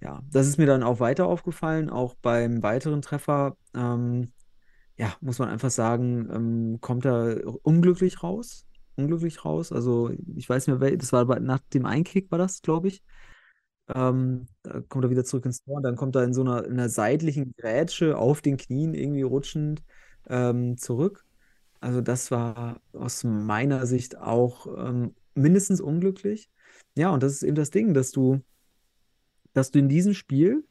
ja, 0.00 0.22
das 0.30 0.46
ist 0.46 0.56
mir 0.58 0.66
dann 0.66 0.84
auch 0.84 1.00
weiter 1.00 1.26
aufgefallen, 1.26 1.90
auch 1.90 2.14
beim 2.14 2.62
weiteren 2.62 3.02
Treffer. 3.02 3.56
Ähm, 3.74 4.32
ja, 4.96 5.14
muss 5.20 5.38
man 5.40 5.48
einfach 5.48 5.70
sagen, 5.70 6.28
ähm, 6.32 6.78
kommt 6.80 7.06
er 7.06 7.40
unglücklich 7.62 8.22
raus. 8.22 8.65
Unglücklich 8.96 9.44
raus. 9.44 9.72
Also, 9.72 10.10
ich 10.36 10.48
weiß 10.48 10.66
nicht 10.66 10.80
mehr, 10.80 10.96
das 10.96 11.12
war 11.12 11.40
nach 11.40 11.60
dem 11.74 11.86
Einkick, 11.86 12.30
war 12.30 12.38
das, 12.38 12.62
glaube 12.62 12.88
ich. 12.88 13.02
Ähm, 13.94 14.46
da 14.62 14.80
kommt 14.80 15.04
er 15.04 15.10
wieder 15.10 15.24
zurück 15.24 15.44
ins 15.44 15.62
Tor 15.62 15.76
und 15.76 15.82
dann 15.82 15.96
kommt 15.96 16.16
er 16.16 16.24
in 16.24 16.34
so 16.34 16.40
einer, 16.40 16.64
in 16.64 16.72
einer 16.72 16.88
seitlichen 16.88 17.54
Grätsche 17.56 18.16
auf 18.18 18.42
den 18.42 18.56
Knien 18.56 18.94
irgendwie 18.94 19.22
rutschend 19.22 19.82
ähm, 20.28 20.76
zurück. 20.78 21.24
Also, 21.80 22.00
das 22.00 22.30
war 22.30 22.80
aus 22.92 23.22
meiner 23.24 23.86
Sicht 23.86 24.16
auch 24.18 24.66
ähm, 24.78 25.14
mindestens 25.34 25.80
unglücklich. 25.80 26.50
Ja, 26.96 27.10
und 27.10 27.22
das 27.22 27.32
ist 27.32 27.42
eben 27.42 27.54
das 27.54 27.70
Ding, 27.70 27.94
dass 27.94 28.10
du, 28.10 28.40
dass 29.52 29.70
du 29.70 29.78
in 29.78 29.88
diesem 29.88 30.14
Spiel 30.14 30.64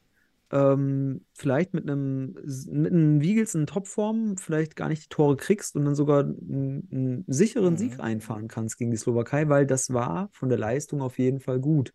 ähm, 0.51 1.25
vielleicht 1.33 1.73
mit 1.73 1.89
einem, 1.89 2.35
mit 2.71 2.91
einem 2.93 3.21
Wiegels 3.21 3.55
in 3.55 3.67
Topform 3.67 4.37
vielleicht 4.37 4.75
gar 4.75 4.89
nicht 4.89 5.03
die 5.05 5.09
Tore 5.09 5.37
kriegst 5.37 5.75
und 5.75 5.85
dann 5.85 5.95
sogar 5.95 6.21
einen, 6.23 6.87
einen 6.91 7.23
sicheren 7.27 7.77
Sieg 7.77 7.93
Mhm. 7.95 8.01
einfahren 8.01 8.47
kannst 8.47 8.77
gegen 8.77 8.91
die 8.91 8.97
Slowakei, 8.97 9.49
weil 9.49 9.65
das 9.65 9.93
war 9.93 10.29
von 10.33 10.49
der 10.49 10.57
Leistung 10.59 11.01
auf 11.01 11.17
jeden 11.19 11.39
Fall 11.39 11.59
gut. 11.59 11.93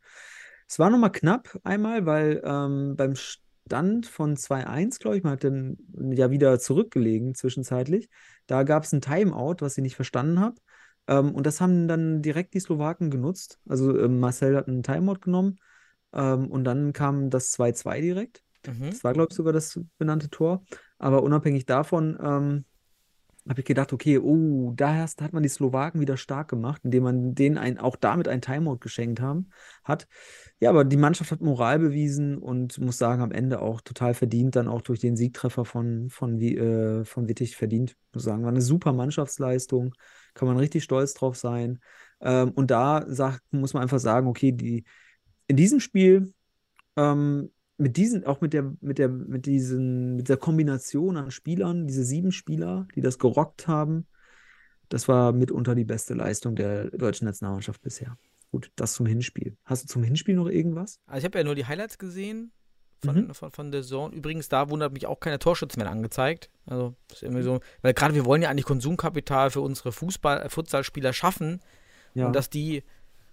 Es 0.68 0.78
war 0.78 0.90
nochmal 0.90 1.12
knapp 1.12 1.58
einmal, 1.64 2.06
weil 2.06 2.40
ähm, 2.44 2.94
beim 2.96 3.14
Stand 3.16 4.06
von 4.06 4.36
2-1, 4.36 4.98
glaube 4.98 5.16
ich, 5.16 5.22
man 5.22 5.32
hat 5.32 5.44
dann 5.44 5.76
ja 6.12 6.30
wieder 6.30 6.58
zurückgelegen 6.58 7.34
zwischenzeitlich. 7.34 8.08
Da 8.46 8.62
gab 8.62 8.84
es 8.84 8.92
ein 8.92 9.00
Timeout, 9.00 9.56
was 9.60 9.76
ich 9.76 9.82
nicht 9.82 9.96
verstanden 9.96 10.40
habe. 10.40 10.56
Ähm, 11.08 11.34
und 11.34 11.46
das 11.46 11.60
haben 11.60 11.88
dann 11.88 12.22
direkt 12.22 12.54
die 12.54 12.60
Slowaken 12.60 13.10
genutzt. 13.10 13.58
Also 13.68 13.98
ähm, 13.98 14.20
Marcel 14.20 14.56
hat 14.56 14.68
einen 14.68 14.82
Timeout 14.82 15.20
genommen. 15.20 15.58
Ähm, 16.12 16.50
und 16.50 16.64
dann 16.64 16.92
kam 16.92 17.30
das 17.30 17.52
2-2 17.52 18.00
direkt. 18.00 18.42
Mhm. 18.66 18.90
Das 18.90 19.04
war, 19.04 19.12
glaube 19.12 19.28
ich, 19.30 19.36
sogar 19.36 19.52
das 19.52 19.80
benannte 19.98 20.30
Tor. 20.30 20.64
Aber 20.98 21.22
unabhängig 21.22 21.66
davon 21.66 22.18
ähm, 22.22 22.64
habe 23.48 23.60
ich 23.60 23.66
gedacht, 23.66 23.92
okay, 23.92 24.18
oh, 24.18 24.72
da 24.76 24.94
hat 24.94 25.32
man 25.32 25.42
die 25.42 25.48
Slowaken 25.48 26.00
wieder 26.00 26.16
stark 26.16 26.48
gemacht, 26.48 26.82
indem 26.84 27.04
man 27.04 27.34
denen 27.34 27.56
ein, 27.56 27.78
auch 27.78 27.96
damit 27.96 28.28
ein 28.28 28.42
Timeout 28.42 28.78
geschenkt 28.78 29.20
haben, 29.20 29.50
hat. 29.82 30.06
Ja, 30.60 30.70
aber 30.70 30.84
die 30.84 30.98
Mannschaft 30.98 31.30
hat 31.32 31.40
Moral 31.40 31.78
bewiesen 31.78 32.36
und 32.36 32.78
muss 32.78 32.98
sagen, 32.98 33.22
am 33.22 33.32
Ende 33.32 33.62
auch 33.62 33.80
total 33.80 34.12
verdient, 34.12 34.56
dann 34.56 34.68
auch 34.68 34.82
durch 34.82 35.00
den 35.00 35.16
Siegtreffer 35.16 35.64
von, 35.64 36.10
von, 36.10 36.40
äh, 36.40 37.04
von 37.04 37.28
Wittig 37.28 37.56
verdient. 37.56 37.96
Muss 38.12 38.24
sagen, 38.24 38.42
war 38.42 38.50
eine 38.50 38.60
super 38.60 38.92
Mannschaftsleistung, 38.92 39.94
kann 40.34 40.46
man 40.46 40.58
richtig 40.58 40.84
stolz 40.84 41.14
drauf 41.14 41.36
sein. 41.36 41.80
Ähm, 42.20 42.50
und 42.50 42.70
da 42.70 43.04
sagt, 43.08 43.40
muss 43.52 43.72
man 43.72 43.82
einfach 43.82 44.00
sagen, 44.00 44.28
okay, 44.28 44.52
die, 44.52 44.84
in 45.50 45.56
diesem 45.56 45.80
Spiel 45.80 46.32
ähm, 46.96 47.50
mit 47.76 47.96
diesen, 47.96 48.24
auch 48.24 48.40
mit 48.40 48.52
der, 48.52 48.72
mit 48.80 48.98
der, 48.98 49.08
mit 49.08 49.46
diesen, 49.46 50.16
mit 50.16 50.28
der 50.28 50.36
Kombination 50.36 51.16
an 51.16 51.30
Spielern, 51.30 51.86
diese 51.86 52.04
sieben 52.04 52.30
Spieler, 52.30 52.86
die 52.94 53.00
das 53.00 53.18
gerockt 53.18 53.66
haben, 53.66 54.06
das 54.88 55.08
war 55.08 55.32
mitunter 55.32 55.74
die 55.74 55.84
beste 55.84 56.14
Leistung 56.14 56.54
der 56.56 56.90
deutschen 56.90 57.24
Nationalmannschaft 57.26 57.80
bisher. 57.82 58.16
Gut, 58.50 58.70
das 58.76 58.92
zum 58.94 59.06
Hinspiel. 59.06 59.56
Hast 59.64 59.84
du 59.84 59.88
zum 59.88 60.02
Hinspiel 60.02 60.34
noch 60.36 60.48
irgendwas? 60.48 61.00
Also 61.06 61.18
ich 61.18 61.24
habe 61.24 61.38
ja 61.38 61.44
nur 61.44 61.54
die 61.54 61.66
Highlights 61.66 61.98
gesehen 61.98 62.52
von, 63.02 63.16
Mhm. 63.16 63.34
von, 63.34 63.50
von 63.50 63.72
der 63.72 63.82
Zone. 63.82 64.14
Übrigens, 64.14 64.48
da 64.48 64.68
wundert 64.68 64.92
mich 64.92 65.06
auch 65.06 65.20
keine 65.20 65.38
Torschützen 65.38 65.80
mehr 65.82 65.90
angezeigt. 65.90 66.50
Also 66.66 66.94
ist 67.12 67.22
irgendwie 67.22 67.42
so, 67.42 67.60
weil 67.82 67.94
gerade 67.94 68.14
wir 68.14 68.24
wollen 68.24 68.42
ja 68.42 68.50
eigentlich 68.50 68.66
Konsumkapital 68.66 69.50
für 69.50 69.60
unsere 69.62 69.90
Fußball, 69.92 70.42
äh, 70.42 70.48
Futsalspieler 70.48 71.12
schaffen 71.12 71.60
Ja. 72.14 72.26
und 72.26 72.34
dass 72.36 72.50
die 72.50 72.82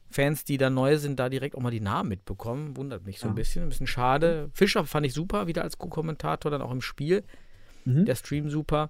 Fans, 0.09 0.43
die 0.45 0.57
da 0.57 0.69
neu 0.69 0.97
sind, 0.97 1.19
da 1.19 1.29
direkt 1.29 1.55
auch 1.55 1.61
mal 1.61 1.71
die 1.71 1.81
Namen 1.81 2.09
mitbekommen, 2.09 2.77
wundert 2.77 3.05
mich 3.05 3.19
so 3.19 3.27
Ja. 3.27 3.31
ein 3.31 3.35
bisschen. 3.35 3.63
Ein 3.63 3.69
bisschen 3.69 3.87
schade. 3.87 4.49
Fischer 4.53 4.85
fand 4.85 5.05
ich 5.05 5.13
super, 5.13 5.47
wieder 5.47 5.63
als 5.63 5.77
Co-Kommentator, 5.77 6.49
dann 6.51 6.61
auch 6.61 6.71
im 6.71 6.81
Spiel. 6.81 7.23
Mhm. 7.85 8.05
Der 8.05 8.15
Stream 8.15 8.49
super. 8.49 8.89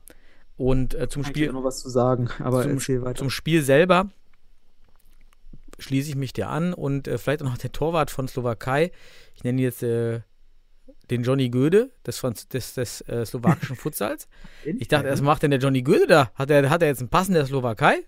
Und 0.57 0.93
äh, 0.95 1.07
zum 1.07 1.21
Kann 1.23 1.31
ich 1.31 1.37
Spiel, 1.37 1.51
noch 1.53 1.63
was 1.63 1.79
zu 1.79 1.89
sagen, 1.89 2.29
aber 2.39 2.63
zum, 2.63 2.79
zum 3.15 3.29
Spiel 3.29 3.61
selber 3.61 4.09
schließe 5.79 6.09
ich 6.09 6.15
mich 6.15 6.33
dir 6.33 6.49
an 6.49 6.73
und 6.73 7.07
äh, 7.07 7.17
vielleicht 7.17 7.41
auch 7.43 7.47
noch 7.49 7.57
der 7.57 7.71
Torwart 7.71 8.09
von 8.09 8.27
Slowakei. 8.27 8.91
Ich 9.35 9.43
nenne 9.43 9.59
ihn 9.61 9.63
jetzt 9.63 9.83
äh, 9.83 10.21
den 11.11 11.23
Johnny 11.23 11.49
Göde 11.49 11.91
des, 12.05 12.17
Franz 12.17 12.47
des, 12.47 12.73
des 12.73 13.01
äh, 13.01 13.23
slowakischen 13.27 13.75
Futsals. 13.75 14.27
Ich 14.65 14.87
dachte, 14.87 15.09
was 15.09 15.21
macht 15.21 15.43
denn 15.43 15.51
der 15.51 15.59
Johnny 15.59 15.83
Göde 15.83 16.07
da? 16.07 16.31
Hat 16.33 16.49
er, 16.49 16.69
hat 16.69 16.81
er 16.81 16.87
jetzt 16.87 16.99
einen 16.99 17.09
Pass 17.09 17.27
in 17.27 17.35
der 17.35 17.45
Slowakei? 17.45 17.99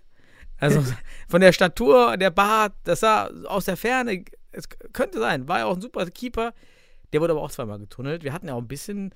Also 0.60 0.84
von 1.28 1.40
der 1.40 1.52
Statur, 1.52 2.16
der 2.16 2.30
Bart, 2.30 2.74
das 2.84 3.00
sah 3.00 3.30
aus 3.46 3.64
der 3.64 3.76
Ferne, 3.76 4.24
es 4.52 4.68
könnte 4.92 5.18
sein, 5.18 5.48
war 5.48 5.58
ja 5.60 5.64
auch 5.66 5.74
ein 5.74 5.80
super 5.80 6.06
Keeper. 6.06 6.52
Der 7.12 7.20
wurde 7.20 7.32
aber 7.32 7.42
auch 7.42 7.50
zweimal 7.50 7.78
getunnelt. 7.78 8.22
Wir 8.22 8.32
hatten 8.32 8.46
ja 8.46 8.54
auch 8.54 8.60
ein 8.60 8.68
bisschen 8.68 9.12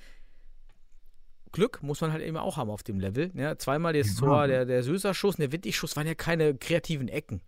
Glück, 1.53 1.82
muss 1.82 2.01
man 2.01 2.12
halt 2.12 2.22
eben 2.22 2.36
auch 2.36 2.57
haben 2.57 2.70
auf 2.70 2.82
dem 2.82 2.99
Level. 2.99 3.30
Ja, 3.34 3.57
zweimal 3.57 3.92
das 3.92 4.14
Ja. 4.14 4.26
Tor, 4.26 4.47
der, 4.49 4.64
der 4.64 4.82
Söser-Schuss 4.82 5.36
und 5.36 5.42
der 5.42 5.53
Wittig-Schuss 5.53 5.95
waren 5.97 6.07
ja 6.07 6.14
keine 6.14 6.57
kreativen 6.57 7.09
Ecken. 7.09 7.40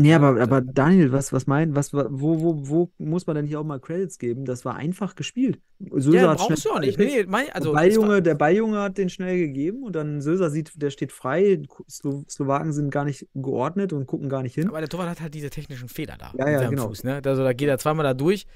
Nee, 0.00 0.10
Ja, 0.10 0.16
aber, 0.16 0.40
aber 0.40 0.60
Daniel, 0.60 1.10
was, 1.10 1.32
was 1.32 1.46
meint, 1.48 1.74
was, 1.74 1.92
wo, 1.92 2.06
wo, 2.10 2.68
wo 2.68 2.90
muss 2.98 3.26
man 3.26 3.34
denn 3.36 3.46
hier 3.46 3.58
auch 3.58 3.64
mal 3.64 3.80
Credits 3.80 4.18
geben? 4.18 4.44
Das 4.44 4.64
war 4.64 4.76
einfach 4.76 5.16
gespielt. 5.16 5.58
Söser 5.90 6.18
ja, 6.18 6.34
brauchst 6.34 6.64
du 6.64 6.70
auch 6.70 6.78
nicht. 6.80 6.98
Nee, 6.98 7.24
mein, 7.26 7.46
also 7.52 7.72
der, 7.74 7.82
es 7.88 7.96
war- 7.96 8.02
Balljunge, 8.04 8.22
der 8.22 8.34
Balljunge 8.36 8.78
hat 8.80 8.96
den 8.96 9.10
schnell 9.10 9.36
gegeben 9.38 9.82
und 9.82 9.96
dann 9.96 10.20
Söser 10.20 10.50
sieht, 10.50 10.72
der 10.80 10.90
steht 10.90 11.10
frei. 11.12 11.62
Slo 11.90 12.22
Slowaken 12.28 12.72
sind 12.72 12.90
gar 12.90 13.04
nicht 13.04 13.26
geordnet 13.34 13.92
und 13.92 14.06
gucken 14.06 14.28
gar 14.28 14.42
nicht 14.42 14.54
hin. 14.54 14.68
aber 14.68 14.78
der 14.78 14.88
Torwart 14.88 15.08
hat 15.10 15.20
halt 15.20 15.34
diese 15.34 15.50
technischen 15.50 15.88
Fehler 15.88 16.16
da 16.16 16.32
Ja, 16.38 16.48
ja, 16.48 16.68
genau. 16.70 16.86
Fuß. 16.88 17.02
Ne? 17.04 17.20
Also 17.24 17.42
da 17.42 17.52
geht 17.52 17.68
er 17.68 17.78
zweimal 17.78 18.04
da 18.04 18.14
durch. 18.14 18.46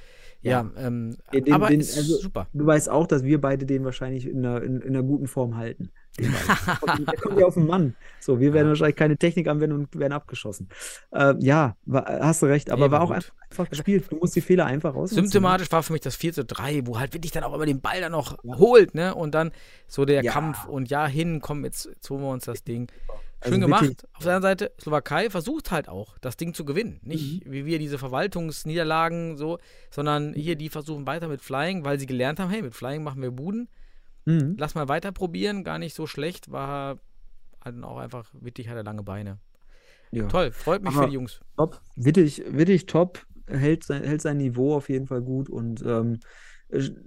Ja, 0.42 0.70
Ja. 0.76 0.86
ähm, 0.86 1.16
Den- 1.32 1.52
aber 1.52 1.68
den- 1.68 1.80
also- 1.80 2.18
super. 2.18 2.46
Du 2.52 2.64
weißt 2.66 2.88
auch, 2.88 3.06
dass 3.06 3.24
wir 3.24 3.40
beide 3.40 3.66
den 3.66 3.84
wahrscheinlich 3.84 4.26
in 4.28 4.38
einer, 4.44 4.62
in, 4.62 4.80
in 4.80 4.88
einer 4.96 5.02
guten 5.02 5.26
Form 5.26 5.56
halten. 5.56 5.90
Der 6.18 7.16
kommt 7.20 7.38
ja 7.38 7.46
auf 7.46 7.54
den 7.54 7.66
Mann. 7.66 7.94
So, 8.20 8.38
wir 8.38 8.52
werden 8.52 8.66
Ja. 8.66 8.70
wahrscheinlich 8.70 8.96
keine 8.96 9.16
Technik 9.16 9.48
anwenden 9.48 9.76
und 9.76 9.98
werden 9.98 10.12
abgeschossen. 10.12 10.68
Äh, 11.10 11.34
ja, 11.40 11.76
war, 11.86 12.04
hast 12.20 12.42
du 12.42 12.46
recht, 12.46 12.70
aber 12.70 12.86
Nee, 12.86 12.92
war 12.92 13.00
war 13.00 13.06
auch 13.06 13.10
einfach, 13.12 13.32
einfach 13.50 13.70
gespielt. 13.70 14.04
Du 14.10 14.16
musst 14.16 14.36
die 14.36 14.40
Fehler 14.42 14.66
einfach 14.66 14.90
rausnutzen. 14.94 15.16
Symptomatisch 15.24 15.72
war 15.72 15.82
für 15.82 15.92
mich 15.92 16.02
das 16.02 16.14
4 16.16 16.32
zu 16.34 16.44
3, 16.44 16.86
wo 16.86 16.98
halt 16.98 17.14
wirklich 17.14 17.32
dann 17.32 17.44
auch 17.44 17.54
immer 17.54 17.66
den 17.66 17.80
Ball 17.80 18.00
dann 18.00 18.12
noch 18.12 18.36
holt, 18.44 18.94
ne? 18.94 19.14
Und 19.14 19.34
dann 19.34 19.52
so 19.88 20.04
der 20.04 20.22
Ja. 20.22 20.32
Kampf 20.32 20.66
und 20.66 20.90
ja, 20.90 21.06
hin, 21.06 21.40
komm, 21.40 21.64
jetzt, 21.64 21.88
holen 22.10 22.22
wir 22.22 22.30
uns 22.30 22.44
das 22.44 22.62
Ding. 22.62 22.88
Also 23.40 23.54
Schön 23.54 23.60
gemacht. 23.62 23.82
wirklich, 23.82 23.98
Auf 24.14 24.22
der 24.22 24.36
anderen 24.36 24.42
Seite, 24.58 24.72
Slowakei 24.80 25.28
versucht 25.30 25.72
halt 25.72 25.88
auch, 25.88 26.16
das 26.20 26.36
Ding 26.36 26.54
zu 26.54 26.64
gewinnen. 26.64 27.00
Nicht 27.02 27.44
Mhm. 27.46 27.52
wie 27.52 27.64
wir 27.66 27.78
diese 27.80 27.98
Verwaltungsniederlagen 27.98 29.36
so, 29.36 29.58
sondern 29.90 30.32
hier, 30.34 30.54
die 30.56 30.68
versuchen 30.68 31.06
weiter 31.06 31.26
mit 31.28 31.40
Flying, 31.40 31.84
weil 31.84 31.98
sie 31.98 32.06
gelernt 32.06 32.38
haben, 32.38 32.50
hey, 32.50 32.62
mit 32.62 32.74
Flying 32.74 33.02
machen 33.02 33.20
wir 33.22 33.30
Buden. 33.32 33.68
Mhm. 34.24 34.56
Lass 34.58 34.74
mal 34.74 34.88
weiter 34.88 35.12
probieren, 35.12 35.64
gar 35.64 35.78
nicht 35.78 35.94
so 35.94 36.06
schlecht. 36.06 36.50
War 36.50 36.98
halt 37.64 37.82
auch 37.84 37.98
einfach, 37.98 38.28
Wittig 38.32 38.68
hatte 38.68 38.82
lange 38.82 39.02
Beine. 39.02 39.38
Ja. 40.10 40.26
Toll, 40.28 40.52
freut 40.52 40.82
mich 40.82 40.92
Aber- 40.92 41.04
für 41.04 41.08
die 41.08 41.14
Jungs. 41.14 41.40
Top. 41.56 41.80
Wittig, 41.96 42.42
Wittig 42.46 42.86
top, 42.86 43.24
hält 43.46 43.84
sein, 43.84 44.04
hält 44.04 44.20
sein 44.22 44.36
Niveau 44.36 44.74
auf 44.76 44.88
jeden 44.88 45.06
Fall 45.06 45.22
gut 45.22 45.48
und 45.48 45.82
ähm, 45.82 46.14
äh, 46.14 46.18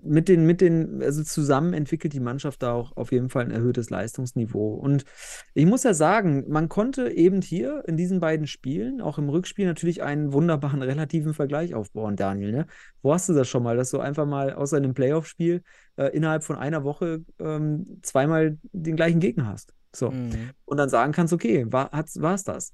mit 0.04 0.28
den, 0.28 0.46
mit 0.46 0.62
den, 0.62 1.02
also 1.02 1.24
zusammen 1.24 1.74
entwickelt 1.74 2.14
die 2.14 2.20
Mannschaft 2.20 2.62
da 2.62 2.74
auch 2.74 2.96
auf 2.96 3.12
jeden 3.12 3.30
Fall 3.30 3.46
ein 3.46 3.52
erhöhtes 3.52 3.90
Leistungsniveau. 3.90 4.76
Und 4.76 5.06
ich 5.54 5.66
muss 5.66 5.84
ja 5.84 5.94
sagen, 5.94 6.46
man 6.48 6.70
konnte 6.70 7.10
eben 7.10 7.42
hier 7.42 7.84
in 7.88 7.98
diesen 7.98 8.20
beiden 8.20 8.48
Spielen, 8.48 9.02
auch 9.02 9.18
im 9.18 9.30
Rückspiel, 9.30 9.66
natürlich 9.66 10.04
einen 10.04 10.34
wunderbaren 10.34 10.82
relativen 10.84 11.34
Vergleich 11.34 11.74
aufbauen, 11.74 12.16
Daniel. 12.16 12.52
Ne? 12.52 12.68
Wo 13.02 13.14
hast 13.14 13.28
du 13.30 13.34
das 13.34 13.48
schon 13.48 13.64
mal, 13.64 13.76
dass 13.76 13.90
du 13.90 14.00
einfach 14.00 14.26
mal 14.26 14.54
außer 14.54 14.78
einem 14.78 14.94
Playoff-Spiel 14.94 15.64
äh, 15.98 16.16
innerhalb 16.16 16.44
von 16.44 16.58
einer 16.58 16.84
Woche 16.84 17.24
ähm, 17.40 18.00
zweimal 18.04 18.58
den 18.72 18.96
gleichen 18.96 19.20
Gegner 19.20 19.48
hast? 19.48 19.74
So 19.96 20.12
Mhm. 20.12 20.52
und 20.66 20.78
dann 20.78 20.90
sagen 20.90 21.14
kannst, 21.14 21.34
okay, 21.34 21.66
war 21.70 21.90
es 21.94 22.44
das? 22.44 22.74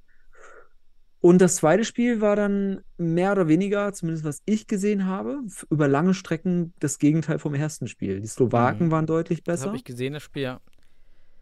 Und 1.22 1.40
das 1.40 1.58
zweite 1.58 1.86
Spiel 1.86 2.20
war 2.20 2.36
dann 2.36 2.82
mehr 2.98 3.32
oder 3.32 3.48
weniger, 3.48 3.94
zumindest 3.94 4.26
was 4.26 4.42
ich 4.46 4.66
gesehen 4.68 5.06
habe, 5.06 5.40
über 5.70 5.88
lange 5.88 6.16
Strecken 6.16 6.74
das 6.80 6.98
Gegenteil 6.98 7.38
vom 7.40 7.54
ersten 7.54 7.88
Spiel. 7.88 8.20
Die 8.22 8.28
Slowaken 8.28 8.88
Mhm. 8.88 8.92
waren 8.92 9.06
deutlich 9.06 9.44
Das 9.44 9.60
besser. 9.60 9.68
habe 9.68 9.78
ich 9.78 9.84
gesehen, 9.84 10.14
das 10.14 10.24
Spiel. 10.24 10.44
ja. 10.44 10.60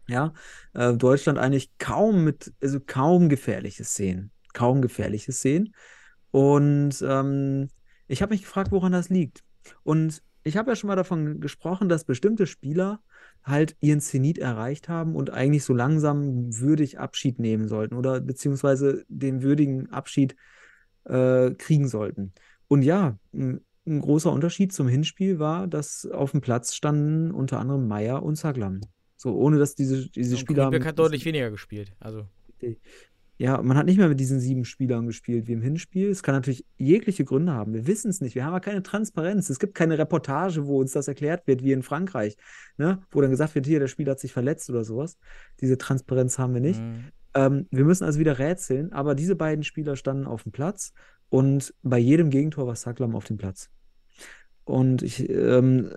Ja, 0.08 0.32
äh, 0.74 0.92
Deutschland 0.94 1.38
eigentlich 1.38 1.70
kaum 1.78 2.24
mit, 2.24 2.52
also 2.60 2.80
kaum 2.80 3.28
gefährliche 3.28 3.84
Szenen. 3.84 4.32
Kaum 4.52 4.82
gefährliche 4.82 5.30
Szenen. 5.32 5.72
Und 6.32 7.00
ähm, 7.06 7.68
ich 8.08 8.20
habe 8.20 8.34
mich 8.34 8.42
gefragt, 8.42 8.72
woran 8.72 8.90
das 8.92 9.08
liegt. 9.08 9.44
Und 9.84 10.20
ich 10.42 10.56
habe 10.56 10.70
ja 10.72 10.76
schon 10.76 10.88
mal 10.88 10.96
davon 10.96 11.40
gesprochen, 11.40 11.88
dass 11.88 12.04
bestimmte 12.04 12.46
Spieler 12.48 13.00
halt 13.44 13.76
ihren 13.80 14.00
Zenit 14.00 14.38
erreicht 14.38 14.88
haben 14.88 15.14
und 15.14 15.30
eigentlich 15.30 15.64
so 15.64 15.72
langsam 15.72 16.58
würdig 16.58 16.98
Abschied 16.98 17.38
nehmen 17.38 17.68
sollten 17.68 17.94
oder 17.94 18.20
beziehungsweise 18.20 19.04
den 19.08 19.42
würdigen 19.42 19.90
Abschied 19.90 20.36
äh, 21.04 21.52
kriegen 21.52 21.88
sollten. 21.88 22.32
Und 22.68 22.82
ja, 22.82 23.18
ein, 23.32 23.60
ein 23.86 24.00
großer 24.00 24.30
Unterschied 24.30 24.72
zum 24.72 24.88
Hinspiel 24.88 25.38
war, 25.38 25.66
dass 25.66 26.06
auf 26.06 26.32
dem 26.32 26.40
Platz 26.40 26.74
standen 26.74 27.30
unter 27.30 27.58
anderem 27.58 27.88
Meier 27.88 28.22
und 28.22 28.36
Zaglam. 28.36 28.80
So, 29.16 29.34
ohne 29.36 29.58
dass 29.58 29.74
diese, 29.74 30.08
diese 30.10 30.36
Und 30.36 30.40
Spieler. 30.40 30.62
Grünberg 30.64 30.80
mit 30.80 30.88
hat 30.88 30.98
deutlich 30.98 31.24
weniger 31.24 31.50
gespielt. 31.50 31.92
Also, 32.00 32.26
ja, 33.40 33.62
man 33.62 33.78
hat 33.78 33.86
nicht 33.86 33.96
mehr 33.96 34.10
mit 34.10 34.20
diesen 34.20 34.38
sieben 34.38 34.66
Spielern 34.66 35.06
gespielt 35.06 35.46
wie 35.46 35.54
im 35.54 35.62
Hinspiel. 35.62 36.10
Es 36.10 36.22
kann 36.22 36.34
natürlich 36.34 36.66
jegliche 36.76 37.24
Gründe 37.24 37.52
haben. 37.52 37.72
Wir 37.72 37.86
wissen 37.86 38.10
es 38.10 38.20
nicht. 38.20 38.34
Wir 38.34 38.44
haben 38.44 38.52
ja 38.52 38.60
keine 38.60 38.82
Transparenz. 38.82 39.48
Es 39.48 39.58
gibt 39.58 39.74
keine 39.74 39.96
Reportage, 39.96 40.66
wo 40.66 40.78
uns 40.78 40.92
das 40.92 41.08
erklärt 41.08 41.46
wird, 41.46 41.64
wie 41.64 41.72
in 41.72 41.82
Frankreich, 41.82 42.36
ne? 42.76 43.00
Wo 43.10 43.22
dann 43.22 43.30
gesagt 43.30 43.54
wird, 43.54 43.64
hier, 43.64 43.80
der 43.80 43.88
Spieler 43.88 44.10
hat 44.10 44.20
sich 44.20 44.34
verletzt 44.34 44.68
oder 44.68 44.84
sowas. 44.84 45.16
Diese 45.62 45.78
Transparenz 45.78 46.38
haben 46.38 46.52
wir 46.52 46.60
nicht. 46.60 46.82
mhm. 46.82 47.12
Ähm, 47.32 47.66
wir 47.70 47.84
müssen 47.86 48.04
also 48.04 48.18
wieder 48.18 48.38
rätseln, 48.38 48.92
aber 48.92 49.14
diese 49.14 49.36
beiden 49.36 49.64
Spieler 49.64 49.96
standen 49.96 50.26
auf 50.26 50.42
dem 50.42 50.52
Platz 50.52 50.92
und 51.30 51.72
bei 51.82 51.96
jedem 51.96 52.28
Gegentor 52.28 52.66
war 52.66 52.76
Saklam 52.76 53.14
auf 53.16 53.24
dem 53.24 53.38
Platz. 53.38 53.70
Und 54.64 55.02
ich, 55.02 55.30
ähm, 55.30 55.92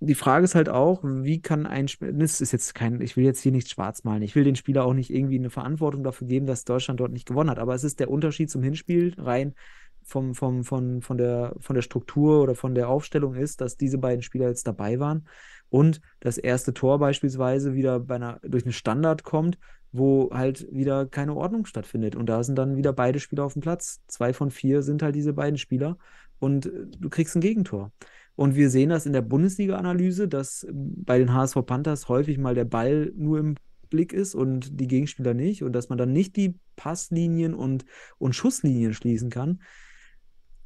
die 0.00 0.14
Frage 0.14 0.44
ist 0.44 0.54
halt 0.54 0.70
auch, 0.70 1.00
wie 1.04 1.40
kann 1.40 1.66
ein 1.66 1.86
Spieler, 1.86 2.12
das 2.12 2.40
ist 2.40 2.52
jetzt 2.52 2.74
kein, 2.74 3.00
ich 3.02 3.16
will 3.16 3.24
jetzt 3.24 3.40
hier 3.40 3.52
nichts 3.52 3.70
schwarz 3.70 4.02
malen, 4.04 4.22
ich 4.22 4.34
will 4.34 4.44
den 4.44 4.56
Spieler 4.56 4.84
auch 4.84 4.94
nicht 4.94 5.10
irgendwie 5.10 5.38
eine 5.38 5.50
Verantwortung 5.50 6.02
dafür 6.02 6.26
geben, 6.26 6.46
dass 6.46 6.64
Deutschland 6.64 7.00
dort 7.00 7.12
nicht 7.12 7.26
gewonnen 7.26 7.50
hat, 7.50 7.58
aber 7.58 7.74
es 7.74 7.84
ist 7.84 8.00
der 8.00 8.10
Unterschied 8.10 8.50
zum 8.50 8.62
Hinspiel 8.62 9.14
rein 9.18 9.54
vom, 10.02 10.34
vom, 10.34 10.64
von, 10.64 11.02
von, 11.02 11.18
der, 11.18 11.54
von 11.60 11.74
der 11.74 11.82
Struktur 11.82 12.42
oder 12.42 12.54
von 12.54 12.74
der 12.74 12.88
Aufstellung 12.88 13.34
ist, 13.34 13.60
dass 13.60 13.76
diese 13.76 13.98
beiden 13.98 14.22
Spieler 14.22 14.48
jetzt 14.48 14.66
dabei 14.66 14.98
waren 14.98 15.26
und 15.68 16.00
das 16.18 16.38
erste 16.38 16.72
Tor 16.72 16.98
beispielsweise 16.98 17.74
wieder 17.74 18.00
bei 18.00 18.16
einer, 18.16 18.40
durch 18.42 18.64
einen 18.64 18.72
Standard 18.72 19.22
kommt, 19.22 19.58
wo 19.92 20.30
halt 20.32 20.66
wieder 20.70 21.06
keine 21.06 21.34
Ordnung 21.34 21.66
stattfindet. 21.66 22.14
Und 22.14 22.26
da 22.26 22.42
sind 22.42 22.56
dann 22.56 22.76
wieder 22.76 22.92
beide 22.92 23.18
Spieler 23.18 23.44
auf 23.44 23.54
dem 23.54 23.62
Platz. 23.62 24.00
Zwei 24.06 24.32
von 24.32 24.50
vier 24.50 24.82
sind 24.82 25.02
halt 25.02 25.14
diese 25.14 25.32
beiden 25.32 25.58
Spieler 25.58 25.98
und 26.38 26.70
du 26.98 27.08
kriegst 27.08 27.36
ein 27.36 27.40
Gegentor. 27.40 27.92
Und 28.36 28.54
wir 28.54 28.70
sehen 28.70 28.88
das 28.88 29.06
in 29.06 29.12
der 29.12 29.22
Bundesliga-Analyse, 29.22 30.28
dass 30.28 30.64
ähm, 30.64 30.94
bei 31.04 31.18
den 31.18 31.32
HSV 31.32 31.64
Panthers 31.66 32.08
häufig 32.08 32.38
mal 32.38 32.54
der 32.54 32.64
Ball 32.64 33.12
nur 33.16 33.38
im 33.38 33.56
Blick 33.90 34.12
ist 34.12 34.34
und 34.34 34.80
die 34.80 34.86
Gegenspieler 34.86 35.34
nicht 35.34 35.62
und 35.62 35.72
dass 35.72 35.88
man 35.88 35.98
dann 35.98 36.12
nicht 36.12 36.36
die 36.36 36.58
Passlinien 36.76 37.54
und, 37.54 37.84
und 38.18 38.34
Schusslinien 38.34 38.94
schließen 38.94 39.30
kann. 39.30 39.60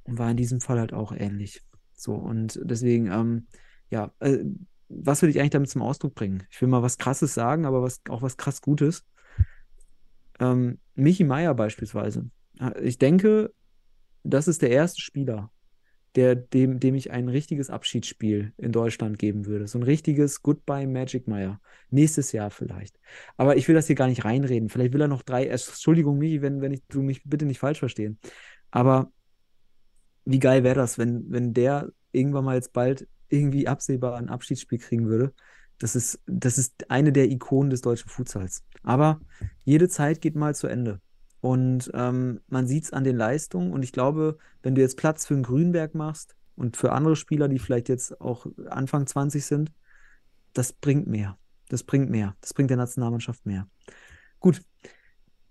War 0.04 0.30
in 0.30 0.36
diesem 0.36 0.60
Fall 0.60 0.78
halt 0.78 0.92
auch 0.92 1.12
ähnlich. 1.12 1.62
So, 1.94 2.14
und 2.14 2.60
deswegen, 2.62 3.06
ähm, 3.06 3.46
ja, 3.90 4.12
äh, 4.20 4.44
was 4.88 5.22
will 5.22 5.30
ich 5.30 5.40
eigentlich 5.40 5.50
damit 5.50 5.70
zum 5.70 5.82
Ausdruck 5.82 6.14
bringen? 6.14 6.44
Ich 6.50 6.60
will 6.60 6.68
mal 6.68 6.82
was 6.82 6.98
Krasses 6.98 7.34
sagen, 7.34 7.64
aber 7.64 7.82
was, 7.82 8.00
auch 8.10 8.22
was 8.22 8.36
krass 8.36 8.60
Gutes. 8.60 9.04
Ähm, 10.38 10.78
Michi 10.94 11.24
Meier 11.24 11.54
beispielsweise. 11.54 12.30
Ich 12.82 12.98
denke, 12.98 13.52
das 14.22 14.48
ist 14.48 14.62
der 14.62 14.70
erste 14.70 15.00
Spieler, 15.00 15.50
der, 16.16 16.36
dem, 16.36 16.78
dem 16.78 16.94
ich 16.94 17.10
ein 17.10 17.28
richtiges 17.28 17.70
Abschiedsspiel 17.70 18.52
in 18.56 18.72
Deutschland 18.72 19.18
geben 19.18 19.46
würde. 19.46 19.66
So 19.66 19.78
ein 19.78 19.82
richtiges 19.82 20.42
Goodbye 20.42 20.86
Magic 20.86 21.26
Meier. 21.26 21.60
Nächstes 21.90 22.32
Jahr 22.32 22.50
vielleicht. 22.50 22.98
Aber 23.36 23.56
ich 23.56 23.66
will 23.66 23.74
das 23.74 23.88
hier 23.88 23.96
gar 23.96 24.06
nicht 24.06 24.24
reinreden. 24.24 24.68
Vielleicht 24.68 24.92
will 24.92 25.00
er 25.00 25.08
noch 25.08 25.22
drei. 25.22 25.46
Entschuldigung, 25.46 26.18
Michi, 26.18 26.40
wenn, 26.40 26.60
wenn 26.60 26.72
ich, 26.72 26.82
du 26.88 27.02
mich 27.02 27.22
bitte 27.24 27.46
nicht 27.46 27.58
falsch 27.58 27.80
verstehen. 27.80 28.18
Aber 28.70 29.10
wie 30.24 30.38
geil 30.38 30.62
wäre 30.62 30.76
das, 30.76 30.98
wenn, 30.98 31.30
wenn 31.30 31.52
der 31.52 31.90
irgendwann 32.12 32.44
mal 32.44 32.54
jetzt 32.54 32.72
bald 32.72 33.08
irgendwie 33.28 33.66
absehbar 33.66 34.16
ein 34.16 34.28
Abschiedsspiel 34.28 34.78
kriegen 34.78 35.08
würde. 35.08 35.34
Das 35.78 35.96
ist, 35.96 36.20
das 36.26 36.58
ist 36.58 36.88
eine 36.90 37.12
der 37.12 37.28
Ikonen 37.30 37.70
des 37.70 37.80
deutschen 37.80 38.08
Futsals. 38.08 38.62
Aber 38.84 39.20
jede 39.64 39.88
Zeit 39.88 40.20
geht 40.20 40.36
mal 40.36 40.54
zu 40.54 40.68
Ende. 40.68 41.00
Und 41.44 41.90
ähm, 41.92 42.40
man 42.48 42.66
sieht 42.66 42.84
es 42.84 42.92
an 42.94 43.04
den 43.04 43.18
Leistungen. 43.18 43.74
Und 43.74 43.82
ich 43.82 43.92
glaube, 43.92 44.38
wenn 44.62 44.74
du 44.74 44.80
jetzt 44.80 44.96
Platz 44.96 45.26
für 45.26 45.34
einen 45.34 45.42
Grünberg 45.42 45.94
machst 45.94 46.36
und 46.56 46.78
für 46.78 46.92
andere 46.92 47.16
Spieler, 47.16 47.48
die 47.48 47.58
vielleicht 47.58 47.90
jetzt 47.90 48.18
auch 48.18 48.46
Anfang 48.70 49.06
20 49.06 49.44
sind, 49.44 49.70
das 50.54 50.72
bringt 50.72 51.06
mehr. 51.06 51.36
Das 51.68 51.82
bringt 51.82 52.08
mehr. 52.08 52.34
Das 52.40 52.54
bringt 52.54 52.70
der 52.70 52.78
Nationalmannschaft 52.78 53.44
mehr. 53.44 53.68
Gut. 54.40 54.62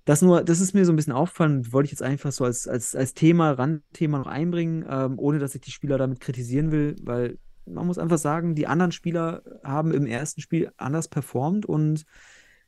Das 0.05 0.23
nur, 0.23 0.43
das 0.43 0.61
ist 0.61 0.73
mir 0.73 0.83
so 0.83 0.91
ein 0.91 0.95
bisschen 0.95 1.13
aufgefallen, 1.13 1.71
wollte 1.71 1.85
ich 1.85 1.91
jetzt 1.91 2.01
einfach 2.01 2.31
so 2.31 2.43
als, 2.43 2.67
als, 2.67 2.95
als 2.95 3.13
Thema, 3.13 3.51
Randthema 3.51 4.17
noch 4.17 4.25
einbringen, 4.25 4.83
ähm, 4.89 5.19
ohne 5.19 5.37
dass 5.37 5.53
ich 5.53 5.61
die 5.61 5.69
Spieler 5.69 5.99
damit 5.99 6.19
kritisieren 6.19 6.71
will, 6.71 6.95
weil 7.03 7.37
man 7.67 7.85
muss 7.85 7.99
einfach 7.99 8.17
sagen, 8.17 8.55
die 8.55 8.65
anderen 8.65 8.91
Spieler 8.91 9.43
haben 9.63 9.93
im 9.93 10.07
ersten 10.07 10.41
Spiel 10.41 10.71
anders 10.75 11.07
performt 11.07 11.67
und 11.67 12.03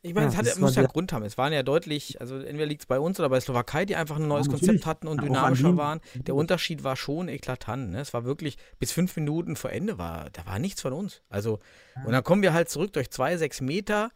Ich 0.05 0.13
meine, 0.13 0.31
Ja, 0.31 0.39
es 0.39 0.51
hat, 0.51 0.59
muss 0.59 0.75
ja 0.75 0.83
Grund 0.83 1.11
haben. 1.13 1.23
Es 1.23 1.35
waren 1.37 1.51
ja 1.51 1.63
deutlich, 1.63 2.21
also 2.21 2.37
entweder 2.37 2.67
liegt 2.67 2.81
es 2.81 2.85
bei 2.85 2.99
uns 2.99 3.19
oder 3.19 3.27
bei 3.29 3.39
Slowakei, 3.39 3.85
die 3.85 3.95
einfach 3.95 4.17
ein 4.17 4.27
neues 4.27 4.45
natürlich. 4.45 4.67
Konzept 4.67 4.85
hatten 4.85 5.07
und 5.07 5.19
an 5.19 5.25
dynamischer 5.25 5.77
waren. 5.77 5.99
Der 6.13 6.35
Unterschied 6.35 6.83
war 6.83 6.95
schon 6.95 7.27
eklatant. 7.27 7.89
Ne? 7.89 8.01
Es 8.01 8.13
war 8.13 8.23
wirklich, 8.23 8.57
bis 8.77 8.91
fünf 8.91 9.15
Minuten 9.15 9.55
vor 9.55 9.71
Ende 9.71 9.97
war, 9.97 10.29
da 10.31 10.45
war 10.45 10.59
nichts 10.59 10.81
von 10.81 10.93
uns. 10.93 11.23
Also, 11.27 11.59
und 12.05 12.11
dann 12.11 12.23
kommen 12.23 12.43
wir 12.43 12.53
halt 12.53 12.69
zurück 12.69 12.93
durch 12.93 13.09
zwei, 13.09 13.35
sechs 13.37 13.61
Meter, 13.61 14.11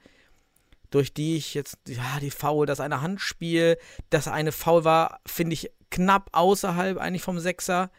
durch 0.91 1.11
die 1.11 1.37
ich 1.37 1.55
jetzt, 1.55 1.79
ja, 1.87 2.19
die 2.21 2.31
Foul, 2.31 2.67
das 2.67 2.79
eine 2.79 3.01
Handspiel, 3.01 3.77
das 4.11 4.27
eine 4.27 4.51
Foul 4.51 4.83
war, 4.83 5.19
finde 5.25 5.55
ich, 5.55 5.71
knapp 5.89 6.29
außerhalb 6.33 6.99
eigentlich 6.99 7.23
vom 7.23 7.39
Sechser. 7.39 7.89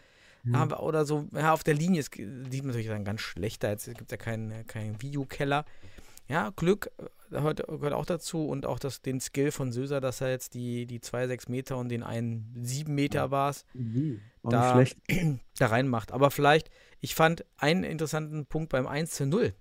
Mhm. 0.44 0.72
Oder 0.72 1.04
so, 1.04 1.26
ja, 1.32 1.52
auf 1.52 1.64
der 1.64 1.74
Linie, 1.74 2.00
es 2.00 2.06
sieht 2.06 2.64
natürlich 2.64 2.86
dann 2.86 3.04
ganz 3.04 3.20
schlecht 3.20 3.64
da, 3.64 3.70
jetzt 3.70 3.86
gibt 3.86 4.02
es 4.02 4.10
ja 4.12 4.16
keinen 4.16 4.66
keinen 4.66 5.02
Videokeller. 5.02 5.64
Ja, 6.28 6.50
Glück 6.54 6.90
gehört, 7.31 7.66
gehört 7.66 7.93
auch 7.94 8.05
dazu 8.07 8.47
und 8.47 8.66
auch 8.66 8.78
das, 8.78 9.01
den 9.02 9.20
Skill 9.20 9.51
von 9.52 9.73
Söser, 9.73 10.01
dass 10.01 10.20
er 10.20 10.31
jetzt 10.31 10.55
die, 10.55 10.86
die 10.86 11.01
zwei, 11.01 11.27
sechs 11.27 11.48
Meter 11.48 11.77
und 11.78 11.89
den 11.89 12.02
einen 12.02 12.52
sieben 12.62 12.94
Meter 12.94 13.31
war 13.31 13.51
es, 13.51 13.65
Auch 14.43 14.51
Da- 14.51 14.73
da 15.59 15.66
reinmacht. 15.66 16.12
Aber 16.12 16.31
vielleicht, 16.31 16.70
ich 17.01 17.15
fand 17.15 17.44
einen 17.57 17.85
interessanten 17.85 18.47
Punkt 18.47 18.70
beim 18.70 18.86
1 18.86 19.11
zu 19.12 19.27
0 19.27 19.55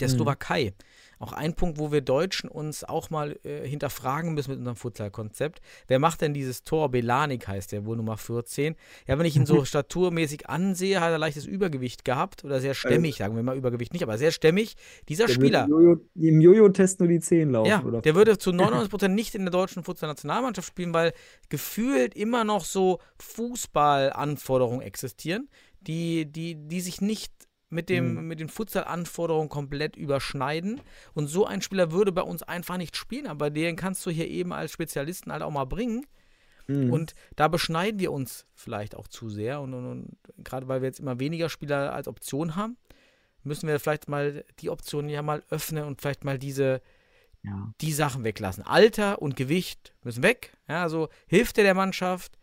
der 0.00 0.08
Mhm. 0.08 0.12
Slowakei. 0.12 0.72
Auch 1.20 1.32
ein 1.32 1.54
Punkt, 1.54 1.78
wo 1.78 1.92
wir 1.92 2.00
Deutschen 2.00 2.50
uns 2.50 2.82
auch 2.84 3.08
mal 3.08 3.38
äh, 3.44 3.66
hinterfragen 3.66 4.34
müssen 4.34 4.50
mit 4.50 4.58
unserem 4.58 4.76
Futsal-Konzept. 4.76 5.60
Wer 5.86 5.98
macht 6.00 6.20
denn 6.20 6.34
dieses 6.34 6.64
Tor? 6.64 6.90
Belanik 6.90 7.46
heißt 7.46 7.70
der 7.72 7.86
wohl 7.86 7.96
Nummer 7.96 8.16
14. 8.18 8.74
Ja, 9.06 9.16
wenn 9.18 9.24
ich 9.24 9.36
ihn 9.36 9.46
so 9.46 9.64
staturmäßig 9.64 10.48
ansehe, 10.50 11.00
hat 11.00 11.10
er 11.12 11.18
leichtes 11.18 11.46
Übergewicht 11.46 12.04
gehabt 12.04 12.44
oder 12.44 12.60
sehr 12.60 12.74
stämmig, 12.74 13.16
sagen 13.16 13.36
wir 13.36 13.42
mal 13.44 13.56
Übergewicht 13.56 13.92
nicht, 13.92 14.02
aber 14.02 14.18
sehr 14.18 14.32
stämmig. 14.32 14.74
Dieser 15.08 15.26
Der 15.26 15.34
Spieler. 15.34 15.68
würde 15.68 15.92
im 15.92 15.98
Jojo- 16.20 16.28
Im 16.28 16.40
Jojo-Test 16.40 16.98
nur 17.00 17.08
die 17.08 17.20
10 17.20 17.50
laufen. 17.50 17.68
Ja, 17.70 17.82
oder? 17.84 18.02
der 18.02 18.14
würde 18.16 18.36
zu 18.36 18.50
99% 18.98 19.08
nicht 19.08 19.34
in 19.36 19.42
der 19.42 19.52
deutschen 19.52 19.84
Futsal-Nationalmannschaft 19.84 20.66
spielen, 20.68 20.92
weil 20.92 21.12
gefühlt 21.48 22.14
immer 22.16 22.42
noch 22.44 22.64
so 22.64 22.98
Fußballanforderungen 23.18 24.80
existieren, 24.82 25.48
die, 25.80 26.26
die, 26.30 26.54
die 26.56 26.80
sich 26.80 27.00
nicht 27.00 27.32
mit, 27.74 27.88
dem, 27.88 28.28
mit 28.28 28.40
den 28.40 28.48
Futsal-Anforderungen 28.48 29.48
komplett 29.48 29.96
überschneiden. 29.96 30.80
Und 31.12 31.26
so 31.26 31.44
ein 31.44 31.60
Spieler 31.60 31.90
würde 31.90 32.12
bei 32.12 32.22
uns 32.22 32.42
einfach 32.42 32.76
nicht 32.76 32.96
spielen, 32.96 33.26
aber 33.26 33.50
den 33.50 33.76
kannst 33.76 34.06
du 34.06 34.10
hier 34.10 34.28
eben 34.28 34.52
als 34.52 34.72
Spezialisten 34.72 35.32
halt 35.32 35.42
auch 35.42 35.50
mal 35.50 35.64
bringen. 35.64 36.06
Mhm. 36.68 36.92
Und 36.92 37.14
da 37.36 37.48
beschneiden 37.48 38.00
wir 38.00 38.12
uns 38.12 38.46
vielleicht 38.54 38.94
auch 38.94 39.08
zu 39.08 39.28
sehr. 39.28 39.60
Und, 39.60 39.74
und, 39.74 39.86
und 39.86 40.16
gerade 40.44 40.68
weil 40.68 40.80
wir 40.80 40.88
jetzt 40.88 41.00
immer 41.00 41.18
weniger 41.18 41.48
Spieler 41.48 41.92
als 41.92 42.08
Option 42.08 42.56
haben, 42.56 42.76
müssen 43.42 43.68
wir 43.68 43.78
vielleicht 43.80 44.08
mal 44.08 44.44
die 44.60 44.70
Optionen 44.70 45.10
ja 45.10 45.20
mal 45.22 45.42
öffnen 45.50 45.84
und 45.84 46.00
vielleicht 46.00 46.24
mal 46.24 46.38
diese, 46.38 46.80
Ja. 47.42 47.74
die 47.80 47.92
Sachen 47.92 48.24
weglassen. 48.24 48.64
Alter 48.64 49.20
und 49.20 49.36
Gewicht 49.36 49.92
müssen 50.02 50.22
weg. 50.22 50.56
Ja, 50.68 50.82
also 50.82 51.08
Hälfte 51.26 51.62
der 51.62 51.74
Mannschaft, 51.74 52.38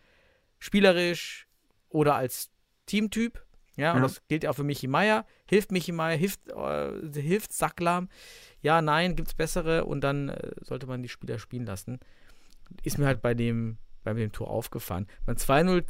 spielerisch 0.59 1.47
oder 1.89 2.15
als 2.15 2.51
Teamtyp. 2.85 3.43
Ja, 3.77 3.91
und 3.93 3.97
Ja. 3.99 4.03
das 4.03 4.21
gilt 4.27 4.43
ja 4.43 4.49
auch 4.49 4.55
für 4.55 4.63
Michi 4.63 4.87
Meier. 4.87 5.25
Hilft 5.47 5.71
Michi 5.71 5.91
Meier, 5.91 6.17
hilft, 6.17 6.41
äh, 6.49 6.91
hilft 7.21 7.53
Sacklam. 7.53 8.09
Ja, 8.61 8.81
nein, 8.81 9.15
gibt 9.15 9.29
es 9.29 9.33
bessere 9.33 9.85
und 9.85 10.01
dann 10.01 10.29
äh, 10.29 10.51
sollte 10.61 10.87
man 10.87 11.01
die 11.01 11.09
Spieler 11.09 11.39
spielen 11.39 11.65
lassen. 11.65 11.99
Ist 12.83 12.97
mir 12.97 13.05
halt 13.05 13.21
bei 13.21 13.33
dem, 13.33 13.77
bei 14.03 14.13
dem 14.13 14.31
Tor 14.31 14.49
aufgefallen. 14.49 15.07
Beim 15.25 15.35
2-0, 15.37 15.83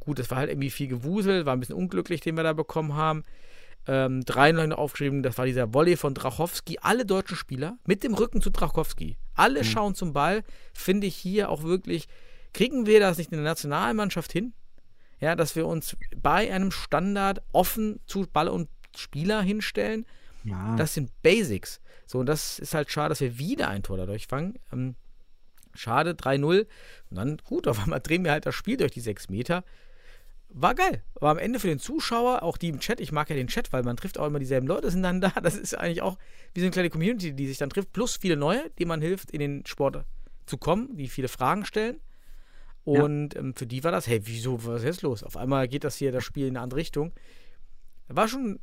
gut, 0.00 0.18
das 0.18 0.30
war 0.30 0.38
halt 0.38 0.50
irgendwie 0.50 0.70
viel 0.70 0.88
Gewusel, 0.88 1.46
war 1.46 1.54
ein 1.54 1.60
bisschen 1.60 1.76
unglücklich, 1.76 2.20
den 2.20 2.36
wir 2.36 2.42
da 2.44 2.52
bekommen 2.52 2.94
haben. 2.94 3.24
Ähm, 3.88 4.20
3-0 4.22 4.66
noch 4.68 4.78
aufgeschrieben, 4.78 5.22
das 5.22 5.38
war 5.38 5.46
dieser 5.46 5.72
Volley 5.72 5.96
von 5.96 6.14
Drachowski. 6.14 6.78
Alle 6.80 7.06
deutschen 7.06 7.36
Spieler 7.36 7.78
mit 7.86 8.02
dem 8.02 8.14
Rücken 8.14 8.40
zu 8.40 8.50
Drachowski. 8.50 9.16
Alle 9.34 9.62
schauen 9.64 9.94
zum 9.94 10.12
Ball. 10.12 10.42
Finde 10.72 11.06
ich 11.06 11.14
hier 11.16 11.50
auch 11.50 11.62
wirklich, 11.62 12.08
kriegen 12.52 12.86
wir 12.86 12.98
das 13.00 13.18
nicht 13.18 13.30
in 13.30 13.38
der 13.38 13.44
Nationalmannschaft 13.44 14.32
hin? 14.32 14.54
Ja, 15.20 15.34
dass 15.34 15.56
wir 15.56 15.66
uns 15.66 15.96
bei 16.14 16.52
einem 16.52 16.70
Standard 16.70 17.42
offen 17.52 18.00
zu 18.06 18.26
Ball 18.30 18.48
und 18.48 18.68
Spieler 18.96 19.42
hinstellen. 19.42 20.06
Ja. 20.44 20.76
Das 20.76 20.94
sind 20.94 21.10
Basics. 21.22 21.80
So, 22.06 22.18
und 22.18 22.26
das 22.26 22.58
ist 22.58 22.74
halt 22.74 22.90
schade, 22.90 23.10
dass 23.10 23.20
wir 23.20 23.38
wieder 23.38 23.68
ein 23.68 23.82
Tor 23.82 23.96
dadurch 23.96 24.26
fangen. 24.26 24.58
Ähm, 24.72 24.94
schade, 25.74 26.12
3-0. 26.12 26.66
Und 27.10 27.16
dann, 27.16 27.38
gut, 27.44 27.66
auf 27.66 27.82
einmal 27.82 28.00
drehen 28.00 28.24
wir 28.24 28.32
halt 28.32 28.46
das 28.46 28.54
Spiel 28.54 28.76
durch 28.76 28.92
die 28.92 29.00
sechs 29.00 29.28
Meter. 29.28 29.64
War 30.48 30.74
geil. 30.74 31.02
Aber 31.16 31.30
am 31.30 31.38
Ende 31.38 31.58
für 31.58 31.66
den 31.66 31.80
Zuschauer, 31.80 32.42
auch 32.42 32.56
die 32.56 32.68
im 32.68 32.78
Chat, 32.78 33.00
ich 33.00 33.10
mag 33.10 33.28
ja 33.28 33.36
den 33.36 33.48
Chat, 33.48 33.72
weil 33.72 33.82
man 33.82 33.96
trifft 33.96 34.18
auch 34.18 34.26
immer 34.26 34.38
dieselben 34.38 34.66
Leute, 34.66 34.90
sind 34.90 35.02
dann 35.02 35.20
da. 35.20 35.32
Das 35.42 35.56
ist 35.56 35.74
eigentlich 35.74 36.02
auch 36.02 36.16
wie 36.54 36.60
so 36.60 36.66
eine 36.66 36.70
kleine 36.72 36.90
Community, 36.90 37.32
die 37.32 37.48
sich 37.48 37.58
dann 37.58 37.70
trifft, 37.70 37.92
plus 37.92 38.16
viele 38.16 38.36
neue, 38.36 38.70
die 38.78 38.84
man 38.84 39.00
hilft, 39.00 39.32
in 39.32 39.40
den 39.40 39.66
Sport 39.66 40.04
zu 40.46 40.58
kommen, 40.58 40.96
die 40.96 41.08
viele 41.08 41.28
Fragen 41.28 41.64
stellen. 41.64 42.00
Und 42.86 43.34
ähm, 43.36 43.54
für 43.54 43.66
die 43.66 43.82
war 43.82 43.90
das, 43.90 44.06
hey, 44.06 44.20
wieso, 44.24 44.64
was 44.64 44.82
ist 44.82 44.86
jetzt 44.86 45.02
los? 45.02 45.24
Auf 45.24 45.36
einmal 45.36 45.66
geht 45.66 45.84
das 45.84 45.96
hier, 45.96 46.12
das 46.12 46.24
Spiel 46.24 46.46
in 46.46 46.56
eine 46.56 46.62
andere 46.62 46.78
Richtung. 46.78 47.12
War 48.08 48.28
schon 48.28 48.60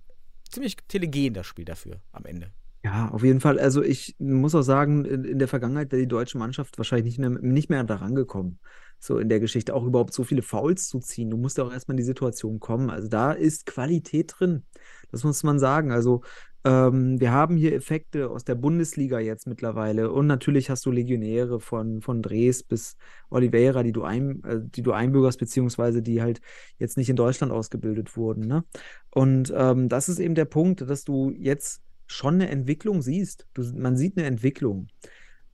ziemlich 0.49 0.77
telegen, 0.87 1.33
das 1.33 1.45
Spiel 1.45 1.65
dafür 1.65 1.99
am 2.13 2.25
Ende. 2.25 2.51
Ja, 2.85 3.09
auf 3.09 3.23
jeden 3.23 3.41
Fall. 3.41 3.59
Also 3.59 3.81
ich 3.81 4.15
muss 4.19 4.55
auch 4.55 4.61
sagen, 4.61 5.05
in, 5.05 5.23
in 5.23 5.39
der 5.39 5.47
Vergangenheit 5.47 5.91
wäre 5.91 6.01
die 6.01 6.07
deutsche 6.07 6.37
Mannschaft 6.37 6.77
wahrscheinlich 6.77 7.17
nicht 7.17 7.19
mehr, 7.19 7.29
nicht 7.29 7.69
mehr 7.69 7.83
da 7.83 7.95
rangekommen. 7.95 8.59
So 8.99 9.17
in 9.17 9.27
der 9.27 9.41
Geschichte 9.41 9.73
auch 9.73 9.85
überhaupt 9.85 10.13
so 10.13 10.23
viele 10.23 10.41
Fouls 10.41 10.87
zu 10.87 10.99
ziehen. 10.99 11.29
Du 11.29 11.37
musst 11.37 11.57
ja 11.57 11.65
auch 11.65 11.73
erstmal 11.73 11.93
in 11.93 11.97
die 11.97 12.03
Situation 12.03 12.59
kommen. 12.59 12.89
Also 12.89 13.09
da 13.09 13.33
ist 13.33 13.65
Qualität 13.65 14.35
drin. 14.37 14.63
Das 15.11 15.25
muss 15.25 15.43
man 15.43 15.59
sagen. 15.59 15.91
Also 15.91 16.23
ähm, 16.65 17.19
wir 17.19 17.31
haben 17.31 17.57
hier 17.57 17.73
Effekte 17.73 18.29
aus 18.29 18.45
der 18.45 18.55
Bundesliga 18.55 19.19
jetzt 19.19 19.47
mittlerweile. 19.47 20.11
Und 20.11 20.27
natürlich 20.27 20.69
hast 20.69 20.85
du 20.85 20.91
Legionäre 20.91 21.59
von, 21.59 22.01
von 22.01 22.21
Dres 22.21 22.63
bis 22.63 22.95
Oliveira, 23.29 23.83
die 23.83 23.91
du, 23.91 24.03
ein, 24.03 24.43
äh, 24.43 24.59
die 24.61 24.81
du 24.81 24.93
einbürgerst, 24.93 25.39
beziehungsweise 25.39 26.01
die 26.01 26.21
halt 26.21 26.41
jetzt 26.77 26.97
nicht 26.97 27.09
in 27.09 27.15
Deutschland 27.15 27.51
ausgebildet 27.51 28.15
wurden. 28.15 28.47
Ne? 28.47 28.63
Und 29.11 29.53
ähm, 29.55 29.89
das 29.89 30.07
ist 30.07 30.19
eben 30.19 30.35
der 30.35 30.45
Punkt, 30.45 30.81
dass 30.81 31.03
du 31.03 31.31
jetzt 31.31 31.81
schon 32.07 32.35
eine 32.35 32.49
Entwicklung 32.49 33.01
siehst. 33.01 33.47
Du, 33.53 33.63
man 33.75 33.97
sieht 33.97 34.17
eine 34.17 34.25
Entwicklung. 34.25 34.87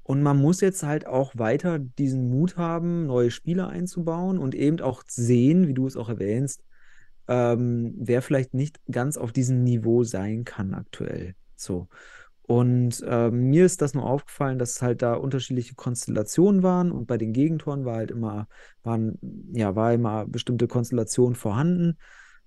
Und 0.04 0.24
man 0.24 0.38
muss 0.38 0.62
jetzt 0.62 0.84
halt 0.84 1.06
auch 1.06 1.34
weiter 1.38 1.78
diesen 1.78 2.30
Mut 2.30 2.58
haben, 2.58 3.06
neue 3.06 3.30
Spieler 3.30 3.70
einzubauen 3.70 4.40
und 4.40 4.56
eben 4.56 4.80
auch 4.82 5.04
sehen, 5.08 5.68
wie 5.68 5.76
du 5.76 5.86
es 5.86 5.96
auch 5.96 6.10
erwähnst, 6.10 6.64
ähm, 7.30 7.94
wer 7.96 8.24
vielleicht 8.24 8.56
nicht 8.56 8.80
ganz 8.92 9.16
auf 9.16 9.32
diesem 9.32 9.64
Niveau 9.64 10.04
sein 10.04 10.44
kann 10.44 10.74
aktuell. 10.74 11.36
So. 11.56 11.88
Und 12.42 13.04
ähm, 13.06 13.52
mir 13.52 13.64
ist 13.66 13.84
das 13.84 13.94
nur 13.94 14.06
aufgefallen, 14.06 14.58
dass 14.58 14.82
halt 14.82 15.04
da 15.04 15.14
unterschiedliche 15.14 15.76
Konstellationen 15.76 16.64
waren 16.64 16.92
und 16.92 17.06
bei 17.06 17.20
den 17.20 17.32
Gegentoren 17.32 17.86
war 17.86 17.98
halt 17.98 18.10
immer, 18.10 18.48
waren, 18.82 19.20
ja, 19.54 19.76
war 19.76 19.94
immer 19.94 20.26
bestimmte 20.26 20.68
Konstellationen 20.68 21.36
vorhanden. 21.36 21.98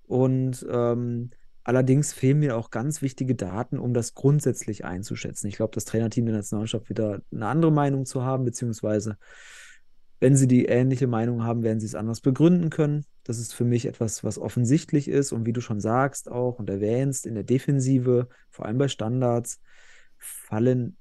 Und 0.05 0.65
ähm, 0.69 1.29
allerdings 1.63 2.11
fehlen 2.11 2.39
mir 2.39 2.57
auch 2.57 2.69
ganz 2.69 3.01
wichtige 3.01 3.35
Daten, 3.35 3.79
um 3.79 3.93
das 3.93 4.13
grundsätzlich 4.13 4.83
einzuschätzen. 4.83 5.47
Ich 5.47 5.55
glaube, 5.55 5.73
das 5.73 5.85
Trainerteam 5.85 6.25
der 6.25 6.35
Nationalmannschaft 6.35 6.89
wird 6.89 6.99
da 6.99 7.19
eine 7.31 7.47
andere 7.47 7.71
Meinung 7.71 8.05
zu 8.05 8.23
haben, 8.23 8.43
beziehungsweise 8.43 9.17
wenn 10.23 10.37
sie 10.37 10.47
die 10.47 10.67
ähnliche 10.67 11.05
Meinung 11.05 11.43
haben, 11.43 11.63
werden 11.63 11.81
sie 11.81 11.85
es 11.85 11.95
anders 11.95 12.21
begründen 12.21 12.69
können. 12.69 13.03
Das 13.25 13.39
ist 13.39 13.53
für 13.53 13.65
mich 13.65 13.87
etwas, 13.87 14.23
was 14.23 14.39
offensichtlich 14.39 15.09
ist 15.09 15.33
und 15.33 15.45
wie 15.45 15.51
du 15.51 15.59
schon 15.59 15.81
sagst 15.81 16.31
auch 16.31 16.59
und 16.59 16.69
erwähnst, 16.69 17.25
in 17.25 17.35
der 17.35 17.43
Defensive, 17.43 18.29
vor 18.49 18.65
allem 18.65 18.77
bei 18.77 18.87
Standards, 18.87 19.59
fallen 20.17 20.95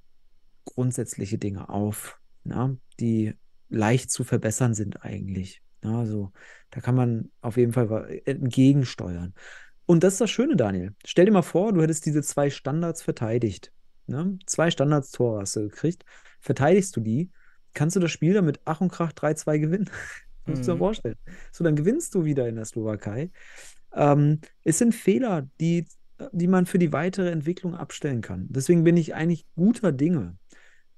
grundsätzliche 0.65 1.39
Dinge 1.39 1.69
auf, 1.69 2.19
na, 2.43 2.77
die 2.99 3.35
leicht 3.69 4.11
zu 4.11 4.25
verbessern 4.25 4.75
sind 4.75 5.05
eigentlich. 5.05 5.63
Na, 5.83 6.01
also 6.01 6.33
da 6.71 6.81
kann 6.81 6.97
man 6.97 7.31
auf 7.43 7.57
jeden 7.57 7.73
Fall 7.73 8.23
entgegensteuern. 8.25 9.35
Und 9.87 10.03
das 10.03 10.15
ist 10.15 10.21
das 10.21 10.31
Schöne, 10.33 10.57
Daniel. 10.57 10.97
Stell 11.07 11.27
dir 11.27 11.33
mal 11.33 11.43
vor, 11.43 11.73
du 11.73 11.81
hättest 11.81 12.07
diese 12.07 12.23
zwei 12.23 12.51
Standards 12.51 13.03
verteidigt. 13.03 13.73
Ne? 14.09 14.37
Zwei 14.47 14.73
Standards-Tore 14.73 15.43
hast 15.43 15.55
du 15.55 15.61
gekriegt. 15.61 16.05
Verteidigst 16.41 16.97
du 16.97 17.01
die, 17.01 17.31
kannst 17.75 17.97
du 17.97 18.01
das 18.01 18.11
Spiel 18.11 18.35
dann 18.35 18.45
mit 18.45 18.61
Ach 18.65 18.81
und 18.81 18.91
Krach 18.91 19.13
3-2 19.13 19.59
gewinnen. 19.59 19.91
Musst 20.47 20.67
du 20.67 20.73
dir 20.73 20.79
Mhm. 20.79 20.79
vorstellen. 20.79 21.17
So, 21.53 21.65
dann 21.65 21.77
gewinnst 21.77 22.15
du 22.15 22.25
wieder 22.25 22.49
in 22.49 22.57
der 22.57 22.65
Slowakei. 22.65 23.31
Ähm, 23.95 24.41
es 24.65 24.79
sind 24.79 24.95
Fehler, 24.95 25.49
die, 25.61 25.87
die 26.33 26.49
man 26.49 26.67
für 26.67 26.79
die 26.79 26.93
weitere 26.93 27.31
Entwicklung 27.31 27.75
abstellen 27.75 28.21
kann. 28.23 28.47
Deswegen 28.51 28.85
bin 28.85 28.97
ich 28.97 29.15
eigentlich 29.15 29.47
guter 29.57 29.93
Dinge, 29.93 30.37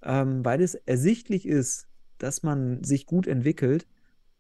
ähm, 0.02 0.44
weil 0.44 0.62
es 0.62 0.74
ersichtlich 0.74 1.46
ist, 1.46 1.88
dass 2.18 2.42
man 2.42 2.82
sich 2.84 3.06
gut 3.06 3.26
entwickelt 3.26 3.86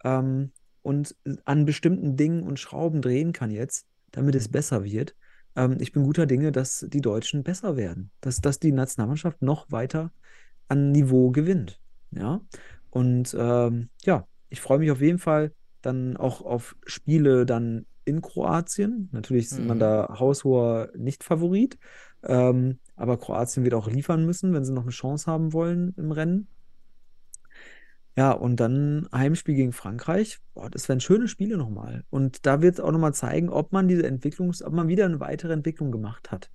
ähm, 0.04 0.52
und 0.82 1.16
an 1.44 1.64
bestimmten 1.64 2.16
Dingen 2.16 2.42
und 2.42 2.60
Schrauben 2.60 3.02
drehen 3.02 3.32
kann 3.32 3.50
jetzt, 3.50 3.86
damit 4.12 4.34
es 4.34 4.48
besser 4.48 4.84
wird. 4.84 5.16
Ähm, 5.56 5.78
ich 5.80 5.92
bin 5.92 6.04
guter 6.04 6.26
Dinge, 6.26 6.52
dass 6.52 6.86
die 6.88 7.00
Deutschen 7.00 7.42
besser 7.44 7.76
werden, 7.76 8.10
dass, 8.20 8.40
dass 8.40 8.58
die 8.60 8.72
Nationalmannschaft 8.72 9.42
noch 9.42 9.70
weiter 9.70 10.12
an 10.68 10.92
Niveau 10.92 11.30
gewinnt. 11.32 11.80
Ja, 12.16 12.40
und 12.90 13.34
ähm, 13.38 13.90
ja, 14.04 14.26
ich 14.48 14.60
freue 14.60 14.78
mich 14.78 14.90
auf 14.90 15.00
jeden 15.00 15.18
Fall 15.18 15.52
dann 15.82 16.16
auch 16.16 16.42
auf 16.42 16.76
Spiele 16.86 17.44
dann 17.46 17.86
in 18.04 18.22
Kroatien. 18.22 19.08
Natürlich 19.12 19.46
ist 19.46 19.58
man 19.58 19.78
Mhm. 19.78 19.80
da 19.80 20.16
haushoher 20.18 20.90
Nicht-Favorit, 20.96 21.78
ähm, 22.22 22.78
aber 22.96 23.18
Kroatien 23.18 23.64
wird 23.64 23.74
auch 23.74 23.88
liefern 23.88 24.24
müssen, 24.26 24.52
wenn 24.54 24.64
sie 24.64 24.72
noch 24.72 24.82
eine 24.82 24.90
Chance 24.92 25.30
haben 25.30 25.52
wollen 25.52 25.94
im 25.96 26.12
Rennen. 26.12 26.48
Ja, 28.16 28.30
und 28.32 28.60
dann 28.60 29.08
Heimspiel 29.12 29.54
gegen 29.56 29.72
Frankreich. 29.72 30.38
Boah, 30.54 30.70
das 30.70 30.88
wären 30.88 31.00
schöne 31.00 31.26
Spiele 31.26 31.56
nochmal. 31.56 32.04
Und 32.10 32.46
da 32.46 32.62
wird 32.62 32.74
es 32.74 32.80
auch 32.80 32.92
nochmal 32.92 33.12
zeigen, 33.14 33.48
ob 33.48 33.72
man 33.72 33.88
diese 33.88 34.06
Entwicklung, 34.06 34.52
ob 34.62 34.72
man 34.72 34.86
wieder 34.88 35.04
eine 35.04 35.18
weitere 35.20 35.52
Entwicklung 35.52 35.90
gemacht 35.90 36.30
hat. 36.30 36.50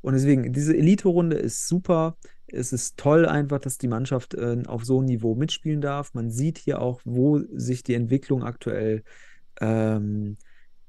Und 0.00 0.14
deswegen, 0.14 0.52
diese 0.52 0.76
Elite-Runde 0.76 1.36
ist 1.36 1.68
super. 1.68 2.16
Es 2.52 2.72
ist 2.72 2.96
toll 2.96 3.26
einfach, 3.26 3.58
dass 3.60 3.78
die 3.78 3.88
Mannschaft 3.88 4.34
äh, 4.34 4.62
auf 4.66 4.84
so 4.84 4.98
einem 4.98 5.06
Niveau 5.06 5.34
mitspielen 5.34 5.80
darf. 5.80 6.14
Man 6.14 6.30
sieht 6.30 6.58
hier 6.58 6.80
auch, 6.80 7.00
wo 7.04 7.38
sich 7.52 7.82
die 7.82 7.94
Entwicklung 7.94 8.42
aktuell 8.42 9.02
ähm, 9.60 10.36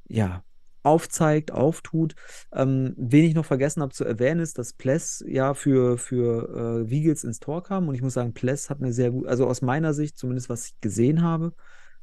ja, 0.08 0.44
aufzeigt, 0.84 1.52
auftut. 1.52 2.16
Ähm, 2.54 2.94
wen 2.98 3.26
ich 3.26 3.36
noch 3.36 3.46
vergessen 3.46 3.82
habe 3.82 3.94
zu 3.94 4.06
erwähnen, 4.06 4.40
ist, 4.40 4.58
dass 4.58 4.74
Pless 4.74 5.24
ja 5.28 5.54
für, 5.54 5.98
für 5.98 6.84
äh, 6.86 6.90
Wiegels 6.90 7.24
ins 7.24 7.40
Tor 7.40 7.64
kam. 7.64 7.88
Und 7.88 7.96
ich 7.96 8.02
muss 8.02 8.14
sagen, 8.14 8.34
Pless 8.34 8.70
hat 8.70 8.82
eine 8.82 8.94
sehr 8.94 9.12
gute, 9.12 9.30
also 9.30 9.48
aus 9.48 9.62
meiner 9.62 9.94
Sicht, 9.94 10.18
zumindest 10.18 10.50
was 10.50 10.68
ich 10.68 10.82
gesehen 10.82 11.22
habe, 11.22 11.54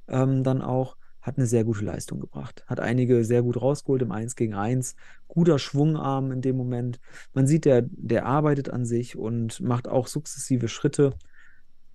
ähm, 0.08 0.44
dann 0.44 0.62
auch, 0.62 0.96
hat 1.27 1.36
eine 1.39 1.47
sehr 1.47 1.65
gute 1.65 1.85
Leistung 1.85 2.20
gebracht. 2.20 2.65
Hat 2.66 2.78
einige 2.81 3.24
sehr 3.24 3.43
gut 3.43 3.61
rausgeholt 3.61 4.03
im 4.03 4.12
1 4.12 4.36
gegen 4.36 4.55
1. 4.55 4.94
Guter 5.28 5.59
Schwungarm 5.59 6.31
in 6.31 6.40
dem 6.40 6.57
Moment. 6.57 7.01
Man 7.35 7.47
sieht, 7.47 7.65
der, 7.65 7.82
der 7.82 8.27
arbeitet 8.27 8.70
an 8.70 8.85
sich 8.86 9.16
und 9.16 9.61
macht 9.61 9.89
auch 9.89 10.07
sukzessive 10.07 10.69
Schritte. 10.69 11.15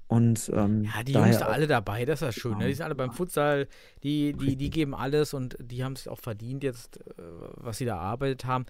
Und 0.08 0.52
ähm, 0.53 0.84
Ja, 0.84 1.03
die 1.03 1.14
Jungs 1.14 1.38
da 1.38 1.48
auch- 1.48 1.53
alle 1.53 1.68
dabei, 1.68 2.03
das 2.03 2.22
ist 2.22 2.26
ja 2.26 2.32
schön. 2.34 2.52
Ne? 2.52 2.58
Die 2.58 2.64
Genau. 2.66 2.76
sind 2.76 2.86
alle 2.86 2.95
beim 2.95 3.12
Futsal, 3.12 3.68
die, 4.03 4.34
die, 4.34 4.58
die 4.58 4.70
geben 4.70 4.94
alles 4.94 5.34
und 5.34 5.56
die 5.62 5.84
haben 5.86 5.94
es 5.94 6.08
auch 6.10 6.20
verdient 6.20 6.64
jetzt, 6.64 6.98
äh, 6.98 7.14
was 7.56 7.78
sie 7.78 7.86
da 7.86 7.95
erarbeitet 7.95 8.44
haben. 8.44 8.66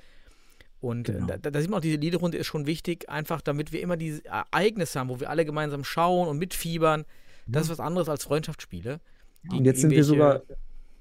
Und 0.79 1.09
äh, 1.09 1.13
Genau. 1.13 1.25
da, 1.25 1.37
da 1.49 1.59
sieht 1.61 1.71
man 1.71 1.79
auch, 1.79 1.81
diese 1.81 1.97
Liederrunde 1.97 2.37
ist 2.37 2.45
schon 2.45 2.67
wichtig, 2.67 3.09
einfach 3.09 3.41
damit 3.41 3.71
wir 3.71 3.81
immer 3.81 3.97
diese 3.97 4.23
Ereignisse 4.25 4.99
haben, 4.99 5.09
wo 5.09 5.19
wir 5.19 5.31
alle 5.31 5.43
gemeinsam 5.45 5.83
schauen 5.83 6.27
und 6.27 6.37
mitfiebern. 6.37 7.05
Das 7.47 7.63
ist 7.63 7.69
was 7.69 7.79
anderes 7.79 8.07
als 8.07 8.23
Freundschaftsspiele. 8.23 8.99
Und 9.49 9.65
jetzt 9.65 9.81
sind 9.81 9.91
wir 9.91 10.03
sogar, 10.03 10.41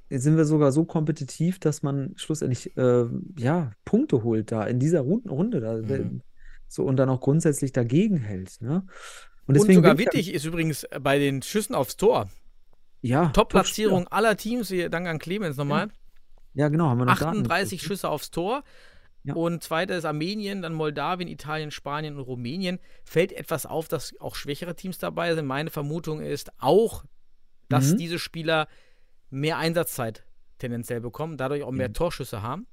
sind 0.08 0.36
wir 0.36 0.44
sogar 0.44 0.72
so 0.72 0.84
kompetitiv, 0.84 1.58
dass 1.58 1.82
man 1.82 2.14
schlussendlich 2.16 2.76
äh, 2.76 3.04
ja, 3.36 3.72
Punkte 3.84 4.22
holt 4.22 4.50
da 4.52 4.64
in 4.64 4.78
dieser 4.78 5.00
Ru- 5.00 5.28
Runde. 5.28 5.60
Da, 5.60 5.74
Mhm. 5.74 6.22
so, 6.68 6.84
und 6.84 6.96
dann 6.96 7.08
auch 7.10 7.20
grundsätzlich 7.20 7.72
dagegen 7.72 8.16
hält. 8.18 8.60
Ne? 8.60 8.86
Und, 9.46 9.54
deswegen 9.56 9.74
sogar 9.74 9.98
wichtig 9.98 10.32
ist 10.32 10.44
übrigens 10.44 10.84
äh, 10.84 11.00
bei 11.02 11.18
den 11.18 11.42
Schüssen 11.42 11.74
aufs 11.74 11.96
Tor. 11.96 12.28
Ja, 13.02 13.28
Top-Platzierung 13.30 14.08
aller 14.08 14.36
Teams, 14.36 14.68
hier 14.68 14.90
Dank 14.90 15.06
an 15.06 15.18
Clemens 15.18 15.56
nochmal. 15.56 15.88
Ja, 16.54 16.68
genau, 16.68 16.88
haben 16.88 16.98
wir 16.98 17.06
noch 17.06 17.18
Daten 17.18 17.38
38 17.40 17.70
gekriegt, 17.70 17.82
ne? 17.82 17.88
Schüsse 17.88 18.08
aufs 18.08 18.30
Tor. 18.30 18.62
Ja. 19.22 19.34
Und 19.34 19.62
zweiter 19.62 19.96
ist 19.96 20.04
Armenien, 20.04 20.62
dann 20.62 20.72
Moldawien, 20.74 21.28
Italien, 21.28 21.70
Spanien 21.70 22.16
und 22.16 22.22
Rumänien. 22.22 22.78
Fällt 23.04 23.32
etwas 23.32 23.66
auf, 23.66 23.86
dass 23.88 24.14
auch 24.20 24.34
schwächere 24.34 24.74
Teams 24.74 24.98
dabei 24.98 25.34
sind. 25.34 25.46
Meine 25.46 25.70
Vermutung 25.70 26.20
ist 26.20 26.50
auch, 26.58 27.04
dass 27.70 27.92
Mhm. 27.92 27.96
diese 27.96 28.18
Spieler 28.18 28.68
mehr 29.30 29.56
Einsatzzeit 29.56 30.24
tendenziell 30.58 31.00
bekommen, 31.00 31.38
dadurch 31.38 31.62
auch 31.62 31.70
mehr 31.70 31.88
Mhm. 31.88 31.94
Torschüsse 31.94 32.42
haben. 32.42 32.66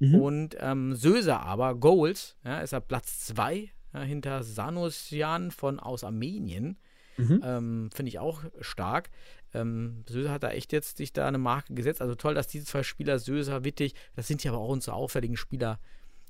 Mhm. 0.00 0.14
Und 0.16 0.56
ähm, 0.60 0.94
Söser 0.96 1.40
aber, 1.42 1.74
Goals, 1.76 2.36
ja, 2.44 2.60
ist 2.60 2.72
er 2.72 2.80
Platz 2.80 3.26
2 3.26 3.70
ja, 3.94 4.00
hinter 4.02 4.42
Sanusian 4.42 5.50
von 5.50 5.78
aus 5.80 6.02
Armenien. 6.04 6.76
Mhm. 7.16 7.40
Ähm, 7.44 7.90
Finde 7.94 8.08
ich 8.10 8.18
auch 8.18 8.42
stark. 8.60 9.10
Ähm, 9.54 10.04
Söser 10.08 10.30
hat 10.30 10.42
da 10.42 10.50
echt 10.50 10.72
jetzt 10.72 10.98
sich 10.98 11.12
da 11.12 11.26
eine 11.26 11.38
Marke 11.38 11.74
gesetzt. 11.74 12.00
Also 12.02 12.14
toll, 12.14 12.34
dass 12.34 12.46
diese 12.46 12.64
zwei 12.64 12.82
Spieler, 12.82 13.18
Söser, 13.18 13.64
Wittig, 13.64 13.94
das 14.14 14.28
sind 14.28 14.44
ja 14.44 14.52
aber 14.52 14.60
auch 14.60 14.68
unsere 14.68 14.94
auffälligen 14.94 15.36
Spieler, 15.36 15.80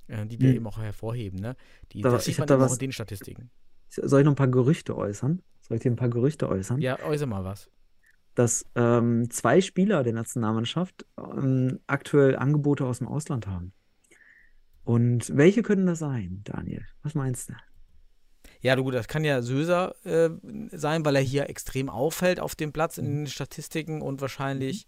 äh, 0.06 0.24
die 0.26 0.40
wir 0.40 0.48
Mhm. 0.50 0.56
eben 0.56 0.66
auch 0.66 0.78
hervorheben. 0.78 1.38
Ne? 1.40 1.56
Die, 1.92 2.00
Da- 2.00 2.10
das 2.10 2.24
sieht 2.24 2.38
man 2.38 2.46
da 2.48 2.56
auch 2.56 2.60
was- 2.60 2.72
in 2.74 2.78
den 2.78 2.92
Statistiken. 2.92 3.50
Soll 3.90 4.20
ich 4.20 4.24
noch 4.24 4.32
ein 4.32 4.36
paar 4.36 4.48
Gerüchte 4.48 4.96
äußern? 4.96 5.42
Soll 5.60 5.76
ich 5.76 5.82
dir 5.82 5.90
ein 5.90 5.96
paar 5.96 6.08
Gerüchte 6.08 6.48
äußern? 6.48 6.80
Ja, 6.80 6.98
äußere 7.00 7.28
mal 7.28 7.44
was. 7.44 7.68
Dass 8.38 8.64
ähm, 8.76 9.28
zwei 9.30 9.60
Spieler 9.60 10.04
der 10.04 10.12
Nationalmannschaft 10.12 11.04
ähm, 11.18 11.80
aktuell 11.88 12.36
Angebote 12.36 12.86
aus 12.86 12.98
dem 12.98 13.08
Ausland 13.08 13.48
haben. 13.48 13.72
Und 14.84 15.36
welche 15.36 15.62
können 15.62 15.86
das 15.86 15.98
sein, 15.98 16.42
Daniel? 16.44 16.86
Was 17.02 17.16
meinst 17.16 17.48
du? 17.48 17.54
Ja, 18.60 18.76
du, 18.76 18.88
das 18.92 19.08
kann 19.08 19.24
ja 19.24 19.42
Söser 19.42 19.96
äh, 20.04 20.30
sein, 20.70 21.04
weil 21.04 21.16
er 21.16 21.22
hier 21.22 21.50
extrem 21.50 21.88
auffällt 21.88 22.38
auf 22.38 22.54
dem 22.54 22.72
Platz 22.72 22.96
in 22.96 23.06
Mhm. 23.06 23.16
den 23.24 23.26
Statistiken 23.26 24.02
und 24.02 24.20
wahrscheinlich, 24.20 24.86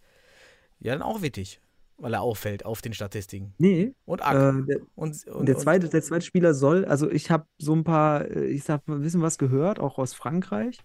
ja, 0.78 0.93
dann 0.93 1.02
auch 1.02 1.20
Wittig, 1.20 1.60
weil 1.97 2.14
er 2.14 2.20
auffällt 2.20 2.64
auf 2.64 2.82
den 2.82 2.93
Statistiken. 2.93 3.52
Nee, 3.59 3.94
Und 4.05 4.22
Ack. 4.24 4.36
äh, 4.36 4.64
der, 4.64 4.81
und, 4.94 5.27
und, 5.27 5.47
der, 5.47 5.59
zweite, 5.59 5.89
der 5.89 6.02
zweite 6.02 6.24
Spieler 6.24 6.55
soll, 6.55 6.85
also 6.85 7.10
ich 7.10 7.32
habe 7.32 7.47
so 7.59 7.74
ein 7.74 7.82
paar, 7.82 8.31
äh, 8.31 8.44
ich 8.47 8.62
sag 8.62 8.86
mal, 8.86 9.01
bisschen 9.01 9.22
was 9.22 9.39
gehört, 9.39 9.81
auch 9.81 9.98
aus 9.98 10.14
Frankreich, 10.14 10.78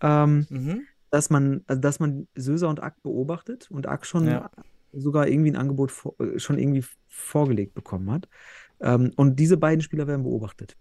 ähm, 0.00 0.46
Mhm. 0.48 0.86
Dass 1.10 1.30
man, 1.30 1.62
also 1.66 1.80
dass 1.80 2.00
man 2.00 2.28
Söser 2.34 2.68
und 2.68 2.82
Ack 2.82 3.02
beobachtet 3.02 3.68
und 3.70 3.86
Ack 3.86 4.06
schon 4.06 4.26
Ja. 4.26 4.50
sogar 4.92 5.28
irgendwie 5.28 5.50
ein 5.50 5.56
Angebot 5.56 5.90
vor, 5.92 6.14
äh, 6.20 6.38
schon 6.38 6.58
irgendwie 6.58 6.84
vorgelegt 7.08 7.74
bekommen 7.74 8.10
hat. 8.10 8.28
Ähm, 8.80 9.12
und 9.16 9.36
diese 9.36 9.56
beiden 9.56 9.80
Spieler 9.80 10.06
werden 10.06 10.22
beobachtet. 10.22 10.76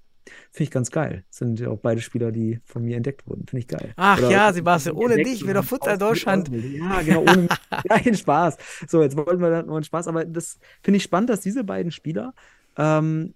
Finde 0.51 0.63
ich 0.65 0.71
ganz 0.71 0.91
geil. 0.91 1.23
Sind 1.29 1.57
ja 1.59 1.69
auch 1.69 1.79
beide 1.79 2.01
Spieler, 2.01 2.33
die 2.33 2.59
von 2.65 2.83
mir 2.83 2.97
entdeckt 2.97 3.25
wurden. 3.27 3.45
Finde 3.47 3.59
ich 3.61 3.67
geil. 3.67 3.93
Ach 3.95 4.17
Oder 4.19 4.29
ja, 4.29 4.51
Sebastian, 4.53 4.95
ohne 4.97 5.15
dich 5.15 5.45
wäre 5.45 5.59
doch 5.61 5.65
Futsal 5.65 5.93
aus- 5.93 5.99
Deutschland. 5.99 6.49
Ja, 6.49 7.01
genau, 7.01 7.21
ohne. 7.21 7.47
Kein 7.87 8.13
Spaß. 8.15 8.57
So, 8.89 9.01
jetzt 9.01 9.15
wollten 9.15 9.39
wir 9.41 9.49
dann 9.49 9.67
nur 9.67 9.77
einen 9.77 9.85
Spaß, 9.85 10.07
aber 10.09 10.25
das 10.25 10.59
finde 10.83 10.97
ich 10.97 11.03
spannend, 11.03 11.29
dass 11.29 11.39
diese 11.39 11.63
beiden 11.63 11.91
Spieler 11.91 12.33
ähm, 12.77 13.33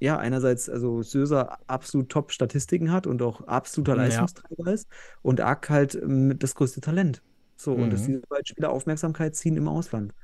ja, 0.00 0.18
einerseits, 0.18 0.68
also 0.70 1.02
Söser 1.02 1.58
absolut 1.68 2.10
Top-Statistiken 2.10 2.92
hat 2.92 3.06
und 3.06 3.22
auch 3.22 3.42
absoluter 3.42 3.94
Ja. 3.94 3.96
Leistungsträger 3.96 4.72
ist 4.72 4.88
und 5.22 5.40
Ack 5.42 5.70
halt 5.70 5.94
ähm, 5.96 6.38
das 6.38 6.54
größte 6.56 6.80
Talent. 6.82 7.22
So, 7.56 7.74
und 7.76 7.92
dass 7.92 8.02
Mhm. 8.02 8.04
diese 8.04 8.22
beiden 8.22 8.46
Spieler 8.46 8.70
Aufmerksamkeit 8.72 9.36
ziehen 9.36 9.56
im 9.56 9.68
Ausland. 9.68 10.14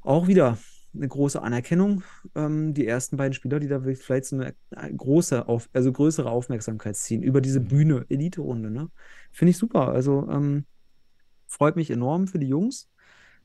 Auch 0.00 0.26
wieder 0.28 0.58
eine 0.94 1.08
große 1.08 1.42
Anerkennung. 1.42 2.02
Ähm, 2.34 2.72
die 2.74 2.86
ersten 2.86 3.16
beiden 3.16 3.34
Spieler, 3.34 3.60
die 3.60 3.68
da 3.68 3.80
vielleicht 3.80 4.26
so 4.26 4.36
eine 4.36 4.54
äh, 4.70 4.92
große, 4.92 5.46
auf, 5.48 5.68
also 5.72 5.92
größere 5.92 6.30
Aufmerksamkeit 6.30 6.96
ziehen 6.96 7.22
über 7.22 7.40
diese 7.40 7.60
Mhm. 7.60 7.68
Bühne, 7.68 8.06
Elite-Runde, 8.08 8.70
ne? 8.70 8.90
Finde 9.32 9.50
ich 9.50 9.58
super. 9.58 9.88
Also 9.88 10.28
ähm, 10.30 10.66
freut 11.48 11.76
mich 11.76 11.90
enorm 11.90 12.28
für 12.28 12.38
die 12.40 12.48
Jungs, 12.48 12.90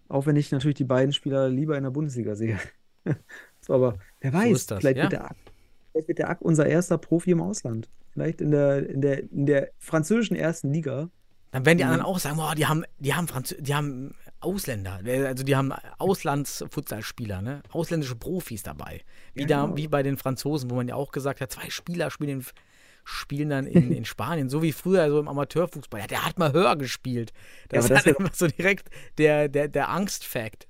auch 0.10 0.26
wenn 0.28 0.36
ich 0.38 0.52
natürlich 0.52 0.78
die 0.78 0.86
beiden 0.86 1.14
Spieler 1.14 1.50
lieber 1.50 1.78
in 1.78 1.84
der 1.86 1.92
Bundesliga 1.92 2.36
sehe. 2.36 2.60
So, 3.62 3.74
aber 3.76 3.98
wer 4.22 4.34
weiß, 4.34 4.52
ist 4.52 4.72
das, 4.72 4.80
vielleicht 4.80 4.98
ja. 4.98 5.04
wird 5.04 5.14
der 5.14 5.26
Ack, 5.26 5.38
vielleicht 5.92 6.08
wird 6.08 6.20
der 6.20 6.30
Ack 6.30 6.42
unser 6.42 6.66
erster 6.66 6.98
Profi 6.98 7.32
im 7.32 7.42
Ausland. 7.42 7.90
Vielleicht 8.12 8.42
in 8.42 8.52
der, 8.52 8.90
in 8.90 9.02
der, 9.02 9.20
in 9.32 9.46
der 9.46 9.70
französischen 9.80 10.36
ersten 10.36 10.72
Liga. 10.74 11.10
Dann 11.52 11.66
werden 11.66 11.78
die 11.78 11.84
anderen 11.84 12.06
auch 12.06 12.20
sagen, 12.20 12.38
boah, 12.38 12.56
die 12.56 12.66
haben, 12.66 12.84
die 13.00 13.14
haben 13.14 13.28
Franz 13.28 13.56
die 13.60 13.74
haben 13.74 14.16
Ausländer, 14.40 15.02
also 15.06 15.44
die 15.44 15.56
haben 15.56 15.72
Auslandsfutsalspieler, 15.98 17.42
ne? 17.42 17.62
Ausländische 17.72 18.16
Profis 18.16 18.64
dabei. 18.64 19.02
Wie, 19.34 19.42
Ja, 19.42 19.48
da, 19.48 19.62
genau. 19.66 19.78
wie 19.78 19.88
bei 19.88 20.02
den 20.02 20.18
Franzosen, 20.18 20.70
wo 20.70 20.76
man 20.76 20.88
ja 20.88 20.96
auch 20.96 21.12
gesagt 21.12 21.42
hat, 21.42 21.52
zwei 21.52 21.70
Spieler 21.70 22.10
spielen, 22.10 22.44
spielen 23.04 23.50
dann 23.50 23.68
in, 23.68 23.92
in 23.96 24.06
Spanien, 24.06 24.50
so 24.50 24.62
wie 24.62 24.72
früher 24.72 25.10
so 25.10 25.20
im 25.20 25.28
Amateurfußball. 25.28 26.02
Ja, 26.02 26.08
der 26.08 26.26
hat 26.26 26.40
mal 26.40 26.54
höher 26.54 26.76
gespielt. 26.76 27.32
Ja, 27.72 27.80
Das 27.80 27.86
aber 27.86 27.96
das 27.96 28.00
ist 28.00 28.06
halt 28.08 28.20
immer 28.20 28.30
so 28.34 28.48
direkt 28.48 28.90
der, 29.18 29.48
der, 29.48 29.68
der 29.68 29.90
Angstfakt. 29.90 30.68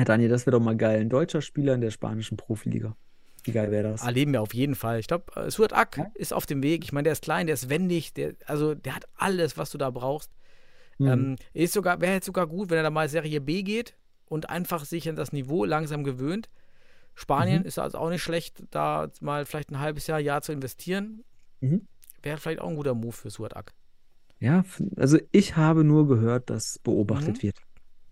Herr 0.00 0.06
Daniel, 0.06 0.30
das 0.30 0.46
wäre 0.46 0.56
doch 0.56 0.64
mal 0.64 0.78
geil. 0.78 0.98
Ein 0.98 1.10
deutscher 1.10 1.42
Spieler 1.42 1.74
in 1.74 1.82
der 1.82 1.90
spanischen 1.90 2.38
Profiliga. 2.38 2.96
Wie 3.44 3.52
geil 3.52 3.70
wäre 3.70 3.90
das? 3.90 4.02
Erleben 4.02 4.32
wir 4.32 4.40
auf 4.40 4.54
jeden 4.54 4.74
Fall. 4.74 4.98
Ich 4.98 5.06
glaube, 5.08 5.24
äh, 5.36 5.50
Suat 5.50 5.74
Ak 5.74 5.98
Ja. 5.98 6.10
ist 6.14 6.32
auf 6.32 6.46
dem 6.46 6.62
Weg. 6.62 6.84
Ich 6.84 6.92
meine, 6.92 7.02
der 7.02 7.12
ist 7.12 7.22
klein, 7.22 7.46
der 7.46 7.52
ist 7.52 7.68
wendig, 7.68 8.14
der, 8.14 8.32
also 8.46 8.74
der 8.74 8.96
hat 8.96 9.04
alles, 9.16 9.58
was 9.58 9.68
du 9.70 9.76
da 9.76 9.90
brauchst. 9.90 10.30
Mhm. 10.96 11.06
Ähm, 11.06 11.36
ist 11.52 11.74
sogar, 11.74 12.00
wäre 12.00 12.14
jetzt 12.14 12.24
sogar 12.24 12.46
gut, 12.46 12.70
wenn 12.70 12.78
er 12.78 12.82
da 12.84 12.88
mal 12.88 13.10
Serie 13.10 13.42
B 13.42 13.62
geht 13.62 13.94
und 14.24 14.48
einfach 14.48 14.86
sich 14.86 15.06
an 15.06 15.16
das 15.16 15.32
Niveau 15.34 15.66
langsam 15.66 16.02
gewöhnt. 16.02 16.48
Spanien 17.14 17.60
Mhm. 17.60 17.66
ist 17.68 17.78
also 17.78 17.98
auch 17.98 18.08
nicht 18.08 18.22
schlecht, 18.22 18.62
da 18.70 19.10
mal 19.20 19.44
vielleicht 19.44 19.70
ein 19.70 19.80
halbes 19.80 20.06
Jahr, 20.06 20.18
Jahr 20.18 20.40
zu 20.40 20.52
investieren. 20.52 21.24
Mhm. 21.60 21.86
Wäre 22.22 22.38
vielleicht 22.38 22.62
auch 22.62 22.70
ein 22.70 22.76
guter 22.76 22.94
Move 22.94 23.12
für 23.12 23.28
Suat 23.28 23.54
Ak. 23.54 23.74
Ja, 24.38 24.64
also 24.96 25.18
ich 25.30 25.56
habe 25.56 25.84
nur 25.84 26.08
gehört, 26.08 26.48
dass 26.48 26.78
beobachtet 26.78 27.36
Mhm. 27.36 27.42
wird. 27.42 27.56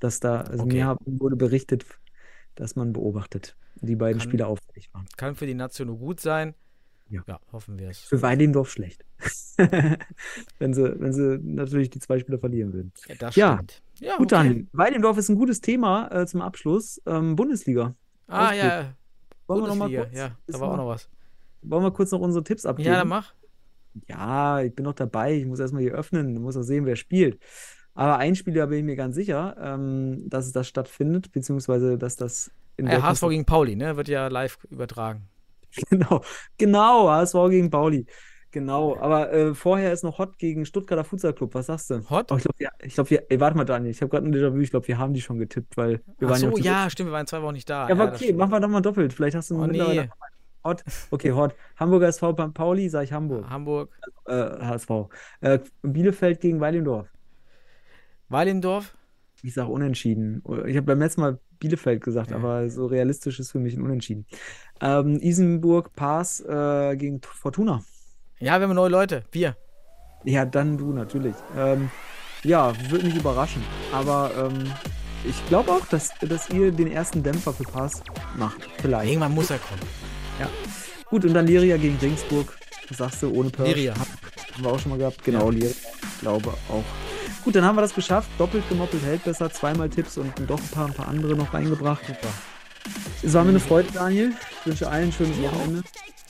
Dass 0.00 0.20
da, 0.20 0.42
also 0.42 0.64
Okay. 0.64 0.84
mir 0.84 0.96
wurde 1.04 1.36
berichtet, 1.36 1.84
dass 2.54 2.76
man 2.76 2.92
beobachtet. 2.92 3.56
Die 3.76 3.96
beiden 3.96 4.18
Kann- 4.20 4.28
Spieler 4.28 4.48
auffällig 4.48 4.92
waren. 4.92 5.06
Kann 5.16 5.34
für 5.34 5.46
die 5.46 5.54
Nation 5.54 5.88
nur 5.88 5.98
gut 5.98 6.20
sein. 6.20 6.54
Ja. 7.08 7.22
Ja, 7.26 7.40
hoffen 7.52 7.78
wir 7.78 7.88
es. 7.88 8.00
Für 8.00 8.20
Weidendorf 8.20 8.70
schlecht. 8.70 9.04
wenn 10.58 10.74
sie, 10.74 11.00
wenn 11.00 11.12
sie 11.12 11.38
natürlich 11.42 11.90
die 11.90 12.00
zwei 12.00 12.18
Spieler 12.18 12.38
verlieren 12.38 12.72
würden. 12.72 12.92
Ja, 13.08 13.14
das 13.16 13.36
Ja. 13.36 13.54
stimmt. 13.54 13.82
Ja, 14.00 14.16
Gut, 14.16 14.32
okay. 14.32 14.44
Daniel. 14.44 14.66
Weidendorf 14.72 15.16
ist 15.18 15.28
ein 15.28 15.36
gutes 15.36 15.60
Thema 15.60 16.08
äh, 16.12 16.26
zum 16.26 16.42
Abschluss. 16.42 17.00
Ähm, 17.06 17.34
Bundesliga. 17.36 17.94
Ah, 18.26 18.46
Ausblick. 18.48 18.62
ja. 18.64 18.94
Wollen 19.46 19.62
wir 19.62 19.68
noch 19.68 19.74
mal 19.76 19.84
Bundesliga, 19.88 20.02
kurz? 20.04 20.16
ja, 20.16 20.38
da 20.52 20.60
war 20.60 20.70
auch 20.72 20.76
noch 20.76 20.88
was. 20.88 21.08
Wollen 21.62 21.82
wir 21.82 21.90
kurz 21.92 22.10
noch 22.12 22.20
unsere 22.20 22.44
Tipps 22.44 22.66
abgeben? 22.66 22.88
Ja, 22.90 22.98
dann 22.98 23.08
mach. 23.08 23.32
Ja, 24.06 24.60
ich 24.60 24.74
bin 24.74 24.84
noch 24.84 24.92
dabei. 24.94 25.34
Ich 25.34 25.46
muss 25.46 25.58
erstmal 25.58 25.82
hier 25.82 25.92
öffnen. 25.94 26.34
Ich 26.34 26.40
muss 26.40 26.56
auch 26.56 26.62
sehen, 26.62 26.84
wer 26.86 26.94
spielt. 26.96 27.40
Aber 27.98 28.18
ein 28.18 28.36
Spieler 28.36 28.68
bin 28.68 28.78
ich 28.78 28.84
mir 28.84 28.94
ganz 28.94 29.16
sicher, 29.16 29.56
ähm, 29.60 30.22
dass 30.28 30.52
das 30.52 30.68
stattfindet, 30.68 31.32
beziehungsweise 31.32 31.98
dass 31.98 32.14
das 32.14 32.48
in 32.76 32.86
Ja, 32.86 32.92
der 32.92 33.02
HSV 33.02 33.22
gegen 33.28 33.44
Pauli, 33.44 33.74
ne? 33.74 33.96
Wird 33.96 34.06
ja 34.08 34.28
live 34.28 34.56
übertragen. 34.70 35.28
Genau, 35.90 36.22
genau, 36.56 37.08
HSV 37.10 37.34
gegen 37.50 37.70
Pauli. 37.70 38.06
Genau, 38.52 38.96
aber 38.98 39.32
äh, 39.32 39.54
vorher 39.54 39.92
ist 39.92 40.04
noch 40.04 40.16
Hot 40.18 40.38
gegen 40.38 40.64
Stuttgarter 40.64 41.04
Futsal 41.04 41.34
Club. 41.34 41.54
Was 41.54 41.66
sagst 41.66 41.90
du? 41.90 42.08
Hot? 42.08 42.30
Oh, 42.32 42.36
ich 42.36 42.44
glaube, 42.44 42.56
ja, 42.58 42.70
ich 42.80 42.94
glaub, 42.94 43.10
wir, 43.10 43.24
ey, 43.30 43.38
warte 43.40 43.56
mal, 43.56 43.64
Daniel, 43.64 43.90
ich 43.90 44.00
habe 44.00 44.10
gerade 44.10 44.26
ein 44.26 44.32
Déjà-vu. 44.32 44.58
Ich 44.60 44.70
glaube, 44.70 44.86
wir 44.88 44.96
haben 44.96 45.12
die 45.12 45.20
schon 45.20 45.38
getippt, 45.38 45.76
weil 45.76 46.00
wir 46.18 46.28
Ach 46.28 46.32
waren 46.32 46.42
ja 46.42 46.50
so, 46.50 46.56
die- 46.56 46.62
ja, 46.62 46.88
stimmt, 46.88 47.08
wir 47.10 47.12
waren 47.12 47.26
zwei 47.26 47.42
Wochen 47.42 47.52
nicht 47.54 47.68
da. 47.68 47.88
Ja, 47.88 47.94
aber 47.94 48.06
das 48.12 48.22
okay, 48.22 48.32
machen 48.32 48.50
wir 48.52 48.60
doch 48.60 48.68
mal 48.68 48.80
doppelt. 48.80 49.12
Vielleicht 49.12 49.36
hast 49.36 49.50
du 49.50 49.56
Oh, 49.56 49.66
mittlerweile 49.66 50.04
nee. 50.04 50.10
Hot. 50.64 50.82
Okay, 51.10 51.32
Hot. 51.32 51.54
Hamburger 51.76 52.06
SV 52.08 52.32
beim 52.32 52.54
Pauli, 52.54 52.88
sage 52.88 53.04
ich 53.04 53.12
Hamburg. 53.12 53.48
Hamburg, 53.50 53.90
Äh, 54.26 54.32
HSV. 54.34 54.90
Äh, 55.40 55.58
Bielefeld 55.82 56.40
gegen 56.40 56.60
Weilendorf. 56.60 57.08
Weilendorf. 58.28 58.94
Ich 59.42 59.54
sage 59.54 59.70
unentschieden. 59.70 60.42
Ich 60.66 60.76
habe 60.76 60.82
beim 60.86 60.98
letzten 60.98 61.20
Mal 61.20 61.38
Bielefeld 61.60 62.02
gesagt, 62.02 62.30
Ja. 62.30 62.36
aber 62.36 62.68
so 62.70 62.86
realistisch 62.86 63.38
ist 63.38 63.52
für 63.52 63.58
mich 63.60 63.74
ein 63.76 63.82
Unentschieden. 63.82 64.26
Ähm, 64.80 65.18
Isenburg, 65.20 65.92
Paas 65.94 66.40
äh, 66.40 66.96
gegen 66.96 67.20
Fortuna. 67.22 67.82
Ja, 68.40 68.58
wir 68.60 68.66
haben 68.68 68.74
neue 68.74 68.90
Leute. 68.90 69.24
Wir. 69.32 69.56
Ja, 70.24 70.44
dann 70.44 70.76
du 70.76 70.92
natürlich. 70.92 71.34
Ähm, 71.56 71.90
ja, 72.44 72.72
würde 72.90 73.06
mich 73.06 73.16
überraschen. 73.16 73.62
Aber 73.92 74.30
ähm, 74.36 74.70
ich 75.24 75.44
glaube 75.48 75.70
auch, 75.72 75.86
dass, 75.86 76.10
dass 76.20 76.50
ihr 76.50 76.70
den 76.72 76.90
ersten 76.90 77.22
Dämpfer 77.22 77.52
für 77.52 77.64
Pass 77.64 78.02
macht. 78.36 78.68
Vielleicht. 78.80 79.08
Irgendwann 79.10 79.34
muss 79.34 79.50
er 79.50 79.58
kommen. 79.58 79.80
Gut, 81.10 81.24
und 81.24 81.34
dann 81.34 81.46
Liria 81.46 81.76
gegen 81.76 81.96
Ringsburg. 81.96 82.56
Sagst 82.90 83.22
du, 83.22 83.30
ohne 83.32 83.50
Persch? 83.50 83.74
Liria. 83.74 83.94
Haben 83.94 84.64
wir 84.64 84.70
auch 84.70 84.78
schon 84.78 84.90
mal 84.90 84.98
gehabt. 84.98 85.22
Genau, 85.24 85.50
Liria. 85.50 85.70
Ich 85.70 86.20
glaube 86.20 86.50
auch. 86.68 86.84
Gut, 87.44 87.54
dann 87.54 87.64
haben 87.64 87.76
wir 87.76 87.82
das 87.82 87.94
geschafft. 87.94 88.28
Doppelt 88.38 88.68
gemoppelt 88.68 89.02
hält 89.04 89.24
besser. 89.24 89.50
Zweimal 89.50 89.88
Tipps 89.88 90.18
und 90.18 90.32
doch 90.46 90.58
ein 90.60 90.68
paar, 90.68 90.86
ein 90.86 90.94
paar 90.94 91.08
andere 91.08 91.34
noch 91.34 91.52
reingebracht. 91.54 92.06
Super. 92.06 92.28
Es 93.22 93.34
war 93.34 93.44
mir 93.44 93.50
eine 93.50 93.60
Freude, 93.60 93.90
Daniel. 93.92 94.32
Ich 94.60 94.66
wünsche 94.66 94.88
allen 94.88 95.08
ein 95.08 95.12
schönes. 95.12 95.40
Wochenende. 95.40 95.82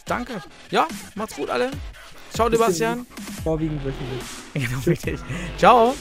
Danke. 0.06 0.43
Ja, 0.70 0.86
macht's 1.14 1.36
gut 1.36 1.51
alle. 1.51 1.70
Ciao, 2.32 2.51
Sebastian. 2.51 3.06
Vorwiegend 3.43 3.85
wöchentlich. 3.85 4.22
Genau, 4.55 4.80
richtig. 4.86 5.20
Ciao. 5.56 5.94